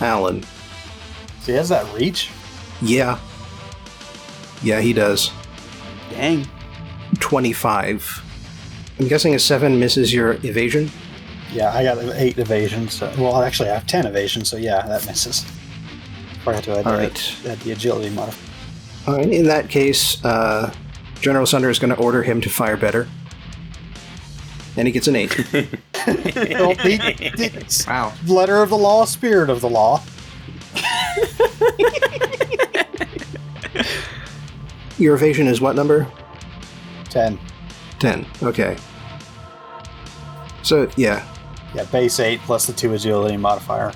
Alan. 0.00 0.42
So 1.40 1.52
he 1.52 1.52
has 1.54 1.68
that 1.68 1.92
reach. 1.94 2.30
Yeah. 2.80 3.18
Yeah, 4.66 4.80
he 4.80 4.92
does. 4.92 5.30
Dang. 6.10 6.44
25. 7.20 8.22
I'm 8.98 9.06
guessing 9.06 9.32
a 9.34 9.38
7 9.38 9.78
misses 9.78 10.12
your 10.12 10.32
evasion. 10.44 10.90
Yeah, 11.52 11.72
I 11.72 11.84
got 11.84 11.98
eight 12.16 12.38
evasion. 12.38 12.88
So 12.88 13.10
well, 13.16 13.40
actually, 13.42 13.70
I 13.70 13.74
have 13.74 13.86
ten 13.86 14.04
evasion. 14.04 14.44
So 14.44 14.56
yeah, 14.56 14.84
that 14.88 15.06
misses. 15.06 15.44
Forgot 16.42 16.64
to 16.64 16.72
add, 16.78 16.86
All 16.86 16.92
the, 16.94 16.98
right. 16.98 17.36
add 17.46 17.60
the 17.60 17.70
agility 17.70 18.10
modifier. 18.12 18.50
All 19.06 19.16
right, 19.18 19.32
in 19.32 19.46
that 19.46 19.70
case, 19.70 20.22
uh, 20.24 20.74
General 21.20 21.46
Sunder 21.46 21.70
is 21.70 21.78
going 21.78 21.94
to 21.94 22.00
order 22.02 22.24
him 22.24 22.40
to 22.40 22.50
fire 22.50 22.76
better. 22.76 23.06
And 24.76 24.88
he 24.88 24.92
gets 24.92 25.06
an 25.06 25.14
8. 25.16 25.46
Well, 26.06 26.74
he- 26.74 26.98
Wow. 27.86 28.12
letter 28.26 28.56
of 28.62 28.70
the 28.70 28.76
law, 28.78 29.04
spirit 29.04 29.48
of 29.48 29.60
the 29.60 29.70
law. 29.70 30.02
your 34.98 35.14
evasion 35.14 35.46
is 35.46 35.60
what 35.60 35.76
number? 35.76 36.06
Ten. 37.08 37.38
10. 37.98 38.26
Okay. 38.42 38.76
So, 40.62 40.88
yeah. 40.96 41.26
Yeah, 41.74 41.84
base 41.84 42.20
eight 42.20 42.40
plus 42.40 42.66
the 42.66 42.72
two 42.72 42.92
agility 42.94 43.36
modifier. 43.36 43.92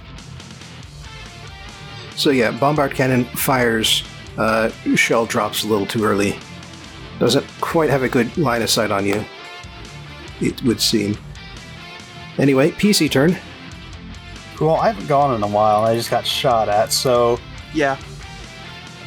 So, 2.16 2.30
yeah, 2.30 2.50
Bombard 2.50 2.92
Cannon 2.94 3.24
fires. 3.24 4.04
Uh, 4.38 4.70
shell 4.94 5.26
drops 5.26 5.64
a 5.64 5.66
little 5.66 5.86
too 5.86 6.04
early. 6.04 6.38
Doesn't 7.18 7.46
quite 7.60 7.90
have 7.90 8.02
a 8.02 8.08
good 8.08 8.34
line 8.38 8.62
of 8.62 8.70
sight 8.70 8.90
on 8.90 9.04
you, 9.04 9.24
it 10.40 10.62
would 10.62 10.80
seem. 10.80 11.18
Anyway, 12.38 12.70
PC 12.70 13.10
turn. 13.10 13.36
Well, 14.60 14.76
I 14.76 14.88
haven't 14.90 15.06
gone 15.08 15.34
in 15.34 15.42
a 15.42 15.46
while. 15.46 15.84
I 15.84 15.94
just 15.94 16.10
got 16.10 16.26
shot 16.26 16.68
at. 16.68 16.92
So 16.92 17.38
Yeah. 17.74 17.98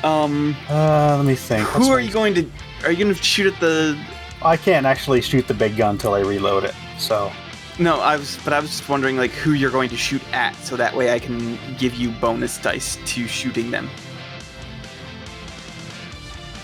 Um, 0.04 0.56
uh, 0.70 1.16
let 1.18 1.26
me 1.26 1.36
think. 1.36 1.68
Who 1.70 1.90
are 1.92 1.96
my- 1.98 2.02
you 2.02 2.12
going 2.12 2.34
to? 2.36 2.46
Are 2.84 2.92
you 2.92 3.04
going 3.04 3.16
to 3.16 3.24
shoot 3.24 3.54
at 3.54 3.60
the? 3.60 3.98
I 4.42 4.58
can't 4.58 4.86
actually 4.86 5.22
shoot 5.22 5.48
the 5.48 5.54
big 5.54 5.78
gun 5.78 5.98
till 5.98 6.14
I 6.14 6.20
reload 6.20 6.66
it. 6.66 6.76
So 6.98 7.32
No, 7.80 8.02
I 8.02 8.18
was, 8.18 8.38
but 8.44 8.52
I 8.54 8.60
was 8.60 8.70
just 8.70 8.90
wondering 8.90 9.16
like 9.18 9.32
who 9.32 9.54
you're 9.54 9.72
going 9.72 9.90
to 9.90 9.96
shoot 9.98 10.22
at, 10.34 10.54
so 10.58 10.76
that 10.76 10.94
way 10.94 11.14
I 11.14 11.20
can 11.20 11.58
give 11.78 11.96
you 11.96 12.12
bonus 12.20 12.58
dice 12.58 12.98
to 13.06 13.28
shooting 13.28 13.72
them. 13.72 13.90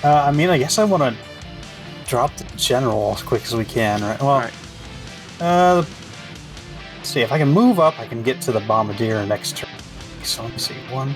uh, 0.03 0.23
I 0.27 0.31
mean, 0.31 0.49
I 0.49 0.57
guess 0.57 0.77
I 0.77 0.83
want 0.83 1.03
to 1.03 1.15
drop 2.05 2.35
the 2.35 2.43
general 2.57 3.13
as 3.15 3.21
quick 3.23 3.43
as 3.43 3.55
we 3.55 3.63
can. 3.65 4.01
Right. 4.01 4.19
Well, 4.19 4.29
Alright. 4.29 4.53
uh, 5.39 5.83
let's 6.97 7.09
see 7.09 7.21
if 7.21 7.31
I 7.31 7.37
can 7.37 7.49
move 7.49 7.79
up. 7.79 7.97
I 7.99 8.05
can 8.07 8.21
get 8.23 8.41
to 8.41 8.51
the 8.51 8.59
bombardier 8.61 9.25
next 9.25 9.55
turn. 9.57 9.69
So 10.23 10.43
let 10.43 10.51
me 10.51 10.57
see. 10.57 10.73
One. 10.91 11.15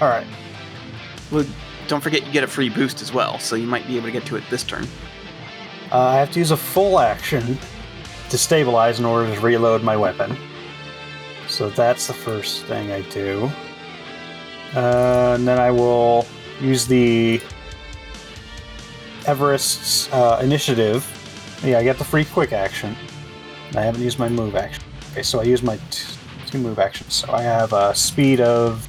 All 0.00 0.08
right. 0.08 0.26
Well, 1.30 1.46
don't 1.88 2.00
forget 2.00 2.26
you 2.26 2.32
get 2.32 2.44
a 2.44 2.48
free 2.48 2.68
boost 2.68 3.02
as 3.02 3.12
well, 3.12 3.38
so 3.38 3.56
you 3.56 3.66
might 3.66 3.86
be 3.86 3.96
able 3.96 4.06
to 4.06 4.12
get 4.12 4.26
to 4.26 4.36
it 4.36 4.44
this 4.50 4.64
turn. 4.64 4.86
Uh, 5.92 5.98
I 6.00 6.16
have 6.16 6.30
to 6.32 6.38
use 6.38 6.50
a 6.50 6.56
full 6.56 6.98
action 6.98 7.58
to 8.30 8.38
stabilize 8.38 8.98
in 8.98 9.04
order 9.04 9.32
to 9.32 9.40
reload 9.40 9.82
my 9.82 9.96
weapon. 9.96 10.36
So 11.48 11.68
that's 11.70 12.06
the 12.06 12.14
first 12.14 12.64
thing 12.64 12.90
I 12.90 13.02
do. 13.02 13.50
Uh, 14.74 15.34
and 15.36 15.46
then 15.46 15.58
I 15.58 15.70
will 15.70 16.26
use 16.60 16.86
the 16.86 17.40
Everest's 19.26 20.12
uh, 20.12 20.40
initiative. 20.42 21.06
Yeah, 21.62 21.78
I 21.78 21.84
get 21.84 21.98
the 21.98 22.04
free 22.04 22.24
quick 22.24 22.52
action. 22.52 22.96
I 23.76 23.82
haven't 23.82 24.02
used 24.02 24.18
my 24.18 24.28
move 24.28 24.56
action. 24.56 24.84
Okay, 25.12 25.22
so 25.22 25.40
I 25.40 25.44
use 25.44 25.62
my 25.62 25.76
t- 25.90 26.16
two 26.46 26.58
move 26.58 26.78
actions. 26.78 27.14
So 27.14 27.32
I 27.32 27.42
have 27.42 27.72
a 27.72 27.94
speed 27.94 28.40
of 28.40 28.86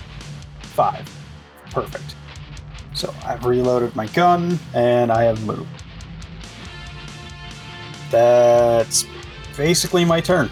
five. 0.61 1.09
Perfect. 1.71 2.15
So 2.95 3.13
I've 3.25 3.45
reloaded 3.45 3.95
my 3.95 4.07
gun 4.07 4.57
and 4.73 5.11
I 5.11 5.23
have 5.23 5.45
moved. 5.45 5.83
That's 8.09 9.05
basically 9.57 10.05
my 10.05 10.21
turn. 10.21 10.49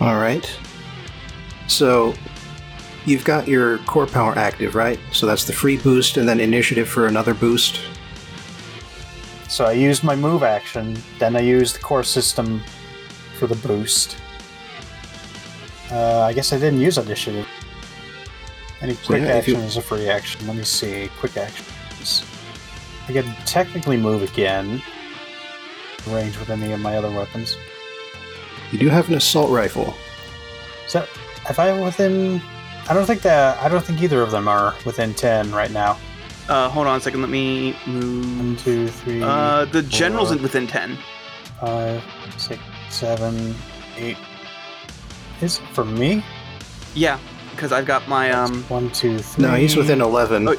All 0.00 0.16
right. 0.16 0.50
So 1.68 2.14
you've 3.04 3.24
got 3.24 3.46
your 3.46 3.78
core 3.78 4.06
power 4.06 4.32
active, 4.36 4.74
right? 4.74 4.98
So 5.12 5.26
that's 5.26 5.44
the 5.44 5.52
free 5.52 5.76
boost 5.76 6.16
and 6.16 6.26
then 6.26 6.40
initiative 6.40 6.88
for 6.88 7.06
another 7.06 7.34
boost. 7.34 7.80
So 9.48 9.66
I 9.66 9.72
used 9.72 10.02
my 10.02 10.16
move 10.16 10.42
action, 10.42 10.98
then 11.18 11.36
I 11.36 11.40
used 11.40 11.76
the 11.76 11.80
core 11.80 12.02
system 12.02 12.62
for 13.38 13.46
the 13.46 13.54
boost. 13.56 14.16
Uh, 15.90 16.22
I 16.22 16.32
guess 16.32 16.52
I 16.52 16.58
didn't 16.58 16.80
use 16.80 16.98
initiative. 16.98 17.46
Any 18.86 18.94
quick 19.04 19.22
yeah, 19.22 19.38
action 19.38 19.54
you- 19.54 19.66
is 19.66 19.76
a 19.76 19.82
free 19.82 20.08
action. 20.08 20.46
Let 20.46 20.54
me 20.54 20.62
see. 20.62 21.10
Quick 21.18 21.36
actions. 21.36 22.22
I 23.08 23.12
can 23.12 23.34
technically 23.44 23.96
move 23.96 24.22
again. 24.22 24.80
Range 26.06 26.38
with 26.38 26.50
any 26.50 26.70
of 26.70 26.78
my 26.78 26.96
other 26.96 27.10
weapons. 27.10 27.56
You 28.70 28.78
do 28.78 28.88
have 28.88 29.08
an 29.08 29.16
assault 29.16 29.50
rifle. 29.50 29.92
Is 30.86 30.92
that 30.92 31.08
if 31.50 31.58
I 31.58 31.82
within? 31.82 32.40
I 32.88 32.94
don't 32.94 33.06
think 33.06 33.22
that. 33.22 33.60
I 33.60 33.68
don't 33.68 33.84
think 33.84 34.00
either 34.02 34.22
of 34.22 34.30
them 34.30 34.46
are 34.46 34.72
within 34.84 35.14
ten 35.14 35.50
right 35.50 35.72
now. 35.72 35.98
Uh, 36.48 36.68
hold 36.68 36.86
on 36.86 36.98
a 36.98 37.00
second. 37.00 37.22
Let 37.22 37.30
me 37.30 37.76
move. 37.88 38.38
One, 38.38 38.56
two, 38.56 38.86
three. 38.86 39.20
Uh, 39.20 39.64
the 39.64 39.82
general's 39.82 40.28
four, 40.28 40.36
in 40.36 40.42
within 40.44 40.68
ten. 40.68 40.96
five, 41.60 42.04
six, 42.36 42.60
seven, 42.90 43.52
eight. 43.96 44.16
Is 45.40 45.58
it 45.58 45.66
for 45.72 45.84
me? 45.84 46.24
Yeah, 46.94 47.18
because 47.56 47.72
I've 47.72 47.86
got 47.86 48.06
my 48.08 48.30
um. 48.30 48.62
One, 48.64 48.90
two, 48.90 49.18
three. 49.18 49.42
No, 49.44 49.54
he's 49.54 49.76
within 49.76 50.00
11. 50.00 50.48
Oh, 50.48 50.56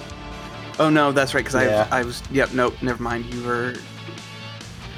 Oh 0.80 0.90
no, 0.90 1.12
that's 1.12 1.34
right. 1.34 1.44
Because 1.44 1.64
Yeah. 1.64 1.88
I 1.92 2.00
I 2.00 2.04
was. 2.04 2.22
Yep. 2.32 2.54
Nope. 2.54 2.76
Never 2.82 3.02
mind. 3.02 3.34
You 3.34 3.44
were. 3.44 3.74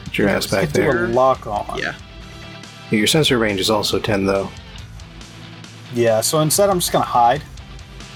Get 0.06 0.18
your 0.18 0.30
ass 0.30 0.48
back 0.48 0.70
there. 0.70 1.06
a 1.06 1.08
lock 1.08 1.46
on. 1.48 1.78
Yeah. 1.78 1.96
Your 2.92 3.08
sensor 3.08 3.38
range 3.38 3.60
is 3.60 3.70
also 3.70 4.00
10, 4.00 4.26
though. 4.26 4.50
Yeah. 5.94 6.22
So 6.22 6.40
instead, 6.40 6.70
I'm 6.70 6.80
just 6.80 6.92
gonna 6.92 7.06
hide. 7.06 7.44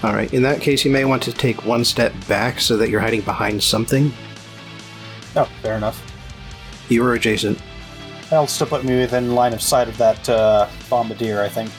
All 0.02 0.12
right. 0.12 0.32
In 0.34 0.42
that 0.42 0.60
case, 0.60 0.84
you 0.84 0.90
may 0.90 1.04
want 1.04 1.22
to 1.22 1.32
take 1.32 1.64
one 1.64 1.84
step 1.84 2.12
back 2.28 2.60
so 2.60 2.76
that 2.76 2.90
you're 2.90 3.00
hiding 3.00 3.22
behind 3.22 3.62
something. 3.62 4.12
Oh, 5.36 5.48
fair 5.62 5.76
enough. 5.76 6.02
You 6.88 7.02
were 7.02 7.14
adjacent. 7.14 7.58
That'll 8.28 8.46
still 8.46 8.66
put 8.66 8.84
me 8.84 8.98
within 9.00 9.34
line 9.34 9.54
of 9.54 9.62
sight 9.62 9.88
of 9.88 9.96
that 9.98 10.28
uh, 10.28 10.68
bombardier. 10.90 11.40
I 11.42 11.48
think. 11.48 11.70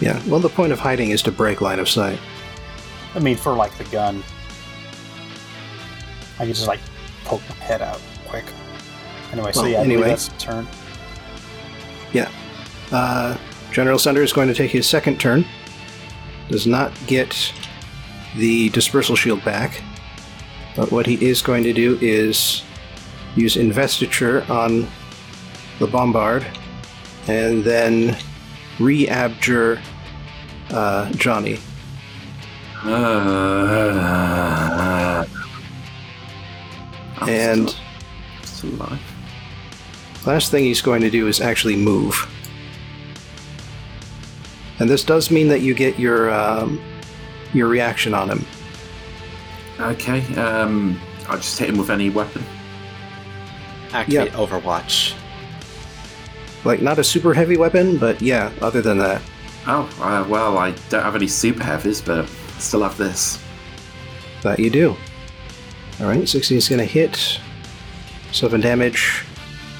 Yeah. 0.00 0.20
Well, 0.26 0.40
the 0.40 0.48
point 0.48 0.72
of 0.72 0.78
hiding 0.78 1.10
is 1.10 1.22
to 1.22 1.32
break 1.32 1.60
line 1.60 1.78
of 1.78 1.88
sight. 1.88 2.18
I 3.14 3.18
mean, 3.18 3.36
for 3.36 3.54
like 3.54 3.76
the 3.78 3.84
gun, 3.84 4.22
I 6.38 6.44
can 6.44 6.48
just 6.48 6.66
like 6.66 6.80
poke 7.24 7.42
my 7.48 7.54
head 7.56 7.80
out 7.80 8.00
quick. 8.26 8.44
Anyway, 9.32 9.52
so 9.52 9.64
yeah, 9.64 9.80
anyway, 9.80 10.08
that's 10.08 10.28
the 10.28 10.38
turn. 10.38 10.68
Yeah. 12.12 12.30
Uh, 12.92 13.36
General 13.72 13.98
Sunder 13.98 14.22
is 14.22 14.32
going 14.32 14.48
to 14.48 14.54
take 14.54 14.70
his 14.70 14.86
second 14.86 15.18
turn. 15.18 15.44
Does 16.48 16.66
not 16.66 16.92
get 17.06 17.52
the 18.36 18.68
dispersal 18.70 19.16
shield 19.16 19.44
back. 19.44 19.82
But 20.76 20.92
what 20.92 21.06
he 21.06 21.14
is 21.24 21.40
going 21.42 21.64
to 21.64 21.72
do 21.72 21.98
is 22.00 22.62
use 23.34 23.56
investiture 23.56 24.44
on 24.50 24.86
the 25.78 25.86
bombard 25.86 26.46
and 27.28 27.64
then 27.64 28.16
re-abjure 28.78 29.80
uh, 30.70 31.10
Johnny. 31.12 31.58
Uh, 32.84 33.66
And 37.22 37.70
still, 38.42 38.76
still 38.76 38.98
last 40.26 40.50
thing 40.50 40.64
he's 40.64 40.82
going 40.82 41.00
to 41.00 41.10
do 41.10 41.28
is 41.28 41.40
actually 41.40 41.76
move. 41.76 42.30
And 44.78 44.90
this 44.90 45.02
does 45.02 45.30
mean 45.30 45.48
that 45.48 45.60
you 45.60 45.72
get 45.74 45.98
your 45.98 46.30
um, 46.30 46.80
your 47.54 47.68
reaction 47.68 48.12
on 48.12 48.28
him. 48.28 48.44
Okay, 49.80 50.20
um, 50.36 51.00
I'll 51.28 51.38
just 51.38 51.58
hit 51.58 51.70
him 51.70 51.78
with 51.78 51.90
any 51.90 52.10
weapon. 52.10 52.42
Activate 53.92 54.32
Overwatch. 54.32 55.14
Like 56.66 56.82
not 56.82 56.98
a 56.98 57.04
super 57.04 57.32
heavy 57.32 57.56
weapon, 57.56 57.96
but 57.96 58.20
yeah. 58.20 58.52
Other 58.60 58.82
than 58.82 58.98
that, 58.98 59.22
Oh, 59.68 59.88
uh, 60.00 60.26
well, 60.28 60.58
I 60.58 60.70
don't 60.90 61.02
have 61.02 61.16
any 61.16 61.26
super 61.26 61.62
heavies, 61.64 62.00
but 62.00 62.28
still 62.58 62.82
have 62.82 62.96
this. 62.96 63.42
that 64.42 64.58
you 64.60 64.70
do. 64.70 64.96
All 66.00 66.06
right, 66.06 66.28
16 66.28 66.58
is 66.58 66.68
going 66.68 66.78
to 66.78 66.84
hit. 66.84 67.40
Seven 68.32 68.60
damage. 68.60 69.24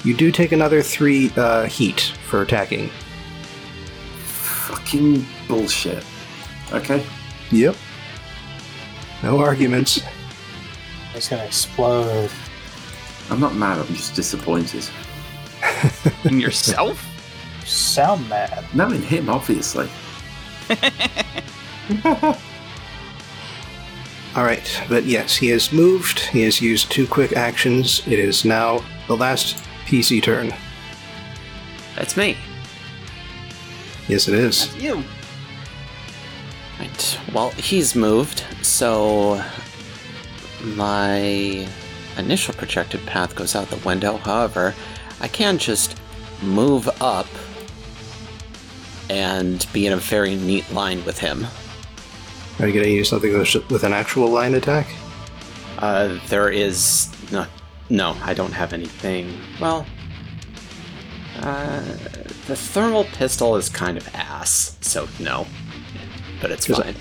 You 0.03 0.13
do 0.13 0.31
take 0.31 0.51
another 0.51 0.81
three 0.81 1.31
uh, 1.37 1.65
heat 1.65 2.13
for 2.27 2.41
attacking. 2.41 2.89
Fucking 4.25 5.25
bullshit. 5.47 6.03
Okay. 6.73 7.05
Yep. 7.51 7.75
No 9.23 9.39
arguments. 9.39 10.01
It's 11.15 11.29
gonna 11.29 11.43
explode. 11.43 12.29
I'm 13.29 13.39
not 13.39 13.55
mad, 13.55 13.79
I'm 13.79 13.87
just 13.95 14.15
disappointed. 14.15 14.87
In 16.25 16.39
yourself. 16.39 17.05
You 17.61 17.65
sound 17.65 18.29
mad. 18.29 18.65
No, 18.73 18.89
in 18.91 19.01
him, 19.01 19.29
obviously. 19.29 19.89
All 24.35 24.43
right, 24.43 24.83
but 24.87 25.05
yes, 25.05 25.35
he 25.35 25.47
has 25.49 25.73
moved. 25.73 26.19
He 26.19 26.43
has 26.43 26.61
used 26.61 26.91
two 26.91 27.07
quick 27.07 27.35
actions. 27.35 28.03
It 28.07 28.19
is 28.19 28.45
now 28.45 28.83
the 29.07 29.17
last 29.17 29.57
PC 29.85 30.21
turn. 30.21 30.53
That's 31.95 32.15
me. 32.15 32.37
Yes, 34.07 34.27
it 34.27 34.35
is. 34.35 34.67
That's 34.67 34.81
you. 34.81 35.03
Right. 36.79 37.19
Well, 37.33 37.49
he's 37.51 37.95
moved, 37.95 38.43
so 38.61 39.43
my 40.63 41.67
initial 42.17 42.53
projected 42.53 43.05
path 43.05 43.35
goes 43.35 43.55
out 43.55 43.69
the 43.69 43.77
window. 43.77 44.17
However, 44.17 44.75
I 45.19 45.27
can 45.27 45.57
just 45.57 45.99
move 46.41 46.89
up 47.01 47.27
and 49.09 49.65
be 49.73 49.87
in 49.87 49.93
a 49.93 49.97
very 49.97 50.35
neat 50.35 50.69
line 50.71 51.03
with 51.05 51.19
him. 51.19 51.45
Are 52.59 52.67
you 52.67 52.73
going 52.73 52.85
to 52.85 52.91
use 52.91 53.09
something 53.09 53.31
with 53.33 53.83
an 53.83 53.93
actual 53.93 54.29
line 54.29 54.55
attack? 54.55 54.87
Uh, 55.77 56.19
there 56.27 56.49
is 56.49 57.09
no, 57.31 57.45
no, 57.89 58.17
I 58.23 58.33
don't 58.33 58.51
have 58.51 58.73
anything. 58.73 59.37
Well, 59.61 59.85
uh, 61.39 61.81
the 62.47 62.55
thermal 62.55 63.03
pistol 63.05 63.55
is 63.55 63.69
kind 63.69 63.97
of 63.97 64.07
ass, 64.15 64.77
so 64.81 65.07
no. 65.19 65.45
But 66.41 66.51
it's 66.51 66.65
fine. 66.65 66.95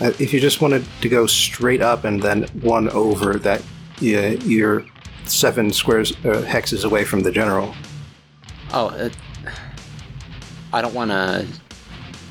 If 0.00 0.32
you 0.32 0.40
just 0.40 0.60
wanted 0.60 0.84
to 1.02 1.08
go 1.08 1.26
straight 1.26 1.82
up 1.82 2.04
and 2.04 2.22
then 2.22 2.44
one 2.60 2.88
over, 2.90 3.34
that 3.34 3.62
yeah, 4.00 4.30
you're 4.30 4.84
seven 5.26 5.72
squares 5.72 6.12
uh, 6.24 6.42
hexes 6.46 6.84
away 6.84 7.04
from 7.04 7.20
the 7.20 7.30
general. 7.32 7.74
Oh, 8.72 8.88
it, 8.90 9.16
I 10.72 10.80
don't 10.82 10.94
want 10.94 11.10
to. 11.10 11.46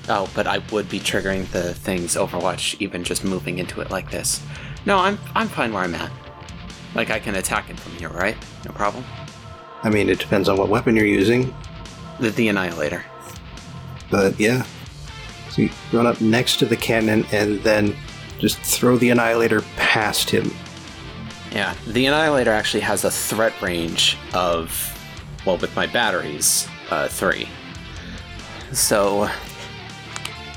Oh, 0.10 0.30
but 0.34 0.48
I 0.48 0.58
would 0.72 0.90
be 0.90 1.00
triggering 1.00 1.50
the 1.52 1.74
things 1.74 2.16
Overwatch 2.16 2.76
even 2.80 3.04
just 3.04 3.24
moving 3.24 3.60
into 3.60 3.82
it 3.82 3.92
like 3.92 4.10
this. 4.12 4.42
No, 4.86 4.98
I'm 4.98 5.20
I'm 5.36 5.48
fine 5.48 5.72
where 5.74 5.84
I'm 5.84 5.94
at. 5.96 6.12
Like 6.96 7.10
I 7.12 7.20
can 7.20 7.36
attack 7.36 7.70
it 7.70 7.80
from 7.80 7.94
here, 7.94 8.10
right? 8.10 8.36
No 8.66 8.72
problem. 8.72 9.04
I 9.84 9.90
mean, 9.90 10.10
it 10.10 10.20
depends 10.20 10.50
on 10.50 10.58
what 10.58 10.70
weapon 10.70 10.96
you're 10.96 11.06
using, 11.06 11.54
The, 12.20 12.30
the 12.32 12.50
Annihilator. 12.50 13.04
but 14.12 14.40
yeah. 14.40 14.66
So 15.50 15.64
you 15.64 15.70
run 15.92 16.06
up 16.08 16.20
next 16.22 16.58
to 16.60 16.66
the 16.66 16.78
cannon 16.78 17.26
and 17.32 17.60
then 17.64 17.96
just 18.40 18.58
throw 18.60 18.98
the 18.98 19.10
annihilator 19.10 19.62
past 19.76 20.30
him. 20.30 20.52
Yeah, 21.52 21.76
the 21.86 22.06
Annihilator 22.06 22.52
actually 22.52 22.82
has 22.82 23.04
a 23.04 23.12
threat 23.12 23.60
range 23.62 24.18
of, 24.34 24.72
well, 25.46 25.58
with 25.58 25.76
my 25.76 25.86
batteries, 25.86 26.68
uh, 26.90 27.08
three. 27.10 27.48
So, 28.72 29.30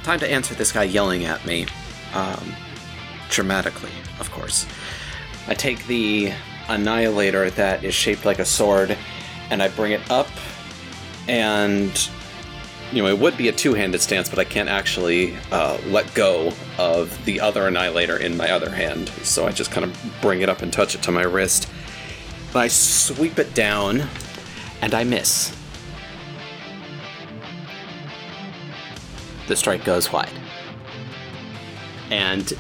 time 0.05 0.21
to 0.21 0.31
answer 0.31 0.55
this 0.55 0.71
guy 0.71 0.85
yelling 0.85 1.25
at 1.25 1.45
me. 1.45 1.67
Um, 2.15 2.55
dramatically, 3.29 3.91
of 4.21 4.31
course. 4.31 4.67
I 5.49 5.55
take 5.55 5.85
the 5.87 6.33
annihilator 6.69 7.51
that 7.51 7.83
is 7.85 7.95
shaped 7.95 8.25
like 8.25 8.39
a 8.39 8.45
sword 8.45 8.97
and 9.51 9.63
I 9.63 9.69
bring 9.69 9.93
it 9.93 10.11
up 10.11 10.29
and 11.29 11.91
you 12.95 13.03
know, 13.03 13.09
it 13.09 13.19
would 13.19 13.37
be 13.37 13.49
a 13.49 13.53
two-handed 13.53 14.01
stance, 14.01 14.29
but 14.29 14.39
I 14.39 14.45
can't 14.45 14.69
actually 14.69 15.37
uh, 15.51 15.79
let 15.87 16.15
go 16.15 16.53
of 16.79 17.25
the 17.25 17.41
other 17.41 17.67
annihilator 17.67 18.17
in 18.17 18.37
my 18.37 18.53
other 18.53 18.71
hand. 18.71 19.09
So 19.23 19.49
I 19.49 19.51
just 19.51 19.73
kind 19.73 19.85
of 19.85 20.15
bring 20.23 20.43
it 20.43 20.49
up 20.49 20.63
and 20.63 20.73
touch 20.73 20.95
it 20.95 21.03
to 21.03 21.11
my 21.11 21.23
wrist. 21.23 21.69
I 22.55 22.69
sweep 22.69 23.41
it 23.41 23.53
down, 23.53 24.05
and 24.81 24.95
I 24.95 25.03
miss. 25.03 25.53
The 29.49 29.57
strike 29.57 29.85
goes 29.85 30.13
wide. 30.13 30.31
And 32.13 32.53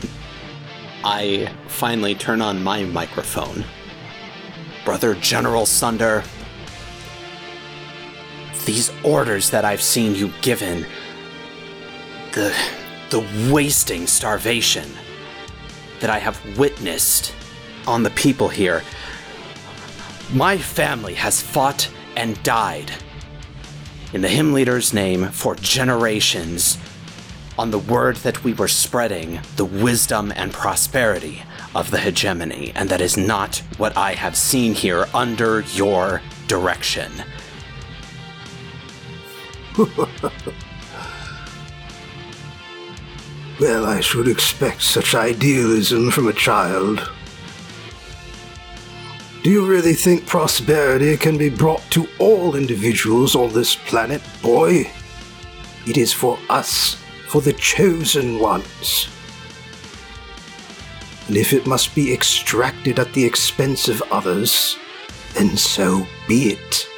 I 1.05 1.48
finally 1.69 2.16
turn 2.16 2.43
on 2.43 2.61
my 2.61 2.82
microphone. 2.82 3.65
Brother 4.85 5.15
General 5.15 5.65
Sunder, 5.65 6.24
these 8.65 8.91
orders 9.03 9.51
that 9.51 9.65
I've 9.65 9.82
seen 9.82 10.15
you 10.15 10.32
given, 10.41 10.86
the 12.32 12.55
the 13.11 13.53
wasting 13.53 14.07
starvation 14.07 14.91
that 16.01 16.11
I 16.11 16.19
have 16.19 16.59
witnessed 16.59 17.32
on 17.86 18.03
the 18.03 18.11
people 18.11 18.49
here. 18.49 18.82
My 20.32 20.59
family 20.59 21.15
has 21.15 21.41
fought 21.41 21.89
and 22.16 22.43
died 22.43 22.91
in 24.12 24.23
the 24.23 24.28
hymn 24.28 24.53
leader's 24.53 24.93
name 24.93 25.28
for 25.28 25.55
generations 25.55 26.78
on 27.59 27.70
the 27.70 27.78
word 27.78 28.16
that 28.16 28.43
we 28.43 28.53
were 28.53 28.69
spreading 28.69 29.41
the 29.57 29.65
wisdom 29.65 30.32
and 30.35 30.53
prosperity 30.53 31.43
of 31.74 31.91
the 31.91 31.99
hegemony, 31.99 32.73
and 32.74 32.89
that 32.89 33.01
is 33.01 33.16
not 33.16 33.59
what 33.77 33.97
I 33.97 34.15
have 34.15 34.36
seen 34.36 34.74
here 34.74 35.07
under 35.15 35.61
your 35.61 36.20
direction. 36.47 37.12
Well, 43.60 43.86
I 43.86 44.01
should 44.01 44.26
expect 44.26 44.82
such 44.82 45.14
idealism 45.14 46.10
from 46.10 46.26
a 46.26 46.32
child. 46.32 47.09
Do 49.44 49.51
you 49.51 49.64
really 49.64 49.94
think 49.94 50.26
prosperity 50.26 51.16
can 51.16 51.38
be 51.38 51.51
brought 51.51 51.82
to 51.90 52.09
all 52.18 52.56
individuals 52.56 53.36
on 53.36 53.52
this 53.52 53.76
planet, 53.76 54.22
boy? 54.42 54.90
It 55.86 55.96
is 55.96 56.12
for 56.12 56.36
us, 56.51 56.96
for 57.28 57.40
the 57.40 57.52
chosen 57.52 58.40
ones. 58.40 59.09
And 61.28 61.36
if 61.36 61.52
it 61.52 61.66
must 61.66 61.94
be 61.94 62.12
extracted 62.12 62.98
at 62.98 63.12
the 63.12 63.24
expense 63.24 63.86
of 63.86 64.02
others, 64.10 64.76
then 65.34 65.56
so 65.56 66.05
be 66.26 66.55
it. 66.55 66.88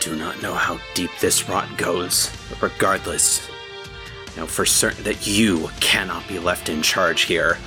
Do 0.00 0.16
not 0.16 0.40
know 0.42 0.54
how 0.54 0.78
deep 0.94 1.10
this 1.20 1.48
rot 1.48 1.68
goes, 1.76 2.30
but 2.48 2.62
regardless, 2.62 3.48
I 4.34 4.40
know 4.40 4.46
for 4.46 4.64
certain 4.64 5.04
that 5.04 5.26
you 5.26 5.68
cannot 5.80 6.26
be 6.26 6.38
left 6.38 6.68
in 6.68 6.82
charge 6.82 7.22
here. 7.22 7.58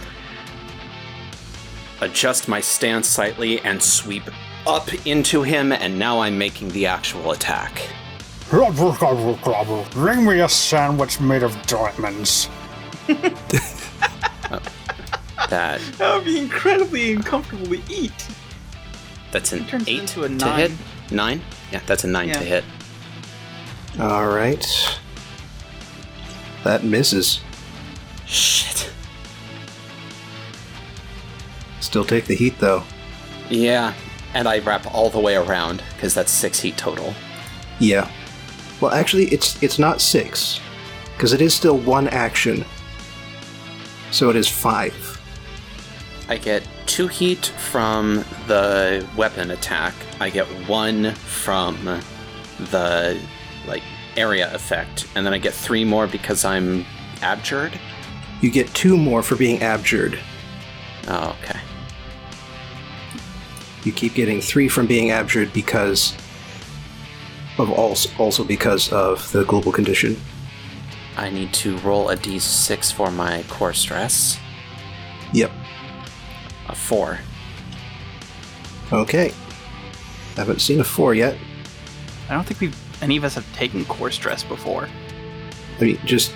Adjust 2.02 2.48
my 2.48 2.60
stance 2.60 3.08
slightly 3.08 3.60
and 3.62 3.82
sweep 3.82 4.24
up 4.68 4.90
into 5.06 5.44
him, 5.44 5.72
and 5.72 5.98
now 5.98 6.20
I'm 6.20 6.38
making 6.38 6.70
the 6.70 6.86
actual 6.88 7.32
attack. 7.32 7.82
Bring 9.92 10.26
me 10.26 10.40
a 10.42 10.50
sandwich 10.50 11.20
made 11.20 11.44
of 11.44 11.56
diamonds. 11.68 12.50
Oh, 14.52 14.60
that 15.50 15.80
That 15.98 16.16
would 16.16 16.26
be 16.26 16.38
incredibly 16.40 17.14
uncomfortable 17.14 17.66
to 17.68 17.82
eat. 17.90 18.28
that's 19.32 19.54
an 19.54 19.66
turns 19.66 19.88
eight 19.88 20.02
into 20.02 20.24
a 20.26 20.28
to 20.28 20.34
nine. 20.36 20.60
hit. 20.60 20.72
Nine? 21.12 21.42
Yeah, 21.74 21.82
that's 21.88 22.04
a 22.04 22.08
nine 22.08 22.28
Yeah. 22.28 22.36
to 22.38 22.46
hit. 22.46 22.64
All 24.00 24.28
right. 24.28 24.64
That 26.64 26.84
misses. 26.84 27.42
Shit. 28.28 28.92
Still 31.80 32.06
take 32.06 32.26
the 32.26 32.36
heat 32.36 32.60
though. 32.60 32.84
Yeah, 33.50 33.94
and 34.36 34.48
I 34.48 34.60
wrap 34.60 34.86
all 34.94 35.10
the 35.10 35.20
way 35.20 35.36
around 35.36 35.82
because 35.96 36.14
that's 36.14 36.32
six 36.32 36.60
heat 36.60 36.78
total. 36.78 37.14
Yeah. 37.80 38.08
Well, 38.80 38.92
actually, 38.92 39.26
it's 39.26 39.62
it's 39.64 39.80
not 39.80 40.00
six, 40.00 40.60
because 41.16 41.34
it 41.34 41.42
is 41.42 41.54
still 41.56 41.78
one 41.78 42.08
action. 42.10 42.66
So 44.12 44.30
it 44.30 44.36
is 44.36 44.48
five. 44.48 44.94
I 46.30 46.38
get 46.38 46.68
two 46.86 47.08
heat 47.08 47.48
from 47.72 48.24
the 48.48 49.06
weapon 49.18 49.52
attack. 49.52 49.94
I 50.24 50.30
get 50.30 50.48
one 50.70 51.14
from 51.16 52.00
the 52.58 53.22
like 53.68 53.84
area 54.16 54.54
effect, 54.56 55.06
and 55.16 55.26
then 55.26 55.34
I 55.34 55.38
get 55.38 55.54
three 55.54 55.84
more 55.84 56.08
because 56.08 56.46
I'm 56.46 56.86
abjured. 57.22 57.78
You 58.40 58.50
get 58.50 58.74
two 58.74 58.96
more 58.96 59.22
for 59.22 59.36
being 59.36 59.62
abjured. 59.62 60.18
Oh, 61.10 61.36
okay. 61.44 61.60
You 63.84 63.92
keep 63.92 64.14
getting 64.14 64.40
three 64.40 64.70
from 64.70 64.88
being 64.88 65.12
abjured 65.12 65.52
because 65.52 66.16
of 67.58 67.70
also 67.70 68.10
also 68.18 68.46
because 68.46 68.94
of 68.94 69.30
the 69.34 69.44
global 69.44 69.74
condition. 69.74 70.16
I 71.18 71.32
need 71.32 71.52
to 71.56 71.78
roll 71.80 72.10
a 72.10 72.16
d6 72.16 72.94
for 72.94 73.12
my 73.12 73.44
core 73.50 73.74
stress. 73.74 74.40
Yep. 75.34 75.52
A 76.70 76.76
four. 76.76 77.20
Okay. 78.94 79.34
Haven't 80.36 80.62
seen 80.62 80.80
a 80.80 80.84
four 80.84 81.14
yet. 81.14 81.38
I 82.30 82.34
don't 82.34 82.44
think 82.46 82.60
we've 82.60 83.04
any 83.04 83.18
of 83.18 83.24
us 83.24 83.36
have 83.36 83.54
taken 83.56 83.86
core 83.86 84.12
stress 84.12 84.44
before. 84.44 84.88
I 85.80 85.84
mean, 85.84 86.00
just 86.06 86.32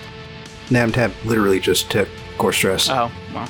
Namtab 0.68 1.12
literally 1.24 1.60
just 1.60 1.90
took 1.90 2.08
core 2.36 2.52
stress, 2.52 2.88
Oh, 2.90 3.10
well. 3.34 3.48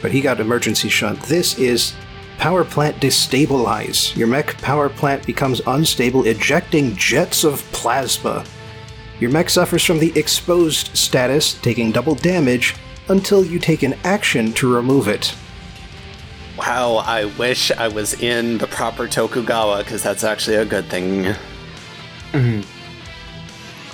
but 0.00 0.12
he 0.12 0.20
got 0.20 0.38
emergency 0.40 0.88
shunt. 0.88 1.20
This 1.22 1.58
is 1.58 1.94
power 2.38 2.64
plant 2.64 2.96
destabilize. 3.00 4.14
Your 4.16 4.28
mech 4.28 4.56
power 4.58 4.88
plant 4.88 5.26
becomes 5.26 5.60
unstable, 5.66 6.26
ejecting 6.26 6.94
jets 6.96 7.44
of 7.44 7.60
plasma. 7.72 8.44
Your 9.20 9.30
mech 9.30 9.50
suffers 9.50 9.84
from 9.84 9.98
the 9.98 10.16
exposed 10.18 10.96
status, 10.96 11.54
taking 11.60 11.90
double 11.92 12.14
damage 12.14 12.74
until 13.08 13.44
you 13.44 13.58
take 13.58 13.82
an 13.82 13.94
action 14.04 14.52
to 14.54 14.72
remove 14.72 15.08
it. 15.08 15.34
Wow, 16.56 16.96
I 16.96 17.24
wish 17.24 17.70
I 17.70 17.88
was 17.88 18.14
in 18.20 18.58
the 18.58 18.66
proper 18.66 19.08
Tokugawa 19.08 19.78
because 19.78 20.02
that's 20.02 20.22
actually 20.22 20.56
a 20.56 20.64
good 20.66 20.84
thing. 20.86 21.34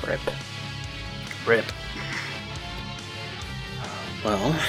Rip. 0.07 0.21
Rip. 1.47 1.65
Well, 4.25 4.61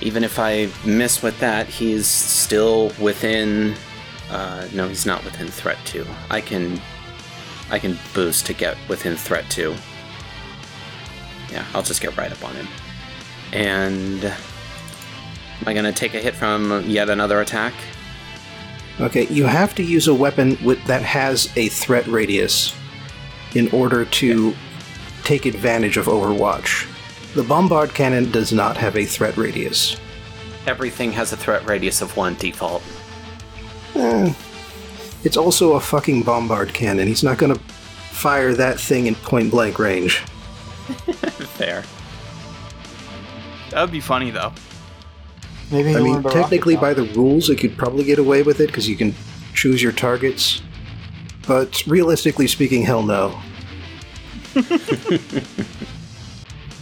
even 0.00 0.24
if 0.24 0.38
I 0.38 0.70
miss 0.86 1.22
with 1.22 1.38
that, 1.40 1.66
he's 1.66 2.06
still 2.06 2.92
within. 3.00 3.74
Uh, 4.30 4.66
no, 4.72 4.88
he's 4.88 5.04
not 5.04 5.24
within 5.24 5.48
threat 5.48 5.78
two. 5.84 6.06
I 6.30 6.40
can, 6.40 6.80
I 7.70 7.78
can 7.78 7.98
boost 8.14 8.46
to 8.46 8.54
get 8.54 8.76
within 8.88 9.16
threat 9.16 9.48
two. 9.50 9.74
Yeah, 11.50 11.66
I'll 11.74 11.82
just 11.82 12.00
get 12.00 12.16
right 12.16 12.32
up 12.32 12.42
on 12.44 12.54
him. 12.54 12.68
And 13.52 14.32
am 15.60 15.68
I 15.68 15.74
gonna 15.74 15.92
take 15.92 16.14
a 16.14 16.20
hit 16.20 16.34
from 16.34 16.84
yet 16.86 17.10
another 17.10 17.40
attack? 17.40 17.74
Okay, 19.00 19.26
you 19.28 19.44
have 19.44 19.74
to 19.76 19.82
use 19.82 20.08
a 20.08 20.14
weapon 20.14 20.58
with, 20.64 20.82
that 20.86 21.02
has 21.02 21.52
a 21.56 21.68
threat 21.68 22.06
radius 22.08 22.74
in 23.54 23.70
order 23.70 24.04
to 24.04 24.54
take 25.22 25.46
advantage 25.46 25.96
of 25.96 26.06
Overwatch. 26.06 26.86
The 27.34 27.44
Bombard 27.44 27.94
Cannon 27.94 28.30
does 28.30 28.52
not 28.52 28.76
have 28.76 28.96
a 28.96 29.04
threat 29.04 29.36
radius. 29.36 29.96
Everything 30.66 31.12
has 31.12 31.32
a 31.32 31.36
threat 31.36 31.64
radius 31.68 32.02
of 32.02 32.16
one 32.16 32.34
default. 32.34 32.82
Eh, 33.94 34.32
it's 35.22 35.36
also 35.36 35.74
a 35.74 35.80
fucking 35.80 36.22
Bombard 36.22 36.74
Cannon. 36.74 37.06
He's 37.06 37.22
not 37.22 37.38
gonna 37.38 37.58
fire 38.10 38.52
that 38.54 38.80
thing 38.80 39.06
in 39.06 39.14
point 39.14 39.50
blank 39.50 39.78
range. 39.78 40.18
Fair. 41.56 41.84
That 43.70 43.82
would 43.82 43.92
be 43.92 44.00
funny 44.00 44.30
though. 44.30 44.52
Maybe 45.70 45.94
I 45.94 46.00
mean, 46.00 46.22
technically, 46.22 46.76
by 46.76 46.94
the 46.94 47.04
rules, 47.04 47.50
it 47.50 47.56
could 47.56 47.76
probably 47.76 48.04
get 48.04 48.18
away 48.18 48.42
with 48.42 48.60
it 48.60 48.68
because 48.68 48.88
you 48.88 48.96
can 48.96 49.14
choose 49.54 49.82
your 49.82 49.92
targets. 49.92 50.62
But 51.46 51.86
realistically 51.86 52.46
speaking, 52.46 52.82
hell 52.82 53.02
no. 53.02 53.38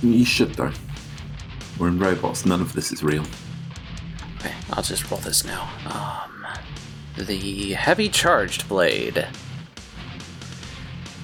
You 0.03 0.25
should, 0.25 0.55
though. 0.55 0.73
We're 1.79 1.89
in 1.89 1.99
robots. 1.99 2.45
None 2.47 2.61
of 2.61 2.73
this 2.75 2.93
is 2.93 3.03
real. 3.03 3.25
Okay, 4.39 4.53
I'll 4.73 4.83
just 4.83 5.11
roll 5.11 5.21
this 5.21 5.45
now. 5.45 5.69
Um, 5.87 6.47
the 7.25 7.73
heavy 7.73 8.09
charged 8.09 8.69
blade. 8.69 9.27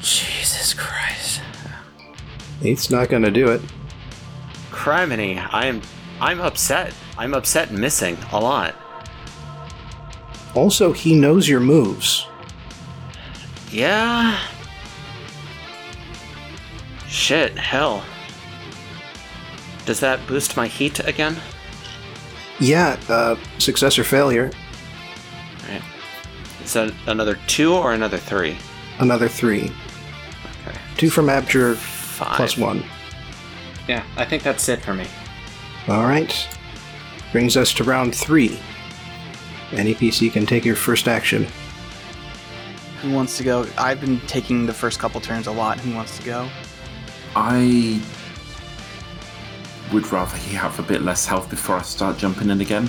Jesus 0.01 0.74
Christ. 0.74 1.40
It's 2.62 2.90
not 2.90 3.09
gonna 3.09 3.30
do 3.30 3.51
it. 3.51 3.60
criminy, 4.70 5.47
I'm 5.52 5.82
I'm 6.20 6.40
upset. 6.40 6.94
I'm 7.18 7.34
upset 7.34 7.70
and 7.70 7.78
missing 7.78 8.16
a 8.32 8.40
lot. 8.40 8.74
Also, 10.55 10.93
he 10.93 11.14
knows 11.14 11.48
your 11.48 11.60
moves. 11.60 12.26
Yeah. 13.70 14.39
Shit, 17.09 17.56
hell. 17.59 18.02
Does 19.86 20.01
that 20.01 20.24
boost 20.26 20.56
my 20.56 20.66
heat 20.66 21.01
again? 21.01 21.36
Yeah, 22.60 22.98
uh, 23.09 23.36
success 23.59 23.98
or 23.98 24.05
failure, 24.05 24.51
Right. 25.68 25.82
Is 26.64 26.72
that 26.74 26.93
another 27.06 27.36
two 27.47 27.74
or 27.74 27.93
another 27.93 28.18
three? 28.18 28.56
another 29.01 29.26
three. 29.28 29.72
Okay. 30.66 30.78
Two 30.97 31.10
from 31.10 31.26
Abjur, 31.26 31.74
Five. 31.74 32.36
plus 32.36 32.56
one. 32.56 32.84
Yeah, 33.89 34.05
I 34.16 34.24
think 34.24 34.43
that's 34.44 34.68
it 34.68 34.80
for 34.80 34.94
me. 34.94 35.06
All 35.89 36.05
right. 36.05 36.48
Brings 37.32 37.56
us 37.56 37.72
to 37.74 37.84
round 37.84 38.14
three. 38.14 38.59
Any 39.72 39.94
PC 39.94 40.30
can 40.32 40.44
take 40.44 40.64
your 40.64 40.76
first 40.76 41.09
action. 41.09 41.46
Who 43.00 43.10
wants 43.12 43.36
to 43.38 43.44
go? 43.44 43.66
I've 43.78 44.00
been 44.00 44.20
taking 44.26 44.66
the 44.66 44.74
first 44.74 44.98
couple 44.98 45.20
turns 45.20 45.46
a 45.46 45.52
lot. 45.52 45.80
Who 45.80 45.94
wants 45.94 46.18
to 46.18 46.24
go? 46.24 46.48
I 47.34 48.00
would 49.92 50.10
rather 50.12 50.36
he 50.36 50.54
have 50.54 50.78
a 50.78 50.82
bit 50.82 51.02
less 51.02 51.26
health 51.26 51.48
before 51.50 51.76
I 51.76 51.82
start 51.82 52.18
jumping 52.18 52.50
in 52.50 52.60
again. 52.60 52.88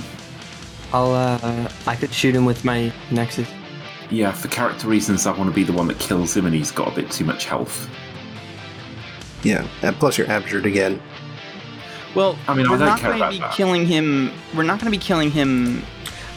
I'll 0.92 1.14
uh 1.14 1.72
I 1.88 1.96
could 1.96 2.14
shoot 2.14 2.36
him 2.36 2.46
with 2.46 2.64
my 2.66 2.92
nexus. 3.12 3.50
Yeah, 4.10 4.32
for 4.32 4.50
character 4.50 4.88
reasons, 4.88 5.26
I 5.26 5.32
want 5.36 5.50
to 5.50 5.56
be 5.56 5.64
the 5.64 5.74
one 5.74 5.88
that 5.88 5.98
kills 5.98 6.36
him, 6.36 6.46
and 6.46 6.54
he's 6.54 6.70
got 6.70 6.90
a 6.90 6.96
bit 6.96 7.10
too 7.10 7.26
much 7.26 7.46
health. 7.46 7.90
Yeah, 9.42 9.68
and 9.82 9.96
plus 9.96 10.18
you're 10.18 10.30
abjured 10.30 10.66
again. 10.66 11.02
Well, 12.16 12.38
I 12.48 12.54
mean, 12.54 12.70
we're 12.70 12.78
don't 12.78 12.88
not 12.88 13.02
going 13.02 13.20
to 13.20 13.30
be 13.30 13.40
that. 13.40 13.54
killing 13.54 13.86
him. 13.88 14.32
We're 14.56 14.64
not 14.64 14.80
going 14.80 14.92
to 14.92 14.98
be 14.98 15.04
killing 15.04 15.32
him 15.32 15.84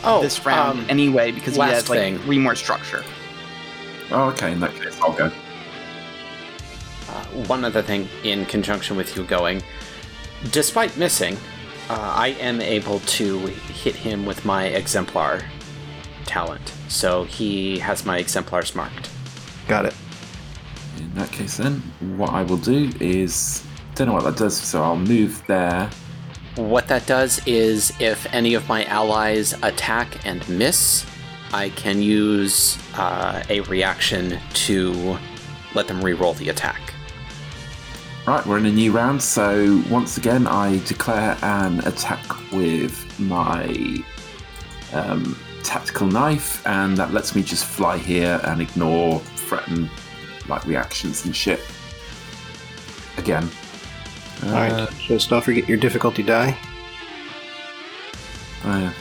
Oh, 0.04 0.22
this 0.22 0.44
round 0.46 0.80
um, 0.80 0.86
anyway 0.88 1.32
because 1.32 1.56
he 1.56 1.60
has 1.60 1.88
like 1.88 1.98
thing. 1.98 2.18
three 2.20 2.38
more 2.38 2.54
structure. 2.54 3.04
Oh, 4.10 4.28
okay, 4.30 4.52
in 4.52 4.60
that 4.60 4.74
case, 4.74 4.98
I'll 5.00 5.12
go. 5.12 5.26
Uh, 5.26 7.24
one 7.48 7.64
other 7.64 7.82
thing 7.82 8.08
in 8.22 8.46
conjunction 8.46 8.96
with 8.96 9.16
you 9.16 9.24
going, 9.24 9.62
despite 10.52 10.96
missing, 10.96 11.36
uh, 11.90 11.94
I 12.16 12.28
am 12.40 12.60
able 12.60 13.00
to 13.00 13.38
hit 13.48 13.96
him 13.96 14.24
with 14.24 14.44
my 14.44 14.66
exemplar 14.66 15.42
talent. 16.24 16.72
So 16.88 17.24
he 17.24 17.78
has 17.80 18.04
my 18.06 18.18
exemplars 18.18 18.74
marked. 18.74 19.10
Got 19.66 19.86
it. 19.86 19.94
In 20.98 21.12
that 21.14 21.30
case, 21.32 21.56
then, 21.56 21.82
what 22.16 22.30
I 22.30 22.42
will 22.44 22.56
do 22.58 22.90
is. 23.00 23.65
Don't 23.96 24.08
know 24.08 24.12
what 24.12 24.24
that 24.24 24.36
does, 24.36 24.54
so 24.54 24.82
I'll 24.82 24.98
move 24.98 25.42
there. 25.46 25.88
What 26.56 26.86
that 26.88 27.06
does 27.06 27.40
is 27.46 27.94
if 27.98 28.26
any 28.30 28.52
of 28.52 28.68
my 28.68 28.84
allies 28.84 29.54
attack 29.62 30.26
and 30.26 30.46
miss, 30.50 31.06
I 31.54 31.70
can 31.70 32.02
use 32.02 32.76
uh, 32.94 33.42
a 33.48 33.60
reaction 33.60 34.38
to 34.52 35.18
let 35.74 35.88
them 35.88 36.04
re-roll 36.04 36.34
the 36.34 36.50
attack. 36.50 36.92
Right, 38.26 38.44
we're 38.44 38.58
in 38.58 38.66
a 38.66 38.72
new 38.72 38.92
round, 38.92 39.22
so 39.22 39.82
once 39.88 40.18
again, 40.18 40.46
I 40.46 40.78
declare 40.84 41.38
an 41.40 41.80
attack 41.86 42.52
with 42.52 43.18
my 43.18 44.04
um, 44.92 45.38
tactical 45.62 46.06
knife, 46.06 46.66
and 46.66 46.98
that 46.98 47.14
lets 47.14 47.34
me 47.34 47.42
just 47.42 47.64
fly 47.64 47.96
here 47.96 48.40
and 48.44 48.60
ignore 48.60 49.20
threaten 49.20 49.88
like 50.48 50.66
reactions 50.66 51.24
and 51.24 51.34
shit. 51.34 51.60
Again. 53.16 53.48
Uh, 54.42 54.46
Alright, 54.48 54.90
just 54.98 55.30
don't 55.30 55.42
forget 55.42 55.68
your 55.68 55.78
difficulty 55.78 56.22
die. 56.22 56.56
oh, 58.64 58.78
yeah. 58.78 58.92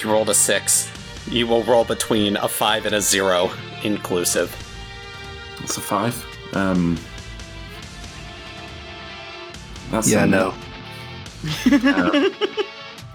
You 0.00 0.10
rolled 0.12 0.30
a 0.30 0.34
six. 0.34 0.90
You 1.28 1.46
will 1.46 1.62
roll 1.64 1.84
between 1.84 2.36
a 2.36 2.48
five 2.48 2.84
and 2.86 2.94
a 2.94 3.00
zero 3.00 3.50
inclusive. 3.82 4.50
What's 5.60 5.76
a 5.78 5.80
five? 5.80 6.24
Um, 6.52 6.98
that's 9.90 10.10
Yeah, 10.10 10.24
a 10.24 10.26
no. 10.26 10.54
Uh, 11.70 12.30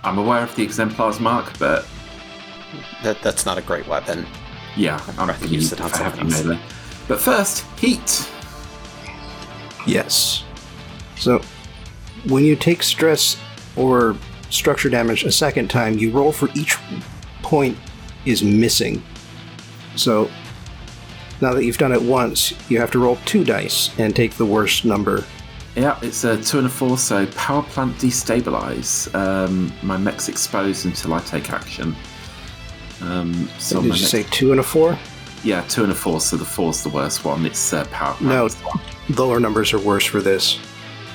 I'm 0.04 0.18
aware 0.18 0.42
of 0.44 0.56
the 0.56 0.64
exemplars 0.64 1.20
mark, 1.20 1.58
but 1.60 1.86
That 3.04 3.22
that's 3.22 3.46
not 3.46 3.58
a 3.58 3.62
great 3.62 3.88
weapon. 3.88 4.26
yeah, 4.76 5.00
I'm 5.18 5.28
rather 5.28 5.48
use 5.48 5.72
it 5.74 5.82
on 5.82 5.90
something 5.92 6.60
But 7.08 7.20
first, 7.20 7.66
heat. 7.80 8.30
Yes. 9.86 10.44
So, 11.20 11.42
when 12.28 12.44
you 12.44 12.56
take 12.56 12.82
stress 12.84 13.38
or 13.76 14.16
structure 14.50 14.90
damage 14.90 15.24
a 15.24 15.32
second 15.32 15.70
time, 15.70 15.98
you 15.98 16.12
roll 16.12 16.32
for 16.32 16.50
each 16.56 16.78
point 17.44 17.78
is 18.26 18.44
missing. 18.44 19.04
So, 19.96 20.30
now 21.42 21.54
that 21.54 21.64
you've 21.64 21.78
done 21.78 21.92
it 21.92 22.02
once, 22.02 22.54
you 22.70 22.80
have 22.80 22.92
to 22.92 23.00
roll 23.00 23.18
two 23.26 23.44
dice 23.44 23.98
and 24.00 24.16
take 24.16 24.34
the 24.36 24.46
worst 24.46 24.86
number. 24.86 25.24
Yeah, 25.76 25.98
it's 26.02 26.24
a 26.24 26.42
two 26.42 26.58
and 26.58 26.68
a 26.68 26.70
four, 26.70 26.98
so 26.98 27.26
power 27.28 27.64
plant 27.64 27.96
destabilize. 27.98 29.14
Um, 29.16 29.72
my 29.84 29.98
mech's 29.98 30.28
exposed 30.28 30.86
until 30.86 31.14
I 31.14 31.20
take 31.22 31.52
action. 31.52 31.96
Um, 33.02 33.48
so 33.60 33.76
Did 33.78 33.86
you 33.86 33.90
mech- 33.92 34.00
say 34.00 34.24
two 34.24 34.52
and 34.52 34.60
a 34.60 34.64
four? 34.64 34.98
yeah, 35.44 35.62
two 35.70 35.84
and 35.84 35.92
a 35.92 35.96
four, 35.96 36.20
so 36.20 36.36
the 36.36 36.44
four's 36.44 36.84
the 36.84 36.90
worst 36.90 37.24
one. 37.24 37.46
It's 37.46 37.72
uh, 37.72 37.86
power 37.92 38.14
plant. 38.16 38.58
No, 38.60 39.16
lower 39.16 39.40
numbers 39.40 39.72
are 39.72 39.80
worse 39.80 40.06
for 40.06 40.22
this. 40.22 40.60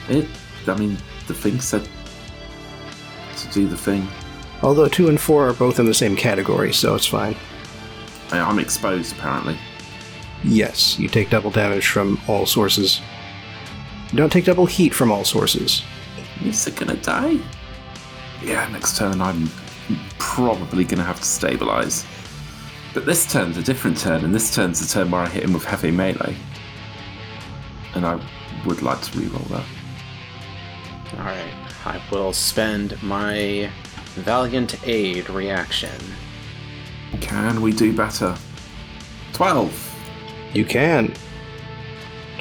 It, 0.08 0.28
I 0.66 0.76
mean, 0.76 0.96
the 1.26 1.34
thing 1.34 1.60
said 1.60 1.88
to 3.36 3.48
do 3.48 3.66
the 3.66 3.76
thing. 3.76 4.06
Although 4.62 4.88
two 4.88 5.08
and 5.08 5.20
four 5.20 5.48
are 5.48 5.52
both 5.52 5.78
in 5.78 5.86
the 5.86 5.94
same 5.94 6.16
category, 6.16 6.72
so 6.72 6.94
it's 6.94 7.06
fine. 7.06 7.36
I'm 8.30 8.58
exposed 8.58 9.12
apparently. 9.16 9.58
Yes, 10.42 10.98
you 10.98 11.08
take 11.08 11.30
double 11.30 11.50
damage 11.50 11.88
from 11.88 12.20
all 12.28 12.46
sources. 12.46 13.00
You 14.10 14.18
don't 14.18 14.30
take 14.30 14.44
double 14.44 14.66
heat 14.66 14.94
from 14.94 15.10
all 15.10 15.24
sources. 15.24 15.82
Is 16.44 16.66
it 16.66 16.76
gonna 16.76 16.96
die? 16.96 17.38
Yeah, 18.42 18.68
next 18.68 18.98
turn 18.98 19.20
I'm 19.20 19.48
probably 20.18 20.84
gonna 20.84 21.04
have 21.04 21.20
to 21.20 21.26
stabilize. 21.26 22.04
But 22.92 23.06
this 23.06 23.30
turn's 23.30 23.56
a 23.56 23.62
different 23.62 23.98
turn, 23.98 24.24
and 24.24 24.34
this 24.34 24.54
turn's 24.54 24.80
the 24.80 24.86
turn 24.86 25.10
where 25.10 25.22
I 25.22 25.28
hit 25.28 25.44
him 25.44 25.52
with 25.52 25.64
heavy 25.64 25.90
melee. 25.90 26.36
And 27.94 28.06
I 28.06 28.20
would 28.66 28.82
like 28.82 29.00
to 29.02 29.10
reroll 29.12 29.48
that. 29.48 29.64
Alright. 31.18 31.54
I 31.86 32.02
will 32.10 32.32
spend 32.32 33.00
my 33.02 33.70
Valiant 34.16 34.86
Aid 34.86 35.28
reaction. 35.30 35.90
Can 37.20 37.60
we 37.60 37.72
do 37.72 37.92
better? 37.94 38.36
12! 39.32 40.50
You 40.54 40.64
can. 40.64 41.12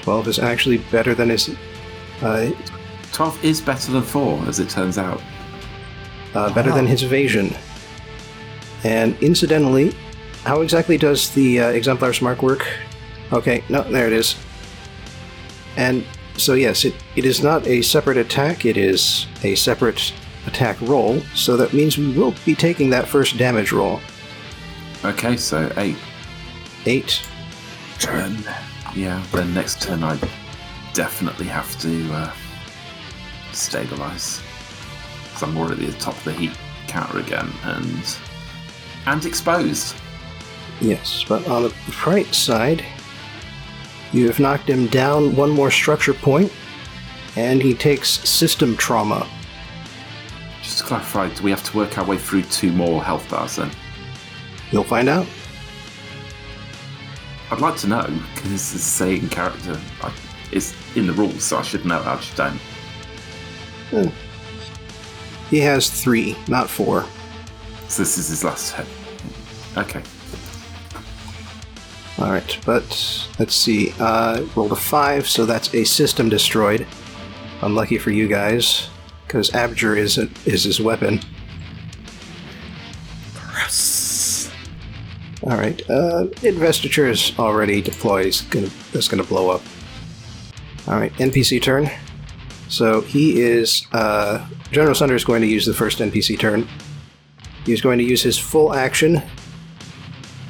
12 0.02 0.28
is 0.28 0.40
actually 0.40 0.78
better 0.92 1.14
than 1.16 1.30
his. 1.30 1.56
Uh, 2.22 2.52
12 3.12 3.44
is 3.44 3.62
better 3.62 3.92
than 3.92 4.02
4, 4.04 4.48
as 4.48 4.60
it 4.60 4.70
turns 4.70 4.98
out. 4.98 5.22
uh, 6.36 6.52
better 6.54 6.72
than 6.72 6.88
his 6.88 7.04
evasion. 7.04 7.54
And 8.84 9.16
incidentally, 9.22 9.94
how 10.44 10.62
exactly 10.62 10.98
does 10.98 11.30
the 11.32 11.60
uh, 11.60 11.68
exemplar's 11.70 12.22
mark 12.22 12.42
work? 12.42 12.66
Okay, 13.32 13.64
no, 13.70 13.84
there 13.84 14.08
it 14.08 14.14
is. 14.14 14.36
And 15.78 16.04
so, 16.38 16.54
yes, 16.54 16.86
it, 16.86 16.96
it 17.16 17.26
is 17.26 17.44
not 17.44 17.66
a 17.68 17.82
separate 17.82 18.18
attack, 18.18 18.66
it 18.66 18.78
is 18.78 19.28
a 19.44 19.56
separate 19.56 20.14
attack 20.48 20.80
roll, 20.82 21.20
so 21.36 21.56
that 21.58 21.74
means 21.74 21.98
we 21.98 22.12
will 22.12 22.34
be 22.46 22.56
taking 22.56 22.90
that 22.90 23.08
first 23.08 23.38
damage 23.38 23.72
roll. 23.72 24.00
Okay, 25.06 25.38
so 25.38 25.72
8. 25.78 25.96
8. 26.86 27.22
Turn. 28.00 28.38
Yeah, 28.96 29.24
then 29.32 29.54
next 29.54 29.82
turn 29.82 30.04
I 30.04 30.20
definitely 30.94 31.48
have 31.48 31.80
to 31.82 32.14
uh, 32.14 32.34
stabilize. 33.52 34.42
Because 35.26 35.44
I'm 35.44 35.58
already 35.58 35.88
at 35.88 35.94
the 35.94 36.00
top 36.00 36.18
of 36.18 36.24
the 36.24 36.34
heat 36.34 36.52
counter 36.88 37.20
again, 37.20 37.50
and. 37.64 38.18
and 39.06 39.26
exposed. 39.26 39.96
Yes, 40.80 41.24
but 41.28 41.48
on 41.48 41.64
the 41.64 41.74
right 42.06 42.34
side, 42.34 42.86
you 44.14 44.28
have 44.28 44.40
knocked 44.40 44.70
him 44.70 44.88
down 44.88 45.36
one 45.36 45.50
more 45.50 45.72
structure 45.72 46.14
point, 46.14 46.52
and 47.36 47.62
he 47.62 47.74
takes 47.74 48.10
system 48.30 48.78
trauma. 48.78 49.28
Just 50.62 50.78
to 50.78 50.84
clarify, 50.86 51.30
do 51.30 51.44
we 51.44 51.50
have 51.50 51.64
to 51.64 51.78
work 51.78 51.98
our 51.98 52.06
way 52.06 52.18
through 52.18 52.44
two 52.44 52.72
more 52.72 53.04
health 53.04 53.28
bars 53.30 53.56
then? 53.56 53.72
You'll 54.72 54.84
find 54.84 55.10
out. 55.10 55.28
I'd 57.52 57.60
like 57.60 57.76
to 57.78 57.88
know, 57.88 58.08
because 58.34 58.50
this 58.52 58.74
is 58.74 58.84
saying 58.84 59.30
character. 59.30 59.80
I, 60.02 60.14
it's 60.52 60.74
in 60.96 61.08
the 61.08 61.14
rules, 61.14 61.44
so 61.44 61.58
I 61.58 61.62
should 61.64 61.86
know. 61.86 62.02
I 62.02 62.16
just 62.16 62.36
don't. 62.36 62.58
Hmm. 63.90 64.10
He 65.50 65.60
has 65.60 65.90
three, 65.90 66.36
not 66.48 66.70
four. 66.70 67.06
So 67.90 68.04
this 68.04 68.18
is 68.18 68.30
his 68.30 68.44
last 68.44 68.74
hit. 68.74 68.88
Okay. 69.78 70.02
Alright, 72.20 72.60
but 72.66 73.28
let's 73.40 73.56
see. 73.56 73.94
Uh, 74.00 74.46
rolled 74.56 74.72
a 74.72 74.76
five, 74.76 75.28
so 75.28 75.46
that's 75.46 75.74
a 75.74 75.84
system 75.84 76.30
destroyed. 76.30 76.86
Unlucky 77.62 77.98
for 77.98 78.12
you 78.12 78.28
guys, 78.28 78.90
because 79.26 79.50
Abjur 79.52 79.98
is 79.98 80.18
is 80.46 80.64
his 80.64 80.80
weapon. 80.80 81.20
Gross. 83.34 84.52
All 85.44 85.58
right, 85.58 85.82
uh, 85.90 86.28
investiture 86.44 87.08
is 87.08 87.34
already 87.40 87.82
deployed. 87.82 88.28
It's 88.28 88.42
gonna 88.42 88.70
that's 88.92 89.08
gonna 89.08 89.24
blow 89.24 89.50
up. 89.50 89.62
All 90.88 91.00
right, 91.00 91.14
NPC 91.14 91.62
turn. 91.62 91.90
So 92.68 93.02
he 93.02 93.42
is 93.42 93.88
uh, 93.92 94.48
General 94.72 94.96
Sunder 94.96 95.16
is 95.16 95.24
going 95.24 95.42
to 95.42 95.48
use 95.48 95.66
the 95.66 95.74
first 95.74 96.00
NPC 96.00 96.40
turn. 96.40 96.68
He's 97.66 97.82
going 97.82 98.00
to 98.00 98.04
use 98.04 98.22
his 98.22 98.38
full 98.38 98.74
action 98.74 99.22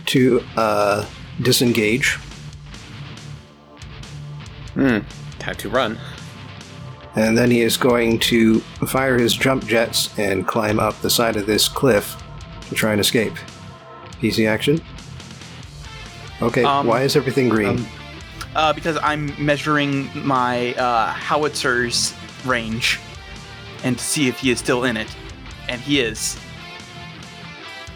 to 0.08 0.44
uh, 0.56 1.06
disengage, 1.44 2.18
Hmm. 4.74 5.00
Time 5.40 5.56
to 5.56 5.70
run. 5.70 6.00
and 7.16 7.38
then 7.38 7.52
he 7.52 7.62
is 7.62 7.78
going 7.78 8.18
to 8.18 8.60
fire 8.88 9.20
his 9.20 9.36
jump 9.36 9.64
jets 9.68 10.10
and 10.18 10.48
climb 10.48 10.80
up 10.80 11.00
the 11.02 11.10
side 11.12 11.36
of 11.36 11.46
this 11.46 11.68
cliff 11.68 12.18
to 12.70 12.74
try 12.76 12.92
and 12.92 13.00
escape. 13.00 13.34
Easy 14.24 14.48
action. 14.48 14.82
Okay, 16.42 16.64
Um, 16.64 16.88
why 16.88 17.04
is 17.04 17.16
everything 17.16 17.50
green? 17.50 17.70
um, 17.78 17.88
Uh, 18.56 18.72
because 18.74 18.98
I'm 19.04 19.34
measuring 19.44 20.10
my 20.26 20.74
uh, 20.76 21.12
howitzer's 21.14 22.14
range 22.46 23.00
and 23.84 23.98
to 23.98 24.04
see 24.04 24.28
if 24.28 24.40
he 24.40 24.50
is 24.52 24.58
still 24.60 24.84
in 24.84 24.96
it, 24.98 25.08
and 25.70 25.80
he 25.82 26.00
is. 26.00 26.38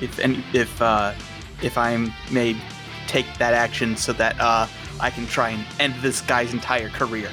If 0.01 0.17
and 0.19 0.43
if 0.53 0.79
uh, 0.81 1.13
if 1.63 1.77
I 1.77 1.97
may 2.31 2.55
take 3.07 3.25
that 3.37 3.53
action 3.53 3.95
so 3.95 4.13
that 4.13 4.39
uh, 4.39 4.67
I 4.99 5.09
can 5.09 5.25
try 5.27 5.49
and 5.49 5.65
end 5.79 5.95
this 6.01 6.21
guy's 6.21 6.53
entire 6.53 6.89
career. 6.89 7.29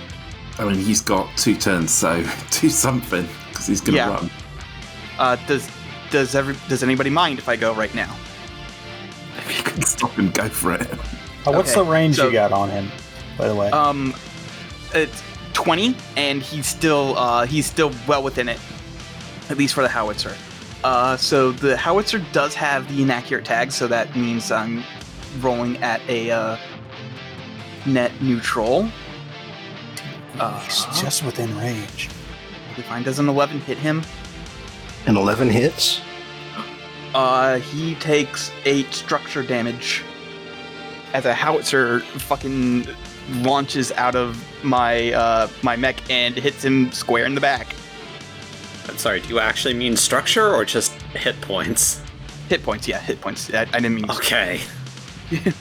I 0.58 0.64
mean, 0.64 0.76
he's 0.76 1.00
got 1.00 1.28
two 1.36 1.56
turns, 1.56 1.90
so 1.90 2.24
do 2.50 2.68
something 2.70 3.26
because 3.50 3.66
he's 3.66 3.80
gonna 3.80 3.96
Yeah. 3.98 4.08
run. 4.10 4.30
Uh, 5.18 5.36
does 5.46 5.68
does 6.10 6.34
every 6.34 6.56
does 6.68 6.82
anybody 6.82 7.10
mind 7.10 7.38
if 7.38 7.48
I 7.48 7.56
go 7.56 7.74
right 7.74 7.94
now? 7.94 8.14
If 9.38 9.56
you 9.58 9.64
can 9.64 9.82
stop 9.82 10.12
him, 10.12 10.30
go 10.30 10.48
for 10.48 10.74
it. 10.74 10.90
Uh, 11.46 11.52
what's 11.52 11.72
Okay, 11.72 11.84
the 11.84 11.90
range 11.90 12.16
so- 12.16 12.26
you 12.26 12.32
got 12.32 12.52
on 12.52 12.70
him, 12.70 12.90
by 13.36 13.48
the 13.48 13.54
way? 13.54 13.70
Um, 13.70 14.14
it's 14.94 15.22
20, 15.54 15.96
and 16.16 16.40
he's 16.42 16.66
still 16.66 17.16
uh, 17.18 17.46
he's 17.46 17.66
still 17.66 17.92
well 18.06 18.22
within 18.22 18.48
it, 18.48 18.58
at 19.50 19.58
least 19.58 19.74
for 19.74 19.82
the 19.82 19.88
howitzer. 19.88 20.34
Uh, 20.84 21.16
so 21.16 21.50
the 21.50 21.76
howitzer 21.76 22.18
does 22.32 22.54
have 22.54 22.88
the 22.94 23.02
inaccurate 23.02 23.44
tag, 23.44 23.72
so 23.72 23.86
that 23.88 24.14
means 24.16 24.50
I'm 24.52 24.82
rolling 25.40 25.76
at 25.78 26.00
a 26.08 26.30
uh, 26.30 26.56
net 27.86 28.12
neutral. 28.20 28.88
Uh, 30.38 30.60
He's 30.60 30.84
just 31.00 31.24
within 31.24 31.56
range. 31.58 32.08
we 32.76 32.82
find 32.82 33.04
does 33.04 33.18
an 33.18 33.28
11 33.28 33.60
hit 33.60 33.78
him? 33.78 34.02
An 35.06 35.16
11 35.16 35.48
hits. 35.50 36.00
Uh, 37.14 37.58
he 37.58 37.94
takes 37.96 38.50
eight 38.64 38.92
structure 38.92 39.42
damage 39.42 40.02
as 41.12 41.24
a 41.26 41.34
howitzer 41.34 42.00
fucking 42.00 42.86
launches 43.36 43.92
out 43.92 44.16
of 44.16 44.42
my 44.64 45.12
uh 45.12 45.48
my 45.62 45.76
mech 45.76 45.96
and 46.10 46.34
hits 46.36 46.62
him 46.64 46.90
square 46.90 47.24
in 47.24 47.34
the 47.34 47.40
back. 47.40 47.74
I'm 48.88 48.98
sorry, 48.98 49.20
do 49.20 49.28
you 49.28 49.38
actually 49.38 49.74
mean 49.74 49.96
structure 49.96 50.52
or 50.52 50.64
just 50.64 50.92
hit 51.12 51.40
points? 51.40 52.02
Hit 52.48 52.62
points, 52.62 52.86
yeah, 52.88 52.98
hit 53.00 53.20
points. 53.20 53.52
I, 53.54 53.62
I 53.62 53.64
didn't 53.64 53.94
mean. 53.94 54.10
Okay. 54.10 54.60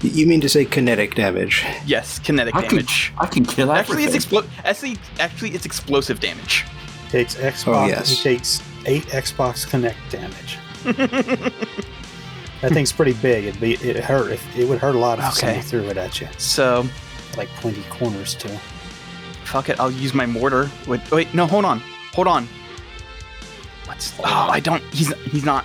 You 0.00 0.26
mean 0.28 0.40
to 0.42 0.48
say 0.48 0.64
kinetic 0.64 1.16
damage? 1.16 1.64
Yes, 1.84 2.20
kinetic 2.20 2.54
I 2.54 2.60
can, 2.60 2.68
damage. 2.70 3.12
I 3.18 3.26
can 3.26 3.44
kill 3.44 3.72
Actually, 3.72 4.04
it's 4.04 4.14
everything. 4.14 4.42
explo- 4.48 4.64
actually, 4.64 4.96
actually, 5.18 5.50
it's 5.56 5.66
explosive 5.66 6.20
damage. 6.20 6.64
Takes 7.10 7.34
Xbox. 7.34 7.66
Oh, 7.84 7.86
yes. 7.88 8.08
He 8.08 8.22
takes 8.22 8.62
eight 8.86 9.02
Xbox 9.06 9.66
Kinect 9.66 9.96
damage. 10.08 10.56
that 12.60 12.72
thing's 12.72 12.92
pretty 12.92 13.14
big. 13.14 13.46
It'd 13.46 13.60
be 13.60 13.74
it 13.74 13.96
hurt. 13.96 14.30
If, 14.30 14.56
it 14.56 14.68
would 14.68 14.78
hurt 14.78 14.94
a 14.94 14.98
lot 14.98 15.18
if 15.18 15.24
Okay. 15.24 15.34
somebody 15.34 15.62
threw 15.62 15.88
it 15.88 15.96
at 15.96 16.20
you. 16.20 16.28
So, 16.38 16.86
Like 17.36 17.48
pointy 17.56 17.82
corners 17.90 18.34
too. 18.34 18.56
fuck 19.44 19.68
it. 19.68 19.80
I'll 19.80 19.90
use 19.90 20.14
my 20.14 20.26
mortar. 20.26 20.70
Wait, 20.86 21.00
wait, 21.10 21.34
no, 21.34 21.46
hold 21.46 21.64
on, 21.64 21.80
hold 22.12 22.28
on. 22.28 22.46
What's? 23.86 24.12
Oh, 24.20 24.24
I 24.24 24.60
don't. 24.60 24.82
He's 24.92 25.12
he's 25.24 25.44
not. 25.44 25.64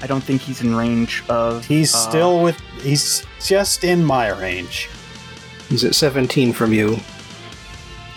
I 0.00 0.06
don't 0.06 0.22
think 0.22 0.40
he's 0.42 0.60
in 0.62 0.74
range 0.74 1.22
of. 1.28 1.64
He's 1.64 1.94
uh, 1.94 1.98
still 1.98 2.42
with. 2.42 2.58
He's 2.80 3.26
just 3.40 3.84
in 3.84 4.04
my 4.04 4.28
range. 4.28 4.88
He's 5.68 5.84
at 5.84 5.94
17 5.94 6.52
from 6.52 6.72
you. 6.72 6.98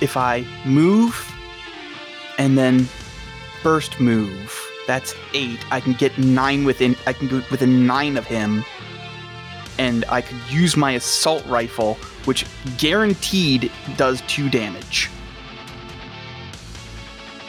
If 0.01 0.15
I 0.17 0.45
move, 0.65 1.33
and 2.37 2.57
then 2.57 2.87
first 3.61 3.99
move, 3.99 4.55
that's 4.87 5.15
eight. 5.33 5.59
I 5.71 5.79
can 5.79 5.93
get 5.93 6.17
nine 6.17 6.65
within. 6.65 6.95
I 7.05 7.13
can 7.13 7.27
go 7.27 7.41
within 7.49 7.85
nine 7.87 8.17
of 8.17 8.25
him, 8.25 8.63
and 9.77 10.05
I 10.09 10.21
could 10.21 10.37
use 10.49 10.75
my 10.75 10.91
assault 10.91 11.45
rifle, 11.45 11.95
which 12.25 12.45
guaranteed 12.77 13.71
does 13.97 14.21
two 14.27 14.49
damage. 14.49 15.09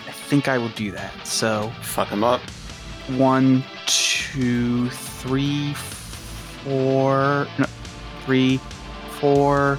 I 0.06 0.12
think 0.12 0.48
I 0.48 0.58
will 0.58 0.68
do 0.70 0.92
that. 0.92 1.26
So 1.26 1.72
Fuck 1.82 2.08
him 2.08 2.22
up. 2.22 2.40
One, 3.18 3.64
two, 3.86 4.88
three, 4.90 5.74
four, 5.74 7.46
no, 7.58 7.66
three, 8.24 8.58
four, 9.18 9.76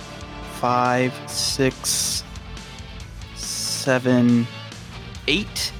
five, 0.60 1.14
six, 1.30 2.24
seven, 3.36 4.48
eight. 5.28 5.74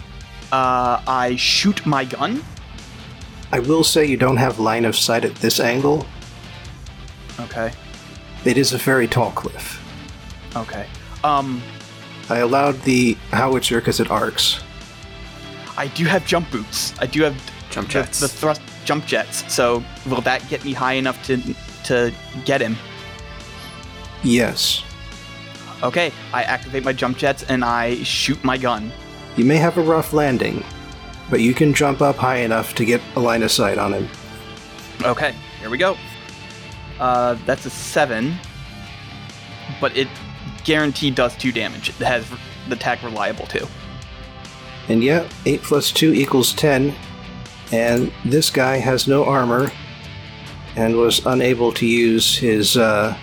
Uh, 0.52 1.02
I 1.08 1.36
shoot 1.38 1.86
my 1.86 2.06
gun. 2.06 2.44
I 3.52 3.60
will 3.60 3.84
say 3.84 4.06
you 4.06 4.18
don't 4.18 4.38
have 4.38 4.60
line 4.60 4.86
of 4.86 4.96
sight 4.96 5.26
at 5.26 5.36
this 5.36 5.60
angle. 5.60 6.06
Okay. 7.40 7.72
It 8.46 8.58
is 8.58 8.74
a 8.74 8.78
very 8.78 9.08
tall 9.08 9.32
cliff. 9.32 9.80
Okay. 10.56 10.88
Um, 11.24 11.62
I 12.30 12.38
allowed 12.40 12.82
the 12.82 13.18
howitzer 13.32 13.80
because 13.80 14.00
it 14.00 14.10
arcs. 14.10 14.62
I 15.78 15.88
do 15.88 16.06
have 16.06 16.26
jump 16.26 16.50
boots. 16.52 16.94
I 17.00 17.06
do 17.06 17.22
have 17.24 17.36
Jump 17.70 17.88
the, 17.88 17.94
jets. 17.94 18.20
the 18.20 18.28
thrust 18.28 18.62
jump 18.84 19.06
jets. 19.06 19.52
So 19.54 19.84
will 20.06 20.22
that 20.22 20.48
get 20.50 20.64
me 20.66 20.74
high 20.74 20.94
enough 20.94 21.24
to 21.28 21.38
to 21.86 22.14
get 22.46 22.62
him? 22.62 22.76
Yes. 24.24 24.84
Okay. 25.84 26.12
I 26.34 26.44
activate 26.44 26.84
my 26.84 26.94
jump 26.94 27.18
jets 27.18 27.44
and 27.44 27.64
I 27.66 28.04
shoot 28.04 28.44
my 28.44 28.58
gun. 28.58 28.92
You 29.38 29.46
may 29.46 29.58
have 29.58 29.78
a 29.78 29.82
rough 29.82 30.14
landing, 30.14 30.64
but 31.30 31.40
you 31.40 31.54
can 31.54 31.74
jump 31.74 32.02
up 32.02 32.18
high 32.18 32.38
enough 32.38 32.76
to 32.76 32.86
get 32.86 33.02
a 33.16 33.20
line 33.20 33.42
of 33.44 33.52
sight 33.52 33.78
on 33.78 33.94
him. 33.94 34.10
Okay, 35.04 35.34
here 35.60 35.70
we 35.70 35.78
go. 35.78 35.98
Uh, 37.00 37.36
that's 37.46 37.66
a 37.66 37.70
seven, 37.70 38.36
but 39.80 39.96
it 39.98 40.08
guaranteed 40.66 41.16
does 41.16 41.36
two 41.38 41.52
damage. 41.52 41.90
It 41.90 41.96
has 41.96 42.26
the 42.70 42.76
tag 42.76 43.02
reliable 43.04 43.48
too. 43.48 43.66
And 44.90 45.04
yet, 45.04 45.32
8 45.46 45.62
plus 45.62 45.92
2 45.92 46.14
equals 46.14 46.54
10. 46.54 46.96
And 47.72 48.12
this 48.26 48.50
guy 48.50 48.78
has 48.78 49.08
no 49.08 49.26
armor 49.26 49.72
and 50.76 50.96
was 50.96 51.26
unable 51.26 51.72
to 51.74 51.86
use 51.86 52.38
his 52.38 52.78
uh, 52.78 53.18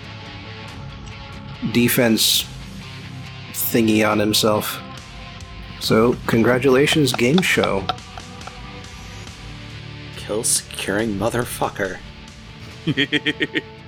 defense 1.71 2.45
thingy 3.51 4.09
on 4.09 4.19
himself. 4.19 4.81
So, 5.79 6.15
congratulations, 6.27 7.13
game 7.13 7.41
show. 7.41 7.85
Kill 10.17 10.43
securing 10.43 11.15
motherfucker. 11.15 11.99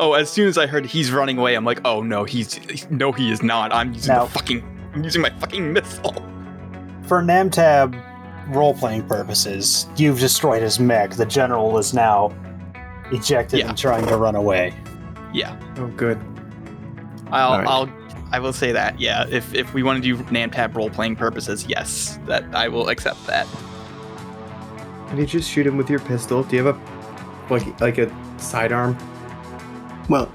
Oh, 0.00 0.14
as 0.14 0.30
soon 0.30 0.48
as 0.48 0.56
I 0.56 0.66
heard 0.66 0.86
he's 0.86 1.12
running 1.12 1.36
away, 1.36 1.54
I'm 1.54 1.64
like, 1.66 1.80
oh 1.84 2.02
no, 2.02 2.24
he's 2.24 2.90
no, 2.90 3.12
he 3.12 3.30
is 3.30 3.42
not. 3.42 3.70
I'm 3.72 3.92
using 3.92 4.14
No. 4.14 4.24
the 4.24 4.30
fucking, 4.30 4.90
I'm 4.94 5.04
using 5.04 5.20
my 5.20 5.28
fucking 5.38 5.72
missile. 5.74 6.14
For 7.02 7.22
Namtab 7.22 7.94
role 8.54 8.72
playing 8.72 9.06
purposes, 9.06 9.86
you've 9.96 10.18
destroyed 10.18 10.62
his 10.62 10.80
mech. 10.80 11.10
The 11.10 11.26
general 11.26 11.76
is 11.76 11.92
now 11.92 12.32
ejected 13.12 13.58
Yeah. 13.60 13.68
and 13.68 13.76
trying 13.78 14.06
to 14.06 14.16
run 14.16 14.36
away. 14.36 14.74
Yeah, 15.34 15.54
Oh, 15.76 15.86
good. 15.88 16.18
I'll, 17.30 17.52
Alright. 17.52 17.68
I'll, 17.68 17.88
I 18.32 18.38
will 18.40 18.52
say 18.54 18.72
that. 18.72 18.98
Yeah, 18.98 19.26
if 19.28 19.54
if 19.54 19.74
we 19.74 19.82
want 19.82 20.02
to 20.02 20.16
do 20.16 20.22
Namtab 20.24 20.74
role 20.74 20.88
playing 20.88 21.16
purposes, 21.16 21.66
yes, 21.68 22.18
that 22.26 22.44
I 22.54 22.68
will 22.68 22.88
accept 22.88 23.26
that. 23.26 23.46
Can 25.08 25.18
you 25.18 25.26
just 25.26 25.50
shoot 25.50 25.66
him 25.66 25.76
with 25.76 25.90
your 25.90 25.98
pistol? 26.00 26.42
Do 26.42 26.56
you 26.56 26.64
have 26.64 26.74
a 26.76 27.52
like 27.52 27.80
like 27.82 27.98
a 27.98 28.10
sidearm? 28.38 28.96
Well, 30.10 30.28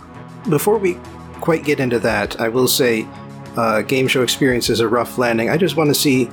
before 0.50 0.78
we 0.78 0.94
quite 1.42 1.66
get 1.66 1.82
into 1.82 2.00
that, 2.00 2.40
I 2.40 2.48
will 2.48 2.70
say 2.70 3.06
uh, 3.58 3.82
game 3.82 4.08
show 4.08 4.24
experience 4.24 4.70
is 4.70 4.80
a 4.80 4.88
rough 4.88 5.18
landing. 5.18 5.50
I 5.50 5.58
just 5.58 5.76
want 5.76 5.90
to 5.90 5.94
see 5.94 6.30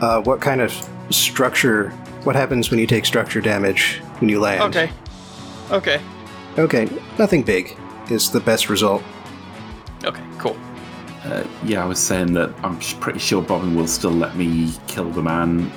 uh, 0.00 0.22
what 0.22 0.40
kind 0.40 0.60
of 0.60 0.72
structure. 1.10 1.90
What 2.22 2.36
happens 2.36 2.70
when 2.70 2.78
you 2.78 2.86
take 2.86 3.04
structure 3.04 3.40
damage 3.40 4.00
when 4.20 4.30
you 4.30 4.38
land? 4.40 4.62
Okay. 4.62 4.90
Okay. 5.72 6.00
Okay, 6.56 6.88
nothing 7.18 7.42
big 7.42 7.76
is 8.10 8.30
the 8.30 8.38
best 8.38 8.70
result. 8.70 9.02
Okay. 10.04 10.22
Cool. 10.38 10.56
Uh, 11.24 11.42
yeah, 11.64 11.82
I 11.82 11.86
was 11.86 11.98
saying 11.98 12.32
that 12.34 12.54
I'm 12.62 12.78
pretty 13.00 13.18
sure 13.18 13.42
Bobbin 13.42 13.74
will 13.74 13.88
still 13.88 14.12
let 14.12 14.36
me 14.36 14.72
kill 14.86 15.10
the 15.10 15.22
man. 15.22 15.70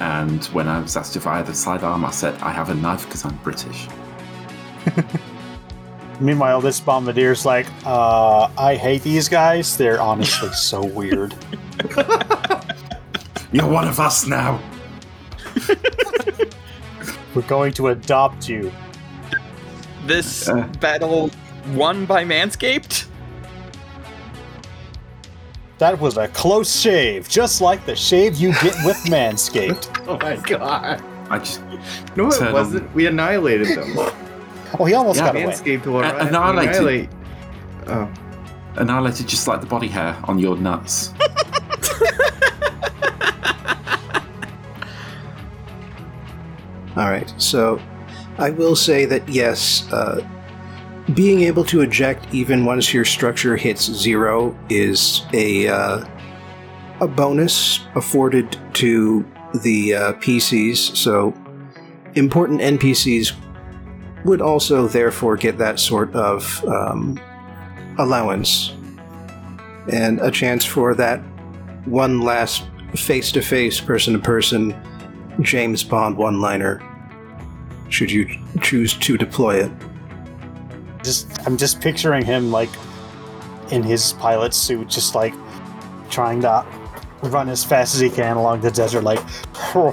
And 0.00 0.44
when 0.46 0.66
I 0.66 0.80
was 0.80 0.96
asked 0.96 1.14
if 1.14 1.28
I 1.28 1.36
had 1.36 1.48
a 1.48 1.54
sidearm, 1.54 2.04
I 2.04 2.10
said 2.10 2.34
I 2.42 2.50
have 2.50 2.68
a 2.68 2.74
knife 2.74 3.04
because 3.04 3.24
I'm 3.24 3.36
British. 3.44 3.86
Meanwhile, 6.20 6.60
this 6.60 6.80
bombardier's 6.80 7.44
like, 7.44 7.66
uh, 7.84 8.48
I 8.56 8.76
hate 8.76 9.02
these 9.02 9.28
guys. 9.28 9.76
They're 9.76 10.00
honestly 10.00 10.48
so 10.52 10.84
weird. 10.84 11.34
You're 13.52 13.68
one 13.68 13.86
of 13.88 14.00
us 14.00 14.26
now. 14.26 14.60
We're 17.34 17.42
going 17.42 17.72
to 17.74 17.88
adopt 17.88 18.48
you. 18.48 18.72
This 20.06 20.48
Uh. 20.48 20.62
battle 20.80 21.30
won 21.74 22.04
by 22.06 22.24
Manscaped. 22.24 23.06
That 25.78 25.98
was 25.98 26.16
a 26.16 26.28
close 26.28 26.80
shave, 26.80 27.28
just 27.28 27.60
like 27.60 27.84
the 27.86 27.96
shave 27.96 28.36
you 28.36 28.52
get 28.54 28.76
with 28.84 28.96
Manscaped. 29.06 30.04
Oh 30.06 30.16
my 30.18 30.36
god. 30.36 31.02
I 31.30 31.38
just 31.38 31.62
No, 32.16 32.28
it 32.30 32.52
wasn't. 32.52 32.92
We 32.94 33.06
annihilated 33.06 33.68
them. 33.76 33.96
Oh, 34.78 34.84
he 34.84 34.94
almost 34.94 35.18
Yeah, 35.18 35.26
got 35.26 35.36
away. 35.36 35.44
Manscaped 35.52 35.86
will 35.86 35.96
Uh, 35.96 36.00
arrive. 36.00 36.28
annihilated. 36.28 36.70
annihilate. 36.76 37.08
Oh. 37.86 38.08
annihilated 38.76 39.28
just 39.28 39.46
like 39.46 39.60
the 39.60 39.66
body 39.66 39.86
hair 39.88 40.16
on 40.24 40.38
your 40.38 40.56
nuts. 40.56 41.12
All 46.96 47.10
right, 47.10 47.32
so 47.38 47.80
I 48.38 48.50
will 48.50 48.76
say 48.76 49.04
that 49.06 49.28
yes, 49.28 49.90
uh, 49.92 50.24
being 51.14 51.40
able 51.42 51.64
to 51.64 51.80
eject 51.80 52.32
even 52.32 52.64
once 52.64 52.94
your 52.94 53.04
structure 53.04 53.56
hits 53.56 53.82
zero 53.92 54.56
is 54.68 55.22
a 55.32 55.66
uh, 55.68 56.04
a 57.00 57.08
bonus 57.08 57.80
afforded 57.96 58.56
to 58.74 59.24
the 59.62 59.94
uh, 59.94 60.12
PCs. 60.14 60.96
So 60.96 61.34
important 62.14 62.60
NPCs 62.60 63.32
would 64.24 64.40
also 64.40 64.88
therefore 64.88 65.36
get 65.36 65.58
that 65.58 65.78
sort 65.78 66.14
of 66.14 66.64
um, 66.66 67.20
allowance 67.98 68.74
and 69.92 70.20
a 70.20 70.30
chance 70.30 70.64
for 70.64 70.94
that 70.94 71.18
one 71.84 72.22
last 72.22 72.64
face-to-face, 72.96 73.80
person-to-person 73.80 74.74
James 75.40 75.84
Bond 75.84 76.16
one 76.16 76.40
liner, 76.40 76.80
should 77.90 78.10
you 78.10 78.26
choose 78.62 78.94
to 78.94 79.18
deploy 79.18 79.64
it. 79.64 79.70
Just, 81.02 81.46
I'm 81.46 81.56
just 81.56 81.80
picturing 81.80 82.24
him 82.24 82.50
like 82.50 82.70
in 83.70 83.82
his 83.82 84.14
pilot 84.14 84.54
suit, 84.54 84.88
just 84.88 85.14
like 85.14 85.34
trying 86.08 86.40
to 86.42 86.64
run 87.28 87.48
as 87.48 87.64
fast 87.64 87.94
as 87.94 88.00
he 88.00 88.10
can 88.10 88.36
along 88.36 88.60
the 88.60 88.70
desert, 88.70 89.02
like. 89.04 89.20
Oh 89.74 89.92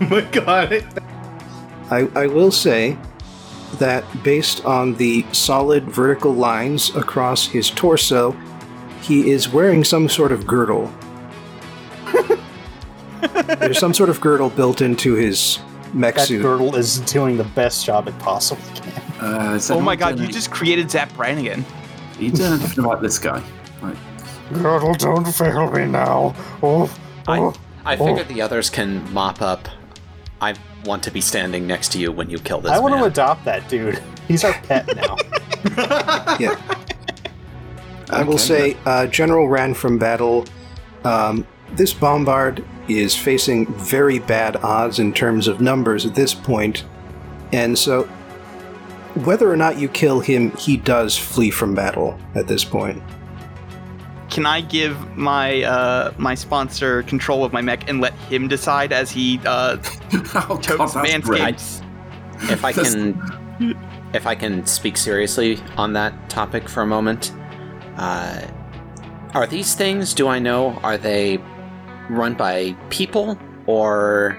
my 0.10 0.20
god. 0.32 1.02
I, 1.90 2.08
I 2.14 2.26
will 2.26 2.50
say 2.50 2.98
that 3.74 4.04
based 4.22 4.64
on 4.64 4.94
the 4.94 5.24
solid 5.32 5.84
vertical 5.84 6.32
lines 6.32 6.94
across 6.94 7.46
his 7.46 7.70
torso, 7.70 8.36
he 9.02 9.30
is 9.30 9.48
wearing 9.48 9.84
some 9.84 10.08
sort 10.08 10.32
of 10.32 10.46
girdle. 10.46 10.92
There's 13.58 13.78
some 13.78 13.94
sort 13.94 14.10
of 14.10 14.20
girdle 14.20 14.50
built 14.50 14.80
into 14.80 15.14
his 15.14 15.58
mech 15.94 16.14
That 16.16 16.28
suit. 16.28 16.42
girdle 16.42 16.74
is 16.76 16.98
doing 17.00 17.36
the 17.36 17.44
best 17.44 17.84
job 17.84 18.08
it 18.08 18.18
possibly 18.18 18.64
can. 18.74 19.02
Uh, 19.20 19.60
Oh 19.70 19.80
my 19.80 19.96
god! 19.96 20.16
doing 20.16 20.28
You 20.28 20.32
just 20.32 20.50
created 20.50 20.90
Zap 20.90 21.12
Brannigan. 21.14 21.64
Are 22.18 22.22
you 22.22 22.30
doing 22.30 22.52
anything 22.52 22.84
about 22.84 23.02
this 23.02 23.18
guy? 23.18 23.42
Like, 23.82 23.96
Girdle, 24.52 24.94
don't 24.94 25.26
fail 25.32 25.70
me 25.70 25.84
now. 25.86 26.34
Oh, 26.62 26.92
I, 27.26 27.52
I 27.84 27.96
figured 27.96 28.28
the 28.28 28.40
others 28.42 28.70
can 28.70 29.12
mop 29.12 29.42
up. 29.42 29.68
I 30.40 30.54
want 30.84 31.02
to 31.02 31.10
be 31.10 31.20
standing 31.20 31.66
next 31.66 31.90
to 31.92 31.98
you 31.98 32.12
when 32.12 32.30
you 32.30 32.38
kill 32.38 32.60
this 32.60 32.70
I 32.72 32.78
want 32.78 32.92
man. 32.94 33.02
to 33.02 33.08
adopt 33.08 33.44
that 33.44 33.68
dude. 33.68 34.00
He's 34.28 34.44
our 34.44 34.52
pet 34.52 34.86
now. 34.96 35.16
Yeah. 36.38 36.54
I 38.10 38.22
will 38.22 38.38
say, 38.38 38.76
uh, 38.86 39.06
General 39.08 39.48
ran 39.48 39.74
from 39.74 39.98
battle. 39.98 40.46
Um, 41.04 41.46
this 41.72 41.92
bombard 41.92 42.64
is 42.88 43.14
facing 43.14 43.66
very 43.74 44.18
bad 44.18 44.56
odds 44.56 44.98
in 44.98 45.12
terms 45.12 45.46
of 45.46 45.60
numbers 45.60 46.06
at 46.06 46.14
this 46.14 46.34
point, 46.34 46.84
and 47.52 47.78
so 47.78 48.08
whether 49.24 49.50
or 49.50 49.56
not 49.56 49.78
you 49.78 49.88
kill 49.88 50.20
him, 50.20 50.52
he 50.52 50.76
does 50.76 51.16
flee 51.16 51.50
from 51.50 51.74
battle 51.74 52.18
at 52.34 52.46
this 52.46 52.64
point. 52.64 53.02
Can 54.30 54.46
I 54.46 54.60
give 54.60 55.16
my 55.16 55.62
uh, 55.62 56.12
my 56.18 56.34
sponsor 56.34 57.02
control 57.04 57.44
of 57.44 57.52
my 57.52 57.62
mech 57.62 57.88
and 57.88 58.00
let 58.00 58.12
him 58.12 58.46
decide 58.46 58.92
as 58.92 59.10
he 59.10 59.40
uh, 59.46 59.78
oh, 60.12 60.22
God, 60.32 60.62
totes 60.62 60.94
that's. 60.94 61.08
Manscaped? 61.08 61.84
if 62.50 62.64
I 62.64 62.72
can, 62.72 63.76
if 64.12 64.26
I 64.26 64.34
can 64.34 64.64
speak 64.66 64.96
seriously 64.96 65.58
on 65.76 65.92
that 65.94 66.30
topic 66.30 66.68
for 66.68 66.82
a 66.82 66.86
moment, 66.86 67.32
uh, 67.96 68.46
are 69.34 69.46
these 69.46 69.74
things? 69.74 70.14
Do 70.14 70.28
I 70.28 70.38
know? 70.38 70.72
Are 70.82 70.98
they 70.98 71.38
run 72.10 72.34
by 72.34 72.74
people 72.90 73.38
or 73.66 74.38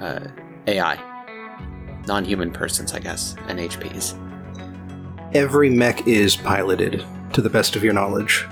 uh, 0.00 0.20
AI, 0.66 0.96
non-human 2.06 2.50
persons? 2.52 2.92
I 2.92 2.98
guess, 3.00 3.34
and 3.48 3.58
HPs. 3.58 4.14
Every 5.34 5.70
mech 5.70 6.06
is 6.06 6.36
piloted, 6.36 7.04
to 7.32 7.42
the 7.42 7.50
best 7.50 7.76
of 7.76 7.82
your 7.84 7.92
knowledge. 7.92 8.46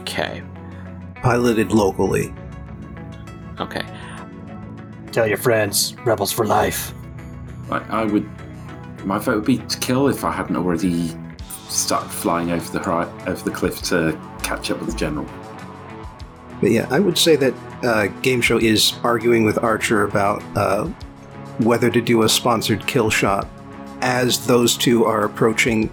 Okay, 0.00 0.42
Piloted 1.16 1.72
locally. 1.72 2.32
okay. 3.60 3.82
Tell 5.12 5.26
your 5.26 5.36
friends, 5.36 5.94
rebels 6.06 6.32
for 6.32 6.46
life. 6.46 6.94
Like, 7.68 7.88
I 7.90 8.04
would. 8.04 8.28
My 9.04 9.18
vote 9.18 9.36
would 9.36 9.44
be 9.44 9.58
to 9.58 9.78
kill 9.78 10.08
if 10.08 10.24
I 10.24 10.32
hadn't 10.32 10.56
already 10.56 11.12
started 11.68 12.08
flying 12.10 12.50
over 12.50 12.78
the 12.78 12.88
over 13.28 13.44
the 13.44 13.50
cliff 13.50 13.82
to 13.82 14.18
catch 14.42 14.70
up 14.70 14.80
with 14.80 14.90
the 14.90 14.96
general. 14.96 15.26
But 16.62 16.70
yeah, 16.70 16.86
I 16.90 17.00
would 17.00 17.18
say 17.18 17.34
that 17.36 17.54
uh, 17.82 18.06
Game 18.22 18.40
Show 18.40 18.56
is 18.56 18.94
arguing 19.02 19.42
with 19.42 19.58
Archer 19.58 20.04
about 20.04 20.44
uh, 20.56 20.84
whether 21.58 21.90
to 21.90 22.00
do 22.00 22.22
a 22.22 22.28
sponsored 22.28 22.86
kill 22.86 23.10
shot 23.10 23.48
as 24.00 24.46
those 24.46 24.76
two 24.76 25.04
are 25.04 25.24
approaching 25.24 25.90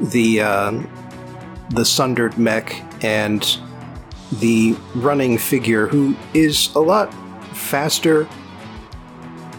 the 0.00 0.40
um, 0.40 0.90
the 1.70 1.84
sundered 1.84 2.36
mech 2.36 2.82
and 3.04 3.58
the 4.32 4.76
running 4.96 5.38
figure, 5.38 5.86
who 5.86 6.16
is 6.34 6.74
a 6.74 6.80
lot 6.80 7.14
faster 7.54 8.26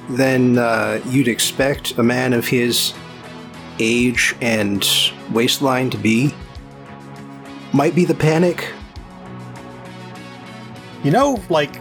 than 0.09 0.57
uh, 0.57 1.01
you'd 1.07 1.29
expect 1.29 1.97
a 1.97 2.03
man 2.03 2.33
of 2.33 2.45
his 2.45 2.93
age 3.79 4.35
and 4.41 4.85
waistline 5.31 5.89
to 5.91 5.97
be. 5.97 6.33
Might 7.71 7.95
be 7.95 8.03
the 8.03 8.15
panic, 8.15 8.73
You 11.03 11.11
know, 11.11 11.41
like, 11.49 11.73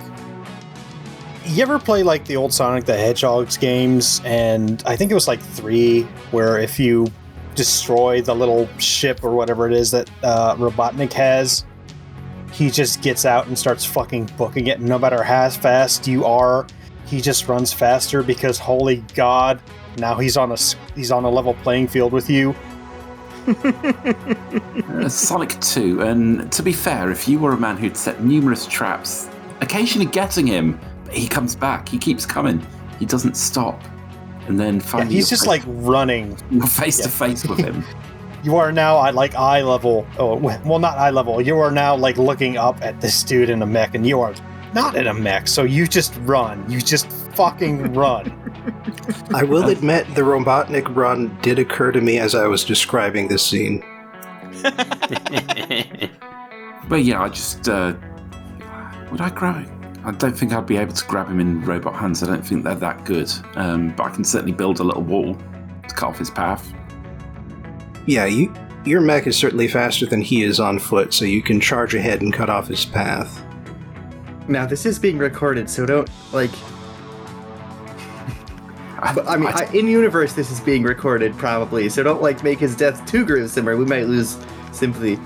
you 1.44 1.62
ever 1.62 1.78
play 1.78 2.02
like 2.02 2.24
the 2.24 2.36
old 2.36 2.52
Sonic 2.52 2.84
the 2.84 2.96
Hedgehogs 2.96 3.56
games? 3.56 4.22
And 4.24 4.82
I 4.86 4.96
think 4.96 5.10
it 5.10 5.14
was 5.14 5.28
like 5.28 5.40
three, 5.40 6.02
where 6.30 6.58
if 6.58 6.78
you 6.78 7.08
destroy 7.54 8.22
the 8.22 8.34
little 8.34 8.68
ship 8.78 9.22
or 9.22 9.32
whatever 9.32 9.66
it 9.66 9.74
is 9.74 9.90
that 9.90 10.10
uh, 10.22 10.54
Robotnik 10.56 11.12
has, 11.12 11.66
he 12.52 12.70
just 12.70 13.02
gets 13.02 13.24
out 13.24 13.46
and 13.46 13.58
starts 13.58 13.84
fucking 13.84 14.30
booking 14.38 14.68
it. 14.68 14.80
No 14.80 14.98
matter 14.98 15.22
how 15.22 15.50
fast 15.50 16.06
you 16.06 16.24
are, 16.24 16.66
he 17.06 17.20
just 17.20 17.48
runs 17.48 17.72
faster 17.72 18.22
because 18.22 18.58
holy 18.58 19.04
god, 19.14 19.60
now 19.98 20.16
he's 20.16 20.36
on 20.36 20.52
a 20.52 20.56
he's 20.94 21.10
on 21.10 21.24
a 21.24 21.30
level 21.30 21.54
playing 21.54 21.88
field 21.88 22.12
with 22.12 22.30
you. 22.30 22.54
Uh, 23.46 25.08
Sonic 25.08 25.58
2, 25.60 26.02
and 26.02 26.52
to 26.52 26.62
be 26.62 26.72
fair, 26.72 27.10
if 27.10 27.26
you 27.28 27.38
were 27.38 27.52
a 27.52 27.56
man 27.58 27.76
who'd 27.76 27.96
set 27.96 28.22
numerous 28.22 28.66
traps, 28.66 29.28
occasionally 29.60 30.06
getting 30.06 30.46
him, 30.46 30.78
but 31.04 31.14
he 31.14 31.26
comes 31.26 31.56
back, 31.56 31.88
he 31.88 31.98
keeps 31.98 32.26
coming, 32.26 32.64
he 32.98 33.06
doesn't 33.06 33.36
stop. 33.36 33.82
And 34.46 34.58
then 34.58 34.76
Yeah, 34.76 34.80
finally, 34.80 35.14
he's 35.14 35.28
just 35.28 35.46
like 35.46 35.62
running 35.66 36.36
you're 36.50 36.66
face 36.66 36.98
to 36.98 37.08
face 37.08 37.46
with 37.46 37.58
him. 37.58 37.84
You 38.42 38.56
are 38.56 38.72
now 38.72 39.04
at 39.04 39.14
like 39.14 39.34
eye 39.34 39.60
level. 39.60 40.06
Oh, 40.18 40.34
well, 40.34 40.78
not 40.78 40.96
eye 40.96 41.10
level. 41.10 41.42
You 41.42 41.58
are 41.58 41.70
now 41.70 41.94
like 41.94 42.16
looking 42.16 42.56
up 42.56 42.80
at 42.80 42.98
this 43.02 43.22
dude 43.22 43.50
in 43.50 43.60
a 43.60 43.66
mech, 43.66 43.94
and 43.94 44.06
you 44.06 44.22
are 44.22 44.32
not 44.74 44.96
in 44.96 45.06
a 45.06 45.14
mech, 45.14 45.48
so 45.48 45.62
you 45.62 45.86
just 45.86 46.14
run. 46.22 46.68
You 46.70 46.80
just 46.80 47.10
fucking 47.34 47.94
run. 47.94 48.36
I 49.34 49.44
will 49.44 49.68
admit 49.68 50.06
the 50.14 50.22
Robotnik 50.22 50.94
run 50.94 51.36
did 51.42 51.58
occur 51.58 51.92
to 51.92 52.00
me 52.00 52.18
as 52.18 52.34
I 52.34 52.46
was 52.46 52.64
describing 52.64 53.28
this 53.28 53.44
scene. 53.44 53.84
But 56.90 57.04
yeah, 57.04 57.22
I 57.22 57.28
just 57.28 57.68
uh, 57.68 57.94
would 59.12 59.20
I 59.20 59.30
grab 59.30 59.64
it? 59.64 59.70
I 60.04 60.10
don't 60.10 60.36
think 60.36 60.52
I'd 60.52 60.66
be 60.66 60.76
able 60.76 60.92
to 60.92 61.04
grab 61.06 61.28
him 61.28 61.38
in 61.38 61.62
robot 61.64 61.94
hands. 61.94 62.20
I 62.20 62.26
don't 62.26 62.44
think 62.44 62.64
they're 62.64 62.74
that 62.74 63.04
good. 63.04 63.30
Um, 63.54 63.94
but 63.94 64.06
I 64.06 64.10
can 64.10 64.24
certainly 64.24 64.52
build 64.52 64.80
a 64.80 64.82
little 64.82 65.04
wall 65.04 65.34
to 65.34 65.94
cut 65.94 66.08
off 66.08 66.18
his 66.18 66.30
path. 66.30 66.74
Yeah, 68.06 68.26
you, 68.26 68.52
your 68.84 69.00
mech 69.00 69.28
is 69.28 69.36
certainly 69.36 69.68
faster 69.68 70.04
than 70.04 70.20
he 70.20 70.42
is 70.42 70.58
on 70.58 70.80
foot, 70.80 71.14
so 71.14 71.24
you 71.24 71.42
can 71.42 71.60
charge 71.60 71.94
ahead 71.94 72.22
and 72.22 72.32
cut 72.32 72.50
off 72.50 72.66
his 72.66 72.84
path. 72.84 73.39
Now 74.48 74.66
this 74.66 74.86
is 74.86 74.98
being 74.98 75.18
recorded, 75.18 75.68
so 75.70 75.86
don't 75.86 76.08
like. 76.32 76.50
But, 79.14 79.26
I 79.26 79.36
mean, 79.38 79.48
I, 79.48 79.64
in 79.72 79.86
universe, 79.86 80.34
this 80.34 80.50
is 80.50 80.60
being 80.60 80.82
recorded 80.82 81.34
probably, 81.38 81.88
so 81.88 82.02
don't 82.02 82.20
like 82.20 82.44
make 82.44 82.58
his 82.58 82.76
death 82.76 83.02
too 83.06 83.24
gruesome, 83.24 83.66
or 83.66 83.74
we 83.78 83.86
might 83.86 84.06
lose 84.08 84.36
sympathy. 84.72 85.18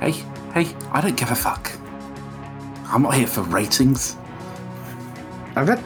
hey, 0.00 0.12
hey, 0.54 0.72
I 0.92 1.00
don't 1.00 1.16
give 1.16 1.32
a 1.32 1.34
fuck. 1.34 1.72
I'm 2.84 3.02
not 3.02 3.14
here 3.14 3.26
for 3.26 3.42
ratings. 3.42 4.16
I'm 5.56 5.66
not. 5.66 5.80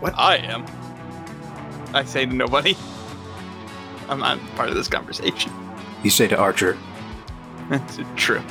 What? 0.00 0.14
I 0.16 0.36
am. 0.36 0.64
I 1.92 2.02
say 2.04 2.24
to 2.24 2.32
nobody. 2.32 2.74
I'm 4.08 4.20
not 4.20 4.38
part 4.56 4.70
of 4.70 4.74
this 4.74 4.88
conversation. 4.88 5.52
You 6.02 6.08
say 6.08 6.28
to 6.28 6.36
Archer, 6.38 6.78
That's 7.68 7.98
a 7.98 8.04
true. 8.16 8.42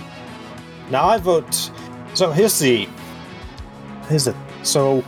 Now 0.92 1.08
I 1.08 1.18
vote. 1.18 1.72
So 2.16 2.32
here's 2.32 2.58
the. 2.60 2.88
Here's 4.08 4.24
the. 4.24 4.36
So, 4.64 5.04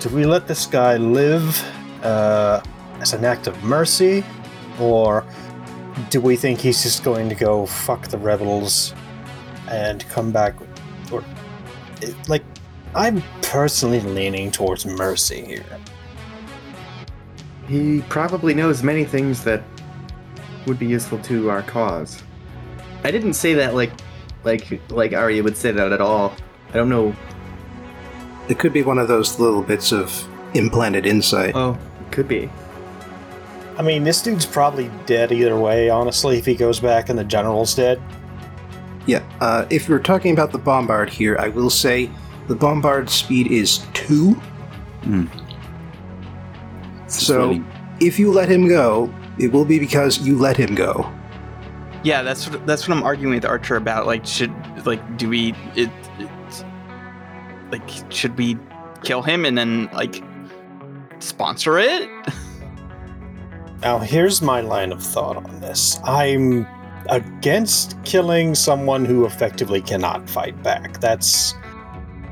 do 0.00 0.08
we 0.08 0.24
let 0.24 0.48
this 0.48 0.64
guy 0.64 0.96
live 0.96 1.62
uh, 2.02 2.62
as 2.98 3.12
an 3.12 3.26
act 3.26 3.46
of 3.46 3.62
mercy, 3.62 4.24
or 4.80 5.22
do 6.08 6.18
we 6.18 6.36
think 6.36 6.58
he's 6.58 6.82
just 6.82 7.04
going 7.04 7.28
to 7.28 7.34
go 7.34 7.66
fuck 7.66 8.08
the 8.08 8.16
rebels 8.16 8.94
and 9.68 10.08
come 10.08 10.32
back? 10.32 10.54
Or 11.12 11.22
like, 12.26 12.42
I'm 12.94 13.22
personally 13.42 14.00
leaning 14.00 14.50
towards 14.50 14.86
mercy 14.86 15.44
here. 15.44 15.78
He 17.68 18.00
probably 18.08 18.54
knows 18.54 18.82
many 18.82 19.04
things 19.04 19.44
that 19.44 19.62
would 20.66 20.78
be 20.78 20.86
useful 20.86 21.18
to 21.18 21.50
our 21.50 21.62
cause. 21.62 22.22
I 23.04 23.10
didn't 23.10 23.34
say 23.34 23.52
that 23.52 23.74
like, 23.74 23.92
like, 24.44 24.80
like 24.90 25.12
Arya 25.12 25.42
would 25.42 25.56
say 25.56 25.70
that 25.72 25.92
at 25.92 26.00
all. 26.00 26.34
I 26.70 26.74
don't 26.74 26.88
know. 26.88 27.14
it 28.48 28.58
could 28.58 28.72
be 28.72 28.82
one 28.82 28.98
of 28.98 29.06
those 29.08 29.38
little 29.38 29.62
bits 29.62 29.92
of 29.92 30.26
implanted 30.54 31.06
insight. 31.06 31.54
Oh, 31.54 31.78
it 32.00 32.12
could 32.12 32.26
be. 32.28 32.50
I 33.78 33.82
mean, 33.82 34.04
this 34.04 34.20
dude's 34.22 34.44
probably 34.46 34.90
dead 35.06 35.32
either 35.32 35.56
way. 35.58 35.88
Honestly, 35.88 36.36
if 36.38 36.44
he 36.46 36.54
goes 36.54 36.80
back 36.80 37.08
and 37.08 37.18
the 37.18 37.24
general's 37.24 37.74
dead. 37.74 38.00
Yeah, 39.06 39.22
uh, 39.40 39.64
if 39.70 39.88
we're 39.88 39.98
talking 40.00 40.32
about 40.32 40.52
the 40.52 40.58
Bombard 40.58 41.08
here, 41.08 41.36
I 41.38 41.48
will 41.48 41.70
say 41.70 42.10
the 42.48 42.54
Bombard 42.54 43.08
speed 43.08 43.46
is 43.50 43.78
2, 43.94 44.40
It's 47.04 47.22
so 47.26 47.38
really- 47.48 47.64
if 48.00 48.18
you 48.18 48.30
let 48.32 48.48
him 48.48 48.68
go, 48.68 49.12
it 49.38 49.50
will 49.52 49.64
be 49.64 49.78
because 49.78 50.18
you 50.20 50.36
let 50.38 50.56
him 50.56 50.74
go. 50.74 51.10
Yeah, 52.02 52.22
that's 52.22 52.48
what 52.48 52.66
that's 52.66 52.88
what 52.88 52.96
I'm 52.96 53.02
arguing 53.02 53.34
with 53.34 53.44
Archer 53.44 53.76
about. 53.76 54.06
Like, 54.06 54.24
should 54.24 54.52
like 54.86 55.16
do 55.16 55.28
we 55.28 55.54
it, 55.76 55.90
it 56.18 56.64
like 57.70 57.88
should 58.10 58.36
we 58.38 58.58
kill 59.04 59.22
him 59.22 59.44
and 59.44 59.56
then 59.56 59.88
like 59.92 60.22
sponsor 61.18 61.78
it? 61.78 62.08
Now, 63.82 63.98
here's 63.98 64.42
my 64.42 64.60
line 64.60 64.92
of 64.92 65.02
thought 65.02 65.38
on 65.38 65.60
this. 65.60 65.98
I'm 66.04 66.66
against 67.08 67.96
killing 68.04 68.54
someone 68.54 69.06
who 69.06 69.24
effectively 69.24 69.80
cannot 69.80 70.28
fight 70.28 70.62
back. 70.62 71.00
That's 71.00 71.54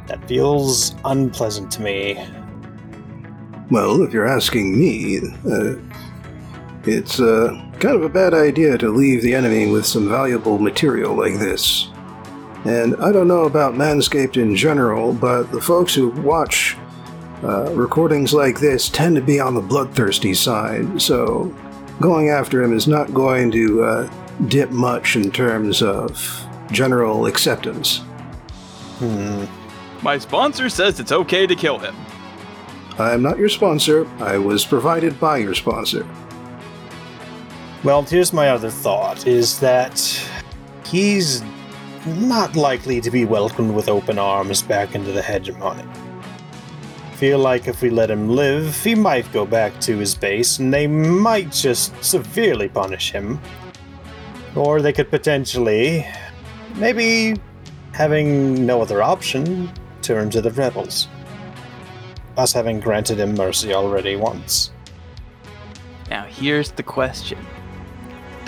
that 0.08 0.26
feels 0.28 0.94
unpleasant 1.06 1.70
to 1.72 1.82
me. 1.82 2.22
Well, 3.70 4.02
if 4.02 4.12
you're 4.12 4.28
asking 4.28 4.78
me, 4.78 5.20
uh, 5.50 5.74
it's 6.88 7.20
uh, 7.20 7.50
kind 7.80 7.94
of 7.94 8.02
a 8.02 8.08
bad 8.08 8.34
idea 8.34 8.78
to 8.78 8.88
leave 8.90 9.22
the 9.22 9.34
enemy 9.34 9.70
with 9.70 9.86
some 9.86 10.08
valuable 10.08 10.58
material 10.58 11.14
like 11.14 11.34
this. 11.34 11.90
And 12.64 12.96
I 12.96 13.12
don't 13.12 13.28
know 13.28 13.44
about 13.44 13.74
Manscaped 13.74 14.36
in 14.36 14.56
general, 14.56 15.12
but 15.12 15.44
the 15.52 15.60
folks 15.60 15.94
who 15.94 16.08
watch 16.08 16.76
uh, 17.42 17.72
recordings 17.72 18.34
like 18.34 18.58
this 18.58 18.88
tend 18.88 19.16
to 19.16 19.22
be 19.22 19.38
on 19.38 19.54
the 19.54 19.60
bloodthirsty 19.60 20.34
side, 20.34 21.00
so 21.00 21.54
going 22.00 22.30
after 22.30 22.62
him 22.62 22.72
is 22.72 22.88
not 22.88 23.14
going 23.14 23.50
to 23.52 23.84
uh, 23.84 24.10
dip 24.48 24.70
much 24.70 25.16
in 25.16 25.30
terms 25.30 25.82
of 25.82 26.46
general 26.72 27.26
acceptance. 27.26 27.98
Hmm. 28.98 29.44
My 30.02 30.18
sponsor 30.18 30.68
says 30.68 31.00
it's 31.00 31.12
okay 31.12 31.46
to 31.46 31.54
kill 31.54 31.78
him. 31.78 31.94
I 32.98 33.12
am 33.12 33.22
not 33.22 33.38
your 33.38 33.48
sponsor, 33.48 34.08
I 34.20 34.38
was 34.38 34.64
provided 34.64 35.20
by 35.20 35.38
your 35.38 35.54
sponsor. 35.54 36.04
Well, 37.84 38.02
here's 38.02 38.32
my 38.32 38.48
other 38.48 38.70
thought 38.70 39.28
is 39.28 39.60
that 39.60 40.00
he's 40.84 41.44
not 42.06 42.56
likely 42.56 43.00
to 43.00 43.10
be 43.10 43.24
welcomed 43.24 43.72
with 43.72 43.88
open 43.88 44.18
arms 44.18 44.62
back 44.62 44.96
into 44.96 45.12
the 45.12 45.22
hegemony. 45.22 45.84
Feel 47.14 47.38
like 47.38 47.68
if 47.68 47.80
we 47.80 47.90
let 47.90 48.10
him 48.10 48.30
live, 48.30 48.76
he 48.82 48.96
might 48.96 49.32
go 49.32 49.46
back 49.46 49.80
to 49.82 49.96
his 49.96 50.14
base 50.16 50.58
and 50.58 50.74
they 50.74 50.88
might 50.88 51.52
just 51.52 51.92
severely 52.02 52.68
punish 52.68 53.12
him. 53.12 53.40
Or 54.56 54.82
they 54.82 54.92
could 54.92 55.10
potentially, 55.10 56.04
maybe 56.74 57.36
having 57.92 58.66
no 58.66 58.82
other 58.82 59.04
option, 59.04 59.70
turn 60.02 60.30
to 60.30 60.40
the 60.40 60.50
rebels. 60.50 61.06
Us 62.36 62.52
having 62.52 62.80
granted 62.80 63.20
him 63.20 63.34
mercy 63.34 63.72
already 63.72 64.16
once. 64.16 64.72
Now 66.10 66.24
here's 66.24 66.72
the 66.72 66.82
question: 66.82 67.38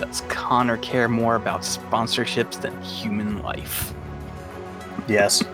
Does 0.00 0.22
Connor 0.28 0.78
care 0.78 1.08
more 1.08 1.34
about 1.34 1.60
sponsorships 1.60 2.58
than 2.58 2.80
human 2.80 3.42
life? 3.42 3.92
Yes. 5.06 5.44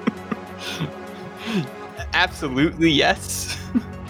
Absolutely 2.15 2.91
yes. 2.91 3.61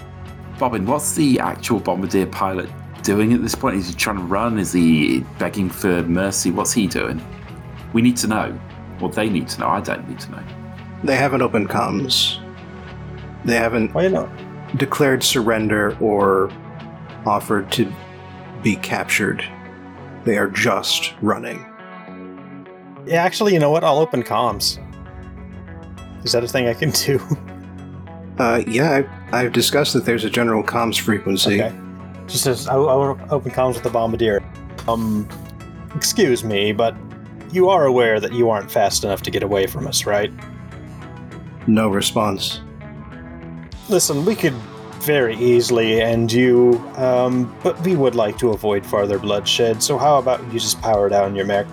Bobbin, 0.59 0.85
what's 0.85 1.15
the 1.15 1.41
actual 1.41 1.81
bombardier 1.81 2.27
pilot 2.27 2.69
doing 3.03 3.33
at 3.33 3.41
this 3.41 3.55
point? 3.55 3.77
Is 3.77 3.89
he 3.89 3.95
trying 3.95 4.19
to 4.19 4.25
run? 4.25 4.59
Is 4.59 4.75
he 4.75 5.21
begging 5.39 5.71
for 5.71 6.03
mercy? 6.03 6.51
What's 6.51 6.75
he 6.75 6.87
doing? 6.87 7.27
We 7.95 8.03
need 8.03 8.19
to 8.19 8.27
know. 8.27 8.61
Well, 9.01 9.11
they 9.11 9.31
need 9.31 9.49
to 9.49 9.61
know. 9.61 9.69
I 9.69 9.81
don't 9.81 10.07
need 10.07 10.21
to 10.21 10.33
know. 10.33 10.43
They 11.03 11.17
haven't 11.17 11.41
opened 11.41 11.71
comms. 11.71 12.43
They 13.47 13.57
haven't 13.57 13.95
Well, 13.95 14.05
you 14.05 14.11
know, 14.11 14.31
declared 14.77 15.23
surrender 15.23 15.97
or 15.99 16.51
offered 17.25 17.73
to 17.73 17.91
be 18.63 18.77
captured. 18.77 19.43
They 20.27 20.37
are 20.37 20.49
just 20.49 21.15
running. 21.23 21.65
Yeah, 23.07 23.23
actually, 23.23 23.55
you 23.55 23.61
know 23.61 23.71
what? 23.71 23.85
I'll 23.85 23.99
open 23.99 24.25
comms. 24.25 24.83
Is 26.25 26.33
that 26.33 26.43
a 26.43 26.49
thing 26.49 26.69
I 26.69 26.75
can 26.75 26.91
do? 26.91 27.21
Uh, 28.39 28.63
yeah, 28.67 28.91
I've, 28.91 29.09
I've 29.33 29.53
discussed 29.55 29.95
that 29.95 30.05
there's 30.05 30.23
a 30.23 30.29
general 30.29 30.63
comms 30.63 31.01
frequency. 31.01 31.63
okay. 31.63 31.75
Just 32.27 32.47
as 32.47 32.69
I, 32.69 32.75
I 32.75 32.95
will 32.95 33.19
open 33.31 33.51
comms 33.51 33.77
with 33.77 33.83
the 33.83 33.89
bombardier. 33.89 34.45
Um, 34.87 35.27
excuse 35.95 36.45
me, 36.45 36.73
but 36.73 36.95
you 37.51 37.71
are 37.71 37.87
aware 37.87 38.21
that 38.21 38.35
you 38.35 38.51
aren't 38.51 38.71
fast 38.71 39.05
enough 39.05 39.23
to 39.23 39.31
get 39.31 39.43
away 39.43 39.67
from 39.67 39.87
us, 39.87 40.05
right? 40.05 40.31
No 41.67 41.89
response. 41.89 42.61
Listen, 43.89 44.27
we 44.27 44.35
could 44.35 44.55
very 45.07 45.37
easily 45.37 46.03
end 46.03 46.33
you, 46.33 46.85
um, 46.97 47.57
but 47.63 47.81
we 47.83 47.95
would 47.95 48.17
like 48.17 48.37
to 48.39 48.51
avoid 48.51 48.85
further 48.85 49.21
bloodshed. 49.21 49.81
So 49.81 49.97
how 49.97 50.19
about 50.19 50.43
you 50.53 50.59
just 50.59 50.83
power 50.83 51.09
down 51.09 51.37
your 51.37 51.47
mech? 51.47 51.67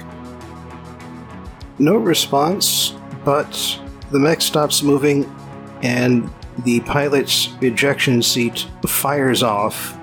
No 1.79 1.97
response, 1.97 2.93
but 3.25 3.79
the 4.11 4.19
mech 4.19 4.39
stops 4.41 4.83
moving 4.83 5.25
and 5.81 6.29
the 6.59 6.81
pilot's 6.81 7.49
ejection 7.61 8.21
seat 8.21 8.67
fires 8.85 9.41
off. 9.41 9.97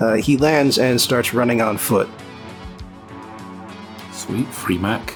Uh, 0.00 0.14
he 0.14 0.38
lands 0.38 0.78
and 0.78 0.98
starts 0.98 1.34
running 1.34 1.60
on 1.60 1.76
foot. 1.76 2.08
Sweet, 4.12 4.48
free 4.48 4.78
mech. 4.78 5.14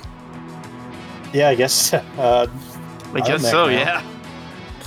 Yeah, 1.33 1.49
I 1.49 1.55
guess. 1.55 1.95
Uh, 2.19 2.47
I 3.15 3.21
guess 3.21 3.43
so. 3.43 3.67
now. 3.67 3.73
Yeah. 3.73 4.12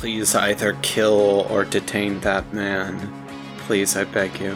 Please 0.06 0.36
either 0.36 0.78
kill 0.84 1.48
or 1.50 1.66
detain 1.66 2.20
that 2.20 2.54
man. 2.54 3.12
Please, 3.58 3.98
I 3.98 4.04
beg 4.04 4.40
you. 4.40 4.56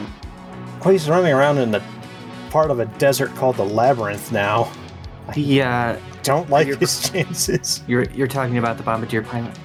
oh, 0.85 0.91
he's 0.91 1.09
running 1.09 1.33
around 1.33 1.57
in 1.57 1.71
the 1.71 1.81
part 2.51 2.69
of 2.69 2.79
a 2.79 2.85
desert 2.85 3.33
called 3.33 3.55
the 3.55 3.65
Labyrinth 3.65 4.31
now. 4.31 4.71
The 5.33 5.63
uh, 5.63 5.97
Don't 6.21 6.51
like 6.51 6.67
his 6.79 7.09
chances. 7.09 7.81
you're 7.87 8.03
you're 8.11 8.27
talking 8.27 8.59
about 8.59 8.77
the 8.77 8.83
bombardier 8.83 9.23
pilot. 9.23 9.57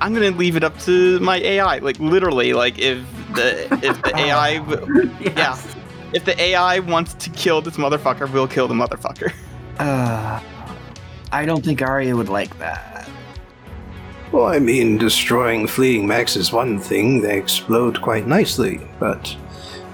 I'm 0.00 0.14
gonna 0.14 0.30
leave 0.30 0.56
it 0.56 0.64
up 0.64 0.78
to 0.84 1.20
my 1.20 1.36
AI. 1.36 1.80
Like 1.80 2.00
literally, 2.00 2.54
like 2.54 2.78
if 2.78 3.04
the 3.34 3.64
if 3.82 4.02
the 4.02 4.16
AI, 4.18 4.56
w- 4.56 5.10
yeah, 5.20 5.60
if 6.14 6.24
the 6.24 6.40
AI 6.40 6.78
wants 6.78 7.12
to 7.12 7.28
kill 7.28 7.60
this 7.60 7.76
motherfucker, 7.76 8.32
we'll 8.32 8.48
kill 8.48 8.66
the 8.66 8.72
motherfucker. 8.74 9.34
Uh, 9.78 10.40
I 11.30 11.44
don't 11.44 11.62
think 11.62 11.82
Arya 11.82 12.16
would 12.16 12.30
like 12.30 12.58
that. 12.58 12.87
Well, 14.30 14.46
I 14.46 14.58
mean, 14.58 14.98
destroying 14.98 15.66
fleeing 15.66 16.06
mechs 16.06 16.36
is 16.36 16.52
one 16.52 16.78
thing, 16.78 17.22
they 17.22 17.38
explode 17.38 18.02
quite 18.02 18.26
nicely, 18.26 18.80
but 18.98 19.34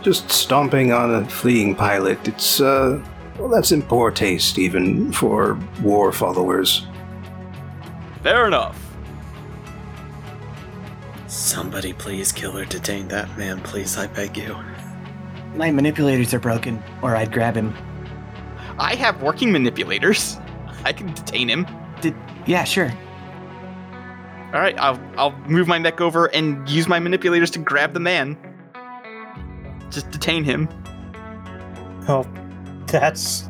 just 0.02 0.30
stomping 0.30 0.92
on 0.92 1.14
a 1.14 1.28
fleeing 1.28 1.74
pilot, 1.74 2.26
it's, 2.26 2.60
uh, 2.60 3.00
well, 3.38 3.48
that's 3.48 3.70
in 3.72 3.82
poor 3.82 4.10
taste, 4.10 4.58
even 4.58 5.12
for 5.12 5.58
war 5.82 6.12
followers. 6.12 6.86
Fair 8.22 8.46
enough. 8.46 8.80
Somebody 11.28 11.92
please 11.92 12.32
kill 12.32 12.56
or 12.56 12.64
detain 12.64 13.08
that 13.08 13.36
man, 13.38 13.60
please, 13.60 13.96
I 13.96 14.08
beg 14.08 14.36
you. 14.36 14.56
My 15.54 15.70
manipulators 15.70 16.34
are 16.34 16.40
broken, 16.40 16.82
or 17.02 17.14
I'd 17.14 17.32
grab 17.32 17.54
him. 17.54 17.72
I 18.78 18.96
have 18.96 19.22
working 19.22 19.52
manipulators. 19.52 20.38
I 20.84 20.92
can 20.92 21.12
detain 21.14 21.48
him. 21.48 21.66
Did 22.00 22.16
yeah, 22.46 22.64
sure. 22.64 22.92
All 24.54 24.60
right, 24.60 24.78
I'll 24.78 25.00
I'll 25.16 25.36
move 25.48 25.66
my 25.66 25.80
mech 25.80 26.00
over 26.00 26.26
and 26.26 26.68
use 26.68 26.86
my 26.86 27.00
manipulators 27.00 27.50
to 27.50 27.58
grab 27.58 27.92
the 27.92 27.98
man. 27.98 28.38
Just 29.90 30.12
detain 30.12 30.44
him. 30.44 30.68
Oh, 32.08 32.24
that's. 32.86 33.48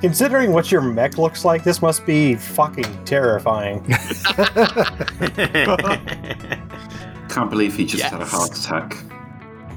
Considering 0.00 0.52
what 0.52 0.70
your 0.70 0.82
mech 0.82 1.18
looks 1.18 1.44
like, 1.44 1.64
this 1.64 1.82
must 1.82 2.06
be 2.06 2.36
fucking 2.36 3.04
terrifying. 3.04 3.82
Can't 7.28 7.50
believe 7.50 7.74
he 7.74 7.84
just 7.84 8.04
had 8.04 8.20
a 8.20 8.24
heart 8.24 8.56
attack. 8.56 8.96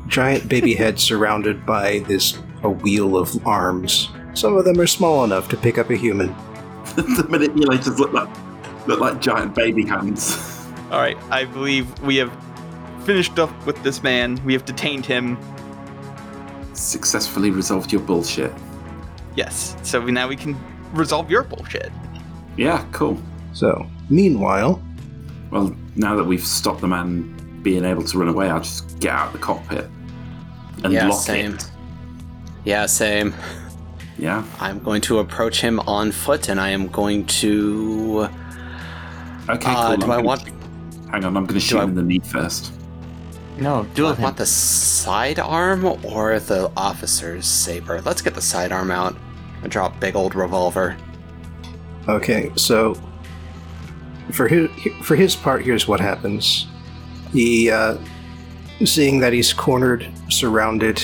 Giant 0.06 0.48
baby 0.48 0.76
head 0.76 1.00
surrounded 1.10 1.66
by 1.66 2.00
this, 2.00 2.38
a 2.62 2.70
wheel 2.70 3.18
of 3.18 3.48
arms. 3.48 4.10
Some 4.36 4.56
of 4.56 4.66
them 4.66 4.80
are 4.80 4.88
small 4.88 5.24
enough 5.24 5.50
to 5.50 5.58
pick 5.58 5.80
up 5.80 5.90
a 5.90 5.96
human. 5.96 6.28
the 6.96 7.26
manipulators 7.28 8.00
look 8.00 8.14
like 8.14 8.30
look 8.88 9.00
like 9.00 9.20
giant 9.20 9.56
baby 9.56 9.84
hands. 9.84 10.59
All 10.92 11.00
right, 11.00 11.18
I 11.30 11.46
believe 11.46 12.00
we 12.02 12.16
have 12.18 12.32
finished 13.06 13.38
up 13.38 13.52
with 13.66 13.82
this 13.84 14.02
man. 14.02 14.40
We 14.44 14.54
have 14.54 14.66
detained 14.66 15.06
him. 15.06 15.38
Successfully 16.74 17.52
resolved 17.52 17.92
your 17.92 18.02
bullshit. 18.02 18.52
Yes. 19.36 19.76
So 19.84 20.02
we, 20.02 20.12
now 20.12 20.28
we 20.28 20.36
can 20.36 20.58
resolve 20.94 21.30
your 21.30 21.44
bullshit. 21.44 21.92
Yeah, 22.58 22.84
cool. 22.92 23.22
So, 23.54 23.86
meanwhile, 24.10 24.82
Well, 25.52 25.76
now 25.96 26.16
that 26.16 26.24
we've 26.24 26.46
stopped 26.46 26.82
the 26.82 26.88
man 26.88 27.36
being 27.64 27.84
able 27.86 28.04
to 28.04 28.18
run 28.20 28.28
away, 28.28 28.50
I'll 28.50 28.60
just 28.62 29.00
get 29.00 29.12
out 29.14 29.28
of 29.28 29.34
the 29.34 29.40
cockpit 29.40 29.88
and 30.84 30.94
Yeah, 30.94 31.08
lock 31.08 31.22
same. 31.22 31.56
it. 31.56 31.72
Yeah, 32.66 32.86
same. 32.86 33.34
Yeah. 34.18 34.44
I'm 34.60 34.80
going 34.80 35.02
to 35.02 35.20
approach 35.20 35.62
him 35.62 35.80
on 35.82 36.12
foot 36.12 36.50
and 36.50 36.60
I 36.60 36.70
am 36.70 36.88
going 36.88 37.26
to. 37.42 38.28
Okay, 39.50 39.72
Uh, 39.72 39.96
do 39.96 40.04
I'm 40.06 40.12
I 40.12 40.16
gonna- 40.16 40.24
want. 40.24 40.44
Hang 41.12 41.26
on, 41.26 41.36
I'm 41.38 41.46
going 41.46 41.60
to 41.60 41.60
shoot 41.60 41.80
I- 41.80 41.84
him 41.84 41.90
in 41.90 41.96
the 41.96 42.04
knee 42.04 42.20
first. 42.20 42.74
No, 43.58 43.84
Do 43.84 43.90
duel 43.96 44.10
I 44.10 44.16
him. 44.16 44.22
want 44.24 44.38
the 44.38 44.46
sidearm 44.46 45.84
or 46.06 46.40
the 46.40 46.72
officer's 46.78 47.46
saber? 47.46 48.00
Let's 48.02 48.22
get 48.22 48.34
the 48.34 48.42
sidearm 48.42 48.90
out. 48.90 49.18
I 49.62 49.68
draw 49.68 49.88
a 49.88 49.90
big 49.90 50.16
old 50.16 50.34
revolver. 50.34 50.96
Okay, 52.08 52.52
so 52.56 52.96
for 54.32 54.48
his 54.48 54.70
for 55.04 55.16
his 55.18 55.36
part, 55.36 55.64
here's 55.66 55.88
what 55.90 56.00
happens. 56.00 56.68
He, 57.34 57.70
uh, 57.70 57.98
seeing 58.86 59.20
that 59.20 59.34
he's 59.34 59.52
cornered, 59.52 60.08
surrounded, 60.30 61.04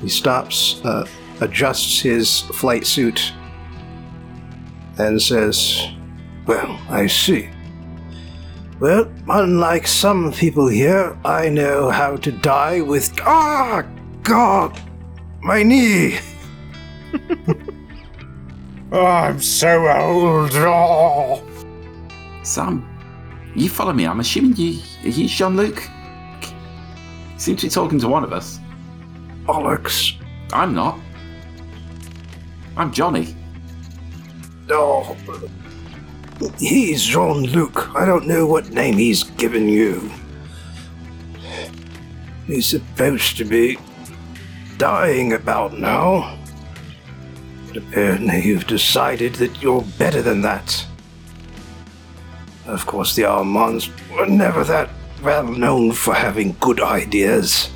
he 0.00 0.08
stops, 0.08 0.80
uh, 0.84 1.06
adjusts 1.40 2.00
his 2.00 2.40
flight 2.40 2.86
suit, 2.86 3.32
and 4.98 5.22
says, 5.22 5.86
"Well, 6.46 6.78
I 6.90 7.06
see. 7.06 7.48
Well, 8.80 9.10
unlike 9.28 9.88
some 9.88 10.32
people 10.32 10.68
here, 10.68 11.18
I 11.24 11.48
know 11.48 11.90
how 11.90 12.16
to 12.16 12.30
die 12.30 12.80
with 12.80 13.12
ah, 13.22 13.82
God, 14.22 14.80
my 15.42 15.64
knee." 15.64 16.20
oh, 18.92 19.04
I'm 19.06 19.40
so 19.40 19.88
old. 19.88 20.52
Oh. 20.54 21.42
Sam, 22.44 22.86
you 23.56 23.68
follow 23.68 23.92
me. 23.92 24.06
I'm 24.06 24.20
assuming 24.20 24.54
you 24.56 24.80
are 25.02 25.08
you 25.08 25.26
Jean 25.26 25.56
Luc? 25.56 25.82
Seem 27.36 27.56
to 27.56 27.66
be 27.66 27.70
talking 27.70 27.98
to 27.98 28.06
one 28.06 28.22
of 28.22 28.32
us. 28.32 28.60
Bollocks. 29.44 30.14
I'm 30.52 30.72
not. 30.72 31.00
I'm 32.76 32.92
Johnny. 32.92 33.34
Oh, 34.70 35.16
he's 36.58 37.04
Jean 37.04 37.44
Luc. 37.44 37.94
I 37.94 38.04
don't 38.04 38.26
know 38.26 38.46
what 38.46 38.70
name 38.70 38.96
he's 38.96 39.24
given 39.24 39.68
you. 39.68 40.10
He's 42.46 42.66
supposed 42.66 43.36
to 43.36 43.44
be 43.44 43.78
dying 44.78 45.32
about 45.32 45.78
now. 45.78 46.38
But 47.66 47.78
apparently 47.78 48.42
you've 48.42 48.66
decided 48.66 49.34
that 49.34 49.60
you're 49.60 49.82
better 49.98 50.22
than 50.22 50.40
that. 50.42 50.86
Of 52.66 52.86
course, 52.86 53.14
the 53.14 53.24
Armands 53.24 53.90
were 54.10 54.26
never 54.26 54.64
that 54.64 54.90
well 55.22 55.44
known 55.44 55.92
for 55.92 56.14
having 56.14 56.56
good 56.60 56.80
ideas. 56.80 57.70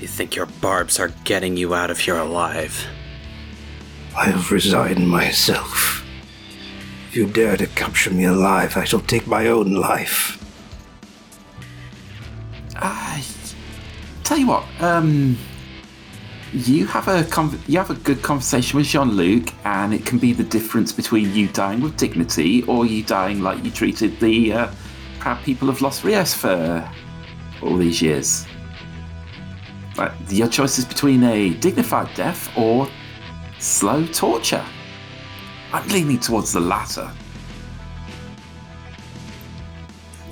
You 0.00 0.06
think 0.06 0.36
your 0.36 0.46
barbs 0.46 1.00
are 1.00 1.12
getting 1.24 1.56
you 1.56 1.74
out 1.74 1.90
of 1.90 1.98
here 1.98 2.16
alive? 2.16 2.86
I'll 4.18 4.42
resigned 4.50 5.08
myself. 5.08 6.04
If 7.08 7.14
you 7.14 7.28
dare 7.28 7.56
to 7.56 7.68
capture 7.68 8.10
me 8.10 8.24
alive, 8.24 8.76
I 8.76 8.82
shall 8.82 8.98
take 8.98 9.28
my 9.28 9.46
own 9.46 9.74
life. 9.74 10.44
I 12.74 13.24
tell 14.24 14.38
you 14.38 14.48
what. 14.48 14.64
Um, 14.80 15.38
you 16.52 16.84
have 16.86 17.06
a 17.06 17.22
con- 17.30 17.60
you 17.68 17.78
have 17.78 17.90
a 17.90 17.94
good 17.94 18.20
conversation 18.22 18.78
with 18.78 18.88
Jean 18.88 19.12
Luc, 19.12 19.54
and 19.64 19.94
it 19.94 20.04
can 20.04 20.18
be 20.18 20.32
the 20.32 20.42
difference 20.42 20.90
between 20.90 21.32
you 21.32 21.46
dying 21.48 21.80
with 21.80 21.96
dignity 21.96 22.64
or 22.64 22.86
you 22.86 23.04
dying 23.04 23.40
like 23.40 23.64
you 23.64 23.70
treated 23.70 24.18
the 24.18 24.52
uh, 24.52 24.70
proud 25.20 25.40
people 25.44 25.68
of 25.68 25.80
Los 25.80 26.02
Rios 26.02 26.34
for 26.34 26.90
all 27.62 27.76
these 27.76 28.02
years. 28.02 28.46
Your 30.28 30.48
choice 30.48 30.76
is 30.78 30.84
between 30.84 31.22
a 31.22 31.50
dignified 31.50 32.12
death 32.16 32.50
or 32.56 32.88
slow 33.58 34.06
torture. 34.06 34.64
I'm 35.72 35.86
leaning 35.88 36.18
towards 36.18 36.52
the 36.52 36.60
latter. 36.60 37.10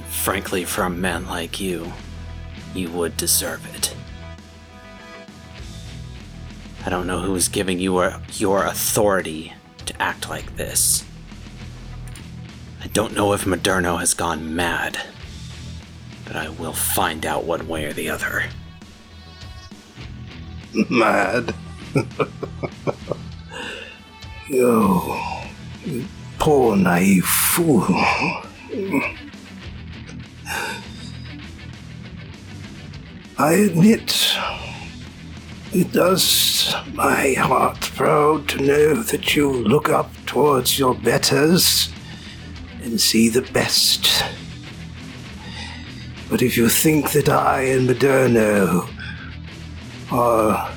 Frankly, 0.08 0.64
for 0.64 0.82
a 0.82 0.90
man 0.90 1.26
like 1.26 1.60
you, 1.60 1.92
you 2.74 2.90
would 2.90 3.16
deserve 3.16 3.64
it. 3.74 3.94
I 6.84 6.88
don't 6.90 7.06
know 7.06 7.20
who 7.20 7.34
is 7.34 7.48
giving 7.48 7.80
you 7.80 7.98
a, 7.98 8.20
your 8.32 8.64
authority 8.64 9.52
to 9.86 10.02
act 10.02 10.28
like 10.28 10.56
this. 10.56 11.04
I 12.82 12.86
don't 12.88 13.14
know 13.14 13.32
if 13.32 13.44
Moderno 13.44 13.98
has 13.98 14.14
gone 14.14 14.54
mad, 14.54 14.98
but 16.24 16.36
I 16.36 16.48
will 16.48 16.72
find 16.72 17.26
out 17.26 17.44
one 17.44 17.66
way 17.66 17.84
or 17.86 17.92
the 17.92 18.10
other. 18.10 18.44
Mad. 20.88 21.54
you, 24.48 25.16
you 25.84 26.04
poor 26.38 26.76
naive 26.76 27.24
fool. 27.24 27.86
I 33.38 33.52
admit, 33.52 34.36
it 35.72 35.92
does 35.92 36.74
my 36.94 37.34
heart 37.34 37.80
proud 37.80 38.48
to 38.48 38.62
know 38.62 38.94
that 38.94 39.36
you 39.36 39.50
look 39.50 39.88
up 39.88 40.10
towards 40.26 40.78
your 40.78 40.94
betters 40.94 41.90
and 42.82 43.00
see 43.00 43.28
the 43.28 43.42
best. 43.52 44.24
But 46.28 46.42
if 46.42 46.56
you 46.56 46.68
think 46.68 47.12
that 47.12 47.28
I 47.28 47.62
and 47.62 47.88
Moderno 47.88 48.88
are 50.10 50.72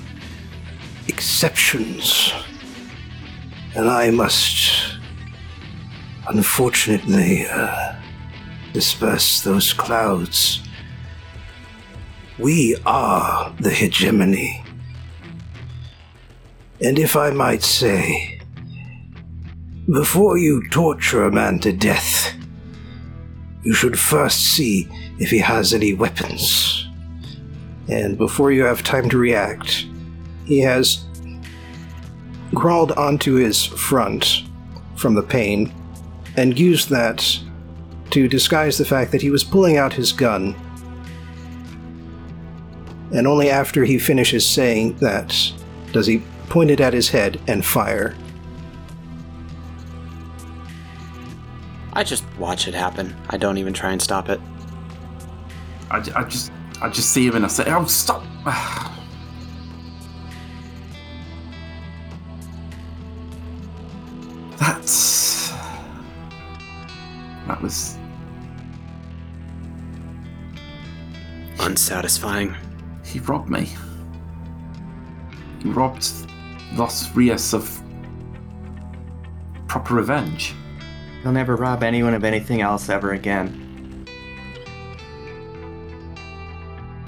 exceptions, 1.20 2.32
and 3.76 3.90
I 3.90 4.10
must 4.10 4.96
unfortunately 6.30 7.46
uh, 7.46 7.96
disperse 8.72 9.42
those 9.42 9.74
clouds. 9.74 10.64
We 12.38 12.78
are 12.86 13.54
the 13.60 13.70
hegemony. 13.70 14.64
And 16.80 16.98
if 16.98 17.18
I 17.18 17.32
might 17.32 17.64
say, 17.64 18.40
Before 19.92 20.38
you 20.38 20.70
torture 20.70 21.26
a 21.26 21.32
man 21.34 21.60
to 21.60 21.74
death, 21.74 22.34
you 23.64 23.74
should 23.74 24.00
first 24.00 24.54
see 24.56 24.88
if 25.20 25.32
he 25.32 25.40
has 25.40 25.74
any 25.74 25.94
weapons. 25.94 26.88
And 27.90 28.18
before 28.18 28.54
you 28.54 28.64
have 28.64 28.84
time 28.84 29.10
to 29.10 29.18
react, 29.18 29.86
he 30.46 30.60
has 30.62 31.09
crawled 32.56 32.92
onto 32.94 33.36
his 33.36 33.64
front 33.66 34.44
from 34.96 35.16
the 35.16 35.24
pain 35.24 35.74
and 36.36 36.60
used 36.60 36.90
that 36.90 37.40
to 38.12 38.28
disguise 38.28 38.78
the 38.78 38.86
fact 38.86 39.12
that 39.12 39.22
he 39.22 39.30
was 39.30 39.44
pulling 39.44 39.78
out 39.78 39.94
his 39.94 40.12
gun. 40.12 40.56
And 43.12 43.28
only 43.28 43.50
after 43.50 43.86
he 43.86 43.98
finishes 43.98 44.46
saying 44.46 44.96
that 44.98 45.36
does 45.92 46.08
he 46.08 46.22
point 46.50 46.72
it 46.72 46.80
at 46.80 46.94
his 46.94 47.10
head 47.10 47.40
and 47.48 47.66
fire. 47.66 48.16
I 51.94 52.04
just 52.04 52.24
watch 52.38 52.68
it 52.68 52.74
happen. 52.74 53.16
I 53.30 53.38
don't 53.38 53.58
even 53.58 53.74
try 53.74 53.92
and 53.92 54.02
stop 54.02 54.30
it. 54.30 54.40
I, 55.92 55.98
I 56.16 56.24
just 56.24 56.52
I 56.82 56.90
just 56.90 57.12
see 57.12 57.26
him 57.26 57.36
and 57.36 57.46
I 57.46 57.48
say, 57.48 57.66
"Oh, 57.68 57.86
stop!" 57.86 58.24
That's 64.60 65.52
that 67.48 67.62
was 67.62 67.98
Unsatisfying. 71.60 72.56
he 73.04 73.20
robbed 73.20 73.50
me. 73.50 73.70
He 75.62 75.70
robbed 75.70 76.08
Los 76.76 77.14
Rios 77.16 77.54
of 77.54 77.82
proper 79.68 79.96
revenge. 79.96 80.56
He'll 81.22 81.34
never 81.34 81.56
rob 81.56 81.84
anyone 81.84 82.14
of 82.14 82.24
anything 82.24 82.62
else 82.62 82.90
ever 82.90 83.12
again. 83.12 84.06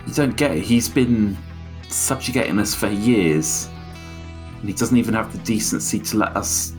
You 0.05 0.13
don't 0.13 0.35
get 0.35 0.51
it. 0.51 0.63
He's 0.63 0.89
been 0.89 1.37
subjugating 1.87 2.59
us 2.59 2.75
for 2.75 2.87
years, 2.87 3.69
and 4.59 4.67
he 4.67 4.73
doesn't 4.73 4.97
even 4.97 5.13
have 5.13 5.31
the 5.31 5.39
decency 5.39 5.99
to 5.99 6.17
let 6.17 6.35
us 6.35 6.73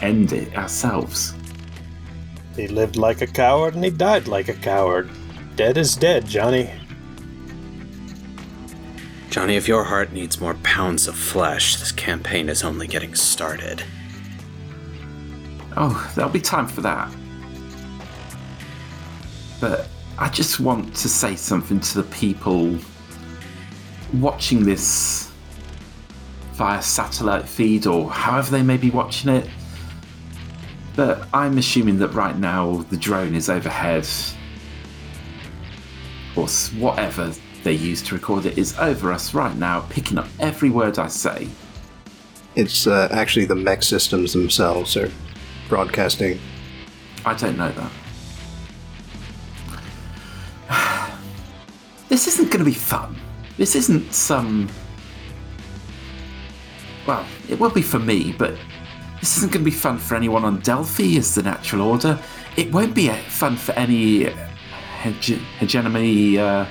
end 0.00 0.32
it 0.32 0.56
ourselves. 0.56 1.34
He 2.54 2.68
lived 2.68 2.96
like 2.96 3.20
a 3.20 3.26
coward 3.26 3.74
and 3.74 3.84
he 3.84 3.90
died 3.90 4.28
like 4.28 4.48
a 4.48 4.54
coward. 4.54 5.10
Dead 5.56 5.76
is 5.76 5.96
dead, 5.96 6.26
Johnny. 6.26 6.70
Johnny, 9.30 9.56
if 9.56 9.68
your 9.68 9.84
heart 9.84 10.12
needs 10.12 10.40
more 10.40 10.54
pounds 10.62 11.06
of 11.06 11.14
flesh, 11.14 11.76
this 11.76 11.92
campaign 11.92 12.48
is 12.48 12.64
only 12.64 12.86
getting 12.86 13.14
started. 13.14 13.84
Oh, 15.76 16.10
there'll 16.14 16.30
be 16.30 16.40
time 16.40 16.66
for 16.66 16.80
that. 16.80 17.14
But 19.60 19.88
I 20.18 20.30
just 20.30 20.60
want 20.60 20.94
to 20.96 21.08
say 21.08 21.36
something 21.36 21.80
to 21.80 22.02
the 22.02 22.08
people 22.14 22.78
watching 24.14 24.64
this 24.64 25.30
via 26.52 26.80
satellite 26.80 27.46
feed 27.46 27.86
or 27.86 28.10
however 28.10 28.50
they 28.50 28.62
may 28.62 28.78
be 28.78 28.90
watching 28.90 29.30
it. 29.30 29.46
But 30.96 31.28
I'm 31.34 31.58
assuming 31.58 31.98
that 31.98 32.08
right 32.08 32.36
now 32.36 32.84
the 32.88 32.96
drone 32.96 33.34
is 33.34 33.50
overhead, 33.50 34.08
or 36.34 36.48
whatever 36.78 37.32
they 37.64 37.74
use 37.74 38.00
to 38.00 38.14
record 38.14 38.46
it 38.46 38.56
is 38.56 38.78
over 38.78 39.12
us 39.12 39.34
right 39.34 39.54
now, 39.56 39.80
picking 39.90 40.16
up 40.16 40.26
every 40.40 40.70
word 40.70 40.98
I 40.98 41.08
say. 41.08 41.48
It's 42.54 42.86
uh, 42.86 43.08
actually 43.10 43.44
the 43.44 43.54
mech 43.54 43.82
systems 43.82 44.32
themselves 44.32 44.96
are 44.96 45.10
broadcasting. 45.68 46.40
I 47.26 47.34
don't 47.34 47.58
know 47.58 47.72
that. 47.72 47.92
This 52.08 52.28
isn't 52.28 52.52
going 52.52 52.60
to 52.60 52.64
be 52.64 52.72
fun. 52.72 53.16
This 53.56 53.74
isn't 53.74 54.14
some. 54.14 54.68
Well, 57.04 57.26
it 57.48 57.58
will 57.58 57.70
be 57.70 57.82
for 57.82 57.98
me, 57.98 58.32
but 58.38 58.56
this 59.26 59.38
isn't 59.38 59.50
going 59.50 59.64
to 59.64 59.68
be 59.68 59.76
fun 59.76 59.98
for 59.98 60.14
anyone 60.14 60.44
on 60.44 60.60
Delphi 60.60 61.16
as 61.16 61.34
the 61.34 61.42
natural 61.42 61.82
order. 61.82 62.16
It 62.56 62.70
won't 62.70 62.94
be 62.94 63.10
uh, 63.10 63.16
fun 63.26 63.56
for 63.56 63.72
any 63.72 64.26
hege- 65.00 65.42
hegemony 65.58 66.38
uh, 66.38 66.64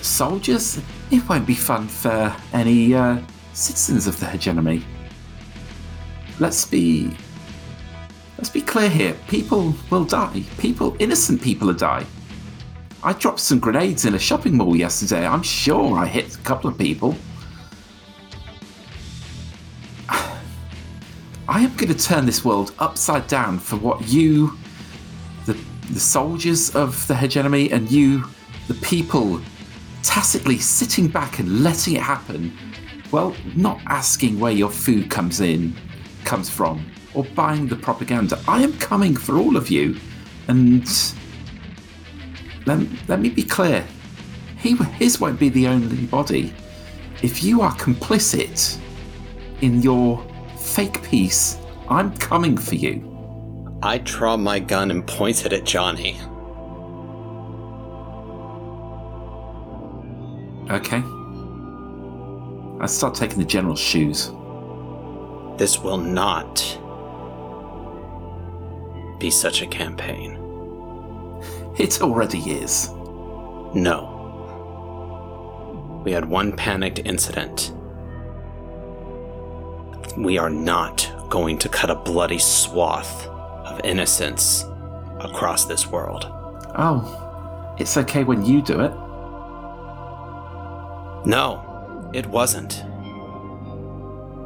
soldiers. 0.00 0.80
It 1.12 1.28
won't 1.28 1.46
be 1.46 1.54
fun 1.54 1.86
for 1.86 2.34
any 2.52 2.94
uh, 2.94 3.20
citizens 3.52 4.08
of 4.08 4.18
the 4.18 4.26
hegemony. 4.26 4.84
Let's 6.40 6.64
be 6.64 7.16
Let's 8.38 8.50
be 8.50 8.62
clear 8.62 8.90
here. 8.90 9.14
People 9.28 9.72
will 9.88 10.04
die. 10.04 10.42
People, 10.58 10.96
innocent 10.98 11.40
people, 11.40 11.68
will 11.68 11.74
die. 11.74 12.04
I 13.04 13.12
dropped 13.12 13.38
some 13.38 13.60
grenades 13.60 14.04
in 14.04 14.14
a 14.14 14.18
shopping 14.18 14.56
mall 14.56 14.74
yesterday. 14.74 15.24
I'm 15.24 15.44
sure 15.44 15.96
I 15.96 16.06
hit 16.06 16.34
a 16.34 16.38
couple 16.38 16.68
of 16.68 16.76
people. 16.76 17.14
I 21.48 21.60
am 21.60 21.74
going 21.76 21.92
to 21.92 21.98
turn 21.98 22.24
this 22.24 22.44
world 22.44 22.72
upside 22.78 23.26
down 23.26 23.58
for 23.58 23.76
what 23.76 24.06
you, 24.06 24.56
the, 25.44 25.58
the 25.92 25.98
soldiers 25.98 26.74
of 26.76 27.04
the 27.08 27.16
hegemony, 27.16 27.70
and 27.72 27.90
you, 27.90 28.24
the 28.68 28.74
people, 28.74 29.40
tacitly 30.04 30.58
sitting 30.58 31.08
back 31.08 31.40
and 31.40 31.64
letting 31.64 31.96
it 31.96 32.02
happen. 32.02 32.56
Well, 33.10 33.34
not 33.56 33.80
asking 33.86 34.38
where 34.38 34.52
your 34.52 34.70
food 34.70 35.10
comes 35.10 35.40
in, 35.40 35.74
comes 36.24 36.48
from, 36.48 36.86
or 37.12 37.24
buying 37.24 37.66
the 37.66 37.76
propaganda. 37.76 38.40
I 38.46 38.62
am 38.62 38.78
coming 38.78 39.16
for 39.16 39.36
all 39.36 39.56
of 39.56 39.68
you, 39.68 39.96
and 40.46 40.88
let, 42.66 42.86
let 43.08 43.20
me 43.20 43.30
be 43.30 43.42
clear. 43.42 43.84
He, 44.58 44.76
his 44.76 45.20
won't 45.20 45.40
be 45.40 45.48
the 45.48 45.66
only 45.66 46.06
body. 46.06 46.54
If 47.20 47.42
you 47.42 47.62
are 47.62 47.72
complicit 47.72 48.78
in 49.60 49.82
your 49.82 50.24
fake 50.72 51.02
peace, 51.02 51.58
I'm 51.90 52.16
coming 52.16 52.56
for 52.56 52.76
you. 52.76 53.08
I 53.82 53.98
draw 53.98 54.38
my 54.38 54.58
gun 54.58 54.90
and 54.90 55.06
point 55.06 55.44
it 55.44 55.52
at 55.52 55.64
Johnny. 55.64 56.18
Okay? 60.70 61.02
I 62.80 62.86
start 62.86 63.14
taking 63.14 63.38
the 63.38 63.44
general's 63.44 63.80
shoes. 63.80 64.32
This 65.58 65.78
will 65.80 65.98
not 65.98 66.56
be 69.20 69.30
such 69.30 69.60
a 69.60 69.66
campaign. 69.66 70.38
It 71.78 72.00
already 72.00 72.38
is. 72.38 72.88
No. 73.74 74.08
We 76.02 76.12
had 76.12 76.24
one 76.24 76.56
panicked 76.56 77.00
incident. 77.00 77.74
We 80.16 80.38
are 80.38 80.50
not 80.50 81.10
going 81.28 81.58
to 81.58 81.68
cut 81.68 81.90
a 81.90 81.94
bloody 81.94 82.38
swath 82.38 83.26
of 83.26 83.80
innocence 83.84 84.64
across 85.20 85.64
this 85.64 85.86
world. 85.86 86.26
Oh, 86.76 87.74
it's 87.78 87.96
okay 87.96 88.24
when 88.24 88.44
you 88.44 88.60
do 88.62 88.80
it. 88.80 88.92
No, 91.24 92.10
it 92.12 92.26
wasn't. 92.26 92.82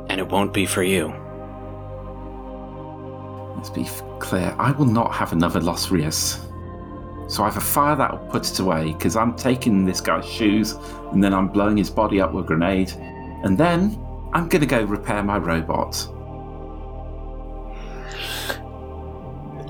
And 0.08 0.20
it 0.20 0.28
won't 0.28 0.52
be 0.52 0.66
for 0.66 0.82
you. 0.82 1.08
Let's 3.56 3.70
be 3.70 3.88
clear. 4.20 4.54
I 4.58 4.70
will 4.72 4.86
not 4.86 5.12
have 5.14 5.32
another 5.32 5.60
Los 5.60 5.90
Rios. 5.90 6.38
So 7.28 7.42
either 7.42 7.58
fire 7.58 7.96
that 7.96 8.12
or 8.12 8.18
put 8.30 8.48
it 8.48 8.60
away, 8.60 8.92
because 8.92 9.16
I'm 9.16 9.34
taking 9.34 9.84
this 9.84 10.00
guy's 10.00 10.24
shoes 10.24 10.76
and 11.10 11.24
then 11.24 11.34
I'm 11.34 11.48
blowing 11.48 11.76
his 11.76 11.90
body 11.90 12.20
up 12.20 12.32
with 12.32 12.44
a 12.44 12.46
grenade. 12.46 12.92
And 13.42 13.58
then 13.58 13.98
I'm 14.32 14.48
going 14.48 14.60
to 14.60 14.66
go 14.66 14.82
repair 14.82 15.22
my 15.22 15.38
robot. 15.38 16.08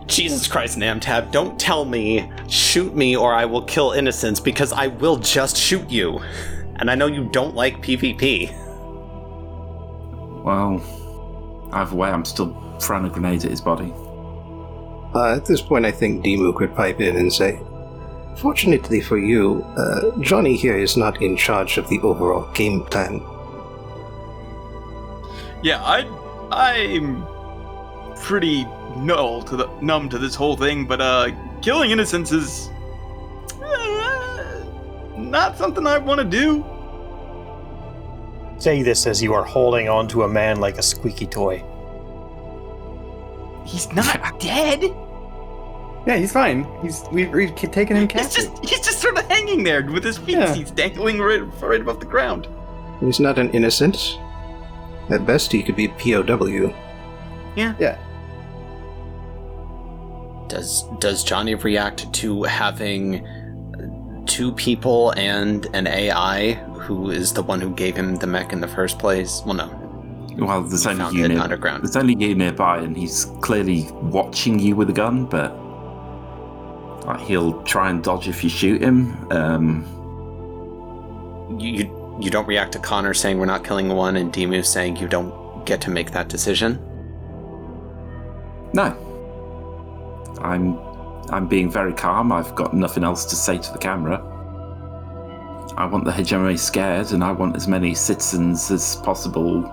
Jesus 0.06 0.46
Christ, 0.48 0.78
Namtab, 0.78 1.30
don't 1.30 1.58
tell 1.58 1.84
me, 1.84 2.30
shoot 2.48 2.94
me 2.94 3.16
or 3.16 3.34
I 3.34 3.44
will 3.44 3.62
kill 3.62 3.92
innocents 3.92 4.40
because 4.40 4.72
I 4.72 4.86
will 4.86 5.16
just 5.16 5.56
shoot 5.56 5.90
you. 5.90 6.20
And 6.76 6.90
I 6.90 6.94
know 6.94 7.06
you 7.06 7.28
don't 7.32 7.54
like 7.54 7.82
PvP. 7.82 8.50
Well, 10.44 10.80
either 11.72 11.94
way, 11.94 12.08
I'm 12.08 12.24
still 12.24 12.78
throwing 12.80 13.04
a 13.04 13.10
grenade 13.10 13.44
at 13.44 13.50
his 13.50 13.60
body. 13.60 13.92
Uh, 15.14 15.36
at 15.36 15.44
this 15.44 15.60
point, 15.60 15.84
I 15.84 15.90
think 15.90 16.24
Demu 16.24 16.54
could 16.54 16.74
pipe 16.74 17.00
in 17.00 17.16
and 17.16 17.32
say, 17.32 17.60
Fortunately 18.36 19.00
for 19.00 19.18
you, 19.18 19.62
uh, 19.76 20.18
Johnny 20.20 20.56
here 20.56 20.76
is 20.76 20.96
not 20.96 21.22
in 21.22 21.36
charge 21.36 21.78
of 21.78 21.88
the 21.88 21.98
overall 22.00 22.50
game 22.52 22.84
plan. 22.84 23.22
Yeah, 25.62 25.82
I 25.82 26.06
I'm 26.52 27.24
pretty 28.22 28.64
null 28.96 29.42
to 29.42 29.56
the 29.56 29.66
numb 29.80 30.08
to 30.10 30.18
this 30.18 30.34
whole 30.34 30.56
thing, 30.56 30.86
but 30.86 31.00
uh 31.00 31.30
killing 31.62 31.90
innocents 31.90 32.32
is 32.32 32.70
uh, 33.62 34.64
not 35.16 35.56
something 35.56 35.86
I 35.86 35.98
want 35.98 36.18
to 36.20 36.24
do. 36.24 36.64
Say 38.58 38.82
this 38.82 39.06
as 39.06 39.22
you 39.22 39.34
are 39.34 39.44
holding 39.44 39.88
on 39.88 40.08
to 40.08 40.22
a 40.22 40.28
man 40.28 40.60
like 40.60 40.78
a 40.78 40.82
squeaky 40.82 41.26
toy. 41.26 41.62
He's 43.66 43.92
not 43.92 44.38
dead. 44.40 44.82
Yeah, 46.06 46.16
he's 46.18 46.32
fine. 46.32 46.64
He's 46.82 47.02
we've, 47.10 47.30
we've 47.32 47.54
taken 47.54 47.96
him 47.96 48.04
He's 48.08 48.12
captive. 48.12 48.44
just 48.52 48.64
he's 48.64 48.80
just 48.80 49.00
sort 49.00 49.18
of 49.18 49.24
hanging 49.26 49.64
there 49.64 49.84
with 49.84 50.04
his 50.04 50.18
feet. 50.18 50.36
Yeah. 50.38 50.54
He's 50.54 50.70
dangling 50.70 51.18
right, 51.18 51.42
right 51.60 51.80
above 51.80 51.98
the 51.98 52.06
ground. 52.06 52.46
He's 53.00 53.18
not 53.18 53.38
an 53.38 53.50
innocent. 53.50 54.18
At 55.10 55.24
best, 55.26 55.52
he 55.52 55.62
could 55.62 55.76
be 55.76 55.88
POW. 55.88 56.74
Yeah. 57.56 57.74
Yeah. 57.78 57.98
Does 60.48 60.84
does 61.00 61.24
Johnny 61.24 61.54
react 61.54 62.12
to 62.14 62.42
having 62.44 63.26
two 64.26 64.52
people 64.52 65.10
and 65.16 65.66
an 65.74 65.86
AI 65.86 66.52
who 66.78 67.10
is 67.10 67.32
the 67.32 67.42
one 67.42 67.60
who 67.60 67.70
gave 67.70 67.96
him 67.96 68.16
the 68.16 68.26
mech 68.26 68.52
in 68.52 68.60
the 68.60 68.68
first 68.68 68.98
place? 68.98 69.42
Well, 69.44 69.54
no, 69.54 70.36
Well, 70.38 70.62
there's 70.62 70.84
he 70.84 70.90
only 70.90 71.00
found 71.02 71.16
you 71.16 71.24
it 71.24 71.28
near, 71.28 71.40
underground. 71.40 71.82
there's 71.82 71.96
only 71.96 72.14
you 72.16 72.34
nearby, 72.34 72.78
and 72.78 72.96
he's 72.96 73.26
clearly 73.40 73.88
watching 74.02 74.58
you 74.58 74.76
with 74.76 74.88
a 74.90 74.92
gun. 74.92 75.26
But 75.26 75.52
like, 77.06 77.20
he'll 77.20 77.60
try 77.64 77.90
and 77.90 78.02
dodge 78.02 78.28
if 78.28 78.42
you 78.44 78.50
shoot 78.50 78.80
him. 78.82 79.16
Um, 79.32 79.84
You, 81.58 81.88
you 82.20 82.30
don't 82.30 82.46
react 82.46 82.72
to 82.72 82.78
Connor 82.78 83.14
saying 83.14 83.38
we're 83.38 83.46
not 83.46 83.64
killing 83.64 83.88
one, 83.88 84.16
and 84.16 84.32
Demu 84.32 84.64
saying 84.64 84.96
you 84.96 85.08
don't 85.08 85.64
get 85.66 85.80
to 85.82 85.90
make 85.90 86.12
that 86.12 86.28
decision. 86.28 86.78
no, 88.72 88.94
I'm 90.42 90.78
I'm 91.30 91.48
being 91.48 91.70
very 91.70 91.92
calm. 91.92 92.30
I've 92.32 92.54
got 92.54 92.72
nothing 92.74 93.02
else 93.04 93.24
to 93.26 93.36
say 93.36 93.58
to 93.58 93.72
the 93.72 93.78
camera. 93.78 94.18
I 95.76 95.84
want 95.84 96.04
the 96.04 96.12
hegemony 96.12 96.56
scared, 96.56 97.12
and 97.12 97.22
I 97.22 97.32
want 97.32 97.56
as 97.56 97.66
many 97.68 97.94
citizens 97.94 98.70
as 98.70 98.96
possible 98.96 99.64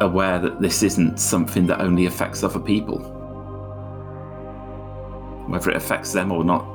aware 0.00 0.38
that 0.38 0.60
this 0.60 0.82
isn't 0.82 1.18
something 1.18 1.66
that 1.66 1.80
only 1.80 2.06
affects 2.06 2.42
other 2.42 2.60
people. 2.60 2.98
Whether 5.48 5.70
it 5.70 5.76
affects 5.76 6.12
them 6.12 6.32
or 6.32 6.44
not 6.44 6.66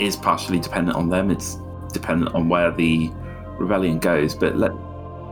is 0.00 0.16
partially 0.16 0.58
dependent 0.58 0.96
on 0.96 1.08
them. 1.10 1.30
It's 1.30 1.58
dependent 1.92 2.34
on 2.34 2.48
where 2.48 2.70
the 2.70 3.10
rebellion 3.60 3.98
goes. 3.98 4.34
But 4.34 4.56
let, 4.56 4.72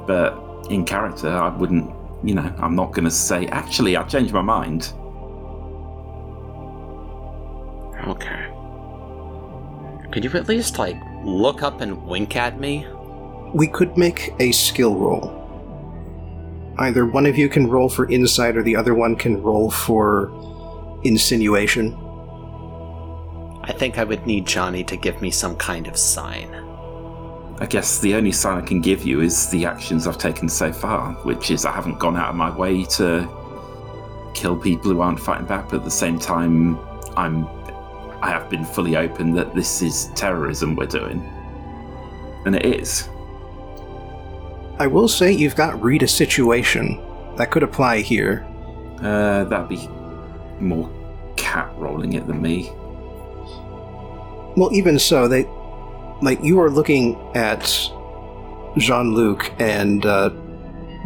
but 0.06 0.66
in 0.70 0.84
character, 0.84 1.28
I 1.28 1.48
wouldn't. 1.48 1.94
You 2.22 2.34
know, 2.34 2.54
I'm 2.58 2.74
not 2.74 2.92
going 2.92 3.04
to 3.04 3.10
say. 3.10 3.46
Actually, 3.46 3.96
I 3.96 4.02
changed 4.04 4.32
my 4.32 4.42
mind. 4.42 4.92
Okay. 8.06 8.44
Could 10.10 10.24
you 10.24 10.30
at 10.34 10.48
least 10.48 10.78
like 10.78 10.96
look 11.24 11.62
up 11.62 11.80
and 11.80 12.06
wink 12.06 12.36
at 12.36 12.58
me? 12.58 12.86
We 13.54 13.66
could 13.66 13.96
make 13.96 14.34
a 14.40 14.52
skill 14.52 14.96
roll. 14.96 15.34
Either 16.78 17.06
one 17.06 17.26
of 17.26 17.36
you 17.36 17.48
can 17.48 17.68
roll 17.68 17.88
for 17.88 18.10
insight, 18.10 18.56
or 18.56 18.62
the 18.62 18.76
other 18.76 18.94
one 18.94 19.16
can 19.16 19.42
roll 19.42 19.70
for 19.70 20.30
insinuation. 21.02 21.94
I 23.62 23.72
think 23.72 23.98
I 23.98 24.04
would 24.04 24.26
need 24.26 24.46
Johnny 24.46 24.84
to 24.84 24.96
give 24.96 25.20
me 25.20 25.30
some 25.30 25.56
kind 25.56 25.86
of 25.86 25.96
sign. 25.96 26.67
I 27.60 27.66
guess 27.66 27.98
the 27.98 28.14
only 28.14 28.30
sign 28.30 28.58
I 28.58 28.64
can 28.64 28.80
give 28.80 29.04
you 29.04 29.20
is 29.20 29.50
the 29.50 29.64
actions 29.66 30.06
I've 30.06 30.18
taken 30.18 30.48
so 30.48 30.72
far, 30.72 31.12
which 31.24 31.50
is 31.50 31.64
I 31.64 31.72
haven't 31.72 31.98
gone 31.98 32.16
out 32.16 32.30
of 32.30 32.36
my 32.36 32.56
way 32.56 32.84
to 32.84 33.28
kill 34.32 34.56
people 34.56 34.92
who 34.92 35.00
aren't 35.00 35.18
fighting 35.18 35.46
back, 35.46 35.68
but 35.68 35.78
at 35.78 35.84
the 35.84 35.90
same 35.90 36.18
time, 36.18 36.78
I'm 37.16 37.46
I 38.20 38.30
have 38.30 38.48
been 38.50 38.64
fully 38.64 38.96
open 38.96 39.32
that 39.34 39.54
this 39.54 39.82
is 39.82 40.10
terrorism 40.14 40.76
we're 40.76 40.86
doing, 40.86 41.20
and 42.46 42.54
it 42.54 42.64
is. 42.64 43.08
I 44.78 44.86
will 44.86 45.08
say 45.08 45.32
you've 45.32 45.56
got 45.56 45.80
read 45.82 46.02
a 46.02 46.08
situation. 46.08 47.00
That 47.36 47.50
could 47.50 47.62
apply 47.62 48.00
here. 48.00 48.46
Uh, 49.00 49.44
that'd 49.44 49.68
be 49.68 49.88
more 50.60 50.90
cat 51.36 51.72
rolling 51.76 52.12
it 52.14 52.26
than 52.26 52.42
me. 52.42 52.70
Well, 54.56 54.70
even 54.72 54.98
so, 54.98 55.28
they 55.28 55.44
like 56.22 56.42
you 56.42 56.60
are 56.60 56.70
looking 56.70 57.16
at 57.34 57.64
Jean 58.76 59.14
Luc 59.14 59.50
and 59.58 60.04
uh, 60.06 60.30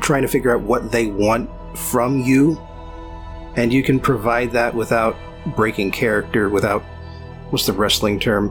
trying 0.01 0.23
to 0.23 0.29
figure 0.29 0.55
out 0.55 0.63
what 0.63 0.93
they 0.93 1.07
want 1.07 1.51
from 1.79 2.21
you, 2.21 2.59
and 3.57 3.73
you 3.73 3.83
can 3.83 3.99
provide 4.01 4.53
that 4.53 4.75
without 4.75 5.17
breaking 5.57 5.91
character, 5.91 6.49
without 6.49 6.83
what's 7.51 7.67
the 7.67 7.73
wrestling 7.73 8.19
term? 8.21 8.51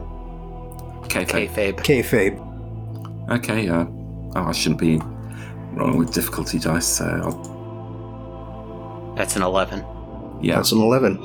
Okay, 1.06 1.26
Kayfabe. 1.26 1.78
Kayfabe. 1.78 3.32
okay. 3.32 3.68
Uh, 3.68 3.86
oh, 4.36 4.50
I 4.50 4.52
shouldn't 4.52 4.80
be 4.80 5.00
rolling 5.74 5.98
with 5.98 6.14
difficulty 6.14 6.60
dice, 6.60 6.88
so 6.88 7.06
I'll, 7.06 9.16
That's 9.16 9.36
an 9.36 9.42
11. 9.44 9.84
yeah. 10.42 10.56
That's 10.56 10.72
an 10.72 10.80
eleven. 10.82 11.18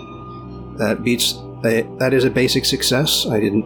That 0.79 1.03
beats. 1.05 1.35
That 1.63 1.87
that 1.99 2.13
is 2.13 2.25
a 2.25 2.31
basic 2.31 2.65
success. 2.65 3.27
I 3.27 3.41
didn't 3.41 3.65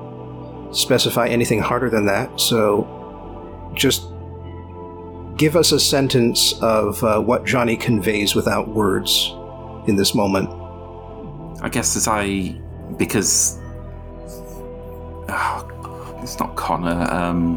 specify 0.73 1.29
anything 1.29 1.61
harder 1.61 1.91
than 1.91 2.07
that, 2.07 2.41
so 2.41 3.73
just 3.75 4.03
give 5.37 5.57
us 5.57 5.73
a 5.73 5.81
sentence 5.81 6.55
of 6.61 7.03
uh, 7.03 7.21
what 7.21 7.45
Johnny 7.45 7.77
conveys 7.77 8.35
without 8.35 8.69
words 8.69 9.35
in 9.87 9.97
this 9.97 10.15
moment. 10.15 10.49
I 11.63 11.69
guess 11.69 11.97
as 11.97 12.09
I 12.09 12.55
because 12.97 13.59
oh, 15.29 16.19
it's 16.23 16.39
not 16.39 16.57
Connor 16.57 17.07
um 17.11 17.57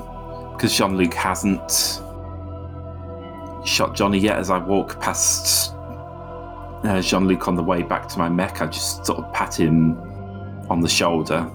because 0.53 0.77
Jean 0.77 0.97
Luc 0.97 1.13
hasn't 1.13 2.01
shot 3.65 3.95
Johnny 3.95 4.19
yet. 4.19 4.37
As 4.37 4.49
I 4.49 4.57
walk 4.57 5.01
past 5.01 5.73
uh, 6.83 7.01
Jean 7.01 7.27
Luc 7.27 7.47
on 7.47 7.55
the 7.55 7.63
way 7.63 7.81
back 7.81 8.07
to 8.09 8.19
my 8.19 8.29
mech, 8.29 8.61
I 8.61 8.67
just 8.67 9.05
sort 9.05 9.19
of 9.19 9.33
pat 9.33 9.59
him 9.59 9.97
on 10.69 10.81
the 10.81 10.89
shoulder 10.89 11.49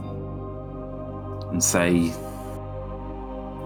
and 1.50 1.62
say, 1.62 2.12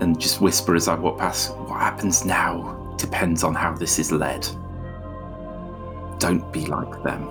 and 0.00 0.18
just 0.20 0.40
whisper 0.40 0.74
as 0.74 0.88
I 0.88 0.94
walk 0.94 1.18
past, 1.18 1.56
"What 1.56 1.80
happens 1.80 2.24
now 2.24 2.94
depends 2.98 3.44
on 3.44 3.54
how 3.54 3.72
this 3.72 3.98
is 3.98 4.10
led. 4.12 4.46
Don't 6.18 6.50
be 6.52 6.66
like 6.66 7.02
them." 7.02 7.28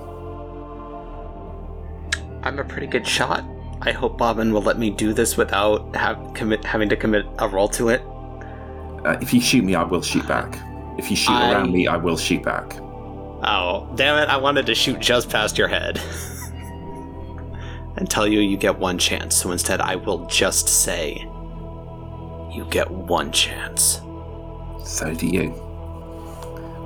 I'm 2.44 2.60
a 2.60 2.64
pretty 2.64 2.88
good 2.88 3.06
shot. 3.07 3.44
I 3.82 3.91
hope 3.91 4.18
Bobbin 4.18 4.53
will 4.53 4.61
let 4.61 4.78
me 4.78 4.90
do 4.90 5.14
this 5.14 5.38
without 5.38 5.95
have, 5.95 6.34
commit, 6.34 6.64
having 6.64 6.90
to 6.90 6.95
commit 6.95 7.26
a 7.40 7.48
roll 7.48 7.68
to 7.69 7.90
it. 7.90 8.02
Uh, 9.06 9.18
if 9.22 9.34
you 9.34 9.41
shoot 9.41 9.64
me, 9.64 9.73
I 9.76 9.84
will 9.84 10.02
shoot 10.02 10.28
back. 10.28 10.60
If 10.98 11.10
you 11.10 11.15
shoot 11.15 11.32
I- 11.34 11.52
around 11.52 11.72
me, 11.72 11.88
I 11.88 11.98
will 11.98 12.18
shoot 12.18 12.44
back. 12.44 12.76
Oh, 13.44 13.90
damn 13.95 14.22
it, 14.22 14.30
I 14.30 14.38
wanted 14.38 14.68
to 14.68 14.76
shoot 14.76 14.99
just 14.99 15.30
past 15.30 15.57
your 15.57 15.68
head. 15.68 15.99
and 17.97 18.09
tell 18.09 18.27
you 18.27 18.39
you 18.39 18.57
get 18.57 18.77
one 18.77 18.97
chance, 18.97 19.35
so 19.35 19.51
instead 19.51 19.81
I 19.81 19.95
will 19.95 20.26
just 20.26 20.68
say, 20.68 21.27
you 22.51 22.65
get 22.69 22.89
one 22.89 23.31
chance. 23.31 24.01
So 24.84 25.13
do 25.13 25.27
you. 25.27 25.49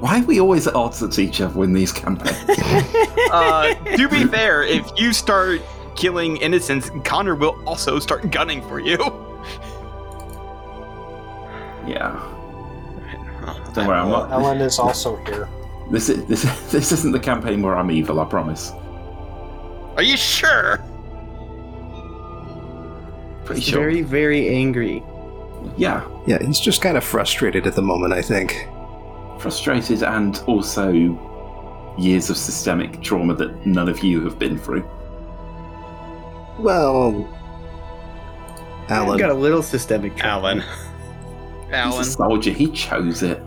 Why 0.02 0.20
are 0.20 0.26
we 0.26 0.40
always 0.40 0.68
at 0.68 0.76
odds 0.76 1.02
with 1.02 1.18
each 1.18 1.42
other 1.42 1.64
in 1.64 1.74
these 1.74 1.92
campaigns? 1.92 2.38
Uh, 3.32 3.74
to 3.98 4.08
be 4.08 4.24
fair, 4.26 4.62
if 4.64 4.88
you 4.98 5.12
start 5.12 5.60
killing 5.96 6.38
innocents, 6.38 6.92
Connor 7.04 7.34
will 7.36 7.58
also 7.68 7.98
start 8.00 8.30
gunning 8.30 8.62
for 8.70 8.80
you. 8.80 8.98
yeah. 11.88 12.22
Don't 13.74 13.88
worry, 13.88 13.98
I'm 13.98 14.10
not. 14.10 14.32
Ellen 14.32 14.62
is 14.62 14.78
also 14.80 15.16
here. 15.26 15.50
This 15.92 16.10
is 16.10 16.26
this 16.26 16.44
this 16.72 16.92
isn't 16.92 17.12
the 17.12 17.20
campaign 17.20 17.62
where 17.62 17.76
I'm 17.76 17.92
evil. 17.92 18.20
I 18.20 18.26
promise. 18.26 18.72
Are 19.98 20.04
you 20.04 20.18
sure? 20.18 20.84
Pretty 23.46 23.62
sure. 23.62 23.80
Very, 23.82 24.02
very 24.02 24.50
angry. 24.50 25.04
Yeah, 25.78 26.04
Yeah, 26.28 26.38
he's 26.44 26.60
just 26.60 26.82
kind 26.82 26.98
of 26.98 27.04
frustrated 27.04 27.66
at 27.68 27.76
the 27.76 27.82
moment, 27.82 28.14
I 28.14 28.22
think. 28.22 28.68
frustrated 29.40 30.04
and 30.04 30.42
also 30.48 30.92
years 31.98 32.30
of 32.30 32.38
systemic 32.38 33.02
trauma 33.02 33.34
that 33.36 33.66
none 33.66 33.88
of 33.90 34.04
you 34.04 34.22
have 34.26 34.38
been 34.40 34.58
through. 34.58 34.84
Well, 36.60 37.28
I've 38.86 38.92
Alan, 38.92 39.18
got 39.18 39.30
a 39.30 39.34
little 39.34 39.62
systemic 39.64 40.16
trauma. 40.16 40.48
Alan. 40.48 40.60
He's 41.66 41.74
Alan. 41.74 42.02
a 42.02 42.04
soldier. 42.06 42.52
He 42.52 42.68
chose 42.72 43.24
it. 43.24 43.42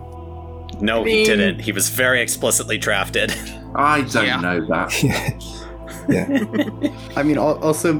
No, 0.80 1.04
he 1.04 1.12
mean- 1.12 1.26
didn't. 1.26 1.60
He 1.60 1.72
was 1.72 1.88
very 1.88 2.20
explicitly 2.20 2.78
drafted. 2.78 3.32
I 3.74 4.02
don't 4.02 4.26
Yeah. 4.26 4.40
know 4.40 4.66
that. 4.66 5.02
yeah, 6.08 6.90
I 7.16 7.22
mean, 7.22 7.38
also, 7.38 7.94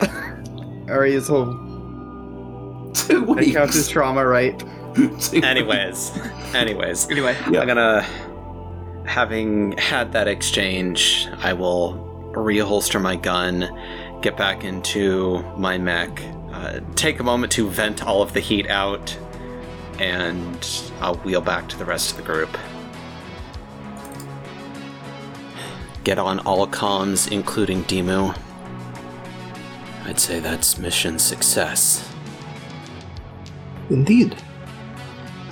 Arya's 0.88 1.28
whole 1.28 1.52
Two 2.94 3.20
that 3.20 3.28
weeks. 3.28 3.52
counts 3.52 3.76
as 3.76 3.88
trauma, 3.88 4.26
right? 4.26 4.60
Anyways, 5.32 6.10
anyways, 6.54 7.08
Anyway, 7.10 7.36
Yeah. 7.50 7.60
I'm 7.60 7.66
gonna, 7.68 8.02
having 9.06 9.72
had 9.78 10.12
that 10.12 10.26
exchange, 10.26 11.28
I 11.42 11.52
will 11.52 12.32
reholster 12.34 13.00
my 13.00 13.14
gun, 13.16 13.68
get 14.22 14.36
back 14.36 14.64
into 14.64 15.42
my 15.56 15.78
mech, 15.78 16.20
uh, 16.52 16.80
take 16.96 17.20
a 17.20 17.22
moment 17.22 17.52
to 17.52 17.68
vent 17.68 18.04
all 18.04 18.22
of 18.22 18.32
the 18.32 18.40
heat 18.40 18.68
out, 18.68 19.16
and 20.00 20.66
I'll 21.00 21.16
wheel 21.16 21.40
back 21.42 21.68
to 21.68 21.78
the 21.78 21.84
rest 21.84 22.10
of 22.12 22.16
the 22.16 22.22
group. 22.24 22.56
get 26.04 26.18
on 26.18 26.38
all 26.40 26.66
comms, 26.66 27.30
including 27.30 27.84
Demu. 27.84 28.34
I'd 30.08 30.18
say 30.18 30.40
that's 30.40 30.78
mission 30.78 31.18
success. 31.18 32.08
Indeed. 33.90 34.36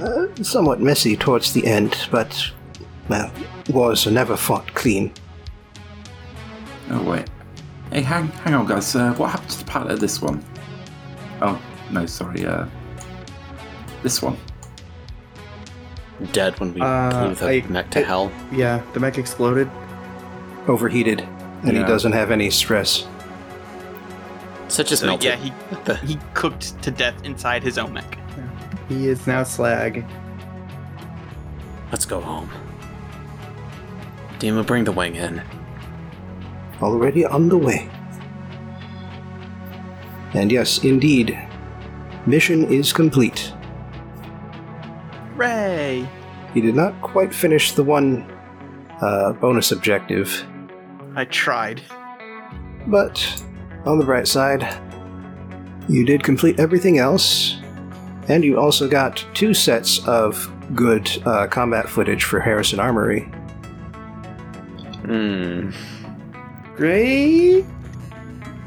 Uh, 0.00 0.26
somewhat 0.42 0.80
messy 0.80 1.16
towards 1.16 1.52
the 1.52 1.66
end, 1.66 2.08
but, 2.10 2.50
well, 3.08 3.30
wars 3.70 4.06
are 4.06 4.10
never 4.10 4.36
fought 4.36 4.72
clean. 4.74 5.12
Oh 6.90 7.02
wait. 7.02 7.28
Hey, 7.92 8.00
hang, 8.00 8.28
hang 8.28 8.54
on, 8.54 8.66
guys. 8.66 8.94
Uh, 8.96 9.12
what 9.14 9.30
happened 9.30 9.50
to 9.50 9.58
the 9.58 9.64
pilot 9.64 9.92
of 9.92 10.00
this 10.00 10.20
one? 10.22 10.42
Oh 11.42 11.60
no, 11.90 12.06
sorry. 12.06 12.46
Uh, 12.46 12.66
this 14.02 14.22
one. 14.22 14.36
Dead 16.32 16.58
when 16.60 16.72
we 16.72 16.80
Uh, 16.80 17.10
blew 17.26 17.34
the 17.34 17.46
I- 17.46 17.64
mech 17.68 17.90
to 17.90 18.00
I- 18.00 18.04
hell. 18.04 18.32
Yeah, 18.52 18.80
the 18.94 19.00
mech 19.00 19.18
exploded. 19.18 19.70
Overheated, 20.66 21.20
and 21.62 21.76
he 21.76 21.82
doesn't 21.84 22.12
have 22.12 22.30
any 22.30 22.50
stress. 22.50 23.06
So 24.68 24.82
it 24.82 24.88
just 24.88 25.00
So, 25.00 25.06
melted. 25.06 25.24
yeah, 25.30 25.36
he 25.36 26.06
he 26.06 26.18
cooked 26.34 26.80
to 26.82 26.90
death 26.90 27.14
inside 27.24 27.62
his 27.62 27.78
own 27.78 27.92
mech. 27.92 28.18
He 28.88 29.08
is 29.08 29.26
now 29.26 29.42
slag. 29.44 30.04
Let's 31.92 32.04
go 32.04 32.20
home. 32.20 32.50
Demu, 34.38 34.66
bring 34.66 34.84
the 34.84 34.92
wing 34.92 35.14
in. 35.16 35.40
already 36.82 37.24
on 37.24 37.48
the 37.48 37.56
way. 37.56 37.88
And 40.34 40.52
yes, 40.52 40.84
indeed, 40.84 41.38
mission 42.26 42.64
is 42.70 42.92
complete. 42.92 43.52
Ray! 45.36 46.06
He 46.52 46.60
did 46.60 46.74
not 46.74 47.00
quite 47.02 47.34
finish 47.34 47.72
the 47.72 47.84
one 47.84 48.24
uh, 49.00 49.32
bonus 49.34 49.72
objective, 49.72 50.44
I 51.14 51.24
tried. 51.26 51.82
but 52.86 53.16
on 53.86 53.98
the 53.98 54.04
bright 54.04 54.28
side, 54.28 54.66
you 55.88 56.04
did 56.04 56.24
complete 56.24 56.58
everything 56.58 56.98
else, 56.98 57.56
and 58.28 58.44
you 58.44 58.58
also 58.58 58.88
got 58.88 59.24
two 59.34 59.54
sets 59.54 60.06
of 60.06 60.50
good 60.74 61.08
uh, 61.24 61.46
combat 61.46 61.88
footage 61.88 62.24
for 62.24 62.40
Harrison 62.40 62.80
Armory. 62.80 63.20
Hmm. 65.04 65.70
Great. 66.74 67.64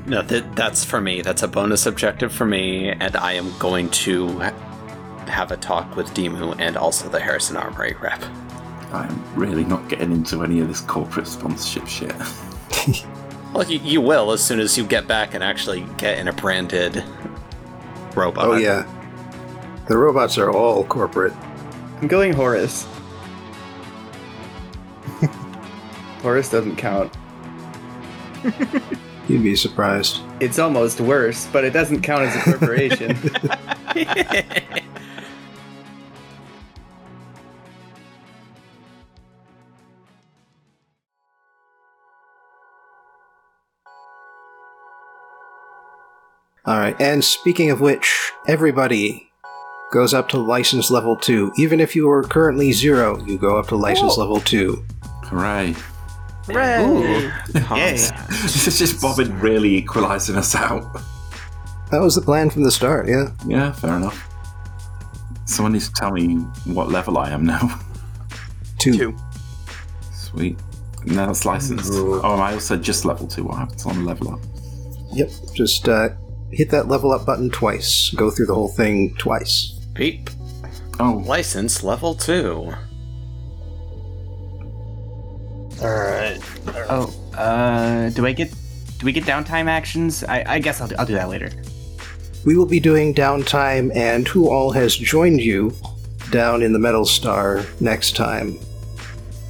No, 0.06 0.22
that, 0.24 0.56
that's 0.56 0.86
for 0.86 1.02
me. 1.02 1.22
That's 1.22 1.44
a 1.44 1.48
bonus 1.48 1.86
objective 1.86 2.32
for 2.32 2.46
me, 2.46 2.90
and 2.90 3.16
I 3.18 3.34
am 3.34 3.56
going 3.60 3.90
to 3.90 4.40
ha- 4.40 5.26
have 5.28 5.52
a 5.52 5.58
talk 5.58 5.96
with 5.96 6.08
Demu 6.14 6.56
and 6.58 6.78
also 6.78 7.10
the 7.10 7.20
Harrison 7.20 7.58
Armory 7.58 7.96
rep. 8.02 8.24
I'm 8.92 9.36
really 9.36 9.66
not 9.66 9.88
getting 9.90 10.12
into 10.12 10.44
any 10.44 10.62
of 10.62 10.68
this 10.68 10.82
corporate 10.82 11.28
sponsorship 11.28 11.88
shit. 11.88 12.16
Well, 13.54 13.70
you, 13.70 13.80
you 13.80 14.02
will 14.02 14.32
as 14.32 14.44
soon 14.44 14.60
as 14.60 14.78
you 14.78 14.86
get 14.86 15.08
back 15.08 15.34
and 15.34 15.44
actually 15.44 15.82
get 15.98 16.20
in 16.20 16.28
a 16.28 16.34
branded 16.34 17.04
robot. 18.16 18.46
Oh, 18.46 18.56
yeah. 18.56 18.88
The 19.88 19.98
robots 19.98 20.38
are 20.38 20.52
all 20.52 20.84
corporate. 20.84 21.34
I'm 22.02 22.08
going 22.08 22.32
Horus. 22.32 22.88
Horus 26.22 26.50
doesn't 26.50 26.76
count. 26.76 27.12
You'd 29.28 29.44
be 29.44 29.56
surprised. 29.56 30.22
It's 30.40 30.60
almost 30.60 31.02
worse, 31.02 31.48
but 31.52 31.64
it 31.64 31.72
doesn't 31.72 32.02
count 32.02 32.24
as 32.24 32.36
a 32.36 32.42
corporation. 32.42 33.18
Alright, 46.70 47.02
and 47.02 47.24
speaking 47.24 47.72
of 47.72 47.82
which, 47.82 48.32
everybody 48.48 49.28
goes 49.92 50.14
up 50.14 50.30
to 50.30 50.38
license 50.38 50.92
level 50.92 51.16
2. 51.16 51.54
Even 51.58 51.80
if 51.80 51.96
you 51.96 52.08
are 52.08 52.22
currently 52.22 52.72
0, 52.74 53.26
you 53.26 53.40
go 53.40 53.58
up 53.58 53.70
to 53.70 53.76
license 53.76 54.18
level 54.18 54.40
2. 54.40 54.86
Hooray. 55.24 55.74
Ray! 56.48 57.32
Cons. 57.62 58.12
this 58.44 58.68
is 58.68 58.78
just 58.78 59.02
Bobbin 59.02 59.40
really 59.40 59.78
equalising 59.78 60.36
us 60.36 60.54
out. 60.54 61.02
That 61.90 62.02
was 62.02 62.14
the 62.14 62.22
plan 62.22 62.52
from 62.52 62.62
the 62.62 62.72
start, 62.72 63.10
yeah. 63.10 63.32
Yeah, 63.48 63.72
fair 63.72 63.96
enough. 63.96 64.30
Someone 65.46 65.74
needs 65.74 65.88
to 65.88 65.94
tell 65.96 66.12
me 66.12 66.36
what 66.66 66.90
level 66.90 67.18
I 67.18 67.32
am 67.32 67.48
now. 67.48 67.82
2. 68.78 68.94
Two. 68.96 69.18
Sweet. 70.14 70.60
Now 71.06 71.32
it's 71.32 71.46
licensed. 71.46 71.94
Oh, 71.96 72.34
and 72.34 72.44
I 72.44 72.54
also 72.54 72.78
just 72.78 73.06
level 73.06 73.26
2. 73.26 73.44
What 73.44 73.58
happens 73.58 73.88
on 73.88 74.06
level 74.06 74.34
up? 74.34 74.40
Yep, 75.14 75.32
just 75.56 75.90
uh, 75.90 76.10
hit 76.52 76.70
that 76.72 76.88
level 76.88 77.12
up 77.12 77.26
button 77.26 77.50
twice. 77.50 78.10
Go 78.16 78.30
through 78.30 78.48
the 78.48 78.56
whole 78.56 78.70
thing 78.70 79.16
twice. 79.16 79.72
Beep. 79.94 80.30
Oh, 81.00 81.24
License 81.26 81.84
level 81.84 82.16
2. 82.16 82.74
Alright. 85.82 86.42
oh, 86.90 87.14
uh, 87.38 88.10
do 88.10 88.26
I 88.26 88.34
get 88.34 88.54
do 88.98 89.06
we 89.06 89.14
get 89.14 89.24
downtime 89.24 89.68
actions? 89.68 90.26
I, 90.26 90.44
I 90.46 90.60
guess 90.60 90.82
I'll, 90.82 90.90
do, 90.90 90.96
I'll 91.00 91.06
do 91.06 91.14
that 91.14 91.30
later. 91.30 91.50
We 92.46 92.58
will 92.58 92.66
be 92.66 92.82
doing 92.82 93.14
downtime 93.14 93.96
and 93.96 94.28
who 94.28 94.50
all 94.50 94.72
has 94.72 94.94
joined 94.94 95.40
you 95.40 95.74
down 96.32 96.62
in 96.62 96.74
the 96.74 96.80
Metal 96.80 97.06
Star 97.06 97.66
next 97.80 98.18
time. 98.18 98.60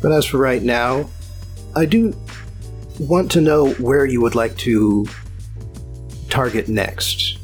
But 0.04 0.12
as 0.12 0.26
for 0.26 0.38
right 0.38 0.62
now, 0.62 1.10
I 1.76 1.86
do 1.86 2.16
want 3.00 3.32
to 3.32 3.42
know 3.42 3.72
where 3.74 4.06
you 4.06 4.22
would 4.22 4.36
like 4.36 4.56
to 4.58 5.08
target 6.30 6.68
next. 6.68 7.38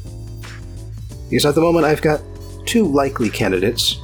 Because 1.28 1.44
at 1.44 1.54
the 1.54 1.60
moment 1.60 1.86
I've 1.86 2.02
got 2.02 2.20
two 2.66 2.84
likely 2.84 3.30
candidates. 3.30 4.00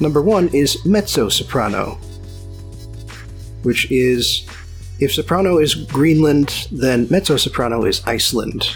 Number 0.00 0.20
one 0.20 0.48
is 0.48 0.84
mezzo 0.84 1.28
soprano, 1.28 1.98
which 3.62 3.90
is 3.90 4.46
if 4.98 5.12
soprano 5.12 5.58
is 5.58 5.74
Greenland, 5.74 6.68
then 6.72 7.06
mezzo 7.10 7.36
soprano 7.36 7.84
is 7.84 8.02
Iceland. 8.06 8.74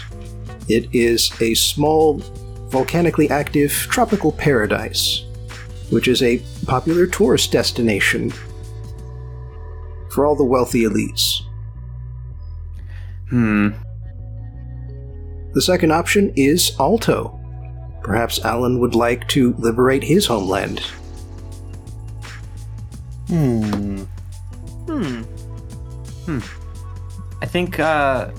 It 0.67 0.87
is 0.93 1.31
a 1.41 1.53
small, 1.55 2.19
volcanically 2.69 3.29
active 3.29 3.71
tropical 3.71 4.31
paradise, 4.31 5.25
which 5.89 6.07
is 6.07 6.21
a 6.21 6.41
popular 6.65 7.07
tourist 7.07 7.51
destination 7.51 8.31
for 10.11 10.25
all 10.25 10.35
the 10.35 10.43
wealthy 10.43 10.83
elites. 10.83 11.41
Hmm. 13.29 13.69
The 15.53 15.61
second 15.61 15.91
option 15.91 16.31
is 16.35 16.75
Alto. 16.79 17.37
Perhaps 18.03 18.43
Alan 18.43 18.79
would 18.79 18.95
like 18.95 19.27
to 19.29 19.53
liberate 19.59 20.03
his 20.03 20.25
homeland. 20.25 20.79
Hmm. 23.27 24.03
Hmm. 24.87 25.21
Hmm. 26.25 26.39
I 27.41 27.45
think 27.45 27.79
uh 27.79 28.31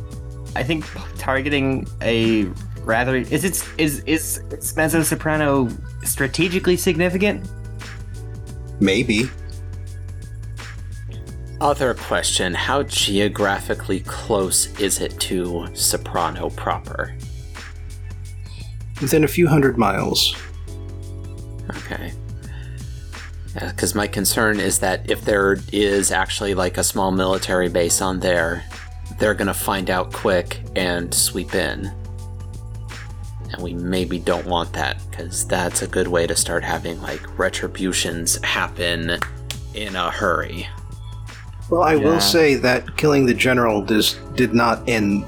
I 0.55 0.63
think 0.63 0.85
targeting 1.19 1.87
a 2.03 2.45
rather 2.85 3.17
is 3.17 3.45
it 3.45 3.63
is 3.79 4.03
is 4.07 4.39
is 4.49 4.77
mezzo 4.77 5.03
soprano 5.03 5.69
strategically 6.03 6.77
significant? 6.77 7.49
Maybe. 8.81 9.31
Other 11.63 11.95
question 11.95 12.55
How 12.55 12.83
geographically 12.83 14.01
close 14.01 14.77
is 14.81 15.01
it 15.01 15.21
to 15.21 15.69
Soprano 15.75 16.51
proper? 16.51 17.15
Within 19.01 19.23
a 19.23 19.29
few 19.29 19.47
hundred 19.47 19.79
miles. 19.79 20.35
Okay. 21.71 22.15
Because 23.55 23.95
my 23.95 24.09
concern 24.09 24.59
is 24.59 24.81
that 24.81 25.09
if 25.09 25.25
there 25.25 25.59
is 25.73 26.11
actually 26.11 26.55
like 26.55 26.79
a 26.79 26.83
small 26.83 27.13
military 27.13 27.69
base 27.69 28.03
on 28.03 28.19
there, 28.19 28.65
they're 29.21 29.33
gonna 29.33 29.55
find 29.55 29.89
out 29.89 30.13
quick 30.13 30.61
and 30.75 31.15
sweep 31.15 31.55
in. 31.55 31.93
And 33.53 33.63
we 33.63 33.73
maybe 33.73 34.19
don't 34.19 34.47
want 34.47 34.73
that, 34.73 35.01
because 35.09 35.47
that's 35.47 35.81
a 35.83 35.87
good 35.87 36.09
way 36.09 36.27
to 36.27 36.35
start 36.35 36.65
having 36.65 37.01
like 37.03 37.39
retributions 37.39 38.43
happen 38.43 39.17
in 39.75 39.95
a 39.95 40.11
hurry. 40.11 40.67
Well, 41.71 41.83
I 41.83 41.95
Yeah. 41.95 42.05
will 42.05 42.21
say 42.21 42.55
that 42.57 42.97
killing 42.97 43.27
the 43.27 43.35
general 43.35 43.83
does, 43.83 44.17
did 44.35 44.53
not 44.55 44.83
end 44.89 45.25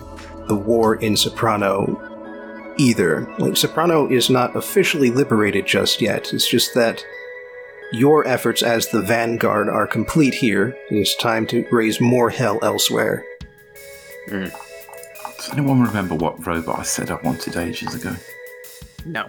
the 0.49 0.55
war 0.55 0.97
in 0.97 1.17
Soprano 1.17 2.01
either. 2.77 3.27
Like, 3.39 3.57
Soprano 3.57 4.09
is 4.11 4.29
not 4.29 4.55
officially 4.57 5.11
liberated 5.11 5.67
just 5.67 6.03
yet. 6.03 6.33
It's 6.35 6.47
just 6.47 6.75
that 6.75 7.05
your 7.93 8.27
efforts 8.27 8.63
as 8.63 8.89
the 8.89 9.01
vanguard 9.01 9.69
are 9.69 9.87
complete 9.87 10.35
here. 10.35 10.77
It 10.91 10.97
is 10.97 11.15
time 11.17 11.47
to 11.47 11.65
raise 11.71 12.01
more 12.01 12.31
hell 12.31 12.59
elsewhere. 12.63 13.25
Mm. 14.29 14.51
does 15.37 15.51
anyone 15.53 15.83
remember 15.83 16.15
what 16.15 16.47
robot 16.47 16.79
I 16.79 16.83
said 16.83 17.11
I 17.11 17.17
wanted 17.23 17.57
ages 17.59 17.95
ago? 17.95 18.17
No. 19.05 19.27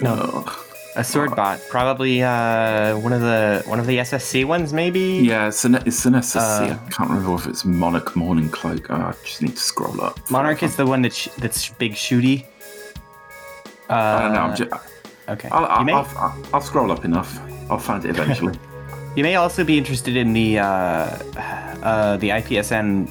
No. 0.00 0.10
Ugh. 0.46 0.65
A 0.96 1.04
sword 1.04 1.36
bot, 1.36 1.60
probably 1.68 2.22
uh, 2.22 2.96
one 2.98 3.12
of 3.12 3.20
the 3.20 3.62
one 3.66 3.78
of 3.78 3.86
the 3.86 3.98
SSC 3.98 4.46
ones, 4.46 4.72
maybe. 4.72 5.20
Yeah, 5.22 5.48
it's 5.48 5.64
an 5.66 5.74
it's 5.74 6.06
an 6.06 6.14
SSC. 6.14 6.70
Uh, 6.70 6.78
I 6.86 6.90
can't 6.90 7.10
remember 7.10 7.34
if 7.34 7.46
it's 7.46 7.64
Monarch 7.66 8.16
Morning 8.16 8.48
Cloak. 8.48 8.90
Oh, 8.90 8.94
I 8.94 9.14
just 9.22 9.42
need 9.42 9.56
to 9.56 9.62
scroll 9.62 10.00
up. 10.00 10.18
Monarch 10.30 10.62
is 10.62 10.76
the 10.76 10.86
one 10.86 11.02
that's 11.02 11.26
that's 11.36 11.68
big 11.68 11.92
shooty. 11.92 12.46
Uh, 13.90 13.92
I 13.92 14.22
don't 14.22 14.32
know. 14.32 14.40
I'm 14.40 14.56
just, 14.56 14.70
Okay. 15.28 15.48
I'll, 15.50 15.66
I'll, 15.66 15.80
you, 15.80 15.86
may, 15.86 15.92
I'll, 15.92 16.08
I'll, 16.16 16.42
I'll 16.54 16.60
scroll 16.60 16.90
up 16.92 17.04
enough. 17.04 17.38
I'll 17.70 17.78
find 17.78 18.04
it 18.04 18.10
eventually. 18.10 18.58
you 19.16 19.22
may 19.22 19.34
also 19.34 19.64
be 19.64 19.76
interested 19.76 20.16
in 20.16 20.32
the 20.32 20.60
uh, 20.60 20.64
uh, 21.82 22.16
the 22.16 22.30
IPSN. 22.30 23.08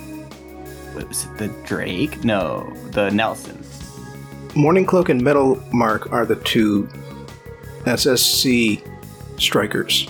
what 0.95 1.07
Was 1.07 1.25
it 1.25 1.37
the 1.37 1.47
Drake? 1.65 2.23
No, 2.23 2.73
the 2.91 3.11
Nelson. 3.11 3.63
Morning 4.55 4.85
Cloak 4.85 5.09
and 5.09 5.21
Metal 5.21 5.61
Mark 5.73 6.11
are 6.13 6.25
the 6.25 6.37
two 6.37 6.87
SSC 7.85 8.81
strikers. 9.39 10.07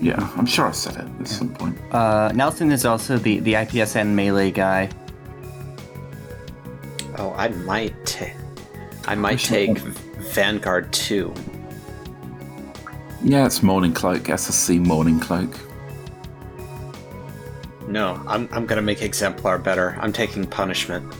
yeah, 0.00 0.30
I'm 0.36 0.46
sure 0.46 0.66
I 0.66 0.70
said 0.72 0.96
it 0.96 1.20
at 1.20 1.28
some 1.28 1.50
point. 1.54 1.76
Uh, 1.92 2.30
Nelson 2.34 2.72
is 2.72 2.84
also 2.84 3.16
the 3.18 3.38
the 3.40 3.54
IPSN 3.54 4.08
melee 4.08 4.50
guy. 4.50 4.88
Oh, 7.16 7.32
I 7.36 7.48
might. 7.48 7.94
ta- 8.06 8.26
I 9.06 9.14
might 9.14 9.34
Which 9.34 9.44
take 9.46 9.78
one? 9.78 9.92
Vanguard 10.34 10.92
2. 10.92 11.32
Yeah, 13.24 13.46
it's 13.46 13.62
Morning 13.62 13.92
Cloak. 13.92 14.24
SSC 14.24 14.84
Morning 14.84 15.18
Cloak. 15.18 15.56
No, 17.88 18.22
I'm, 18.28 18.48
I'm 18.52 18.66
gonna 18.66 18.82
make 18.82 19.00
Exemplar 19.02 19.58
better. 19.58 19.96
I'm 20.00 20.12
taking 20.12 20.46
Punishment. 20.46 21.10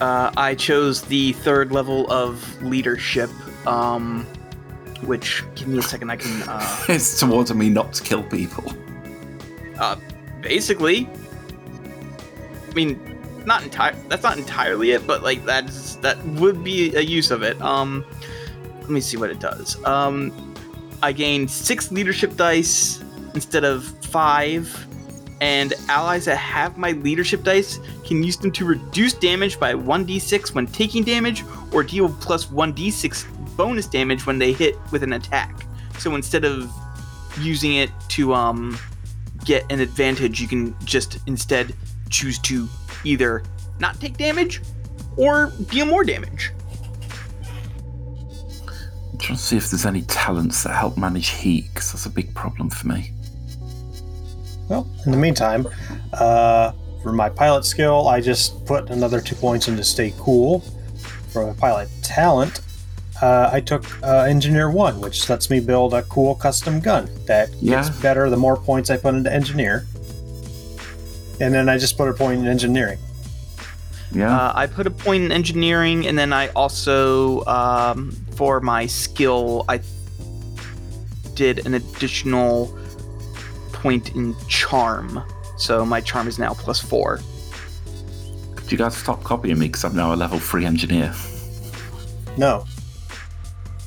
Uh, 0.00 0.30
I 0.36 0.54
chose 0.54 1.02
the 1.02 1.32
third 1.32 1.72
level 1.72 2.10
of 2.12 2.62
leadership, 2.62 3.30
um, 3.66 4.26
which 5.02 5.44
give 5.54 5.68
me 5.68 5.78
a 5.78 5.82
second. 5.82 6.10
I 6.10 6.16
can 6.16 6.42
uh, 6.48 6.84
It's 6.88 7.18
towards 7.18 7.52
me 7.54 7.68
not 7.68 7.92
to 7.94 8.02
kill 8.02 8.22
people. 8.22 8.72
uh, 9.78 9.96
basically. 10.40 11.08
I 12.70 12.74
mean, 12.74 13.18
not 13.46 13.62
entire. 13.62 13.94
That's 14.08 14.22
not 14.22 14.38
entirely 14.38 14.92
it, 14.92 15.06
but 15.06 15.22
like 15.22 15.44
that's 15.44 15.96
that 15.96 16.22
would 16.24 16.62
be 16.62 16.94
a 16.94 17.00
use 17.00 17.30
of 17.30 17.42
it. 17.42 17.60
Um, 17.60 18.04
let 18.80 18.90
me 18.90 19.00
see 19.00 19.16
what 19.16 19.30
it 19.30 19.40
does. 19.40 19.82
Um, 19.84 20.54
I 21.02 21.12
gained 21.12 21.50
six 21.50 21.90
leadership 21.90 22.36
dice 22.36 23.02
instead 23.34 23.64
of 23.64 23.84
five, 24.04 24.86
and 25.40 25.72
allies 25.88 26.26
that 26.26 26.36
have 26.36 26.76
my 26.76 26.92
leadership 26.92 27.42
dice 27.42 27.80
can 28.04 28.22
use 28.22 28.36
them 28.36 28.52
to 28.52 28.64
reduce 28.64 29.14
damage 29.14 29.58
by 29.58 29.72
1d6 29.72 30.52
when 30.54 30.66
taking 30.66 31.02
damage, 31.04 31.42
or 31.72 31.82
deal 31.82 32.08
plus 32.20 32.46
1d6 32.46 33.39
bonus 33.56 33.86
damage 33.86 34.26
when 34.26 34.38
they 34.38 34.52
hit 34.52 34.76
with 34.92 35.02
an 35.02 35.12
attack. 35.12 35.66
So 35.98 36.14
instead 36.14 36.44
of 36.44 36.72
using 37.38 37.76
it 37.76 37.90
to 38.10 38.34
um 38.34 38.78
get 39.44 39.64
an 39.70 39.80
advantage, 39.80 40.40
you 40.40 40.48
can 40.48 40.74
just 40.84 41.18
instead 41.26 41.74
choose 42.08 42.38
to 42.40 42.68
either 43.04 43.42
not 43.78 44.00
take 44.00 44.16
damage 44.16 44.60
or 45.16 45.52
deal 45.70 45.86
more 45.86 46.04
damage. 46.04 46.52
I'm 49.12 49.18
trying 49.18 49.36
to 49.36 49.42
see 49.42 49.56
if 49.56 49.70
there's 49.70 49.86
any 49.86 50.02
talents 50.02 50.62
that 50.64 50.74
help 50.74 50.96
manage 50.96 51.28
heat, 51.28 51.66
because 51.72 51.92
that's 51.92 52.06
a 52.06 52.10
big 52.10 52.34
problem 52.34 52.70
for 52.70 52.88
me. 52.88 53.12
Well, 54.68 54.88
in 55.04 55.12
the 55.12 55.18
meantime, 55.18 55.66
uh, 56.12 56.72
for 57.02 57.12
my 57.12 57.28
pilot 57.28 57.64
skill, 57.64 58.08
I 58.08 58.20
just 58.20 58.64
put 58.66 58.90
another 58.90 59.20
two 59.20 59.34
points 59.34 59.68
into 59.68 59.82
stay 59.82 60.14
cool. 60.18 60.60
For 61.28 61.46
my 61.46 61.52
pilot 61.54 61.88
talent, 62.02 62.60
uh, 63.22 63.50
I 63.52 63.60
took 63.60 63.84
uh, 64.02 64.22
engineer 64.28 64.70
one, 64.70 65.00
which 65.00 65.28
lets 65.28 65.50
me 65.50 65.60
build 65.60 65.94
a 65.94 66.02
cool 66.04 66.34
custom 66.34 66.80
gun 66.80 67.08
that 67.26 67.50
gets 67.62 67.90
better 67.90 68.30
the 68.30 68.36
more 68.36 68.56
points 68.56 68.90
I 68.90 68.96
put 68.96 69.14
into 69.14 69.32
engineer. 69.32 69.86
And 71.40 71.54
then 71.54 71.68
I 71.68 71.78
just 71.78 71.96
put 71.96 72.08
a 72.08 72.12
point 72.12 72.40
in 72.40 72.46
engineering. 72.46 72.98
Yeah. 74.12 74.36
Uh, 74.36 74.52
I 74.54 74.66
put 74.66 74.86
a 74.86 74.90
point 74.90 75.24
in 75.24 75.32
engineering, 75.32 76.06
and 76.06 76.18
then 76.18 76.32
I 76.32 76.48
also, 76.48 77.44
um, 77.46 78.10
for 78.34 78.60
my 78.60 78.86
skill, 78.86 79.64
I 79.68 79.80
did 81.34 81.64
an 81.66 81.74
additional 81.74 82.76
point 83.72 84.14
in 84.14 84.34
charm. 84.48 85.22
So 85.56 85.86
my 85.86 86.00
charm 86.00 86.26
is 86.28 86.38
now 86.38 86.54
plus 86.54 86.80
four. 86.80 87.20
Could 88.56 88.72
you 88.72 88.78
guys 88.78 88.96
stop 88.96 89.22
copying 89.22 89.58
me, 89.58 89.68
because 89.68 89.84
I'm 89.84 89.94
now 89.94 90.12
a 90.12 90.16
level 90.16 90.38
three 90.38 90.66
engineer. 90.66 91.14
No, 92.36 92.64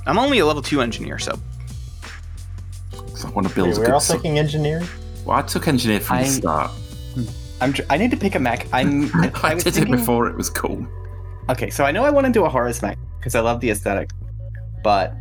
I'm 0.06 0.18
only 0.20 0.40
a 0.40 0.46
level 0.46 0.62
two 0.62 0.82
engineer, 0.82 1.20
so. 1.20 1.38
I 3.26 3.30
want 3.30 3.48
to 3.48 3.56
build 3.56 3.70
Wait, 3.70 3.78
a 3.78 3.80
we're 3.80 3.86
good. 3.86 3.94
all 3.94 4.00
su- 4.02 4.14
taking 4.16 4.38
engineering. 4.38 4.86
well, 5.26 5.38
I 5.38 5.42
took 5.44 5.68
engineer 5.68 6.02
from 6.02 6.18
the 6.20 6.26
start. 6.26 6.72
I'm. 7.62 7.72
Tr- 7.72 7.84
I 7.90 7.98
need 7.98 8.12
to 8.12 8.18
pick 8.18 8.36
a 8.36 8.40
mech. 8.40 8.68
I'm. 8.74 9.06
I, 9.16 9.32
I 9.44 9.54
was 9.56 9.64
did 9.64 9.74
thinking- 9.76 9.94
it 9.94 9.98
before 9.98 10.28
it 10.28 10.36
was 10.36 10.50
cool. 10.50 10.86
Okay, 11.50 11.70
so 11.70 11.86
I 11.86 11.92
know 11.92 12.04
I 12.04 12.10
want 12.10 12.28
to 12.28 12.34
do 12.34 12.44
a 12.44 12.50
Horus 12.50 12.82
mech 12.82 12.98
because 13.20 13.34
I 13.36 13.40
love 13.40 13.62
the 13.62 13.70
aesthetic, 13.70 14.10
but 14.84 15.14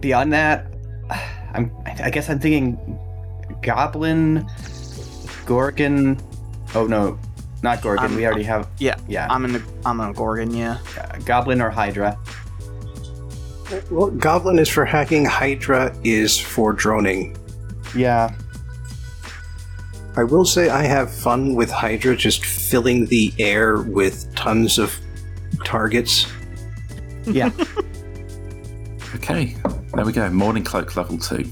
beyond 0.00 0.32
that, 0.32 0.72
I'm. 1.54 1.70
I 1.84 2.08
guess 2.10 2.30
I'm 2.30 2.38
thinking 2.38 2.98
Goblin, 3.62 4.46
Gorgon. 5.44 6.18
Oh 6.74 6.86
no, 6.86 7.18
not 7.62 7.82
Gorgon. 7.82 8.04
I'm- 8.06 8.16
we 8.16 8.24
already 8.24 8.44
have. 8.44 8.68
yeah, 8.78 8.96
Yeah, 9.06 9.26
I'm 9.28 9.44
in 9.44 9.52
the 9.52 9.62
I'm 9.84 10.00
a 10.00 10.14
Gorgon, 10.14 10.54
yeah. 10.54 10.78
uh, 10.98 11.18
Goblin 11.26 11.60
or 11.60 11.68
Hydra. 11.68 12.16
Well, 13.90 14.10
Goblin 14.10 14.58
is 14.58 14.68
for 14.68 14.84
hacking, 14.84 15.24
Hydra 15.24 15.96
is 16.04 16.38
for 16.38 16.72
droning. 16.72 17.36
Yeah. 17.94 18.34
I 20.16 20.24
will 20.24 20.44
say 20.44 20.70
I 20.70 20.82
have 20.84 21.12
fun 21.12 21.54
with 21.54 21.70
Hydra 21.70 22.16
just 22.16 22.44
filling 22.44 23.06
the 23.06 23.32
air 23.38 23.82
with 23.82 24.34
tons 24.34 24.78
of 24.78 24.94
targets. 25.64 26.26
Yeah. 27.26 27.50
Okay, 29.16 29.56
there 29.94 30.04
we 30.04 30.12
go. 30.12 30.28
Morning 30.30 30.62
Cloak 30.62 30.94
level 30.94 31.16
two. 31.16 31.50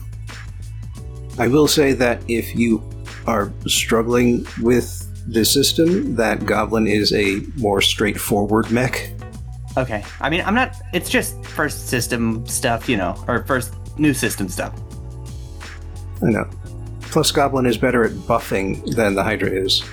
I 1.39 1.49
will 1.49 1.66
say 1.66 1.93
that 1.95 2.23
if 2.28 2.55
you 2.55 2.82
are 3.27 3.53
struggling 3.66 4.47
with 4.61 5.11
the 5.27 5.45
system, 5.45 6.15
that 6.16 6.45
Goblin 6.45 6.86
is 6.86 7.12
a 7.15 7.41
more 7.57 7.81
straightforward 7.81 8.70
mech. 8.70 9.11
Okay. 9.77 10.05
I 10.21 10.31
mean, 10.31 10.43
I'm 10.43 10.55
not. 10.55 10.75
It's 10.93 11.11
just 11.11 11.45
first 11.45 11.89
system 11.89 12.47
stuff, 12.47 12.89
you 12.89 12.97
know, 12.97 13.23
or 13.29 13.45
first 13.45 13.75
new 13.99 14.15
system 14.15 14.49
stuff. 14.49 14.75
I 16.23 16.31
know. 16.31 16.49
Plus, 17.03 17.31
Goblin 17.31 17.67
is 17.67 17.77
better 17.79 18.05
at 18.05 18.13
buffing 18.13 18.95
than 18.95 19.15
the 19.15 19.23
Hydra 19.23 19.49
is. 19.49 19.85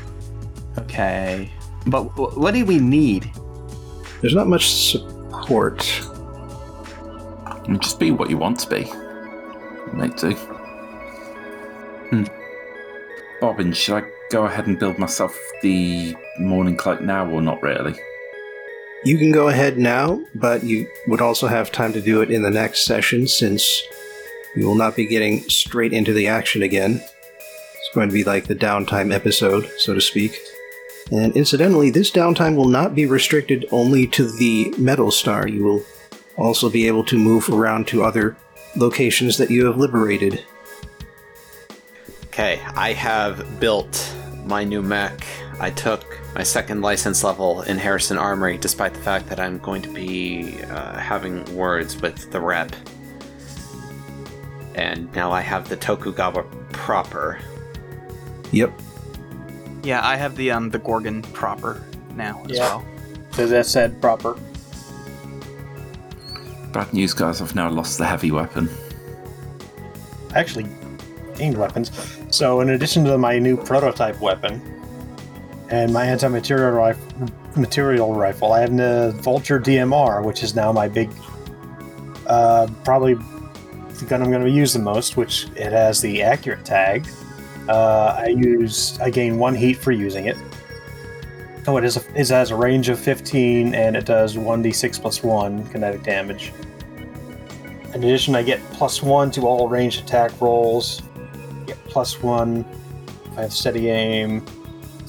Okay. 0.78 1.49
But 1.88 2.03
wh- 2.06 2.38
what 2.38 2.53
do 2.53 2.66
we 2.66 2.80
need? 2.80 3.32
There's 4.22 4.36
not 4.36 4.48
much 4.48 4.70
support. 4.74 5.88
And 7.68 7.82
just 7.82 7.99
be 7.99 8.12
what 8.12 8.30
you 8.30 8.38
want 8.38 8.60
to 8.60 8.70
be. 8.70 8.91
Make 9.94 10.16
do. 10.16 10.32
Hmm. 12.10 12.24
Bobbin, 13.40 13.74
should 13.74 14.03
I 14.03 14.08
go 14.30 14.45
ahead 14.45 14.68
and 14.68 14.80
build 14.80 14.98
myself 14.98 15.38
the 15.62 16.16
Morning 16.40 16.78
Cloak 16.78 17.02
now, 17.02 17.30
or 17.30 17.41
not 17.41 17.62
really? 17.62 17.95
You 19.03 19.18
can 19.18 19.32
go 19.32 19.48
ahead 19.48 19.80
now, 19.80 20.23
but 20.36 20.64
you 20.64 20.88
would 21.07 21.22
also 21.22 21.48
have 21.48 21.72
time 21.72 21.91
to 21.94 22.02
do 22.02 22.22
it 22.22 22.30
in 22.30 22.44
the 22.44 22.52
next 22.52 22.86
session 22.86 23.28
since 23.28 23.82
you 24.56 24.68
will 24.68 24.76
not 24.76 24.95
be 24.95 25.07
getting 25.07 25.40
straight 25.49 25.91
into 25.91 26.14
the 26.14 26.28
action 26.28 26.61
again. 26.61 27.02
It's 27.02 27.95
going 27.95 28.10
to 28.10 28.14
be 28.14 28.23
like 28.23 28.45
the 28.45 28.56
downtime 28.56 29.11
episode, 29.11 29.69
so 29.80 29.95
to 29.95 30.02
speak. 30.02 30.38
And 31.11 31.36
incidentally, 31.36 31.90
this 31.90 32.11
downtime 32.11 32.56
will 32.56 32.68
not 32.68 32.94
be 32.94 33.07
restricted 33.07 33.65
only 33.72 34.06
to 34.07 34.32
the 34.38 34.73
Metal 34.78 35.10
Star. 35.10 35.48
You 35.48 35.64
will 35.64 35.84
also 36.38 36.69
be 36.69 36.86
able 36.88 37.03
to 37.06 37.18
move 37.18 37.49
around 37.49 37.88
to 37.88 38.03
other 38.03 38.38
locations 38.76 39.38
that 39.38 39.49
you 39.49 39.65
have 39.65 39.78
liberated. 39.78 40.45
Okay, 42.28 42.61
I 42.76 42.94
have 42.94 43.60
built 43.60 44.15
my 44.45 44.64
new 44.64 44.82
mech. 44.82 45.26
I 45.60 45.69
took 45.69 46.19
my 46.36 46.44
second 46.44 46.82
license 46.82 47.23
level 47.23 47.61
in 47.64 47.78
Harrison 47.78 48.18
Armory, 48.18 48.57
despite 48.57 48.94
the 48.94 48.99
fact 49.02 49.28
that 49.28 49.40
I'm 49.40 49.60
going 49.60 49.82
to 49.84 49.90
be 49.90 50.61
uh, 50.64 50.98
having 50.98 51.44
words 51.56 52.02
with 52.02 52.32
the 52.32 52.40
rep. 52.40 52.72
And 54.76 55.14
now 55.14 55.32
I 55.32 55.41
have 55.41 55.68
the 55.69 55.76
Tokugawa 55.76 56.44
proper. 56.72 57.40
Yep. 58.52 58.72
Yeah, 59.84 60.06
I 60.06 60.15
have 60.15 60.36
the 60.36 60.52
um 60.52 60.69
the 60.69 60.80
Gorgon 60.80 61.22
proper 61.22 61.84
now 62.15 62.41
as 62.45 62.52
Yeah. 62.57 62.60
well. 62.68 62.86
So 63.32 63.48
that 63.48 63.65
said 63.65 63.99
proper. 64.02 64.38
Bad 66.72 66.94
news, 66.94 67.14
guys. 67.14 67.41
I've 67.41 67.56
now 67.56 67.69
lost 67.69 67.98
the 67.98 68.06
heavy 68.06 68.32
weapon. 68.32 68.69
Actually 70.36 70.68
gained 71.36 71.57
weapons. 71.57 71.91
So 72.30 72.61
in 72.61 72.69
addition 72.69 73.03
to 73.06 73.18
my 73.18 73.40
new 73.40 73.57
prototype 73.57 74.19
weapon 74.22 74.61
and 75.72 75.91
my 75.93 76.06
anti-material 76.06 76.72
rifle, 76.72 77.30
material 77.56 78.14
rifle, 78.14 78.53
I 78.53 78.60
have 78.60 78.76
the 78.76 79.14
Vulture 79.18 79.60
DMR, 79.60 80.23
which 80.23 80.43
is 80.43 80.53
now 80.53 80.72
my 80.72 80.88
big 80.88 81.10
uh, 82.27 82.68
probably 82.84 83.15
the 83.15 84.06
gun 84.07 84.22
I'm 84.22 84.30
going 84.30 84.43
to 84.43 84.52
use 84.52 84.73
the 84.73 84.80
most, 84.80 85.18
which 85.18 85.48
it 85.56 85.72
has 85.72 86.02
the 86.02 86.22
accurate 86.22 86.65
tag. 86.65 87.07
Uh, 87.69 88.15
I 88.18 88.27
use 88.27 88.99
I 88.99 89.10
gain 89.10 89.38
one 89.38 89.56
heat 89.56 89.77
for 89.77 89.91
using 89.91 90.26
it. 90.26 90.38
Oh, 91.68 91.77
it 91.77 91.84
is 91.84 91.98
a, 91.98 92.19
it 92.19 92.27
has 92.30 92.52
a 92.52 92.56
range 92.56 92.89
of 92.89 92.99
15 92.99 93.76
and 93.76 93.95
it 93.95 94.06
does 94.06 94.35
1d6 94.35 94.99
plus 94.99 95.23
1 95.23 95.68
kinetic 95.68 96.03
damage. 96.03 96.52
In 97.93 98.03
addition, 98.03 98.35
I 98.35 98.41
get 98.41 98.60
plus 98.72 99.03
1 99.03 99.31
to 99.31 99.41
all 99.48 99.69
ranged 99.69 100.03
attack 100.03 100.31
rolls. 100.41 101.02
Get 101.68 101.77
plus 101.85 102.22
1 102.22 102.65
if 103.26 103.38
I 103.38 103.41
have 103.43 103.53
steady 103.53 103.89
aim. 103.89 104.43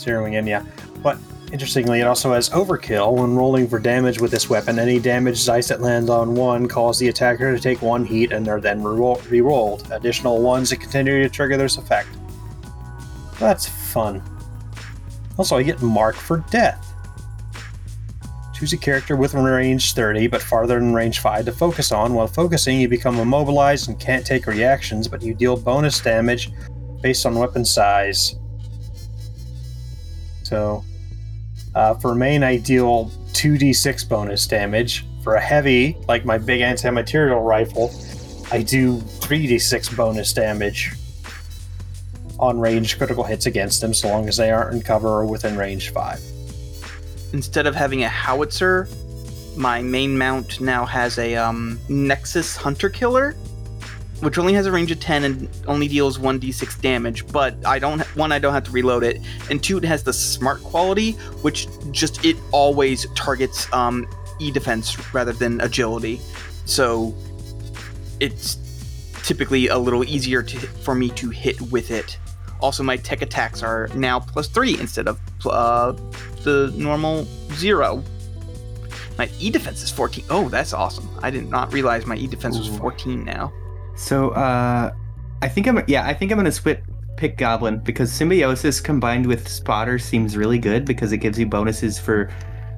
Zeroing 0.04 0.34
in, 0.34 0.46
yeah. 0.46 0.64
But 1.02 1.18
interestingly, 1.52 2.00
it 2.00 2.06
also 2.06 2.32
has 2.32 2.48
overkill. 2.50 3.14
When 3.14 3.34
rolling 3.36 3.68
for 3.68 3.78
damage 3.78 4.20
with 4.20 4.30
this 4.30 4.48
weapon, 4.48 4.78
any 4.78 4.98
damage 4.98 5.44
dice 5.44 5.68
that 5.68 5.80
lands 5.80 6.10
on 6.10 6.34
1 6.34 6.68
cause 6.68 6.98
the 6.98 7.08
attacker 7.08 7.54
to 7.54 7.60
take 7.60 7.82
1 7.82 8.04
heat 8.04 8.32
and 8.32 8.48
are 8.48 8.60
then 8.60 8.82
re 8.82 9.40
rolled. 9.40 9.90
Additional 9.92 10.40
ones 10.40 10.70
that 10.70 10.78
continue 10.78 11.22
to 11.22 11.28
trigger 11.28 11.56
this 11.56 11.76
effect. 11.76 12.08
That's 13.38 13.68
fun. 13.68 14.22
Also, 15.38 15.56
I 15.56 15.62
get 15.62 15.82
mark 15.82 16.14
for 16.14 16.38
death. 16.50 16.88
Choose 18.54 18.72
a 18.72 18.76
character 18.76 19.16
with 19.16 19.34
range 19.34 19.94
30 19.94 20.28
but 20.28 20.40
farther 20.40 20.78
than 20.78 20.94
range 20.94 21.18
5 21.18 21.46
to 21.46 21.52
focus 21.52 21.90
on. 21.90 22.14
While 22.14 22.28
focusing, 22.28 22.80
you 22.80 22.88
become 22.88 23.18
immobilized 23.18 23.88
and 23.88 23.98
can't 23.98 24.24
take 24.24 24.46
reactions, 24.46 25.08
but 25.08 25.22
you 25.22 25.34
deal 25.34 25.56
bonus 25.56 26.00
damage 26.00 26.52
based 27.00 27.26
on 27.26 27.34
weapon 27.36 27.64
size. 27.64 28.36
So, 30.52 30.84
uh, 31.74 31.94
for 31.94 32.14
main, 32.14 32.44
I 32.44 32.58
deal 32.58 33.06
2d6 33.32 34.06
bonus 34.06 34.46
damage. 34.46 35.06
For 35.22 35.36
a 35.36 35.40
heavy, 35.40 35.96
like 36.08 36.26
my 36.26 36.36
big 36.36 36.60
anti 36.60 36.90
material 36.90 37.40
rifle, 37.40 37.90
I 38.50 38.60
do 38.60 38.98
3d6 38.98 39.96
bonus 39.96 40.34
damage 40.34 40.92
on 42.38 42.60
range 42.60 42.98
critical 42.98 43.24
hits 43.24 43.46
against 43.46 43.80
them 43.80 43.94
so 43.94 44.08
long 44.08 44.28
as 44.28 44.36
they 44.36 44.50
aren't 44.50 44.74
in 44.74 44.82
cover 44.82 45.08
or 45.08 45.24
within 45.24 45.56
range 45.56 45.88
5. 45.90 46.20
Instead 47.32 47.66
of 47.66 47.74
having 47.74 48.04
a 48.04 48.08
howitzer, 48.10 48.88
my 49.56 49.80
main 49.80 50.18
mount 50.18 50.60
now 50.60 50.84
has 50.84 51.18
a 51.18 51.34
um, 51.34 51.80
Nexus 51.88 52.56
Hunter 52.56 52.90
Killer, 52.90 53.34
which 54.22 54.38
only 54.38 54.52
has 54.52 54.66
a 54.66 54.72
range 54.72 54.92
of 54.92 55.00
10 55.00 55.24
and 55.24 55.48
only 55.66 55.88
deals 55.88 56.16
1d6 56.16 56.80
damage. 56.80 57.26
But 57.26 57.54
I 57.66 57.80
don't 57.80 58.00
one, 58.16 58.30
I 58.30 58.38
don't 58.38 58.54
have 58.54 58.64
to 58.64 58.70
reload 58.70 59.02
it, 59.02 59.20
and 59.50 59.62
two, 59.62 59.78
it 59.78 59.84
has 59.84 60.04
the 60.04 60.12
smart 60.12 60.62
quality, 60.62 61.12
which 61.42 61.66
just 61.90 62.24
it 62.24 62.36
always 62.52 63.06
targets 63.14 63.70
um, 63.72 64.06
e 64.38 64.50
defense 64.52 65.12
rather 65.12 65.32
than 65.32 65.60
agility. 65.60 66.20
So 66.66 67.14
it's 68.20 68.58
typically 69.24 69.66
a 69.66 69.78
little 69.78 70.04
easier 70.04 70.42
to, 70.42 70.56
for 70.58 70.94
me 70.94 71.10
to 71.10 71.30
hit 71.30 71.60
with 71.60 71.90
it. 71.90 72.16
Also, 72.60 72.84
my 72.84 72.96
tech 72.96 73.22
attacks 73.22 73.60
are 73.60 73.88
now 73.96 74.20
plus 74.20 74.46
three 74.46 74.78
instead 74.78 75.08
of 75.08 75.18
uh, 75.44 75.92
the 76.44 76.72
normal 76.76 77.24
zero. 77.54 78.04
My 79.18 79.28
E 79.40 79.50
defense 79.50 79.82
is 79.82 79.90
14. 79.90 80.24
Oh, 80.30 80.48
that's 80.48 80.72
awesome. 80.72 81.10
I 81.22 81.30
did 81.30 81.50
not 81.50 81.72
realize 81.72 82.06
my 82.06 82.14
E 82.16 82.28
defense 82.28 82.56
was 82.56 82.68
14 82.78 83.24
now. 83.24 83.52
So, 83.96 84.30
uh, 84.30 84.92
I 85.42 85.48
think 85.48 85.66
I'm 85.66 85.82
yeah, 85.86 86.06
I 86.06 86.14
think 86.14 86.32
I'm 86.32 86.38
gonna 86.38 86.52
split 86.52 86.82
pick 87.16 87.36
Goblin 87.36 87.78
because 87.78 88.12
symbiosis 88.12 88.80
combined 88.80 89.26
with 89.26 89.48
spotter 89.48 89.98
seems 89.98 90.36
really 90.36 90.58
good 90.58 90.84
because 90.84 91.12
it 91.12 91.18
gives 91.18 91.38
you 91.38 91.46
bonuses 91.46 91.98
for 91.98 92.30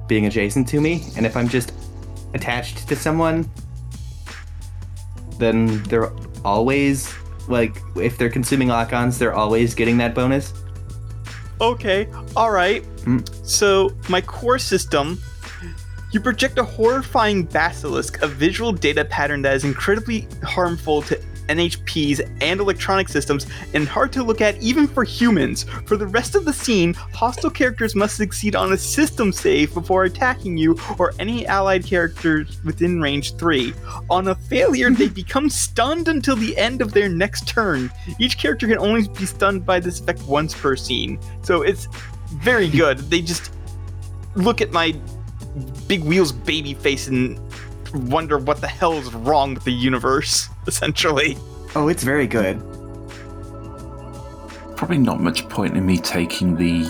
being 0.07 0.25
adjacent 0.25 0.67
to 0.69 0.81
me, 0.81 1.03
and 1.15 1.25
if 1.25 1.37
I'm 1.37 1.47
just 1.47 1.73
attached 2.33 2.87
to 2.87 2.95
someone, 2.95 3.49
then 5.39 5.81
they're 5.83 6.11
always 6.43 7.13
like 7.47 7.77
if 7.95 8.17
they're 8.17 8.29
consuming 8.29 8.67
lock-ons, 8.67 9.17
they're 9.17 9.33
always 9.33 9.73
getting 9.75 9.97
that 9.97 10.15
bonus. 10.15 10.53
Okay, 11.61 12.07
all 12.35 12.51
right. 12.51 12.83
Hmm. 13.05 13.19
So, 13.43 13.95
my 14.09 14.19
core 14.19 14.59
system, 14.59 15.21
you 16.15 16.21
project 16.21 16.57
a 16.57 16.63
horrifying 16.63 17.43
basilisk, 17.43 18.21
a 18.21 18.27
visual 18.27 18.71
data 18.71 19.03
pattern 19.03 19.41
that 19.41 19.53
is 19.53 19.65
incredibly 19.65 20.27
harmful 20.43 21.01
to 21.03 21.19
NHPs 21.49 22.21
and 22.41 22.59
electronic 22.59 23.09
systems 23.09 23.45
and 23.73 23.85
hard 23.87 24.13
to 24.13 24.23
look 24.23 24.39
at 24.39 24.59
even 24.63 24.87
for 24.87 25.03
humans. 25.03 25.65
For 25.85 25.97
the 25.97 26.07
rest 26.07 26.33
of 26.33 26.45
the 26.45 26.53
scene, 26.53 26.93
hostile 26.93 27.49
characters 27.49 27.95
must 27.95 28.15
succeed 28.15 28.55
on 28.55 28.71
a 28.71 28.77
system 28.77 29.33
save 29.33 29.73
before 29.73 30.05
attacking 30.05 30.57
you 30.57 30.79
or 30.97 31.13
any 31.19 31.45
allied 31.45 31.85
characters 31.85 32.63
within 32.63 33.01
range 33.01 33.35
3. 33.35 33.73
On 34.09 34.29
a 34.29 34.35
failure, 34.35 34.89
they 34.89 35.09
become 35.23 35.49
stunned 35.49 36.07
until 36.07 36.37
the 36.37 36.57
end 36.57 36.81
of 36.81 36.93
their 36.93 37.09
next 37.09 37.45
turn. 37.45 37.91
Each 38.19 38.37
character 38.37 38.67
can 38.67 38.79
only 38.79 39.07
be 39.09 39.25
stunned 39.25 39.65
by 39.65 39.81
this 39.81 39.99
effect 39.99 40.21
once 40.23 40.55
per 40.55 40.77
scene. 40.77 41.19
So 41.43 41.61
it's 41.61 41.87
very 42.35 42.69
good. 42.69 42.99
They 42.99 43.21
just 43.21 43.51
look 44.35 44.61
at 44.61 44.71
my 44.71 44.95
big 45.87 46.03
wheels 46.03 46.31
baby 46.31 46.73
face 46.73 47.07
and 47.07 47.39
wonder 47.93 48.37
what 48.37 48.61
the 48.61 48.67
hell 48.67 48.93
is 48.93 49.13
wrong 49.13 49.53
with 49.53 49.63
the 49.63 49.71
universe, 49.71 50.49
essentially. 50.67 51.37
Oh, 51.75 51.87
it's 51.87 52.03
very 52.03 52.27
good. 52.27 52.59
Probably 54.75 54.97
not 54.97 55.21
much 55.21 55.47
point 55.49 55.77
in 55.77 55.85
me 55.85 55.97
taking 55.97 56.55
the 56.55 56.83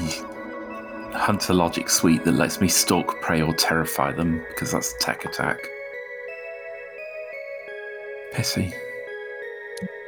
Hunter 1.14 1.53
Logic 1.53 1.90
suite 1.90 2.24
that 2.26 2.34
lets 2.34 2.60
me 2.60 2.68
stalk 2.68 3.22
prey 3.22 3.42
or 3.42 3.53
terrify 3.53 4.11
them, 4.11 4.44
because 4.50 4.72
that's 4.72 4.94
tech 5.00 5.26
attack. 5.26 5.60
Pissy. 8.34 8.74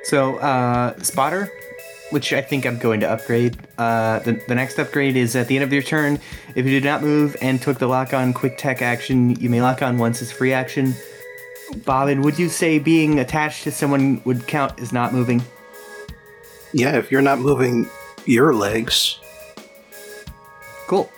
So, 0.03 0.37
uh, 0.37 0.97
spotter, 1.01 1.51
which 2.09 2.33
I 2.33 2.41
think 2.41 2.65
I'm 2.65 2.77
going 2.77 2.99
to 3.01 3.09
upgrade. 3.09 3.57
Uh, 3.77 4.19
the, 4.19 4.41
the 4.47 4.55
next 4.55 4.79
upgrade 4.79 5.15
is 5.15 5.35
at 5.35 5.47
the 5.47 5.55
end 5.55 5.63
of 5.63 5.73
your 5.73 5.81
turn. 5.81 6.19
If 6.55 6.65
you 6.65 6.71
did 6.71 6.83
not 6.83 7.01
move 7.01 7.35
and 7.41 7.61
took 7.61 7.79
the 7.79 7.87
lock 7.87 8.13
on 8.13 8.33
quick 8.33 8.57
tech 8.57 8.81
action, 8.81 9.35
you 9.39 9.49
may 9.49 9.61
lock 9.61 9.81
on 9.81 9.97
once 9.97 10.21
as 10.21 10.31
free 10.31 10.53
action. 10.53 10.93
Bobbin, 11.85 12.21
would 12.21 12.39
you 12.39 12.49
say 12.49 12.79
being 12.79 13.19
attached 13.19 13.63
to 13.65 13.71
someone 13.71 14.21
would 14.23 14.47
count 14.47 14.79
as 14.79 14.93
not 14.93 15.13
moving? 15.13 15.41
Yeah, 16.73 16.97
if 16.97 17.11
you're 17.11 17.21
not 17.21 17.39
moving 17.39 17.89
your 18.25 18.53
legs, 18.53 19.19
Cool. 20.87 21.11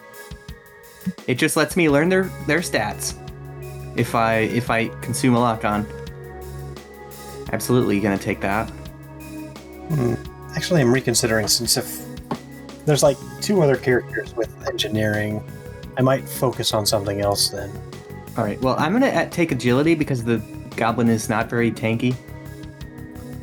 It 1.27 1.35
just 1.35 1.56
lets 1.56 1.77
me 1.77 1.90
learn 1.90 2.09
their 2.09 2.24
their 2.48 2.59
stats. 2.59 3.16
If 3.95 4.16
I 4.16 4.38
if 4.38 4.69
I 4.69 4.88
consume 5.01 5.35
a 5.35 5.40
lock 5.40 5.64
on. 5.64 5.85
Absolutely 7.53 8.00
gonna 8.00 8.18
take 8.18 8.42
that. 8.42 8.69
Hmm. 9.90 10.16
Actually, 10.59 10.81
I'm 10.81 10.93
reconsidering 10.93 11.47
since 11.47 11.77
if 11.77 12.05
there's 12.85 13.01
like 13.01 13.15
two 13.39 13.61
other 13.61 13.77
characters 13.77 14.35
with 14.35 14.53
engineering, 14.67 15.41
I 15.97 16.01
might 16.01 16.27
focus 16.27 16.73
on 16.73 16.85
something 16.85 17.21
else 17.21 17.47
then. 17.47 17.71
All 18.35 18.43
right. 18.43 18.59
Well, 18.59 18.75
I'm 18.77 18.91
gonna 18.91 19.07
uh, 19.07 19.29
take 19.29 19.53
agility 19.53 19.95
because 19.95 20.21
the 20.21 20.39
goblin 20.75 21.07
is 21.07 21.29
not 21.29 21.49
very 21.49 21.71
tanky. 21.71 22.13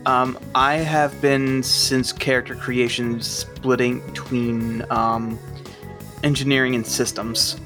Um, 0.04 0.38
I 0.54 0.74
have 0.74 1.18
been 1.22 1.62
since 1.62 2.12
character 2.12 2.54
creation 2.54 3.22
splitting 3.22 4.00
between 4.08 4.84
um, 4.92 5.38
engineering 6.22 6.74
and 6.74 6.86
systems. 6.86 7.58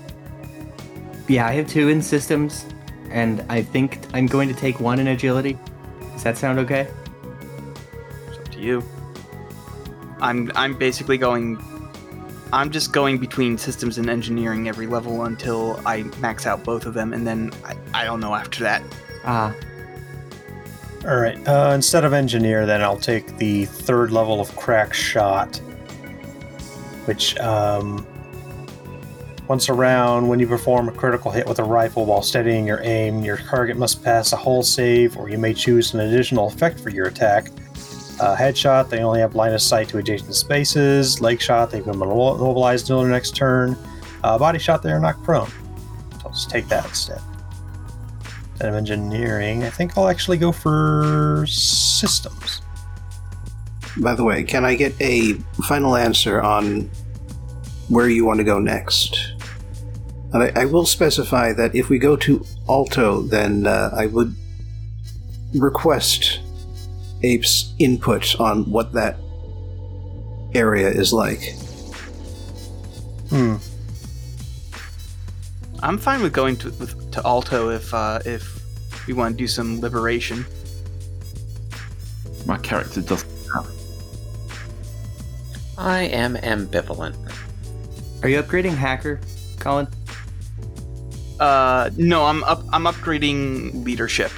Yeah, 1.26 1.48
I 1.48 1.54
have 1.54 1.66
two 1.66 1.88
in 1.88 2.00
systems, 2.02 2.66
and 3.10 3.44
I 3.48 3.62
think 3.62 3.98
I'm 4.14 4.26
going 4.26 4.48
to 4.48 4.54
take 4.54 4.78
one 4.78 5.00
in 5.00 5.08
agility. 5.08 5.58
Does 6.12 6.22
that 6.22 6.38
sound 6.38 6.60
okay? 6.60 6.86
It's 8.28 8.38
up 8.38 8.48
to 8.52 8.60
you. 8.60 8.84
I'm 10.20 10.50
I'm 10.54 10.76
basically 10.76 11.18
going. 11.18 11.62
I'm 12.52 12.70
just 12.70 12.92
going 12.92 13.18
between 13.18 13.56
systems 13.56 13.96
and 13.98 14.10
engineering 14.10 14.68
every 14.68 14.88
level 14.88 15.24
until 15.24 15.80
I 15.86 16.02
max 16.18 16.46
out 16.46 16.64
both 16.64 16.84
of 16.84 16.94
them, 16.94 17.12
and 17.12 17.24
then 17.24 17.52
I, 17.64 17.76
I 17.94 18.04
don't 18.04 18.18
know 18.18 18.34
after 18.34 18.64
that. 18.64 18.82
Ah, 19.24 19.54
All 21.06 21.16
right. 21.16 21.38
Uh, 21.46 21.70
instead 21.74 22.04
of 22.04 22.12
engineer, 22.12 22.66
then 22.66 22.82
I'll 22.82 22.98
take 22.98 23.36
the 23.38 23.66
third 23.66 24.10
level 24.10 24.40
of 24.40 24.54
crack 24.56 24.92
shot, 24.92 25.58
which 27.04 27.38
um, 27.38 28.04
once 29.46 29.68
around, 29.68 30.26
when 30.28 30.38
you 30.38 30.46
perform 30.46 30.88
a 30.88 30.92
critical 30.92 31.30
hit 31.30 31.46
with 31.46 31.58
a 31.60 31.64
rifle 31.64 32.04
while 32.04 32.22
steadying 32.22 32.66
your 32.66 32.80
aim, 32.82 33.22
your 33.22 33.36
target 33.36 33.76
must 33.76 34.02
pass 34.02 34.32
a 34.32 34.36
hull 34.36 34.62
save, 34.62 35.16
or 35.16 35.28
you 35.28 35.38
may 35.38 35.54
choose 35.54 35.94
an 35.94 36.00
additional 36.00 36.48
effect 36.48 36.78
for 36.80 36.90
your 36.90 37.06
attack. 37.06 37.50
Uh, 38.20 38.36
headshot, 38.36 38.90
they 38.90 39.00
only 39.00 39.18
have 39.18 39.34
line 39.34 39.54
of 39.54 39.62
sight 39.62 39.88
to 39.88 39.96
adjacent 39.96 40.34
spaces. 40.34 41.22
Leg 41.22 41.40
shot, 41.40 41.70
they 41.70 41.78
become 41.78 42.02
immo- 42.02 42.34
immobilized 42.34 42.84
until 42.84 43.00
their 43.00 43.10
next 43.10 43.34
turn. 43.34 43.74
Uh, 44.22 44.38
body 44.38 44.58
shot, 44.58 44.82
they 44.82 44.92
are 44.92 45.00
knocked 45.00 45.22
prone. 45.24 45.48
So 45.48 46.26
I'll 46.26 46.30
just 46.30 46.50
take 46.50 46.68
that 46.68 46.84
instead. 46.84 47.22
Instead 48.52 48.68
of 48.68 48.74
engineering, 48.74 49.64
I 49.64 49.70
think 49.70 49.96
I'll 49.96 50.08
actually 50.08 50.36
go 50.36 50.52
for 50.52 51.46
systems. 51.48 52.60
by 53.96 54.14
the 54.14 54.22
way, 54.22 54.42
can 54.42 54.66
I 54.66 54.74
get 54.74 55.00
a 55.00 55.32
final 55.66 55.96
answer 55.96 56.42
on 56.42 56.90
where 57.88 58.10
you 58.10 58.26
want 58.26 58.36
to 58.36 58.44
go 58.44 58.58
next? 58.58 59.32
And 60.34 60.42
I, 60.42 60.52
I 60.62 60.64
will 60.66 60.84
specify 60.84 61.54
that 61.54 61.74
if 61.74 61.88
we 61.88 61.98
go 61.98 62.16
to 62.16 62.44
Alto, 62.68 63.22
then 63.22 63.66
uh, 63.66 63.90
I 63.96 64.06
would 64.06 64.34
request 65.54 66.40
Ape's 67.22 67.74
input 67.78 68.38
on 68.40 68.70
what 68.70 68.92
that 68.92 69.16
area 70.54 70.88
is 70.88 71.12
like. 71.12 71.54
Hmm. 73.28 73.56
I'm 75.82 75.96
fine 75.96 76.22
with 76.22 76.32
going 76.32 76.56
to 76.58 76.70
with, 76.72 77.10
to 77.12 77.22
Alto 77.24 77.70
if 77.70 77.92
uh, 77.94 78.20
if 78.24 79.06
we 79.06 79.14
want 79.14 79.36
to 79.36 79.38
do 79.38 79.46
some 79.46 79.80
liberation. 79.80 80.44
My 82.46 82.58
character 82.58 83.00
doesn't 83.00 83.30
have. 83.54 83.70
I 85.78 86.02
am 86.02 86.36
ambivalent. 86.36 87.16
Are 88.22 88.28
you 88.28 88.42
upgrading 88.42 88.74
hacker, 88.74 89.20
Colin? 89.58 89.88
Uh, 91.38 91.88
no, 91.96 92.24
I'm 92.24 92.44
up. 92.44 92.62
I'm 92.72 92.84
upgrading 92.84 93.84
leadership. 93.84 94.30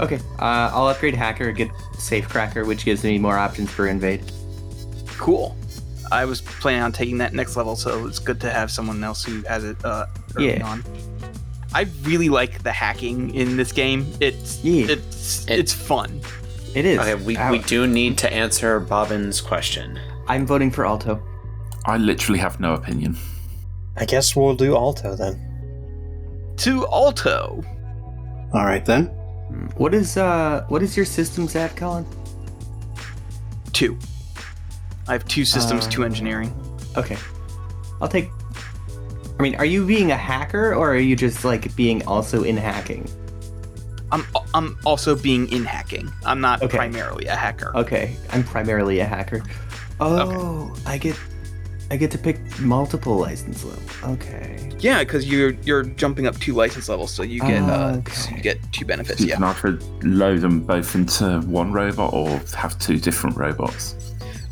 Okay. 0.00 0.16
Uh, 0.38 0.70
I'll 0.72 0.88
upgrade 0.88 1.14
hacker, 1.14 1.52
get 1.52 1.68
safecracker, 1.96 2.66
which 2.66 2.84
gives 2.84 3.04
me 3.04 3.18
more 3.18 3.38
options 3.38 3.70
for 3.70 3.86
invade. 3.86 4.22
Cool. 5.18 5.56
I 6.10 6.24
was 6.24 6.40
planning 6.40 6.82
on 6.82 6.92
taking 6.92 7.18
that 7.18 7.32
next 7.32 7.56
level, 7.56 7.76
so 7.76 8.06
it's 8.06 8.18
good 8.18 8.40
to 8.42 8.50
have 8.50 8.70
someone 8.70 9.02
else 9.04 9.24
who 9.24 9.42
has 9.42 9.64
it 9.64 9.76
uh, 9.84 10.06
early 10.36 10.56
Yeah. 10.56 10.66
on. 10.68 10.84
I 11.72 11.86
really 12.02 12.28
like 12.28 12.62
the 12.62 12.72
hacking 12.72 13.34
in 13.34 13.56
this 13.56 13.72
game. 13.72 14.06
It's 14.20 14.62
Yeah. 14.64 14.86
it's 14.90 15.44
It- 15.46 15.58
it's 15.58 15.72
fun. 15.72 16.20
It 16.74 16.84
is. 16.86 16.98
Okay, 16.98 17.14
we, 17.14 17.36
Ow. 17.36 17.52
we 17.52 17.58
do 17.60 17.86
need 17.86 18.18
to 18.18 18.32
answer 18.32 18.80
Bobbin's 18.80 19.40
question. 19.40 19.98
I'm 20.26 20.44
voting 20.46 20.70
for 20.72 20.84
Alto. 20.84 21.22
I 21.86 21.98
literally 21.98 22.38
have 22.40 22.58
no 22.60 22.74
opinion. 22.74 23.16
I 23.96 24.04
guess 24.06 24.34
we'll 24.34 24.54
do 24.56 24.74
Alto 24.76 25.14
then. 25.14 26.54
To 26.58 26.86
Alto. 26.88 27.62
All 28.52 28.64
right 28.64 28.84
then. 28.84 29.10
What 29.76 29.94
is 29.94 30.16
uh 30.16 30.64
what 30.68 30.82
is 30.82 30.96
your 30.96 31.06
systems 31.06 31.54
at, 31.56 31.76
Colin? 31.76 32.06
Two. 33.72 33.98
I 35.08 35.12
have 35.12 35.26
two 35.26 35.44
systems, 35.44 35.86
two 35.86 36.02
Uh, 36.02 36.06
engineering. 36.06 36.52
Okay. 36.96 37.16
I'll 38.00 38.08
take 38.08 38.30
I 39.38 39.42
mean, 39.42 39.56
are 39.56 39.64
you 39.64 39.84
being 39.84 40.12
a 40.12 40.16
hacker 40.16 40.74
or 40.74 40.92
are 40.92 40.96
you 40.98 41.16
just 41.16 41.44
like 41.44 41.74
being 41.76 42.04
also 42.06 42.44
in 42.44 42.56
hacking? 42.56 43.08
I'm 44.12 44.24
I'm 44.54 44.78
also 44.84 45.16
being 45.16 45.50
in 45.50 45.64
hacking. 45.64 46.10
I'm 46.24 46.40
not 46.40 46.62
Okay. 46.62 46.76
primarily 46.76 47.26
a 47.26 47.34
hacker. 47.34 47.76
Okay, 47.76 48.16
I'm 48.30 48.44
primarily 48.44 49.00
a 49.00 49.04
hacker. 49.04 49.42
Oh, 50.00 50.72
I 50.86 50.98
get 50.98 51.18
I 51.94 51.96
get 51.96 52.10
to 52.10 52.18
pick 52.18 52.40
multiple 52.58 53.14
license 53.18 53.62
levels. 53.62 53.88
Okay. 54.02 54.68
Yeah, 54.80 55.04
because 55.04 55.30
you're 55.30 55.50
you're 55.62 55.84
jumping 55.84 56.26
up 56.26 56.36
two 56.40 56.52
license 56.52 56.88
levels, 56.88 57.12
so 57.14 57.22
you 57.22 57.38
get 57.38 57.62
uh, 57.62 57.98
Okay. 57.98 58.34
you 58.34 58.42
get 58.42 58.58
two 58.72 58.84
benefits. 58.84 59.20
You 59.20 59.28
Yeah. 59.28 59.36
can 59.36 59.44
either 59.44 59.78
load 60.02 60.40
them 60.40 60.58
both 60.58 60.96
into 60.96 61.38
one 61.42 61.70
robot 61.72 62.12
or 62.12 62.40
have 62.56 62.76
two 62.80 62.98
different 62.98 63.36
robots. 63.36 63.94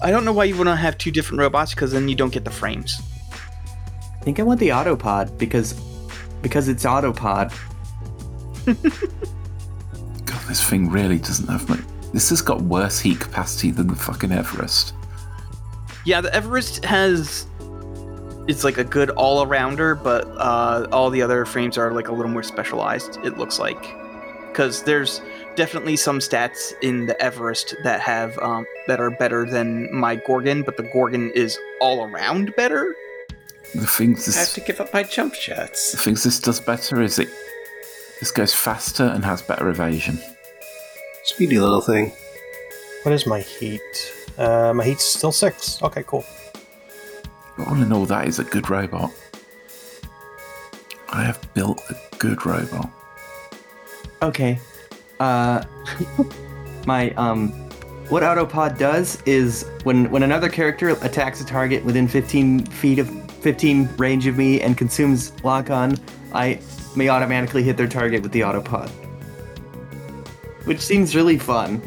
I 0.01 0.13
don't 0.13 0.25
know 0.25 0.33
why 0.33 0.45
you 0.45 0.55
want 0.57 0.69
to 0.69 0.77
have 0.77 0.97
two 0.99 1.11
different 1.11 1.41
robots, 1.41 1.75
because 1.75 1.91
then 1.91 2.09
you 2.09 2.15
don't 2.15 2.33
get 2.33 2.45
the 2.45 2.53
frames. 2.53 3.01
I 4.21 4.23
think 4.25 4.39
I 4.39 4.45
want 4.45 4.61
the 4.61 4.69
autopod 4.69 5.37
because 5.37 5.73
because 6.43 6.69
it's 6.69 6.85
autopod. 6.85 7.53
God, 10.27 10.41
this 10.47 10.63
thing 10.63 10.89
really 10.91 11.19
doesn't 11.19 11.49
have 11.49 11.69
much. 11.69 11.81
This 12.13 12.31
has 12.31 12.41
got 12.41 12.63
worse 12.63 13.01
heat 13.01 13.19
capacity 13.19 13.73
than 13.73 13.89
the 13.89 13.97
fucking 13.97 14.31
Everest. 14.31 14.95
Yeah, 16.05 16.21
the 16.21 16.35
Everest 16.35 16.85
has 16.85 17.47
it's 18.49 18.65
like 18.65 18.79
a 18.79 18.85
good 18.85 19.11
all 19.11 19.45
arounder, 19.45 20.01
but 20.03 20.27
uh, 20.37 20.89
all 20.91 21.11
the 21.11 21.23
other 21.23 21.45
frames 21.45 21.79
are 21.79 21.93
like 21.93 22.09
a 22.09 22.13
little 22.13 22.31
more 22.31 22.43
specialized. 22.43 23.19
It 23.25 23.39
looks 23.39 23.59
like 23.59 23.81
because 24.49 24.83
there's 24.83 25.23
definitely 25.55 25.97
some 25.97 26.19
stats 26.19 26.73
in 26.83 27.07
the 27.07 27.21
Everest 27.23 27.75
that 27.85 28.01
have 28.01 28.39
um, 28.41 28.67
that 28.87 29.01
are 29.01 29.11
better 29.11 29.47
than 29.47 29.95
my 29.95 30.17
Gorgon, 30.17 30.63
but 30.63 30.77
the 30.77 30.83
Gorgon 30.83 31.31
is 31.31 31.59
all 31.81 32.05
around 32.05 32.55
better. 32.57 32.95
The 33.75 33.87
things 33.87 34.37
I 34.37 34.41
have 34.41 34.53
to 34.55 34.61
give 34.61 34.81
up 34.81 34.93
my 34.93 35.05
jump 35.05 35.35
shots. 35.35 35.93
the 35.93 35.97
jets. 35.97 36.05
things 36.05 36.25
this 36.25 36.41
does 36.41 36.61
better 36.61 37.01
is 37.01 37.19
it. 37.19 37.29
This 38.21 38.31
goes 38.31 38.53
faster 38.53 39.05
and 39.05 39.25
has 39.25 39.41
better 39.41 39.69
evasion. 39.69 40.19
Speedy 41.25 41.59
little 41.59 41.81
thing. 41.81 42.13
What 43.05 43.13
is 43.13 43.27
my 43.27 43.41
heat? 43.41 43.81
Uh, 44.39 44.73
my 44.75 44.85
heat's 44.85 45.05
still 45.05 45.33
six. 45.33 45.83
Okay, 45.83 46.03
cool. 46.07 46.25
But 47.57 47.69
all 47.69 47.83
in 47.83 47.93
all, 47.93 48.07
that 48.07 48.27
is 48.27 48.39
a 48.39 48.45
good 48.45 48.71
robot. 48.71 49.11
I 51.11 51.23
have 51.25 51.41
built 51.55 51.83
a 51.91 51.97
good 52.19 52.45
robot. 52.47 52.91
Okay. 54.23 54.59
Uh 55.21 55.63
my 56.87 57.11
um 57.13 57.51
what 58.09 58.23
autopod 58.23 58.79
does 58.79 59.23
is 59.23 59.67
when 59.85 60.11
when 60.11 60.23
another 60.23 60.49
character 60.49 60.91
attacks 61.03 61.41
a 61.41 61.45
target 61.45 61.85
within 61.85 62.09
15 62.09 62.67
feet 62.67 62.99
of 62.99 63.09
15 63.43 63.89
range 63.97 64.27
of 64.27 64.37
me 64.37 64.61
and 64.61 64.77
consumes 64.77 65.33
lock 65.45 65.71
on, 65.71 65.97
I 66.33 66.61
may 66.97 67.09
automatically 67.09 67.63
hit 67.63 67.77
their 67.77 67.89
target 67.89 68.23
with 68.23 68.33
the 68.33 68.41
autopod. 68.41 68.89
Which 70.65 70.81
seems 70.81 71.17
really 71.17 71.39
fun. 71.39 71.83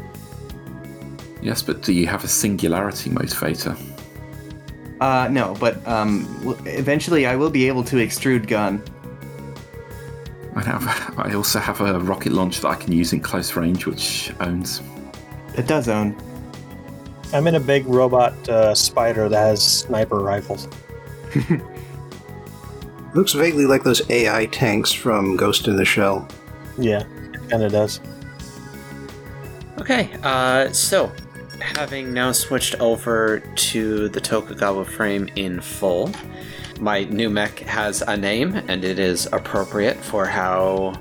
Yes, 1.46 1.62
but 1.62 1.80
do 1.80 1.92
you 1.92 2.08
have 2.08 2.24
a 2.24 2.28
singularity 2.28 3.08
motivator? 3.08 3.78
Uh 5.00 5.28
no, 5.30 5.54
but 5.60 5.86
um 5.86 6.26
eventually 6.66 7.24
I 7.24 7.36
will 7.36 7.50
be 7.50 7.68
able 7.68 7.84
to 7.84 7.96
extrude 7.96 8.48
gun. 8.48 8.82
I 10.56 10.62
have. 10.64 11.14
I 11.16 11.34
also 11.34 11.60
have 11.60 11.80
a 11.80 12.00
rocket 12.00 12.32
launch 12.32 12.62
that 12.62 12.68
I 12.68 12.74
can 12.74 12.90
use 12.90 13.12
in 13.12 13.20
close 13.20 13.54
range, 13.54 13.86
which 13.86 14.32
owns. 14.40 14.82
It 15.56 15.68
does 15.68 15.88
own. 15.88 16.16
I'm 17.32 17.46
in 17.46 17.54
a 17.54 17.60
big 17.60 17.86
robot 17.86 18.34
uh, 18.48 18.74
spider 18.74 19.28
that 19.28 19.38
has 19.38 19.62
sniper 19.62 20.18
rifles. 20.18 20.66
Looks 23.14 23.34
vaguely 23.34 23.66
like 23.66 23.84
those 23.84 24.02
AI 24.10 24.46
tanks 24.46 24.90
from 24.90 25.36
Ghost 25.36 25.68
in 25.68 25.76
the 25.76 25.84
Shell. 25.84 26.26
Yeah, 26.76 27.04
kind 27.50 27.62
of 27.62 27.70
does. 27.70 28.00
Okay, 29.78 30.10
uh, 30.24 30.72
so 30.72 31.12
having 31.60 32.12
now 32.12 32.32
switched 32.32 32.74
over 32.80 33.40
to 33.40 34.08
the 34.08 34.20
Tokugawa 34.20 34.84
frame 34.84 35.28
in 35.36 35.60
full, 35.60 36.10
my 36.80 37.04
new 37.04 37.30
mech 37.30 37.58
has 37.60 38.02
a 38.02 38.16
name, 38.16 38.54
and 38.68 38.84
it 38.84 38.98
is 38.98 39.26
appropriate 39.32 39.96
for 39.96 40.26
how 40.26 40.94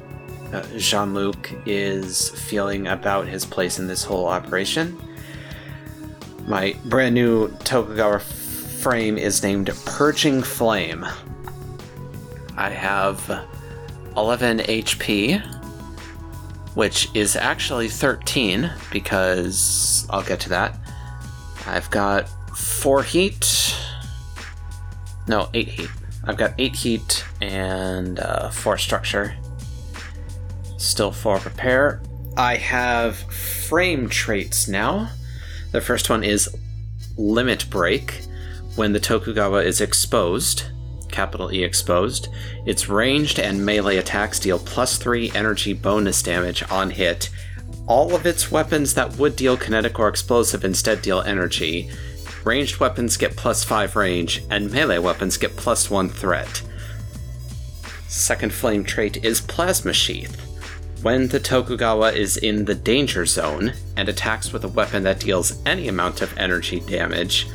uh, 0.54 0.64
Jean 0.78 1.14
Luc 1.14 1.52
is 1.66 2.30
feeling 2.30 2.88
about 2.88 3.28
his 3.28 3.46
place 3.46 3.80
in 3.80 3.88
this 3.88 4.04
whole 4.04 4.28
operation. 4.28 4.98
My 6.48 6.76
brand 6.86 7.16
new 7.16 7.50
Tokugawa 7.64 8.20
frame 8.20 9.18
is 9.18 9.42
named 9.42 9.72
Purging 9.86 10.44
Flame. 10.44 11.06
I 12.56 12.70
have 12.70 13.48
11 14.16 14.60
HP, 14.60 15.55
which 16.76 17.10
is 17.16 17.36
actually 17.36 17.90
13 17.90 18.72
because 18.92 20.06
I'll 20.10 20.24
get 20.24 20.40
to 20.42 20.50
that. 20.50 20.78
I've 21.66 21.90
got 21.90 22.30
4 22.56 23.02
heat. 23.04 23.76
No, 25.28 25.50
8 25.54 25.68
heat. 25.68 25.90
I've 26.26 26.38
got 26.38 26.54
8 26.58 26.76
heat 26.76 27.26
and 27.42 28.20
uh, 28.20 28.50
4 28.50 28.78
structure. 28.78 29.36
Still 30.78 31.12
4 31.12 31.40
repair. 31.40 32.02
I 32.38 32.58
have 32.58 33.18
frame 33.18 34.10
traits 34.10 34.68
now. 34.68 35.10
The 35.72 35.82
first 35.82 36.10
one 36.10 36.24
is 36.24 36.50
Limit 37.18 37.70
Break. 37.70 38.22
When 38.76 38.92
the 38.92 39.00
Tokugawa 39.00 39.64
is 39.64 39.80
exposed, 39.80 40.66
capital 41.16 41.52
E 41.54 41.64
exposed, 41.64 42.28
its 42.66 42.90
ranged 42.90 43.40
and 43.40 43.66
melee 43.66 43.98
attacks 43.98 44.38
deal 44.38 44.60
plus 44.60 44.98
3 44.98 45.32
energy 45.34 45.72
bonus 45.72 46.22
damage 46.22 46.62
on 46.70 46.90
hit. 46.90 47.30
All 47.88 48.14
of 48.14 48.26
its 48.26 48.52
weapons 48.52 48.94
that 48.96 49.16
would 49.16 49.38
deal 49.38 49.56
kinetic 49.56 49.98
or 49.98 50.10
explosive 50.10 50.66
instead 50.66 51.02
deal 51.02 51.22
energy. 51.22 51.90
Ranged 52.44 52.80
weapons 52.82 53.16
get 53.16 53.38
plus 53.38 53.64
5 53.64 53.96
range, 53.96 54.44
and 54.50 54.72
melee 54.72 55.00
weapons 55.00 55.38
get 55.38 55.56
plus 55.56 55.90
1 55.90 56.10
threat. 56.10 56.62
Second 58.10 58.54
flame 58.54 58.84
trait 58.84 59.24
is 59.24 59.40
Plasma 59.40 59.94
Sheath. 59.94 60.42
When 61.02 61.28
the 61.28 61.40
Tokugawa 61.40 62.12
is 62.12 62.38
in 62.38 62.66
the 62.66 62.76
danger 62.76 63.26
zone 63.26 63.74
and 63.96 64.10
attacks 64.10 64.52
with 64.52 64.64
a 64.64 64.70
weapon 64.70 65.04
that 65.04 65.20
deals 65.20 65.62
any 65.66 65.88
amount 65.88 66.22
of 66.22 66.38
energy 66.38 66.80
damage, 66.82 67.48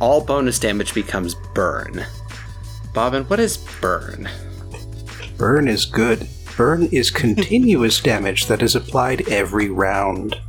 all 0.00 0.20
bonus 0.20 0.58
damage 0.58 0.94
becomes 0.94 1.34
burn. 1.54 2.06
Bobbin, 2.94 3.24
what 3.24 3.40
is 3.40 3.58
burn? 3.58 4.28
Burn 5.36 5.68
is 5.68 5.84
good. 5.84 6.26
Burn 6.56 6.84
is 6.84 7.10
continuous 7.24 8.00
damage 8.00 8.46
that 8.46 8.62
is 8.62 8.74
applied 8.74 9.28
every 9.28 9.68
round. 9.68 10.40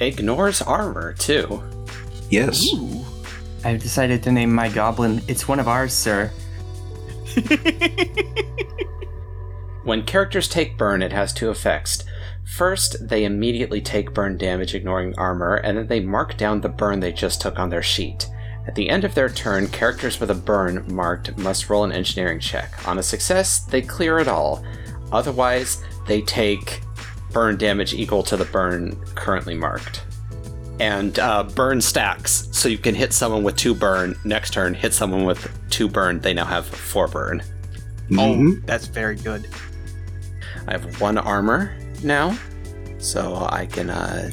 Ignores 0.00 0.62
armor, 0.62 1.12
too. 1.12 1.62
Yes. 2.30 2.68
I've 3.64 3.80
decided 3.80 4.22
to 4.24 4.32
name 4.32 4.52
my 4.52 4.68
goblin. 4.68 5.22
It's 5.28 5.46
one 5.46 5.60
of 5.60 5.68
ours, 5.68 5.92
sir. 5.92 6.32
When 9.86 10.02
characters 10.02 10.48
take 10.48 10.76
burn, 10.76 11.00
it 11.00 11.12
has 11.12 11.32
two 11.32 11.48
effects. 11.48 12.02
First, 12.42 13.08
they 13.08 13.24
immediately 13.24 13.80
take 13.80 14.12
burn 14.12 14.36
damage, 14.36 14.74
ignoring 14.74 15.14
armor, 15.16 15.54
and 15.54 15.78
then 15.78 15.86
they 15.86 16.00
mark 16.00 16.36
down 16.36 16.60
the 16.60 16.68
burn 16.68 16.98
they 16.98 17.12
just 17.12 17.40
took 17.40 17.60
on 17.60 17.70
their 17.70 17.84
sheet. 17.84 18.26
At 18.66 18.74
the 18.74 18.88
end 18.88 19.04
of 19.04 19.14
their 19.14 19.28
turn, 19.28 19.68
characters 19.68 20.18
with 20.18 20.30
a 20.30 20.34
burn 20.34 20.84
marked 20.92 21.36
must 21.38 21.70
roll 21.70 21.84
an 21.84 21.92
engineering 21.92 22.40
check. 22.40 22.86
On 22.88 22.98
a 22.98 23.02
success, 23.02 23.60
they 23.60 23.80
clear 23.80 24.18
it 24.18 24.28
all. 24.28 24.64
Otherwise, 25.12 25.82
they 26.08 26.20
take 26.22 26.80
burn 27.32 27.56
damage 27.56 27.94
equal 27.94 28.22
to 28.24 28.36
the 28.36 28.44
burn 28.46 28.96
currently 29.14 29.54
marked. 29.54 30.02
And 30.80 31.18
uh, 31.18 31.44
burn 31.44 31.80
stacks, 31.80 32.48
so 32.52 32.68
you 32.68 32.76
can 32.76 32.94
hit 32.94 33.12
someone 33.12 33.42
with 33.44 33.56
two 33.56 33.74
burn. 33.74 34.14
Next 34.24 34.52
turn, 34.52 34.74
hit 34.74 34.92
someone 34.92 35.24
with 35.24 35.48
two 35.70 35.88
burn. 35.88 36.20
They 36.20 36.34
now 36.34 36.44
have 36.44 36.66
four 36.66 37.08
burn. 37.08 37.42
Oh, 38.12 38.14
Mhm. 38.34 38.66
that's 38.66 38.86
very 38.86 39.16
good. 39.16 39.48
I 40.68 40.72
have 40.72 41.00
one 41.00 41.16
armor 41.18 41.74
now, 42.02 42.36
so 42.98 43.46
I 43.50 43.66
can 43.66 43.90
uh, 43.90 44.30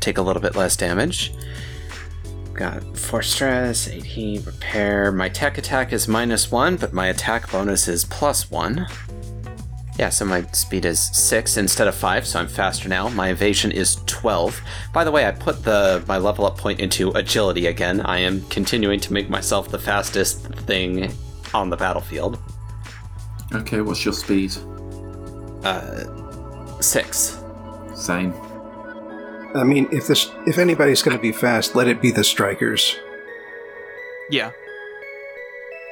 take 0.00 0.18
a 0.18 0.22
little 0.22 0.42
bit 0.42 0.54
less 0.54 0.76
damage. 0.76 1.32
Got 2.58 2.98
four 2.98 3.22
stress, 3.22 3.86
eight 3.86 4.02
heat, 4.02 4.44
repair. 4.44 5.12
My 5.12 5.28
tech 5.28 5.58
attack 5.58 5.92
is 5.92 6.08
minus 6.08 6.50
one, 6.50 6.74
but 6.74 6.92
my 6.92 7.06
attack 7.06 7.48
bonus 7.52 7.86
is 7.86 8.04
plus 8.04 8.50
one. 8.50 8.88
Yeah, 9.96 10.08
so 10.08 10.24
my 10.24 10.42
speed 10.50 10.84
is 10.84 10.98
six 11.16 11.56
instead 11.56 11.86
of 11.86 11.94
five, 11.94 12.26
so 12.26 12.40
I'm 12.40 12.48
faster 12.48 12.88
now. 12.88 13.10
My 13.10 13.28
evasion 13.28 13.70
is 13.70 14.02
twelve. 14.06 14.60
By 14.92 15.04
the 15.04 15.12
way, 15.12 15.24
I 15.24 15.30
put 15.30 15.62
the 15.62 16.02
my 16.08 16.18
level 16.18 16.46
up 16.46 16.58
point 16.58 16.80
into 16.80 17.12
agility 17.12 17.68
again. 17.68 18.00
I 18.00 18.18
am 18.18 18.42
continuing 18.48 18.98
to 19.00 19.12
make 19.12 19.30
myself 19.30 19.68
the 19.68 19.78
fastest 19.78 20.44
thing 20.66 21.12
on 21.54 21.70
the 21.70 21.76
battlefield. 21.76 22.40
Okay, 23.54 23.82
what's 23.82 24.04
your 24.04 24.14
speed? 24.14 24.52
Uh, 25.62 26.80
six. 26.80 27.38
Same. 27.94 28.34
I 29.54 29.64
mean, 29.64 29.88
if 29.90 30.06
this, 30.06 30.30
if 30.46 30.58
anybody's 30.58 31.02
going 31.02 31.16
to 31.16 31.22
be 31.22 31.32
fast, 31.32 31.74
let 31.74 31.88
it 31.88 32.02
be 32.02 32.10
the 32.10 32.24
strikers. 32.24 32.96
Yeah. 34.30 34.52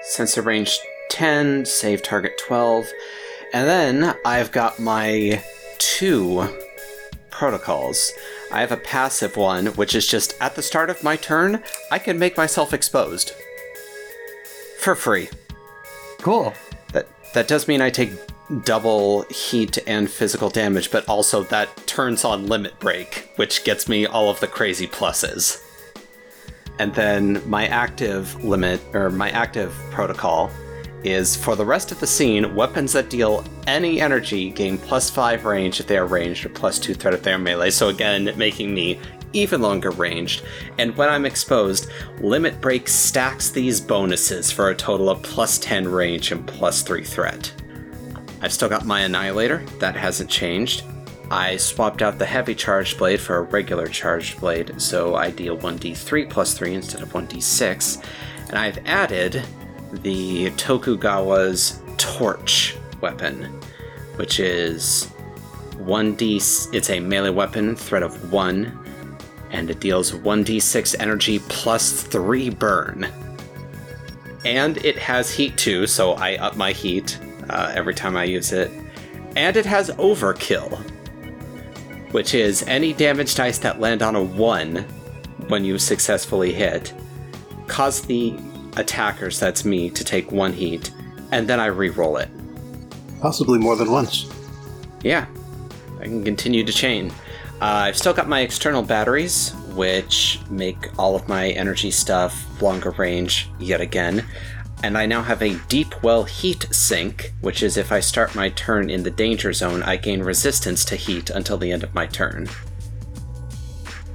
Sensor 0.03 0.43
range 0.43 0.79
10, 1.11 1.65
save 1.65 2.03
target 2.03 2.39
12. 2.39 2.87
And 3.53 3.67
then 3.67 4.17
I've 4.25 4.53
got 4.53 4.79
my 4.79 5.43
two 5.79 6.49
protocols. 7.31 8.13
I 8.53 8.61
have 8.61 8.73
a 8.73 8.77
passive 8.77 9.37
one, 9.37 9.67
which 9.67 9.95
is 9.95 10.07
just 10.07 10.35
at 10.41 10.55
the 10.55 10.63
start 10.63 10.91
of 10.91 11.03
my 11.03 11.17
turn, 11.17 11.63
I 11.91 11.99
can 11.99 12.19
make 12.19 12.37
myself 12.37 12.73
exposed. 12.73 13.33
For 14.79 14.95
free. 14.95 15.29
Cool. 16.19 16.55
That 16.93 17.09
that 17.35 17.49
does 17.49 17.69
mean 17.69 17.81
I 17.83 17.91
take 17.91 18.13
double 18.65 19.23
heat 19.23 19.79
and 19.87 20.11
physical 20.11 20.51
damage, 20.51 20.91
but 20.91 21.09
also 21.09 21.43
that 21.45 21.87
turns 21.87 22.25
on 22.25 22.47
limit 22.47 22.79
break, 22.79 23.31
which 23.37 23.65
gets 23.65 23.89
me 23.89 24.07
all 24.07 24.31
of 24.31 24.41
the 24.41 24.47
crazy 24.47 24.87
pluses. 24.87 25.63
And 26.79 26.95
then 26.95 27.43
my 27.49 27.67
active 27.67 28.45
limit 28.45 28.81
or 28.93 29.11
my 29.11 29.31
active 29.31 29.75
protocol 29.91 30.51
is 31.05 31.37
for 31.37 31.57
the 31.57 31.65
rest 31.65 31.93
of 31.93 32.01
the 32.01 32.07
scene, 32.07 32.55
weapons 32.55 32.93
that 32.93 33.09
deal 33.09 33.45
any 33.67 34.01
energy 34.01 34.51
gain 34.51 34.77
plus 34.77 35.09
five 35.09 35.45
range 35.45 35.81
if 35.81 35.87
they 35.87 35.97
are 35.97 36.07
ranged 36.07 36.45
or 36.45 36.49
plus 36.49 36.79
two 36.79 36.95
threat 36.95 37.15
if 37.15 37.23
they 37.23 37.33
are 37.33 37.39
melee. 37.39 37.71
So 37.71 37.89
again, 37.89 38.33
making 38.37 38.75
me 38.75 38.99
even 39.33 39.61
longer 39.61 39.91
ranged. 39.91 40.43
And 40.79 40.97
when 40.97 41.09
I'm 41.09 41.27
exposed, 41.27 41.91
Limit 42.21 42.61
Break 42.61 42.89
stacks 42.89 43.51
these 43.51 43.81
bonuses 43.81 44.51
for 44.51 44.71
a 44.71 44.75
total 44.75 45.11
of 45.11 45.23
plus 45.23 45.59
10 45.59 45.89
range 45.89 46.33
and 46.33 46.47
plus 46.47 46.83
3 46.83 47.05
threat. 47.05 47.53
I've 48.47 48.53
still 48.53 48.69
got 48.69 48.87
my 48.87 49.01
Annihilator, 49.01 49.65
that 49.81 49.97
hasn't 49.97 50.31
changed. 50.31 50.85
I 51.33 51.57
swapped 51.57 52.01
out 52.01 52.17
the 52.17 52.27
heavy 52.27 52.55
charged 52.55 52.97
blade 52.97 53.21
for 53.21 53.39
a 53.39 53.43
regular 53.43 53.89
charged 53.89 54.39
blade, 54.39 54.81
so 54.81 55.17
I 55.17 55.33
deal 55.33 55.59
1d3 55.59 56.31
plus 56.31 56.55
3 56.55 56.75
instead 56.75 57.03
of 57.03 57.13
1d6. 57.13 58.05
And 58.49 58.57
I've 58.57 58.79
added 58.87 59.43
the 59.91 60.51
Tokugawa's 60.51 61.81
Torch 61.97 62.77
weapon, 63.01 63.47
which 64.15 64.39
is 64.39 65.11
1d. 65.79 66.73
It's 66.73 66.91
a 66.91 67.01
melee 67.01 67.31
weapon, 67.31 67.75
threat 67.75 68.05
of 68.05 68.31
1, 68.33 68.79
and 69.51 69.71
it 69.71 69.81
deals 69.81 70.13
1d6 70.13 70.95
energy 71.01 71.41
plus 71.49 72.01
3 72.05 72.51
burn. 72.51 73.09
And 74.45 74.77
it 74.85 74.97
has 74.99 75.33
heat 75.33 75.59
too, 75.59 75.89
so 75.89 76.13
I 76.13 76.37
up 76.37 76.55
my 76.55 76.71
heat 76.71 77.19
uh, 77.51 77.73
every 77.75 77.95
time 77.95 78.17
I 78.17 78.25
use 78.25 78.53
it. 78.53 78.71
And 79.37 79.57
it 79.57 79.67
has 79.67 79.91
overkill, 79.91 80.79
which 82.13 82.35
is 82.35 82.63
any 82.65 82.93
damage 82.93 83.35
dice 83.35 83.59
that 83.59 83.81
land 83.81 84.03
on 84.03 84.17
a 84.17 84.23
1 84.23 84.77
when 85.49 85.65
you 85.65 85.79
successfully 85.79 86.53
hit, 86.53 86.93
cause 87.67 88.03
the 88.03 88.39
attackers, 88.77 89.39
that's 89.39 89.65
me, 89.65 89.91
to 89.91 90.05
take 90.05 90.33
1 90.33 90.53
heat, 90.53 90.91
and 91.33 91.49
then 91.49 91.61
I 91.61 91.67
re-roll 91.67 92.17
it. 92.17 92.29
Possibly 93.21 93.59
more 93.59 93.77
than 93.77 93.91
once. 93.91 94.31
Yeah, 95.03 95.27
I 96.01 96.05
can 96.05 96.25
continue 96.25 96.65
to 96.65 96.73
chain. 96.73 97.11
Uh, 97.61 97.89
I've 97.89 97.97
still 97.97 98.13
got 98.13 98.29
my 98.29 98.41
external 98.41 98.83
batteries, 98.83 99.53
which 99.75 100.41
make 100.51 100.91
all 100.99 101.15
of 101.15 101.27
my 101.29 101.51
energy 101.51 101.91
stuff 101.91 102.61
longer 102.61 102.91
range 102.93 103.49
yet 103.59 103.81
again. 103.81 104.25
And 104.83 104.97
I 104.97 105.07
now 105.07 105.23
have 105.23 105.43
a 105.43 105.59
deep 105.69 106.03
well 106.03 106.25
heat 106.25 106.67
sink, 106.71 107.33
which 107.41 107.63
is 107.63 107.77
if 107.77 107.91
I 107.91 108.01
start 108.01 108.35
my 108.35 108.51
turn 108.51 108.91
in 108.91 109.03
the 109.03 109.11
danger 109.11 109.53
zone, 109.53 109.83
I 109.83 109.97
gain 109.97 110.23
resistance 110.23 110.85
to 110.87 110.97
heat 110.97 111.31
until 111.31 111.57
the 111.57 111.73
end 111.73 111.83
of 111.83 111.95
my 111.95 112.07
turn. 112.07 112.49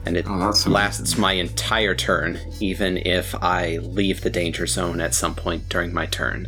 And 0.06 0.18
it 0.18 0.26
Oh, 0.28 0.54
lasts 0.68 1.18
my 1.18 1.34
entire 1.34 1.94
turn, 1.94 2.40
even 2.60 2.98
if 2.98 3.36
I 3.36 3.78
leave 3.78 4.22
the 4.22 4.30
danger 4.30 4.66
zone 4.66 5.00
at 5.00 5.14
some 5.14 5.36
point 5.36 5.70
during 5.70 5.94
my 5.94 6.06
turn. 6.08 6.48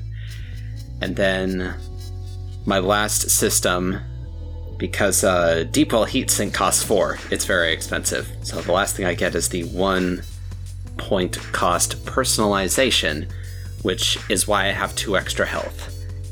And 1.01 1.16
then 1.16 1.75
my 2.66 2.80
last 2.80 3.30
system 3.30 4.00
because 4.77 5.24
uh, 5.24 5.66
Deep 5.72 5.93
Well 5.93 6.06
heat 6.06 6.30
sink 6.30 6.53
costs 6.53 6.83
four. 6.83 7.17
It's 7.32 7.45
very 7.45 7.74
expensive. 7.74 8.30
So 8.42 8.61
the 8.61 8.72
last 8.72 8.95
thing 8.95 9.06
I 9.06 9.14
get 9.14 9.35
is 9.35 9.50
the 9.50 9.64
one 9.66 10.24
point 10.98 11.38
cost 11.51 12.06
personalization, 12.06 13.30
which 13.84 14.18
is 14.30 14.48
why 14.48 14.68
I 14.68 14.72
have 14.72 14.95
two 14.95 15.16
extra 15.16 15.45
health. 15.45 15.90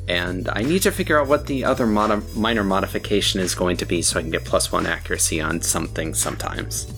And 0.07 0.49
I 0.49 0.63
need 0.63 0.81
to 0.81 0.91
figure 0.91 1.19
out 1.21 1.27
what 1.27 1.45
the 1.45 1.63
other 1.63 1.85
modi- 1.85 2.25
minor 2.35 2.63
modification 2.63 3.39
is 3.39 3.53
going 3.53 3.77
to 3.77 3.85
be 3.85 4.01
so 4.01 4.19
I 4.19 4.23
can 4.23 4.31
get 4.31 4.43
plus 4.43 4.71
one 4.71 4.85
accuracy 4.85 5.39
on 5.39 5.61
something 5.61 6.13
sometimes. 6.13 6.91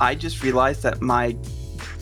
I 0.00 0.14
just 0.14 0.42
realized 0.42 0.82
that 0.82 1.00
my 1.00 1.36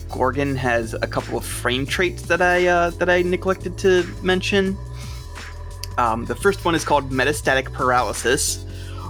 Gorgon 0.09 0.55
has 0.55 0.93
a 0.93 1.07
couple 1.07 1.37
of 1.37 1.45
frame 1.45 1.85
traits 1.85 2.23
that 2.23 2.41
I 2.41 2.67
uh, 2.67 2.89
that 2.91 3.09
I 3.09 3.21
neglected 3.21 3.77
to 3.79 4.03
mention. 4.21 4.77
Um, 5.97 6.25
the 6.25 6.35
first 6.35 6.65
one 6.65 6.75
is 6.75 6.83
called 6.83 7.09
metastatic 7.11 7.71
paralysis. 7.71 8.65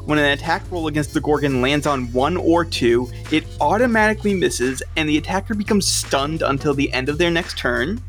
When 0.05 0.17
an 0.17 0.31
attack 0.31 0.63
roll 0.71 0.87
against 0.87 1.13
the 1.13 1.21
Gorgon 1.21 1.61
lands 1.61 1.85
on 1.85 2.11
one 2.11 2.35
or 2.35 2.65
two, 2.65 3.09
it 3.31 3.45
automatically 3.61 4.33
misses, 4.33 4.81
and 4.97 5.07
the 5.07 5.17
attacker 5.17 5.53
becomes 5.53 5.87
stunned 5.87 6.41
until 6.41 6.73
the 6.73 6.91
end 6.91 7.07
of 7.07 7.17
their 7.17 7.29
next 7.29 7.57
turn. 7.57 8.01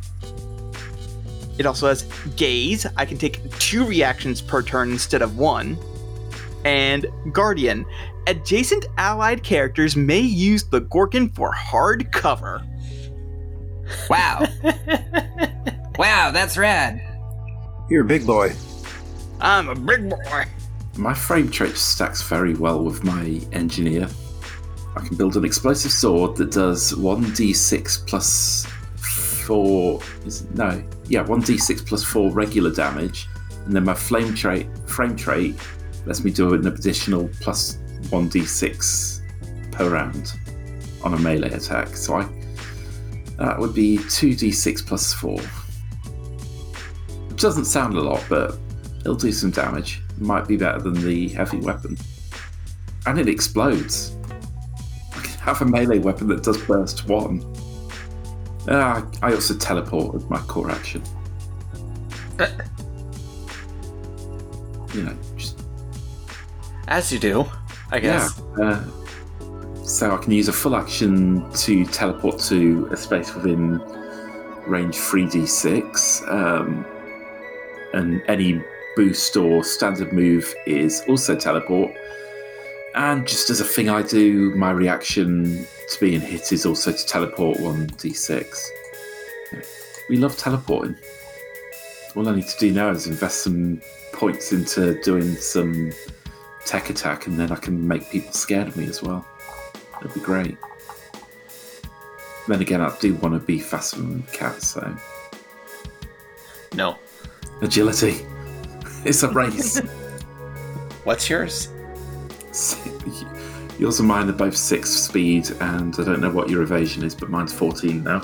It 1.58 1.66
also 1.66 1.88
has 1.88 2.02
gaze. 2.34 2.86
I 2.96 3.04
can 3.04 3.18
take 3.18 3.46
two 3.58 3.86
reactions 3.86 4.40
per 4.40 4.62
turn 4.62 4.90
instead 4.90 5.20
of 5.20 5.36
one. 5.36 5.76
And 6.64 7.06
Guardian. 7.30 7.84
Adjacent 8.26 8.86
allied 8.96 9.42
characters 9.42 9.96
may 9.96 10.20
use 10.20 10.64
the 10.64 10.80
Gorgon 10.80 11.28
for 11.28 11.52
hard 11.52 12.10
cover. 12.12 12.62
Wow. 14.08 14.46
wow, 15.98 16.30
that's 16.30 16.56
rad. 16.56 17.00
You're 17.90 18.02
a 18.02 18.06
big 18.06 18.26
boy. 18.26 18.54
I'm 19.40 19.68
a 19.68 19.74
big 19.74 20.08
boy. 20.08 20.44
My 20.96 21.14
frame 21.14 21.50
trait 21.50 21.76
stacks 21.76 22.22
very 22.22 22.54
well 22.54 22.84
with 22.84 23.02
my 23.02 23.40
engineer. 23.52 24.08
I 24.94 25.00
can 25.00 25.16
build 25.16 25.36
an 25.36 25.44
explosive 25.44 25.90
sword 25.90 26.36
that 26.36 26.50
does 26.50 26.92
1d6 26.92 28.06
plus 28.06 28.66
4. 29.46 30.00
Is 30.26 30.44
no, 30.50 30.84
yeah, 31.08 31.24
1d6 31.24 31.86
plus 31.86 32.04
4 32.04 32.30
regular 32.30 32.70
damage. 32.70 33.26
And 33.64 33.74
then 33.74 33.84
my 33.84 33.94
flame 33.94 34.34
trait, 34.34 34.68
frame 34.86 35.16
trait 35.16 35.56
lets 36.04 36.24
me 36.24 36.30
do 36.30 36.52
an 36.52 36.66
additional 36.66 37.30
plus 37.40 37.78
1d6 38.10 39.72
per 39.72 39.88
round 39.88 40.34
on 41.02 41.14
a 41.14 41.18
melee 41.18 41.52
attack. 41.52 41.88
So 41.96 42.16
I 42.16 42.28
that 43.38 43.58
would 43.58 43.74
be 43.74 43.96
2d6 43.96 44.86
plus 44.86 45.14
4. 45.14 45.38
Which 47.30 47.40
doesn't 47.40 47.64
sound 47.64 47.96
a 47.96 48.00
lot, 48.00 48.22
but 48.28 48.58
it'll 49.00 49.14
do 49.14 49.32
some 49.32 49.50
damage. 49.50 50.01
Might 50.18 50.46
be 50.46 50.56
better 50.56 50.78
than 50.78 50.94
the 50.94 51.28
heavy 51.28 51.58
weapon. 51.58 51.96
And 53.06 53.18
it 53.18 53.28
explodes. 53.28 54.16
I 55.12 55.20
can 55.20 55.38
have 55.40 55.60
a 55.62 55.64
melee 55.64 55.98
weapon 55.98 56.28
that 56.28 56.42
does 56.42 56.58
burst 56.58 57.08
one. 57.08 57.42
Uh, 58.68 59.02
I 59.22 59.34
also 59.34 59.54
teleport 59.54 60.14
with 60.14 60.30
my 60.30 60.38
core 60.38 60.70
action. 60.70 61.02
you 64.94 65.02
know, 65.02 65.16
just 65.36 65.60
As 66.86 67.12
you 67.12 67.18
do, 67.18 67.44
I 67.90 67.98
guess. 67.98 68.40
Yeah. 68.58 68.64
Uh, 68.64 68.84
so 69.84 70.14
I 70.14 70.16
can 70.18 70.32
use 70.32 70.48
a 70.48 70.52
full 70.52 70.76
action 70.76 71.50
to 71.52 71.84
teleport 71.86 72.38
to 72.40 72.88
a 72.92 72.96
space 72.96 73.34
within 73.34 73.78
range 74.66 74.96
3d6. 74.96 76.28
Um, 76.32 76.86
and 77.94 78.22
any 78.28 78.62
boost 78.96 79.36
or 79.36 79.64
standard 79.64 80.12
move 80.12 80.54
is 80.66 81.02
also 81.08 81.36
teleport. 81.36 81.92
And 82.94 83.26
just 83.26 83.48
as 83.50 83.60
a 83.60 83.64
thing 83.64 83.88
I 83.88 84.02
do, 84.02 84.54
my 84.54 84.70
reaction 84.70 85.66
to 85.90 86.00
being 86.00 86.20
hit 86.20 86.52
is 86.52 86.66
also 86.66 86.92
to 86.92 87.06
teleport 87.06 87.58
1d6. 87.58 88.58
We 90.08 90.16
love 90.16 90.36
teleporting. 90.36 90.96
All 92.14 92.28
I 92.28 92.34
need 92.34 92.46
to 92.48 92.58
do 92.58 92.72
now 92.72 92.90
is 92.90 93.06
invest 93.06 93.42
some 93.42 93.80
points 94.12 94.52
into 94.52 95.00
doing 95.02 95.34
some 95.36 95.92
tech 96.66 96.90
attack, 96.90 97.26
and 97.26 97.38
then 97.40 97.50
I 97.50 97.56
can 97.56 97.88
make 97.88 98.10
people 98.10 98.32
scared 98.32 98.68
of 98.68 98.76
me 98.76 98.86
as 98.86 99.02
well. 99.02 99.26
It'd 100.00 100.12
be 100.12 100.20
great. 100.20 100.58
Then 102.48 102.60
again, 102.60 102.80
I 102.80 102.94
do 102.98 103.14
want 103.14 103.34
to 103.34 103.40
be 103.40 103.58
faster 103.58 103.96
than 103.96 104.22
cats, 104.32 104.68
so 104.68 104.94
No. 106.74 106.98
agility. 107.62 108.26
It's 109.04 109.22
a 109.22 109.28
race. 109.28 109.78
What's 111.04 111.28
yours? 111.28 111.68
Yours 113.78 113.98
and 113.98 114.06
mine 114.06 114.28
are 114.28 114.32
both 114.32 114.56
six 114.56 114.90
speed, 114.90 115.50
and 115.60 115.92
I 115.98 116.04
don't 116.04 116.20
know 116.20 116.30
what 116.30 116.48
your 116.48 116.62
evasion 116.62 117.02
is, 117.02 117.14
but 117.16 117.30
mine's 117.30 117.52
14 117.52 118.04
now. 118.04 118.22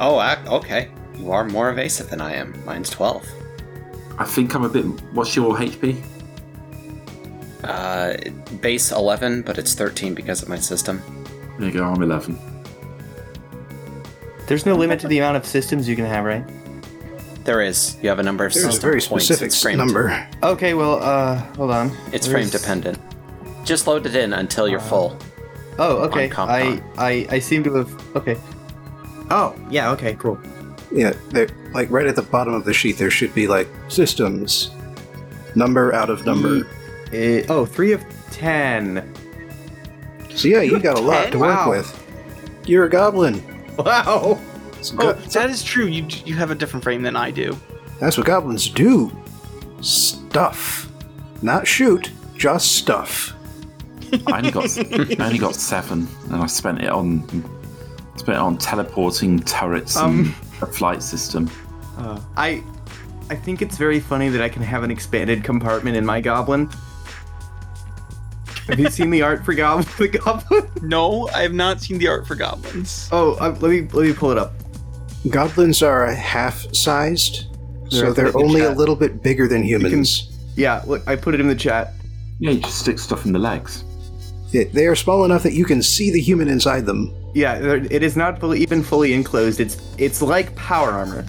Oh, 0.00 0.22
ac- 0.22 0.48
okay. 0.48 0.88
You 1.16 1.32
are 1.32 1.44
more 1.44 1.70
evasive 1.70 2.08
than 2.08 2.20
I 2.22 2.34
am. 2.34 2.54
Mine's 2.64 2.88
12. 2.88 3.26
I 4.16 4.24
think 4.24 4.54
I'm 4.54 4.64
a 4.64 4.68
bit. 4.68 4.84
What's 5.12 5.36
your 5.36 5.54
HP? 5.56 6.02
Uh, 7.62 8.14
base 8.62 8.90
11, 8.92 9.42
but 9.42 9.58
it's 9.58 9.74
13 9.74 10.14
because 10.14 10.42
of 10.42 10.48
my 10.48 10.58
system. 10.58 11.02
There 11.58 11.68
you 11.68 11.74
go, 11.74 11.84
I'm 11.84 12.00
11. 12.02 12.38
There's 14.46 14.64
no 14.64 14.76
limit 14.76 15.00
to 15.00 15.08
the 15.08 15.18
amount 15.18 15.36
of 15.36 15.44
systems 15.44 15.88
you 15.88 15.96
can 15.96 16.04
have, 16.06 16.24
right? 16.24 16.44
There 17.44 17.60
is. 17.60 17.96
You 18.02 18.08
have 18.08 18.18
a 18.18 18.22
number 18.22 18.44
of 18.46 18.52
systems. 18.52 18.78
There's 18.80 18.84
a 18.84 18.86
very 18.86 19.00
points. 19.00 19.24
specific 19.26 19.46
It's 19.48 19.60
framed. 19.62 19.78
number. 19.78 20.26
Okay, 20.42 20.74
well, 20.74 21.02
uh, 21.02 21.36
hold 21.56 21.70
on. 21.70 21.90
It's 22.12 22.26
There's- 22.26 22.28
frame 22.28 22.48
dependent. 22.48 22.98
Just 23.64 23.86
load 23.86 24.06
it 24.06 24.14
in 24.16 24.32
until 24.32 24.66
you're 24.68 24.80
full. 24.80 25.16
Oh, 25.78 25.98
okay. 26.08 26.24
I, 26.26 26.28
Con. 26.28 26.48
I, 26.98 27.26
I 27.30 27.38
seem 27.38 27.64
to 27.64 27.74
have. 27.74 28.16
Okay. 28.16 28.36
Oh, 29.30 29.54
yeah. 29.70 29.90
Okay. 29.92 30.14
Cool. 30.14 30.38
Yeah, 30.92 31.12
there, 31.30 31.48
like 31.72 31.90
right 31.90 32.06
at 32.06 32.14
the 32.14 32.22
bottom 32.22 32.54
of 32.54 32.64
the 32.64 32.72
sheet, 32.74 32.98
there 32.98 33.10
should 33.10 33.34
be 33.34 33.48
like 33.48 33.66
systems, 33.88 34.70
number 35.56 35.92
out 35.92 36.08
of 36.10 36.24
number. 36.24 36.66
Uh, 37.12 37.42
oh, 37.48 37.66
three 37.66 37.92
of 37.92 38.04
ten. 38.30 39.12
So 40.34 40.46
yeah, 40.48 40.60
you 40.60 40.78
got 40.78 40.96
a 40.98 41.00
lot 41.00 41.32
to 41.32 41.38
work 41.38 41.56
Wow. 41.56 41.70
with. 41.70 42.04
You're 42.66 42.84
a 42.84 42.90
goblin. 42.90 43.42
Wow. 43.76 44.38
It's 44.84 44.92
Oh, 44.92 44.96
go- 44.96 45.12
that 45.14 45.48
is 45.48 45.62
true. 45.62 45.86
You 45.86 46.06
you 46.26 46.34
have 46.34 46.50
a 46.50 46.54
different 46.54 46.82
frame 46.84 47.02
than 47.02 47.16
I 47.16 47.30
do. 47.30 47.56
That's 48.00 48.18
what 48.18 48.26
goblins 48.26 48.68
do. 48.68 49.10
Stuff, 49.80 50.90
not 51.42 51.66
shoot, 51.66 52.10
just 52.36 52.72
stuff. 52.76 53.32
I 54.26 54.38
only 54.38 54.50
got 54.50 54.78
I 55.20 55.24
only 55.26 55.38
got 55.38 55.54
seven, 55.54 56.06
and 56.30 56.36
I 56.36 56.46
spent 56.46 56.82
it 56.82 56.90
on 56.90 57.26
spent 58.16 58.36
it 58.36 58.40
on 58.40 58.58
teleporting 58.58 59.40
turrets 59.40 59.96
and 59.96 60.26
Um. 60.26 60.34
a 60.60 60.66
flight 60.66 61.02
system. 61.02 61.50
Uh, 61.98 62.20
I, 62.36 62.62
I 63.30 63.36
think 63.36 63.62
it's 63.62 63.78
very 63.78 64.00
funny 64.00 64.28
that 64.28 64.42
I 64.42 64.48
can 64.48 64.62
have 64.62 64.82
an 64.82 64.90
expanded 64.90 65.44
compartment 65.44 65.96
in 65.96 66.04
my 66.04 66.20
goblin. 66.20 66.68
Have 68.68 68.78
you 68.80 68.88
seen 68.90 69.10
the 69.10 69.22
art 69.22 69.44
for 69.44 69.54
goblin? 69.54 69.86
The 69.98 70.08
goblin? 70.08 70.68
No, 70.82 71.28
I 71.34 71.42
have 71.42 71.52
not 71.54 71.80
seen 71.80 71.98
the 71.98 72.08
art 72.08 72.26
for 72.26 72.34
goblins. 72.34 73.08
Oh, 73.12 73.34
uh, 73.40 73.56
let 73.60 73.70
me 73.70 73.80
let 73.92 74.06
me 74.06 74.12
pull 74.12 74.30
it 74.30 74.38
up. 74.38 74.52
Goblins 75.30 75.82
are 75.82 76.06
half-sized, 76.06 77.46
so 77.88 78.00
They're 78.00 78.12
they're 78.12 78.32
the 78.32 78.38
only 78.38 78.60
a 78.60 78.70
little 78.70 78.96
bit 78.96 79.22
bigger 79.22 79.48
than 79.48 79.62
humans. 79.62 80.30
Yeah, 80.56 80.82
look, 80.86 81.02
I 81.06 81.16
put 81.16 81.34
it 81.34 81.40
in 81.40 81.48
the 81.48 81.54
chat. 81.54 81.94
Yeah, 82.38 82.50
you 82.52 82.60
just 82.60 82.78
stick 82.80 82.98
stuff 82.98 83.24
in 83.24 83.32
the 83.32 83.38
legs. 83.38 83.84
It- 84.52 84.72
they 84.72 84.86
are 84.86 84.94
small 84.94 85.24
enough 85.24 85.42
that 85.42 85.54
you 85.54 85.64
can 85.64 85.82
see 85.82 86.10
the 86.10 86.20
human 86.20 86.48
inside 86.48 86.86
them. 86.86 87.12
Yeah, 87.34 87.58
there- 87.58 87.86
it 87.90 88.02
is 88.02 88.16
not 88.16 88.38
fully, 88.38 88.60
even 88.60 88.82
fully 88.82 89.12
enclosed. 89.14 89.60
It's 89.60 89.78
it's 89.98 90.20
like 90.22 90.54
power 90.56 90.90
armor. 90.90 91.24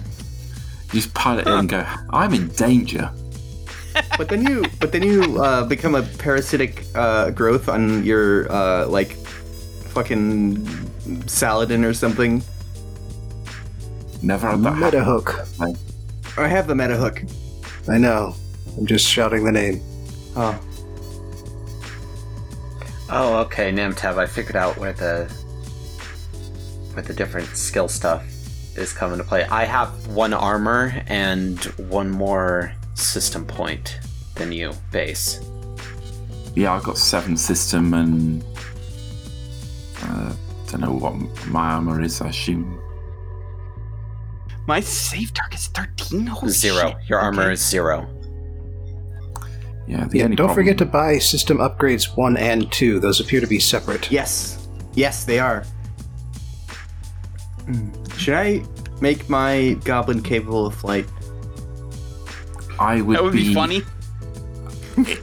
You 0.92 1.00
just 1.00 1.12
pilot 1.14 1.46
it 1.46 1.50
in 1.50 1.58
and 1.58 1.68
go. 1.68 1.84
I'm 2.10 2.32
in 2.34 2.48
danger. 2.48 3.10
But 4.18 4.28
then 4.28 4.44
you 4.46 4.62
but 4.78 4.92
then 4.92 5.02
you 5.02 5.40
uh, 5.42 5.64
become 5.64 5.94
a 5.94 6.02
parasitic 6.02 6.84
uh, 6.94 7.30
growth 7.30 7.66
on 7.70 8.04
your 8.04 8.44
uh, 8.52 8.86
like 8.88 9.16
fucking 9.94 10.66
saladin 11.26 11.82
or 11.82 11.94
something. 11.94 12.42
Never 14.22 14.48
had 14.50 14.62
that. 14.62 14.74
Meta 14.74 15.02
happen. 15.04 15.04
hook. 15.04 15.46
I 16.38 16.48
have 16.48 16.66
the 16.66 16.74
meta 16.74 16.96
hook. 16.96 17.22
I 17.88 17.98
know. 17.98 18.34
I'm 18.76 18.86
just 18.86 19.06
shouting 19.08 19.44
the 19.44 19.52
name. 19.52 19.80
Oh, 20.36 20.58
Oh, 23.08 23.36
okay, 23.42 23.70
Namtab. 23.70 24.18
I 24.18 24.26
figured 24.26 24.56
out 24.56 24.76
where 24.78 24.92
the 24.92 25.26
where 26.92 27.02
the 27.02 27.14
different 27.14 27.46
skill 27.56 27.86
stuff 27.88 28.24
is 28.76 28.92
coming 28.92 29.18
to 29.18 29.24
play. 29.24 29.44
I 29.44 29.64
have 29.64 30.08
one 30.08 30.34
armor 30.34 30.92
and 31.06 31.62
one 31.88 32.10
more 32.10 32.72
system 32.94 33.44
point 33.46 34.00
than 34.34 34.50
you 34.50 34.72
base. 34.90 35.40
Yeah, 36.56 36.72
I 36.74 36.80
got 36.80 36.98
seven 36.98 37.36
system 37.36 37.94
and 37.94 38.44
uh, 40.02 40.32
don't 40.68 40.80
know 40.80 40.92
what 40.94 41.14
my 41.46 41.74
armor 41.74 42.02
is. 42.02 42.20
I 42.20 42.30
assume 42.30 42.80
My 44.66 44.80
save 44.80 45.32
target 45.32 45.60
is 45.60 45.66
thirteen. 45.68 46.26
Holy 46.26 46.52
zero. 46.52 46.90
shit. 47.00 47.08
Your 47.08 47.18
armor 47.20 47.42
Okay. 47.44 47.52
is 47.52 47.64
zero. 47.66 48.08
yeah. 49.86 50.04
The 50.06 50.18
Yeah, 50.18 50.24
don't 50.28 50.36
problem, 50.36 50.54
forget 50.56 50.78
to 50.78 50.84
buy 50.86 51.18
system 51.18 51.58
upgrades 51.58 52.16
1 52.16 52.36
and 52.36 52.70
2. 52.72 52.98
Those 53.00 53.20
appear 53.20 53.40
to 53.40 53.46
be 53.46 53.60
separate. 53.60 54.10
yes, 54.10 54.66
yes, 54.94 55.24
they 55.24 55.38
are. 55.38 55.64
Hmm. 57.66 57.88
Should 58.18 58.34
I 58.34 58.62
make 59.00 59.28
my 59.28 59.76
goblin 59.84 60.22
capable 60.22 60.66
of 60.66 60.74
flight? 60.74 61.06
I 62.80 63.00
would 63.00 63.16
That 63.16 63.22
would 63.24 63.32
be 63.32 63.54
funny. 63.54 63.82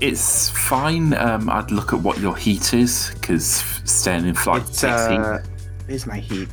It's 0.00 0.48
fine. 0.48 1.14
Um, 1.14 1.48
I'd 1.48 1.70
look 1.70 1.92
at 1.92 2.00
what 2.00 2.18
your 2.18 2.34
heat 2.36 2.74
is 2.74 3.12
because 3.14 3.62
staying 3.84 4.26
in 4.26 4.34
flight 4.34 4.62
It's 4.62 4.80
takes 4.80 5.06
heat. 5.06 5.16
uh, 5.16 5.38
where's 5.86 6.06
my 6.08 6.18
heat? 6.18 6.48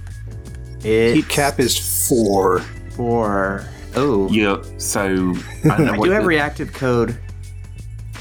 It's 0.83 1.15
Heat 1.15 1.27
cap 1.29 1.59
is 1.59 2.07
4. 2.07 2.59
four. 2.91 3.65
Oh, 3.95 4.29
Yeah, 4.31 4.61
so 4.77 5.33
I 5.65 5.77
know 5.79 5.93
I 5.93 5.97
what 5.97 6.05
do 6.05 6.11
have 6.11 6.21
your, 6.21 6.29
reactive 6.29 6.71
code. 6.73 7.17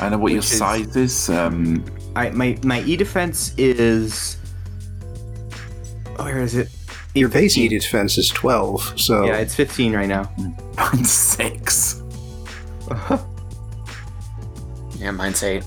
I 0.00 0.08
know 0.08 0.18
what 0.18 0.32
your 0.32 0.38
which 0.38 0.50
is- 0.52 0.58
size 0.58 0.96
is. 0.96 1.28
Um, 1.30 1.84
I 2.16 2.30
my 2.30 2.58
my 2.64 2.80
e 2.82 2.96
defense 2.96 3.52
is. 3.58 4.36
Where 6.16 6.40
is 6.40 6.54
it? 6.56 6.68
Your 7.14 7.28
base 7.28 7.54
15. 7.54 7.64
E 7.72 7.78
defense 7.78 8.18
is 8.18 8.28
12, 8.28 8.98
so 9.00 9.24
Yeah, 9.26 9.36
it's 9.38 9.54
15 9.54 9.94
right 9.94 10.08
now. 10.08 10.30
mine's 10.76 11.10
six. 11.36 12.02
Yeah, 14.98 15.12
mine's 15.12 15.42
eight. 15.44 15.62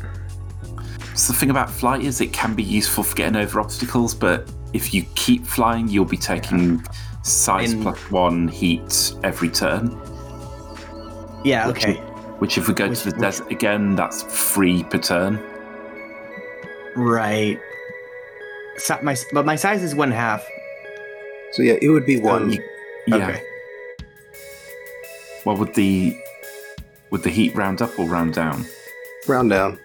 So 1.15 1.31
the 1.31 1.39
thing 1.39 1.51
about 1.51 1.69
flight 1.69 2.01
is 2.03 2.19
it 2.19 2.33
can 2.33 2.53
be 2.53 2.63
useful 2.63 3.01
for 3.03 3.15
getting 3.15 3.37
over 3.37 3.61
obstacles, 3.61 4.13
but 4.13 4.49
if 4.73 4.93
you 4.93 5.03
keep 5.15 5.45
flying, 5.45 5.87
you'll 5.87 6.05
be 6.05 6.17
taking 6.17 6.83
size 7.23 7.73
And- 7.73 7.83
plus 7.83 7.99
one 8.11 8.47
heat 8.47 9.13
every 9.23 9.49
turn. 9.49 9.89
yeah, 11.43 11.67
Which 11.67 11.77
okay. 11.85 11.95
Which, 12.39 12.57
if 12.57 12.67
we 12.67 12.73
go 12.73 12.87
Which- 12.89 12.99
to 13.03 13.09
the 13.11 13.15
which- 13.15 13.21
desert 13.21 13.51
again, 13.51 13.95
that's 13.95 14.23
three 14.23 14.83
per 14.83 14.97
turn. 14.97 15.39
Right. 16.95 17.59
Si- 18.77 18.95
my 19.03 19.15
but 19.33 19.45
my 19.45 19.55
size 19.55 19.83
is 19.83 19.93
one 19.93 20.11
half. 20.11 20.43
so 21.51 21.61
yeah, 21.61 21.77
it 21.81 21.89
would 21.89 22.05
be 22.05 22.17
um, 22.17 22.23
1. 22.23 22.51
You- 22.53 22.63
yeah. 23.07 23.15
Okay. 23.15 23.41
Well, 25.45 25.57
would 25.57 25.73
the 25.75 26.17
would 27.11 27.23
the 27.23 27.29
heat 27.29 27.55
round 27.55 27.81
up 27.81 27.97
or 27.99 28.05
round 28.07 28.33
down? 28.33 28.65
Round 29.27 29.49
down. 29.49 29.77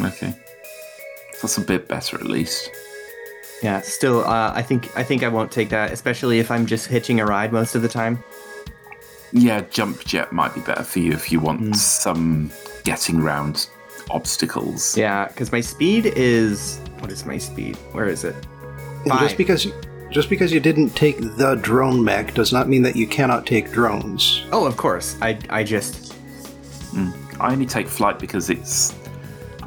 Okay, 0.00 0.34
that's 1.40 1.56
a 1.58 1.60
bit 1.60 1.88
better 1.88 2.16
at 2.16 2.26
least. 2.26 2.70
Yeah. 3.64 3.80
Still, 3.80 4.20
uh, 4.24 4.52
I 4.54 4.62
think 4.62 4.94
I 4.96 5.02
think 5.02 5.22
I 5.22 5.28
won't 5.28 5.50
take 5.50 5.70
that, 5.70 5.90
especially 5.90 6.38
if 6.38 6.50
I'm 6.50 6.66
just 6.66 6.86
hitching 6.86 7.18
a 7.20 7.24
ride 7.26 7.50
most 7.52 7.74
of 7.74 7.82
the 7.82 7.88
time. 7.88 8.22
Yeah, 9.32 9.62
jump 9.70 10.04
jet 10.04 10.32
might 10.32 10.54
be 10.54 10.60
better 10.60 10.84
for 10.84 10.98
you 11.00 11.12
if 11.12 11.32
you 11.32 11.40
want 11.40 11.60
Mm. 11.62 11.74
some 11.76 12.50
getting 12.84 13.20
round 13.20 13.68
obstacles. 14.10 14.96
Yeah, 14.96 15.26
because 15.28 15.50
my 15.50 15.62
speed 15.62 16.12
is 16.14 16.78
what 17.00 17.10
is 17.10 17.24
my 17.24 17.38
speed? 17.38 17.76
Where 17.92 18.06
is 18.06 18.22
it? 18.24 18.36
And 19.06 19.18
just 19.18 19.36
because 19.36 19.66
just 20.10 20.28
because 20.28 20.52
you 20.52 20.60
didn't 20.60 20.90
take 20.90 21.18
the 21.36 21.54
drone 21.56 22.04
mech 22.04 22.34
does 22.34 22.52
not 22.52 22.68
mean 22.68 22.82
that 22.82 22.96
you 22.96 23.06
cannot 23.06 23.46
take 23.46 23.72
drones. 23.72 24.44
Oh, 24.52 24.66
of 24.66 24.76
course. 24.76 25.16
I 25.22 25.38
I 25.48 25.64
just 25.64 26.14
I 27.40 27.50
only 27.52 27.66
take 27.66 27.88
flight 27.88 28.18
because 28.20 28.50
it's 28.50 28.92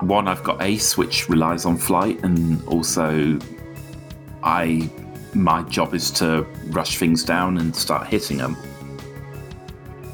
one, 0.02 0.28
I've 0.28 0.44
got 0.44 0.62
Ace, 0.62 0.96
which 0.98 1.28
relies 1.28 1.66
on 1.66 1.76
flight, 1.78 2.24
and 2.24 2.64
also 2.68 3.40
I 4.48 4.90
my 5.34 5.62
job 5.64 5.94
is 5.94 6.10
to 6.12 6.44
rush 6.68 6.98
things 6.98 7.22
down 7.22 7.58
and 7.58 7.76
start 7.76 8.08
hitting 8.08 8.38
them. 8.38 8.56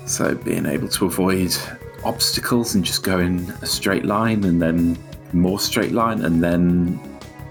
So 0.08 0.34
being 0.34 0.66
able 0.66 0.88
to 0.90 1.06
avoid 1.06 1.56
obstacles 2.04 2.74
and 2.74 2.84
just 2.84 3.04
go 3.04 3.20
in 3.20 3.48
a 3.62 3.66
straight 3.68 4.06
line 4.06 4.44
and 4.44 4.60
then 4.60 4.98
more 5.34 5.60
straight 5.60 5.92
line 5.92 6.26
and 6.26 6.44
then 6.44 7.00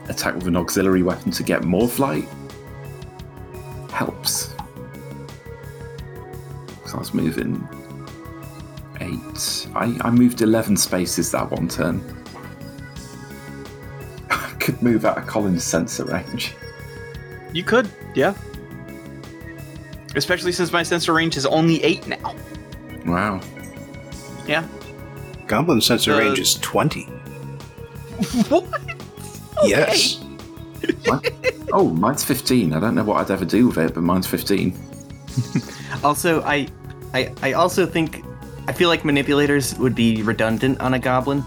attack 0.09 0.35
with 0.35 0.49
an 0.49 0.57
auxiliary 0.57 1.05
weapon 1.05 1.31
to 1.31 1.44
get 1.44 1.62
more 1.62 1.86
flight 1.89 2.27
helps. 3.93 4.52
So 6.86 6.97
I 6.97 6.99
was 6.99 7.15
moving 7.15 7.67
eight. 9.01 9.69
I, 9.77 9.97
I 10.01 10.11
moved 10.11 10.43
11 10.43 10.77
spaces 10.77 11.31
that 11.31 11.49
one 11.49 11.69
turn. 11.69 12.02
I 14.31 14.55
could 14.59 14.83
move 14.83 15.05
out 15.05 15.17
of 15.17 15.28
Colin's 15.28 15.62
sensor 15.62 16.07
range. 16.07 16.57
You 17.52 17.62
could, 17.62 17.89
yeah. 18.14 18.34
Especially 20.16 20.52
since 20.52 20.72
my 20.72 20.82
sensor 20.82 21.12
range 21.12 21.36
is 21.36 21.47
only 21.47 21.82
eight 21.82 22.06
now. 22.06 22.34
Wow. 23.06 23.40
Yeah. 24.47 24.66
Goblin 25.47 25.81
sensor 25.81 26.14
Uh, 26.14 26.18
range 26.18 26.39
is 26.39 26.55
20. 26.56 27.02
what? 28.48 28.64
Yes. 29.64 30.18
Oh, 31.74 31.89
mine's 31.89 32.22
15. 32.22 32.74
I 32.74 32.81
don't 32.81 32.94
know 32.94 33.05
what 33.05 33.16
I'd 33.18 33.31
ever 33.31 33.47
do 33.47 33.68
with 33.68 33.78
it, 33.78 33.94
but 33.94 34.02
mine's 34.02 34.26
15. 34.26 34.78
Also, 36.05 36.42
I, 36.42 36.66
I, 37.14 37.32
I 37.42 37.52
also 37.52 37.86
think 37.86 38.22
I 38.66 38.72
feel 38.72 38.89
like 38.89 39.05
manipulators 39.05 39.74
would 39.78 39.94
be 39.94 40.22
redundant 40.22 40.81
on 40.81 40.94
a 40.94 40.98
goblin. 40.98 41.44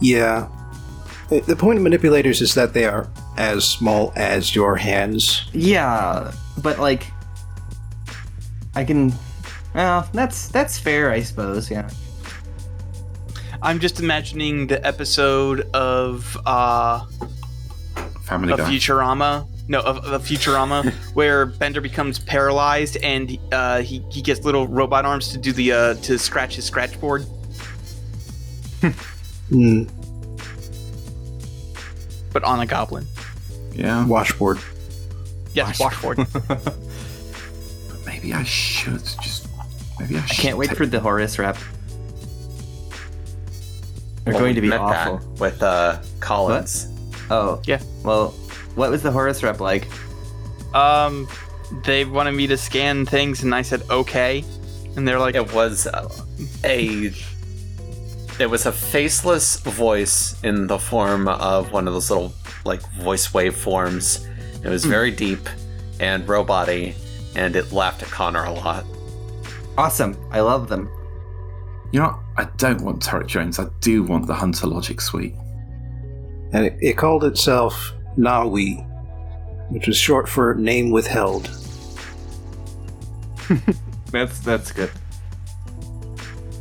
Yeah. 0.00 0.48
The 1.30 1.56
point 1.56 1.78
of 1.78 1.82
manipulators 1.84 2.40
is 2.42 2.54
that 2.54 2.72
they 2.74 2.84
are 2.84 3.08
as 3.36 3.64
small 3.64 4.12
as 4.16 4.54
your 4.54 4.76
hands. 4.76 5.48
Yeah, 5.52 6.32
but 6.62 6.78
like, 6.78 7.06
I 8.74 8.84
can. 8.84 9.12
Well, 9.74 10.08
that's 10.12 10.48
that's 10.48 10.78
fair, 10.78 11.10
I 11.10 11.20
suppose. 11.22 11.70
Yeah. 11.70 11.90
I'm 13.62 13.80
just 13.80 13.98
imagining 13.98 14.66
the 14.66 14.84
episode 14.86 15.62
of 15.72 16.36
uh 16.44 17.04
Family 18.24 18.52
of 18.52 18.58
Guy. 18.58 18.70
Futurama. 18.70 19.46
No, 19.66 19.80
of, 19.80 20.04
of 20.04 20.22
Futurama, 20.22 20.92
where 21.14 21.46
Bender 21.46 21.80
becomes 21.80 22.18
paralyzed 22.18 22.98
and 22.98 23.38
uh, 23.50 23.80
he 23.80 24.04
he 24.10 24.20
gets 24.20 24.44
little 24.44 24.66
robot 24.66 25.06
arms 25.06 25.28
to 25.28 25.38
do 25.38 25.52
the 25.52 25.72
uh, 25.72 25.94
to 25.94 26.18
scratch 26.18 26.56
his 26.56 26.64
scratch 26.66 27.00
board. 27.00 27.24
Hmm. 29.48 29.84
but 32.32 32.44
on 32.44 32.60
a 32.60 32.66
goblin. 32.66 33.06
Yeah, 33.74 34.06
Washboard. 34.06 34.58
Yes, 35.52 35.78
washboard. 35.80 36.16
but 36.48 36.74
maybe 38.06 38.32
I 38.32 38.42
should 38.44 39.04
just. 39.04 39.48
Maybe 40.00 40.16
I 40.16 40.22
I 40.22 40.26
should. 40.26 40.38
can't 40.42 40.58
wait 40.58 40.68
take- 40.70 40.78
for 40.78 40.86
the 40.86 41.00
Horus 41.00 41.38
rep. 41.38 41.56
They're 44.24 44.32
Well, 44.34 44.42
going 44.42 44.54
to 44.54 44.60
be 44.60 44.68
met 44.68 44.78
that 44.78 45.08
awful. 45.08 45.28
with 45.38 45.62
uh, 45.62 46.00
Collins. 46.20 46.88
Oh. 47.30 47.60
Yeah. 47.66 47.80
Well, 48.02 48.28
what 48.74 48.90
was 48.90 49.02
the 49.02 49.10
Horus 49.12 49.42
rep 49.42 49.60
like? 49.60 49.86
um, 50.74 51.28
they 51.84 52.04
wanted 52.04 52.32
me 52.32 52.46
to 52.48 52.56
scan 52.56 53.06
things, 53.06 53.42
and 53.42 53.54
I 53.54 53.62
said 53.62 53.82
okay, 53.90 54.44
and 54.96 55.06
they're 55.06 55.18
like, 55.20 55.34
It 55.34 55.52
was 55.52 55.86
uh, 55.86 56.08
a 56.64 57.12
it 58.40 58.50
was 58.50 58.66
a 58.66 58.72
faceless 58.72 59.60
voice 59.60 60.34
in 60.42 60.66
the 60.66 60.78
form 60.78 61.28
of 61.28 61.70
one 61.72 61.86
of 61.86 61.94
those 61.94 62.10
little 62.10 62.30
like 62.64 62.80
voice 62.92 63.28
waveforms. 63.28 64.26
It 64.64 64.68
was 64.68 64.84
very 64.84 65.10
hmm. 65.10 65.16
deep 65.16 65.48
and 66.00 66.26
roboty, 66.26 66.94
and 67.36 67.56
it 67.56 67.72
laughed 67.72 68.02
at 68.02 68.08
Connor 68.08 68.44
a 68.44 68.52
lot. 68.52 68.84
Awesome. 69.76 70.16
I 70.30 70.40
love 70.40 70.68
them. 70.68 70.88
You 71.92 72.00
know, 72.00 72.18
I 72.36 72.44
don't 72.56 72.80
want 72.82 73.02
Turret 73.02 73.28
Drones. 73.28 73.58
I 73.58 73.66
do 73.80 74.02
want 74.02 74.26
the 74.26 74.34
Hunter 74.34 74.66
Logic 74.66 75.00
Suite. 75.00 75.34
And 76.52 76.66
it, 76.66 76.76
it 76.80 76.96
called 76.96 77.24
itself 77.24 77.92
Nawi, 78.16 78.84
which 79.70 79.86
was 79.86 79.96
short 79.96 80.28
for 80.28 80.54
Name 80.54 80.90
Withheld. 80.90 81.50
That's 84.10 84.38
that's 84.38 84.70
good. 84.70 84.92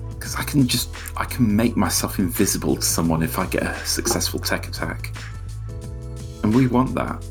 Because 0.09 0.35
I 0.35 0.43
can 0.43 0.67
just. 0.67 0.90
I 1.15 1.25
can 1.25 1.56
make 1.56 1.77
myself 1.77 2.17
invisible 2.17 2.75
to 2.77 2.82
someone 2.82 3.22
if 3.22 3.38
I 3.38 3.45
get 3.45 3.61
a 3.61 3.75
successful 3.85 4.40
tech 4.40 4.67
attack. 4.67 5.14
And 6.44 6.54
we 6.54 6.68
want 6.68 6.94
that. 6.96 7.24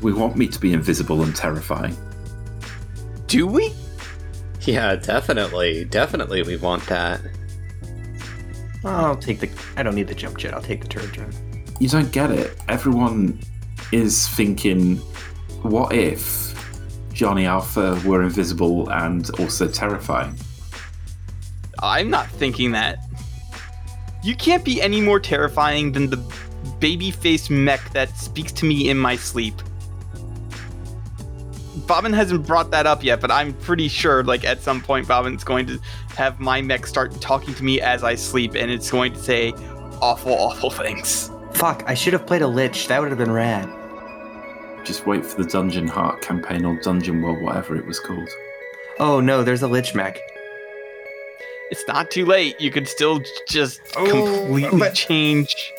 We 0.00 0.12
want 0.12 0.36
me 0.36 0.48
to 0.48 0.58
be 0.58 0.72
invisible 0.72 1.22
and 1.22 1.36
terrifying. 1.36 1.96
"Do 3.26 3.46
we?" 3.46 3.72
Yeah, 4.62 4.96
definitely, 4.96 5.84
definitely, 5.84 6.42
we 6.42 6.56
want 6.56 6.84
that. 6.86 7.20
I'll 8.84 9.16
take 9.16 9.40
the. 9.40 9.50
I 9.76 9.82
don't 9.82 9.94
need 9.94 10.08
the 10.08 10.14
jump 10.14 10.38
jet. 10.38 10.54
I'll 10.54 10.62
take 10.62 10.80
the 10.82 10.88
turret 10.88 11.12
jet. 11.12 11.28
You 11.78 11.88
don't 11.88 12.10
get 12.12 12.30
it. 12.30 12.56
Everyone 12.68 13.38
is 13.92 14.28
thinking, 14.28 14.96
what 15.62 15.92
if 15.92 16.54
Johnny 17.12 17.44
Alpha 17.44 18.00
were 18.06 18.22
invisible 18.22 18.88
and 18.90 19.28
also 19.38 19.68
terrifying? 19.68 20.36
I'm 21.80 22.08
not 22.10 22.28
thinking 22.28 22.72
that. 22.72 22.98
You 24.22 24.36
can't 24.36 24.64
be 24.64 24.80
any 24.80 25.00
more 25.00 25.18
terrifying 25.18 25.92
than 25.92 26.08
the 26.10 26.16
baby-faced 26.82 27.48
mech 27.48 27.90
that 27.92 28.14
speaks 28.18 28.52
to 28.52 28.66
me 28.66 28.90
in 28.90 28.98
my 28.98 29.14
sleep. 29.16 29.54
Bobbin 31.86 32.12
hasn't 32.12 32.46
brought 32.46 32.70
that 32.72 32.86
up 32.86 33.02
yet, 33.02 33.20
but 33.20 33.30
I'm 33.30 33.54
pretty 33.54 33.88
sure, 33.88 34.22
like, 34.24 34.44
at 34.44 34.60
some 34.60 34.80
point, 34.80 35.06
Bobbin's 35.08 35.44
going 35.44 35.66
to 35.66 35.78
have 36.16 36.38
my 36.40 36.60
mech 36.60 36.86
start 36.86 37.18
talking 37.20 37.54
to 37.54 37.64
me 37.64 37.80
as 37.80 38.04
I 38.04 38.14
sleep, 38.16 38.54
and 38.54 38.70
it's 38.70 38.90
going 38.90 39.12
to 39.14 39.18
say 39.18 39.52
awful, 40.00 40.32
awful 40.32 40.70
things. 40.70 41.30
Fuck! 41.54 41.84
I 41.86 41.94
should 41.94 42.12
have 42.12 42.26
played 42.26 42.42
a 42.42 42.46
lich. 42.48 42.88
That 42.88 43.00
would 43.00 43.10
have 43.10 43.18
been 43.18 43.30
rad. 43.32 43.68
Just 44.84 45.06
wait 45.06 45.24
for 45.24 45.42
the 45.42 45.48
Dungeon 45.48 45.86
Heart 45.86 46.22
campaign 46.22 46.64
or 46.64 46.78
Dungeon 46.80 47.22
World, 47.22 47.40
whatever 47.42 47.76
it 47.76 47.86
was 47.86 48.00
called. 48.00 48.28
Oh 48.98 49.20
no, 49.20 49.44
there's 49.44 49.62
a 49.62 49.68
lich 49.68 49.94
mech. 49.94 50.18
It's 51.70 51.86
not 51.86 52.10
too 52.10 52.26
late. 52.26 52.60
You 52.60 52.70
could 52.70 52.88
still 52.88 53.20
just 53.48 53.80
Oh, 53.96 54.06
completely 54.10 54.78
but- 54.78 54.94
change. 54.94 55.72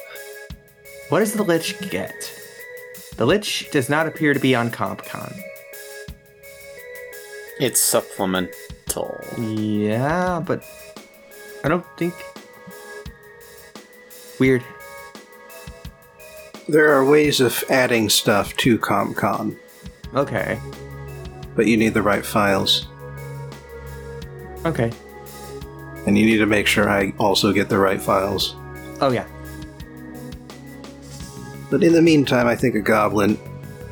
What 1.13 1.19
does 1.19 1.33
the 1.33 1.43
lich 1.43 1.79
get? 1.91 2.33
The 3.17 3.27
lich 3.27 3.69
does 3.69 3.87
not 3.87 4.07
appear 4.07 4.33
to 4.33 4.39
be 4.39 4.55
on 4.55 4.71
CompCon. 4.71 5.39
It's 7.59 7.79
supplemental. 7.79 9.23
Yeah, 9.37 10.41
but 10.43 10.63
I 11.63 11.67
don't 11.67 11.85
think. 11.97 12.15
Weird. 14.39 14.63
There 16.67 16.91
are 16.91 17.05
ways 17.05 17.39
of 17.39 17.63
adding 17.69 18.09
stuff 18.09 18.57
to 18.57 18.79
CompCon, 18.79 19.55
Okay. 20.15 20.59
but 21.55 21.67
you 21.67 21.77
need 21.77 21.93
the 21.93 22.01
right 22.01 22.25
files. 22.25 22.87
Okay. 24.65 24.91
And 26.07 26.17
you 26.17 26.25
need 26.25 26.39
to 26.39 26.47
make 26.47 26.65
sure 26.65 26.89
I 26.89 27.13
also 27.19 27.53
get 27.53 27.69
the 27.69 27.77
right 27.77 28.01
files. 28.01 28.55
Oh 28.99 29.11
yeah. 29.11 29.27
But 31.73 31.81
in 31.81 31.93
the 31.93 32.03
meantime, 32.03 32.45
I 32.45 32.55
think 32.55 32.75
a 32.75 32.81
goblin. 32.81 33.35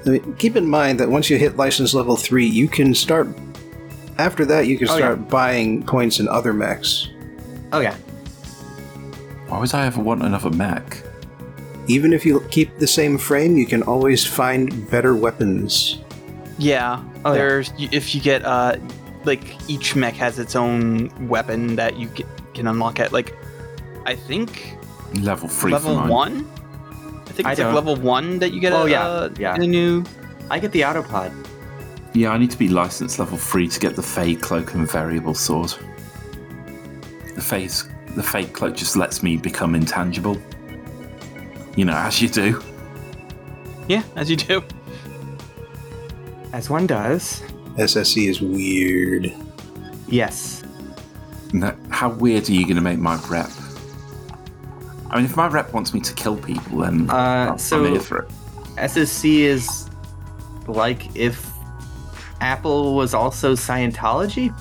I 0.05 0.09
mean, 0.09 0.35
keep 0.35 0.55
in 0.55 0.67
mind 0.67 0.99
that 0.99 1.09
once 1.09 1.31
you 1.31 1.37
hit 1.39 1.57
license 1.57 1.95
level 1.95 2.15
3, 2.15 2.45
you 2.45 2.67
can 2.67 2.93
start. 2.93 3.27
After 4.19 4.45
that, 4.45 4.67
you 4.67 4.77
can 4.77 4.87
Oh, 4.87 4.97
start 4.97 5.17
yeah. 5.17 5.25
buying 5.25 5.81
points 5.81 6.19
in 6.19 6.27
other 6.27 6.53
mechs. 6.53 7.09
Oh 7.73 7.79
yeah. 7.79 7.95
Why 9.47 9.57
would 9.59 9.73
I 9.73 9.87
ever 9.87 9.99
want 9.99 10.21
another 10.21 10.51
mech? 10.51 11.01
Even 11.87 12.13
if 12.13 12.23
you 12.23 12.41
keep 12.51 12.77
the 12.77 12.85
same 12.85 13.17
frame, 13.17 13.57
you 13.57 13.65
can 13.65 13.81
always 13.81 14.23
find 14.27 14.87
better 14.91 15.15
weapons. 15.15 15.97
Yeah, 16.59 17.01
Oh, 17.25 17.31
yeah. 17.33 17.37
there's 17.39 17.71
y 17.79 17.89
if 17.91 18.13
you 18.13 18.21
get 18.21 18.45
uh 18.45 18.75
like 19.25 19.41
each 19.67 19.95
mech 19.95 20.13
has 20.21 20.37
its 20.37 20.55
own 20.55 21.09
weapon 21.27 21.75
that 21.77 21.97
you 21.97 22.07
ca- 22.15 22.29
can 22.53 22.67
unlock 22.67 22.99
at 22.99 23.11
like 23.11 23.33
I 24.05 24.13
think 24.15 24.77
Level 25.15 25.49
3 25.49 25.71
level 25.71 25.95
for 25.95 26.01
mine. 26.07 26.45
1. 26.45 26.60
I 27.45 27.55
think 27.55 27.67
I 27.67 27.71
like 27.73 27.75
don't- 27.75 27.75
level 27.75 27.95
1 27.95 28.39
that 28.39 28.53
you 28.53 28.59
get 28.59 28.73
Oh, 28.73 28.85
a, 28.85 28.89
yeah, 28.89 29.03
uh, 29.07 29.29
yeah. 29.39 29.55
in 29.55 29.61
a 29.63 29.67
new 29.67 30.03
I 30.49 30.59
get 30.59 30.71
the 30.71 30.81
autopod. 30.81 31.31
Yeah, 32.13 32.31
I 32.31 32.37
need 32.37 32.51
to 32.51 32.57
be 32.57 32.67
licensed 32.67 33.19
level 33.19 33.37
3 33.37 33.67
to 33.69 33.79
get 33.79 33.95
the 33.95 34.03
Fade 34.03 34.41
Cloak 34.41 34.73
and 34.73 34.89
Variable 34.89 35.33
Sword. 35.33 35.73
The 37.35 37.41
Fade, 37.41 37.71
the 38.15 38.23
Fade 38.23 38.51
Cloak 38.51 38.75
just 38.75 38.97
lets 38.97 39.23
me 39.23 39.37
become 39.37 39.75
intangible. 39.75 40.37
You 41.77 41.85
know, 41.85 41.93
as 41.95 42.21
you 42.21 42.27
do. 42.27 42.61
Yeah, 43.87 44.03
as 44.17 44.29
you 44.29 44.35
do. 44.35 44.61
As 46.51 46.69
one 46.69 46.85
does. 46.85 47.41
SSC 47.77 48.27
is 48.27 48.41
weird. 48.41 49.33
Yes. 50.09 50.63
And 51.53 51.63
that- 51.63 51.77
how 51.89 52.09
weird 52.09 52.49
are 52.49 52.53
you 52.53 52.63
going 52.63 52.75
to 52.75 52.81
make 52.81 52.99
my 52.99 53.15
rep? 53.29 53.49
I 55.11 55.17
mean, 55.17 55.25
if 55.25 55.35
my 55.35 55.47
rep 55.47 55.73
wants 55.73 55.93
me 55.93 55.99
to 56.01 56.13
kill 56.13 56.37
people, 56.37 56.79
then 56.79 57.09
Uh, 57.09 57.13
I'm- 57.13 57.57
so- 57.57 57.83
I'm 57.85 57.91
here 57.91 57.99
for 58.01 58.19
it. 58.19 58.31
SSC 58.77 59.41
is 59.43 59.89
like 60.67 61.13
if 61.15 61.45
Apple 62.39 62.95
was 62.95 63.13
also 63.13 63.53
Scientology. 63.53 64.53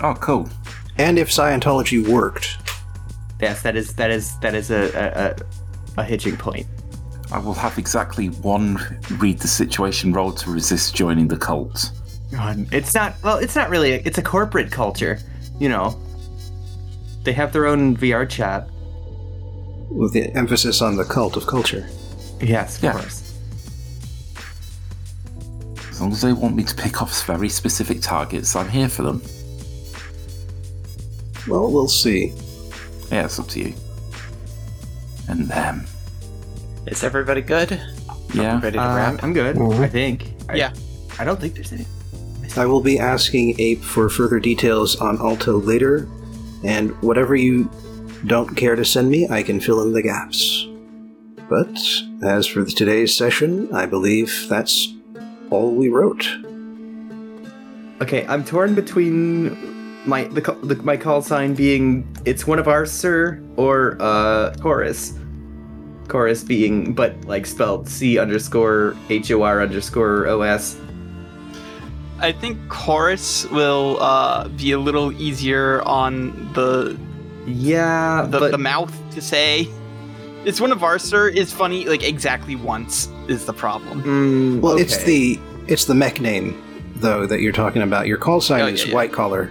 Oh, 0.00 0.14
cool. 0.14 0.48
And 0.98 1.18
if 1.18 1.28
Scientology 1.30 2.06
worked, 2.06 2.58
Yes, 3.40 3.62
that 3.62 3.74
is 3.74 3.92
that 3.94 4.10
is 4.12 4.36
that 4.40 4.54
is 4.54 4.70
a 4.70 4.82
a, 4.94 6.00
a, 6.00 6.02
a 6.02 6.04
hitching 6.04 6.36
point. 6.36 6.64
I 7.32 7.38
will 7.40 7.54
have 7.54 7.76
exactly 7.76 8.28
one 8.28 8.78
read 9.18 9.40
the 9.40 9.48
situation 9.48 10.12
roll 10.12 10.30
to 10.32 10.50
resist 10.52 10.94
joining 10.94 11.26
the 11.26 11.36
cult. 11.36 11.90
God, 12.30 12.68
It's 12.72 12.94
not 12.94 13.14
well. 13.24 13.38
It's 13.38 13.56
not 13.56 13.68
really. 13.68 13.94
It's 13.94 14.18
a 14.18 14.22
corporate 14.22 14.70
culture. 14.70 15.18
You 15.58 15.70
know, 15.70 15.98
they 17.24 17.32
have 17.32 17.52
their 17.52 17.66
own 17.66 17.96
VR 17.96 18.26
chat. 18.28 18.68
With 19.94 20.12
the 20.12 20.34
emphasis 20.36 20.80
on 20.82 20.96
the 20.96 21.04
cult 21.04 21.36
of 21.36 21.46
culture. 21.46 21.86
Yes, 22.40 22.78
of 22.78 22.84
Yeah. 22.84 22.92
course. 22.92 23.32
As 25.90 26.00
long 26.00 26.12
as 26.12 26.20
they 26.22 26.32
want 26.32 26.56
me 26.56 26.64
to 26.64 26.74
pick 26.74 27.02
off 27.02 27.24
very 27.26 27.48
specific 27.48 28.00
targets, 28.00 28.56
I'm 28.56 28.68
here 28.68 28.88
for 28.88 29.02
them. 29.02 29.22
Well, 31.48 31.70
we'll 31.70 31.88
see. 31.88 32.32
Yeah, 33.10 33.24
it's 33.24 33.38
up 33.38 33.48
to 33.48 33.60
you. 33.60 33.74
And 35.28 35.48
them. 35.48 35.86
Is 36.86 37.04
everybody 37.04 37.40
good? 37.42 37.80
Yeah. 38.34 38.60
Ready 38.60 38.78
to 38.78 38.82
Uh, 38.82 38.96
wrap? 38.96 39.22
I'm 39.22 39.32
good. 39.32 39.56
Mhm. 39.56 39.80
I 39.80 39.88
think. 39.88 40.34
I- 40.48 40.54
Yeah. 40.56 40.72
I 41.18 41.24
don't 41.24 41.40
think 41.40 41.54
there's 41.54 41.72
any. 41.72 41.86
I 42.56 42.66
will 42.66 42.80
be 42.80 42.98
asking 42.98 43.58
Ape 43.58 43.82
for 43.82 44.08
further 44.10 44.38
details 44.38 44.96
on 44.96 45.18
Alto 45.18 45.58
later, 45.60 46.06
and 46.64 46.90
whatever 47.02 47.34
you 47.34 47.70
don't 48.26 48.54
care 48.54 48.76
to 48.76 48.84
send 48.84 49.10
me, 49.10 49.28
I 49.28 49.42
can 49.42 49.60
fill 49.60 49.82
in 49.82 49.92
the 49.92 50.02
gaps. 50.02 50.66
But 51.48 51.78
as 52.22 52.46
for 52.46 52.64
today's 52.64 53.16
session, 53.16 53.72
I 53.74 53.86
believe 53.86 54.46
that's 54.48 54.94
all 55.50 55.74
we 55.74 55.88
wrote. 55.88 56.26
Okay, 58.00 58.26
I'm 58.26 58.44
torn 58.44 58.74
between 58.74 60.06
my 60.06 60.24
the, 60.24 60.40
the 60.62 60.76
my 60.82 60.96
call 60.96 61.22
sign 61.22 61.54
being 61.54 62.08
it's 62.24 62.46
one 62.46 62.58
of 62.58 62.68
our 62.68 62.86
sir 62.86 63.42
or 63.56 63.96
uh 64.00 64.54
chorus. 64.60 65.12
Chorus 66.08 66.42
being 66.42 66.94
but 66.94 67.14
like 67.26 67.46
spelled 67.46 67.88
C 67.88 68.18
underscore 68.18 68.96
H 69.08 69.30
O 69.30 69.42
R 69.42 69.60
underscore 69.62 70.26
O 70.26 70.42
S. 70.42 70.76
I 72.18 72.32
think 72.32 72.56
chorus 72.68 73.46
will 73.50 74.00
uh, 74.00 74.46
be 74.48 74.72
a 74.72 74.78
little 74.78 75.12
easier 75.20 75.82
on 75.82 76.52
the 76.54 76.96
Yeah, 77.46 78.26
the, 78.30 78.38
but 78.38 78.50
the 78.52 78.58
mouth 78.58 78.92
to 79.14 79.20
say. 79.20 79.68
It's 80.44 80.60
one 80.60 80.72
of 80.72 80.82
our 80.82 80.98
sir 80.98 81.28
is 81.28 81.52
funny 81.52 81.84
like 81.86 82.02
exactly 82.02 82.56
once 82.56 83.08
is 83.28 83.44
the 83.46 83.52
problem. 83.52 84.02
Mm, 84.02 84.60
Well, 84.60 84.76
it's 84.76 85.02
the 85.04 85.38
it's 85.68 85.84
the 85.84 85.94
mech 85.94 86.20
name 86.20 86.60
though 86.96 87.26
that 87.26 87.40
you're 87.40 87.52
talking 87.52 87.82
about. 87.82 88.06
Your 88.08 88.18
call 88.18 88.40
sign 88.40 88.62
Oh, 88.62 88.66
is 88.66 88.82
yeah, 88.82 88.88
yeah. 88.88 88.94
white 88.94 89.12
collar. 89.12 89.50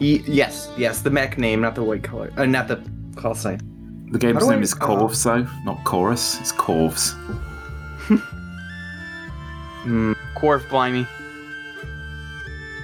Y- 0.00 0.22
yes, 0.26 0.68
yes, 0.76 1.02
the 1.02 1.10
mech 1.10 1.36
name, 1.38 1.60
not 1.60 1.74
the 1.74 1.82
white 1.82 2.02
color, 2.04 2.32
uh, 2.36 2.44
not 2.46 2.68
the 2.68 2.80
call 3.16 3.34
sign. 3.34 3.60
The 4.12 4.18
game's 4.18 4.46
name 4.48 4.58
I- 4.58 4.62
is 4.62 4.74
Corvs, 4.74 5.22
though, 5.24 5.46
not 5.64 5.82
Chorus. 5.84 6.38
It's 6.40 6.52
Corvs. 6.52 7.14
Mm, 9.84 10.14
Corv 10.36 10.68
blimey. 10.68 11.06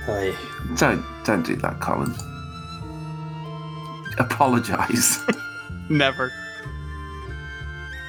Aye. 0.09 0.35
Don't 0.77 1.05
don't 1.25 1.47
do 1.47 1.55
that, 1.57 1.78
Colin. 1.81 2.12
Apologize. 4.18 5.18
Never. 5.88 6.30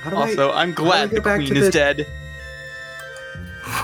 how 0.03 0.09
do 0.09 0.15
Also, 0.17 0.51
I'm 0.51 0.73
glad 0.73 1.09
go 1.11 1.15
the 1.17 1.21
back 1.21 1.37
queen 1.39 1.49
to 1.49 1.55
is 1.59 1.65
the- 1.67 1.71
dead. 1.71 2.07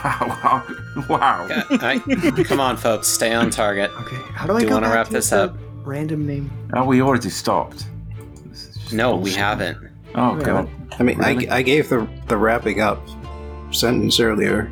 wow, 0.03 0.63
wow, 0.97 1.07
wow. 1.09 1.47
I- 1.69 1.99
come 2.45 2.59
on, 2.59 2.77
folks, 2.77 3.07
stay 3.07 3.33
on 3.33 3.49
target. 3.49 3.91
Okay, 4.01 4.17
how 4.33 4.45
do 4.47 4.53
I 4.53 4.59
Do 4.59 4.63
you 4.63 4.69
go 4.69 4.75
wanna 4.75 4.89
wrap 4.89 5.09
this 5.09 5.31
up? 5.31 5.55
Random 5.83 6.25
name. 6.25 6.49
Oh, 6.73 6.83
we 6.83 7.01
already 7.01 7.29
stopped. 7.29 7.85
This 8.49 8.67
is 8.69 8.75
just 8.77 8.93
No, 8.93 9.15
we 9.15 9.31
haven't. 9.33 9.77
Oh 10.15 10.33
We 10.35 10.43
god. 10.43 10.69
I 10.99 11.03
mean, 11.03 11.17
Really? 11.19 11.47
I, 11.49 11.57
I 11.57 11.61
gave 11.61 11.89
the 11.89 12.07
the 12.27 12.37
wrapping 12.37 12.81
up 12.81 13.01
sentence 13.71 14.19
earlier. 14.19 14.71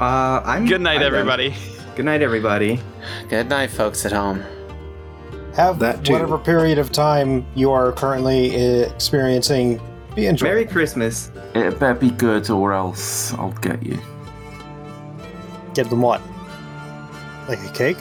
Uh, 0.00 0.42
I'm. 0.44 0.66
Good 0.66 0.80
night, 0.80 0.96
I'm 0.96 1.00
done. 1.02 1.14
everybody. 1.14 1.54
Good 1.96 2.04
night, 2.04 2.22
everybody. 2.22 2.80
Good 3.28 3.48
night, 3.48 3.70
folks 3.70 4.04
at 4.04 4.12
home. 4.12 4.42
Have 5.54 5.78
That 5.78 6.04
too. 6.04 6.12
whatever 6.14 6.38
period 6.38 6.78
of 6.78 6.92
time 6.92 7.46
you 7.54 7.70
are 7.70 7.92
currently 7.92 8.54
uh, 8.56 8.88
experiencing 8.90 9.80
be 10.14 10.26
enjoyed. 10.26 10.48
Merry 10.48 10.64
Christmas. 10.66 11.30
It 11.54 11.78
better 11.78 11.94
be 11.94 12.10
good, 12.10 12.48
or 12.50 12.72
else 12.72 13.32
I'll 13.34 13.52
get 13.52 13.82
you. 13.82 13.98
Get 15.74 15.88
them 15.90 16.02
what? 16.02 16.20
Like 17.48 17.60
a 17.64 17.72
cake? 17.72 17.96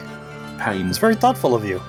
Pain. 0.59 0.87
It's 0.87 0.97
very 0.97 1.15
thoughtful 1.15 1.55
of 1.55 1.65
you. 1.65 1.81